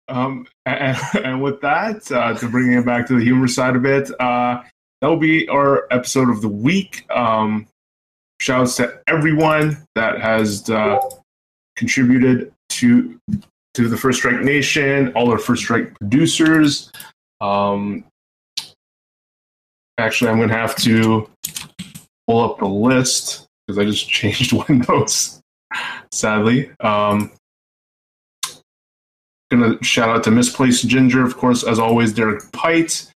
Um, 0.08 0.48
and, 0.66 0.98
and 1.24 1.42
with 1.42 1.62
that, 1.62 2.12
uh, 2.12 2.34
to 2.36 2.50
bring 2.50 2.74
it 2.74 2.86
back 2.86 3.08
to 3.08 3.16
the 3.18 3.24
humor 3.24 3.48
side 3.48 3.76
of 3.76 3.86
it, 3.86 4.10
uh, 4.20 4.62
that 5.02 5.08
will 5.08 5.18
be 5.18 5.48
our 5.48 5.88
episode 5.92 6.30
of 6.30 6.42
the 6.42 6.50
week. 6.50 7.06
Um, 7.12 7.68
shouts 8.40 8.76
to 8.78 9.00
everyone 9.08 9.86
that 9.96 10.20
has 10.20 10.70
uh, 10.70 11.00
contributed 11.76 12.52
to 12.70 13.20
to 13.74 13.88
the 13.88 13.96
First 13.96 14.20
Strike 14.20 14.42
Nation, 14.42 15.14
all 15.14 15.32
our 15.32 15.38
First 15.38 15.64
Strike 15.64 15.98
producers. 15.98 16.92
Um, 17.40 18.04
actually, 19.98 20.30
I'm 20.30 20.48
to 20.48 20.54
have 20.54 20.76
to 20.78 21.30
pull 22.32 22.50
up 22.50 22.60
the 22.60 22.68
list 22.68 23.48
because 23.68 23.78
I 23.78 23.86
just 23.86 24.08
changed 24.10 24.54
windows. 24.54 25.42
Sadly, 26.12 26.72
um, 26.82 27.32
gonna 29.50 29.82
shout 29.84 30.10
out 30.10 30.24
to 30.26 30.32
Misplaced 30.32 30.88
Ginger, 30.88 31.24
of 31.24 31.38
course, 31.38 31.64
as 31.64 31.80
always, 31.80 32.14
Derek 32.14 32.52
Pite, 32.52 33.12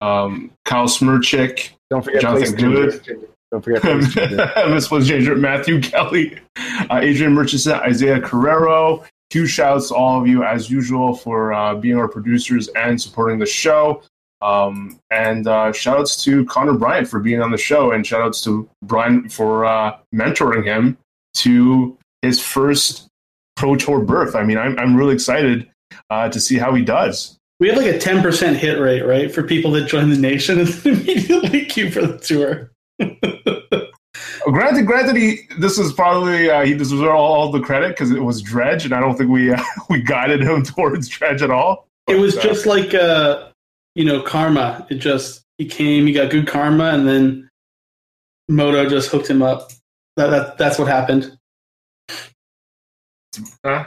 um, 0.00 0.52
Kyle 0.64 0.86
Smirchik, 0.86 1.70
Don't 1.90 2.04
forget 2.04 2.22
Jonathan 2.22 2.54
Place 2.54 3.00
Ginger. 3.00 3.28
Don't 3.50 3.64
forget 3.64 3.82
Ginger. 3.82 4.52
Misplaced 4.68 5.08
Ginger, 5.08 5.36
Matthew 5.36 5.80
Kelly, 5.80 6.38
uh, 6.56 7.00
Adrian 7.02 7.32
Murchison, 7.32 7.74
Isaiah 7.74 8.20
Carrero. 8.20 9.04
Huge 9.30 9.50
shouts 9.50 9.88
to 9.88 9.94
all 9.94 10.20
of 10.20 10.28
you, 10.28 10.44
as 10.44 10.70
usual, 10.70 11.16
for 11.16 11.52
uh, 11.52 11.74
being 11.74 11.96
our 11.96 12.06
producers 12.06 12.68
and 12.76 13.00
supporting 13.00 13.40
the 13.40 13.46
show. 13.46 14.00
Um, 14.44 15.00
and 15.10 15.48
uh, 15.48 15.72
shout 15.72 15.98
outs 15.98 16.22
to 16.24 16.44
Connor 16.44 16.74
Bryant 16.74 17.08
for 17.08 17.18
being 17.18 17.40
on 17.40 17.50
the 17.50 17.56
show, 17.56 17.92
and 17.92 18.06
shout 18.06 18.20
outs 18.20 18.42
to 18.44 18.68
Brian 18.82 19.28
for 19.30 19.64
uh, 19.64 19.96
mentoring 20.14 20.64
him 20.64 20.98
to 21.34 21.96
his 22.20 22.40
first 22.40 23.08
Pro 23.56 23.74
Tour 23.74 24.00
berth. 24.00 24.34
I 24.34 24.44
mean, 24.44 24.58
I'm, 24.58 24.78
I'm 24.78 24.94
really 24.94 25.14
excited 25.14 25.70
uh, 26.10 26.28
to 26.28 26.38
see 26.38 26.58
how 26.58 26.74
he 26.74 26.84
does. 26.84 27.38
We 27.58 27.68
have 27.68 27.78
like 27.78 27.86
a 27.86 27.98
ten 27.98 28.20
percent 28.20 28.58
hit 28.58 28.78
rate, 28.78 29.02
right, 29.02 29.32
for 29.32 29.42
people 29.42 29.70
that 29.72 29.88
join 29.88 30.10
the 30.10 30.18
nation 30.18 30.58
and 30.60 30.68
then 30.68 30.94
immediately 30.94 31.64
queue 31.64 31.90
for 31.90 32.06
the 32.06 32.18
tour. 32.18 32.70
Granted, 34.44 34.86
granted, 34.86 35.16
he 35.16 35.48
this 35.58 35.78
is 35.78 35.92
probably 35.92 36.50
uh, 36.50 36.66
he 36.66 36.74
deserves 36.74 37.02
all, 37.02 37.32
all 37.32 37.50
the 37.50 37.60
credit 37.60 37.90
because 37.90 38.10
it 38.10 38.22
was 38.22 38.42
Dredge, 38.42 38.84
and 38.84 38.92
I 38.92 39.00
don't 39.00 39.16
think 39.16 39.30
we 39.30 39.50
uh, 39.50 39.62
we 39.88 40.02
guided 40.02 40.42
him 40.42 40.62
towards 40.62 41.08
Dredge 41.08 41.40
at 41.40 41.50
all. 41.50 41.88
It 42.06 42.16
was 42.16 42.34
But, 42.34 42.44
uh, 42.44 42.48
just 42.48 42.66
like 42.66 42.92
uh, 42.92 43.48
you 43.94 44.04
know, 44.04 44.22
karma. 44.22 44.86
It 44.90 44.96
just 44.96 45.42
he 45.58 45.66
came, 45.66 46.06
he 46.06 46.12
got 46.12 46.30
good 46.30 46.46
karma, 46.46 46.90
and 46.90 47.06
then 47.06 47.48
Moto 48.48 48.88
just 48.88 49.10
hooked 49.10 49.28
him 49.28 49.42
up. 49.42 49.70
That, 50.16 50.28
that 50.28 50.58
that's 50.58 50.78
what 50.78 50.88
happened. 50.88 51.36
uh, 53.64 53.84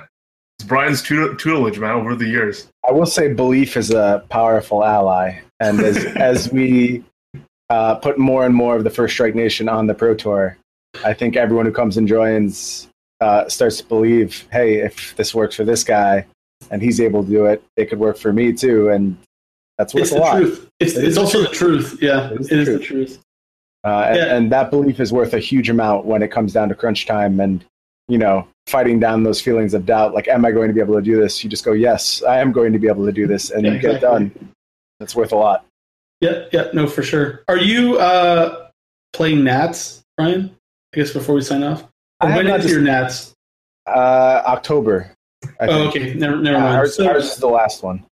it's 0.60 0.68
Brian's 0.68 1.02
tutelage, 1.02 1.80
man, 1.80 1.92
over 1.92 2.16
the 2.16 2.28
years. 2.28 2.68
I 2.88 2.92
will 2.92 3.06
say 3.06 3.34
belief 3.34 3.78
is 3.78 3.92
a 3.92 4.26
powerful 4.30 4.84
ally, 4.84 5.40
and 5.60 5.80
as 5.80 6.06
as 6.16 6.52
we 6.52 7.04
uh, 7.70 7.96
put 7.96 8.18
more 8.18 8.46
and 8.46 8.56
more 8.56 8.76
of 8.76 8.84
the 8.84 8.90
First 8.90 9.14
Strike 9.14 9.36
Nation 9.36 9.70
on 9.70 9.88
the 9.88 9.94
Pro 9.94 10.16
Tour, 10.16 10.58
I 11.06 11.14
think 11.14 11.36
everyone 11.36 11.66
who 11.66 11.72
comes 11.72 11.98
and 11.98 12.08
joins 12.08 12.88
uh, 13.22 13.48
starts 13.50 13.78
to 13.78 13.86
believe, 13.86 14.48
hey, 14.52 14.76
if 14.76 15.16
this 15.16 15.34
works 15.34 15.56
for 15.56 15.64
this 15.64 15.84
guy 15.84 16.26
and 16.72 16.82
he's 16.82 17.00
able 17.00 17.24
to 17.24 17.30
do 17.30 17.46
it, 17.46 17.64
it 17.76 17.86
could 17.86 18.00
work 18.00 18.18
for 18.18 18.34
me 18.34 18.54
too, 18.54 18.90
and 18.90 19.18
that's 19.78 19.94
worth 19.94 20.04
It's 20.04 20.12
a 20.12 20.16
the 20.16 20.20
lot. 20.22 20.38
truth. 20.38 20.70
It's 20.80 20.96
It 20.96 21.04
it's 21.06 21.18
also 21.18 21.42
the 21.42 21.50
truth. 21.50 21.98
Yeah, 22.02 22.32
It 22.32 22.40
is 22.42 22.48
it 22.48 22.50
the 22.56 22.62
is 22.62 22.68
the 22.68 22.80
truth. 22.80 22.88
truth. 23.10 23.20
Uh, 23.84 24.06
and, 24.10 24.18
Yeah. 24.18 24.36
and 24.36 24.52
that 24.52 24.72
belief 24.72 25.00
is 25.00 25.14
worth 25.14 25.34
a 25.34 25.40
huge 25.40 25.70
amount 25.70 26.06
when 26.06 26.22
it 26.24 26.30
comes 26.30 26.52
down 26.54 26.70
to 26.70 26.76
crunch 26.76 27.06
time 27.06 27.40
and 27.40 27.64
you 28.10 28.18
know 28.18 28.48
fighting 28.68 29.00
down 29.00 29.24
those 29.24 29.40
feelings 29.42 29.74
of 29.74 29.86
doubt 29.86 30.14
like 30.14 30.28
am 30.30 30.46
i 30.46 30.52
going 30.52 30.68
to 30.70 30.74
be 30.74 30.80
able 30.80 30.96
to 30.96 31.02
do 31.02 31.20
this 31.20 31.44
you 31.44 31.50
just 31.50 31.64
go 31.66 31.74
yes 31.74 32.24
i 32.24 32.40
am 32.40 32.52
going 32.54 32.72
to 32.72 32.80
be 32.80 32.88
able 32.88 33.06
to 33.06 33.12
do 33.12 33.28
this 33.28 33.52
and 33.52 33.66
Yeah, 33.66 33.74
you 33.74 33.80
get 33.80 33.96
it 33.96 34.00
done 34.02 34.32
that's 35.00 35.14
worth 35.16 35.32
a 35.34 35.36
lot 35.36 35.66
Yeah, 36.22 36.46
yeah, 36.54 36.68
no, 36.74 36.88
for 36.88 37.04
sure. 37.04 37.44
Are 37.50 37.58
you 37.58 37.98
uh 38.00 38.70
playing 39.14 39.44
Nats, 39.44 40.04
Brian? 40.18 40.56
I 40.94 40.98
guess 40.98 41.12
before 41.12 41.36
we 41.36 41.42
sign 41.42 41.64
off. 41.64 41.84
I 42.22 42.28
Or 42.32 42.36
when 42.44 42.48
is 42.48 42.72
your 42.72 42.82
Nats? 42.82 43.34
uh, 43.86 44.42
october 44.48 45.12
I 45.60 45.68
Oh, 45.68 45.92
think. 45.92 45.96
okay. 46.06 46.14
Never, 46.16 46.38
never 46.38 46.58
Uh, 46.58 46.62
mind. 46.62 46.78
ours, 46.78 46.96
So 46.96 47.08
ours 47.08 47.26
is 47.34 47.38
the 47.38 47.48
last 47.48 47.84
one 47.84 48.04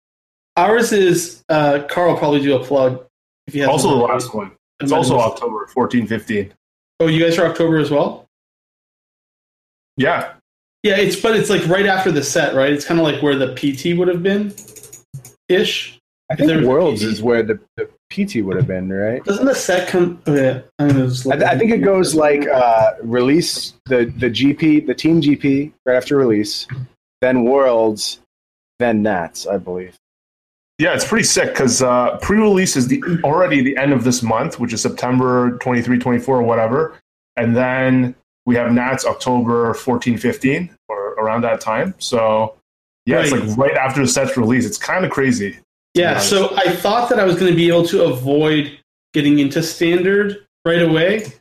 ours 0.56 0.92
is 0.92 1.42
uh 1.48 1.80
Carl 1.88 2.16
probably 2.16 2.40
do 2.42 2.56
a 2.56 2.64
plug 2.64 3.04
if 3.46 3.54
he 3.54 3.60
has 3.60 3.68
Also, 3.68 3.88
the 3.90 3.94
last 3.96 4.34
one. 4.34 4.52
It's 4.80 4.92
also 4.92 5.18
October 5.18 5.66
14, 5.68 6.06
15. 6.06 6.52
Oh, 7.00 7.06
you 7.06 7.22
guys 7.24 7.38
are 7.38 7.46
October 7.46 7.78
as 7.78 7.90
well? 7.90 8.26
Yeah, 9.96 10.34
Yeah, 10.82 10.96
it's 10.96 11.16
but 11.18 11.34
it's 11.36 11.48
like 11.48 11.66
right 11.68 11.86
after 11.86 12.12
the 12.12 12.22
set, 12.22 12.54
right? 12.54 12.72
It's 12.72 12.84
kind 12.84 13.00
of 13.00 13.04
like 13.06 13.22
where 13.22 13.36
the 13.36 13.54
PT 13.54 13.96
would 13.98 14.08
have 14.08 14.22
been, 14.22 14.54
ish. 15.48 15.98
i 16.30 16.34
If 16.34 16.38
think 16.38 16.48
there 16.48 16.58
was 16.58 16.66
a 16.66 16.68
worlds 16.70 17.02
is 17.02 17.22
where 17.22 17.42
the, 17.42 17.58
the 17.76 17.88
pt 18.10 18.36
would 18.44 18.56
have 18.56 18.66
been 18.68 18.88
right 18.92 19.24
Doesn't 19.24 19.46
the 19.46 19.54
set 19.54 19.88
come? 19.88 20.20
Oh, 20.26 20.34
yeah, 20.34 20.60
I'm 20.78 20.90
just 20.90 21.26
I, 21.26 21.36
th- 21.36 21.50
I 21.50 21.58
think 21.58 21.72
it 21.72 21.78
goes 21.78 22.14
like 22.14 22.46
uh, 22.46 22.92
release 23.02 23.72
the 23.86 24.12
the 24.18 24.28
GP, 24.30 24.86
the 24.86 24.94
team 24.94 25.20
GP 25.22 25.72
right 25.86 25.96
after 25.96 26.16
release, 26.18 26.66
then 27.22 27.44
Worlds, 27.44 28.20
then 28.78 29.02
Nats, 29.02 29.46
I 29.46 29.56
believe. 29.56 29.96
Yeah, 30.78 30.94
it's 30.94 31.06
pretty 31.06 31.24
sick 31.24 31.50
because 31.50 31.80
uh, 31.82 32.18
pre-release 32.18 32.76
is 32.76 32.88
the 32.88 33.02
already 33.24 33.62
the 33.62 33.76
end 33.78 33.92
of 33.92 34.04
this 34.04 34.22
month, 34.22 34.60
which 34.60 34.72
is 34.72 34.82
September 34.82 35.56
23, 35.58 35.98
24, 35.98 36.36
or 36.36 36.42
whatever, 36.42 36.98
and 37.36 37.56
then 37.56 38.14
we 38.44 38.54
have 38.56 38.72
Nats 38.72 39.06
October 39.06 39.72
14, 39.74 40.18
15, 40.18 40.76
or 40.88 41.14
around 41.14 41.42
that 41.42 41.60
time. 41.60 41.94
So 41.98 42.56
yeah, 43.06 43.22
it's 43.22 43.32
like 43.32 43.56
right 43.56 43.76
after 43.76 44.02
the 44.02 44.08
set's 44.08 44.36
release. 44.36 44.66
It's 44.66 44.78
kind 44.78 45.04
of 45.04 45.10
crazy. 45.10 45.58
Yeah, 45.94 46.18
so 46.18 46.54
I 46.56 46.76
thought 46.76 47.08
that 47.08 47.18
I 47.18 47.24
was 47.24 47.36
going 47.36 47.50
to 47.50 47.56
be 47.56 47.68
able 47.68 47.86
to 47.86 48.04
avoid 48.04 48.78
getting 49.14 49.38
into 49.38 49.62
standard 49.62 50.44
right 50.66 50.82
away 50.82 51.32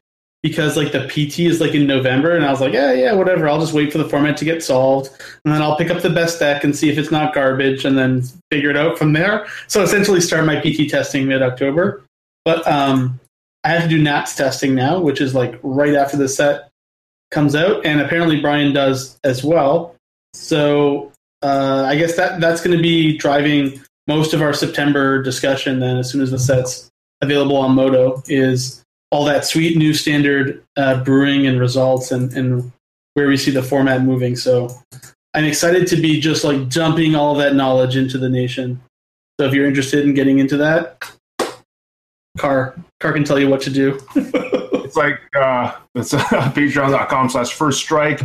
because 0.46 0.78
like 0.78 0.92
the 0.92 1.08
PT 1.08 1.40
is 1.40 1.60
like 1.60 1.74
in 1.74 1.88
November, 1.88 2.36
and 2.36 2.46
I 2.46 2.52
was 2.52 2.62
like, 2.62 2.72
yeah, 2.72 2.94
yeah, 2.94 3.14
whatever. 3.14 3.50
I'll 3.50 3.60
just 3.60 3.74
wait 3.74 3.92
for 3.92 3.98
the 3.98 4.08
format 4.08 4.38
to 4.38 4.46
get 4.46 4.64
solved, 4.64 5.10
and 5.44 5.52
then 5.52 5.60
I'll 5.60 5.76
pick 5.76 5.90
up 5.90 6.04
the 6.04 6.10
best 6.12 6.38
deck 6.38 6.64
and 6.64 6.76
see 6.76 6.88
if 6.88 7.00
it's 7.00 7.10
not 7.10 7.34
garbage, 7.34 7.84
and 7.84 7.98
then 7.98 8.22
figure 8.52 8.70
it 8.70 8.78
out 8.78 8.96
from 8.96 9.14
there. 9.14 9.48
So 9.66 9.82
essentially, 9.82 10.22
start 10.22 10.46
my 10.46 10.58
PT 10.58 10.88
testing 10.88 11.28
mid 11.28 11.42
October. 11.42 12.06
But 12.44 12.68
um, 12.68 13.20
I 13.64 13.70
have 13.70 13.82
to 13.82 13.90
do 13.90 14.00
Nats 14.00 14.36
testing 14.36 14.76
now, 14.76 15.00
which 15.00 15.20
is 15.20 15.34
like 15.34 15.60
right 15.64 15.96
after 15.96 16.16
the 16.16 16.28
set 16.28 16.70
comes 17.32 17.56
out, 17.56 17.84
and 17.84 18.00
apparently 18.00 18.40
Brian 18.40 18.72
does 18.72 19.18
as 19.24 19.44
well. 19.44 19.96
So 20.36 21.12
uh, 21.42 21.86
I 21.88 21.96
guess 21.96 22.18
that 22.18 22.40
that's 22.40 22.62
going 22.62 22.78
to 22.78 22.84
be 22.84 23.18
driving 23.18 23.82
most 24.06 24.36
of 24.36 24.44
our 24.44 24.54
September 24.54 25.24
discussion. 25.24 25.80
Then, 25.80 25.98
as 25.98 26.12
soon 26.12 26.22
as 26.22 26.30
the 26.30 26.38
set's 26.38 26.92
available 27.24 27.58
on 27.58 27.74
Moto, 27.74 28.22
is 28.28 28.85
all 29.16 29.24
that 29.24 29.46
sweet 29.46 29.78
new 29.78 29.94
standard 29.94 30.62
uh, 30.76 31.02
brewing 31.02 31.48
and 31.48 31.58
results, 31.58 32.12
and, 32.12 32.34
and 32.34 32.70
where 33.14 33.30
we 33.30 33.38
see 33.38 33.50
the 33.50 33.64
format 33.64 34.02
moving. 34.02 34.36
So 34.36 34.70
I'm 35.34 35.46
excited 35.46 35.88
to 35.88 35.96
be 35.96 36.20
just 36.20 36.44
like 36.44 36.68
dumping 36.68 37.16
all 37.16 37.34
that 37.36 37.56
knowledge 37.56 37.96
into 37.96 38.18
the 38.18 38.28
nation. 38.28 38.82
So 39.40 39.48
if 39.48 39.54
you're 39.54 39.68
interested 39.68 40.04
in 40.04 40.16
getting 40.16 40.40
into 40.40 40.58
that, 40.58 41.10
Car 42.38 42.76
Car 43.00 43.14
can 43.14 43.24
tell 43.24 43.40
you 43.40 43.48
what 43.48 43.62
to 43.62 43.70
do. 43.70 43.98
it's 44.16 44.98
like 44.98 45.22
uh, 45.34 45.74
it's 45.96 46.14
uh, 46.14 46.20
patreon.com 46.52 47.30
slash 47.30 47.54
first 47.54 47.80
strike 47.80 48.22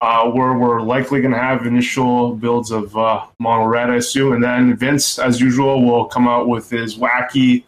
uh, 0.00 0.30
where 0.30 0.54
we're 0.54 0.80
likely 0.80 1.20
going 1.20 1.34
to 1.34 1.38
have 1.38 1.66
initial 1.66 2.34
builds 2.34 2.70
of 2.70 2.96
uh, 2.96 3.26
mono 3.38 3.66
red 3.66 3.90
i 3.90 3.96
assume 3.96 4.32
and 4.32 4.42
then 4.42 4.76
vince 4.76 5.18
as 5.18 5.40
usual 5.40 5.84
will 5.84 6.06
come 6.06 6.26
out 6.26 6.48
with 6.48 6.70
his 6.70 6.96
wacky 6.96 7.64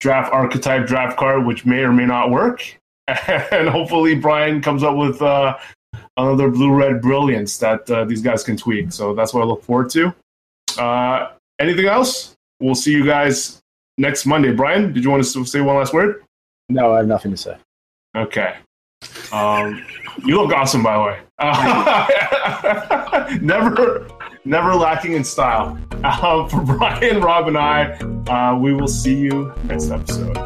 draft 0.00 0.32
archetype 0.32 0.86
draft 0.86 1.16
card 1.16 1.46
which 1.46 1.64
may 1.64 1.80
or 1.80 1.92
may 1.92 2.06
not 2.06 2.30
work. 2.30 2.78
And 3.52 3.68
hopefully 3.68 4.14
brian 4.16 4.60
comes 4.60 4.82
up 4.82 4.96
with 4.96 5.22
uh, 5.22 5.56
another 6.16 6.50
blue 6.50 6.72
red 6.74 7.00
brilliance 7.00 7.58
that 7.58 7.88
uh, 7.90 8.04
these 8.04 8.20
guys 8.20 8.42
can 8.42 8.56
tweak. 8.56 8.92
So 8.92 9.14
that's 9.14 9.32
what 9.32 9.42
i 9.42 9.44
look 9.44 9.62
forward 9.62 9.90
to. 9.90 10.14
Uh, 10.78 11.30
anything 11.58 11.86
else? 11.86 12.34
We'll 12.60 12.74
see 12.74 12.92
you 12.92 13.06
guys 13.06 13.60
next 13.98 14.26
monday. 14.26 14.52
Brian 14.52 14.92
did 14.92 15.04
you 15.04 15.10
want 15.10 15.24
to 15.24 15.44
say 15.44 15.60
one 15.60 15.76
last 15.76 15.92
word? 15.92 16.24
No, 16.68 16.94
I 16.94 16.98
have 16.98 17.06
nothing 17.06 17.30
to 17.30 17.36
say. 17.36 17.56
Okay. 18.16 18.56
Um, 19.32 19.84
you 20.24 20.40
look 20.40 20.52
awesome, 20.52 20.82
by 20.82 20.96
the 20.96 21.02
way. 21.02 21.20
Uh, 23.16 23.38
never, 23.40 24.06
never 24.46 24.74
lacking 24.74 25.12
in 25.12 25.24
style. 25.24 25.78
Um, 26.06 26.48
for 26.48 26.60
Brian, 26.60 27.20
Rob, 27.20 27.48
and 27.48 27.58
I, 27.58 27.94
uh, 28.28 28.56
we 28.56 28.72
will 28.72 28.86
see 28.86 29.16
you 29.16 29.52
next 29.64 29.90
episode. 29.90 30.36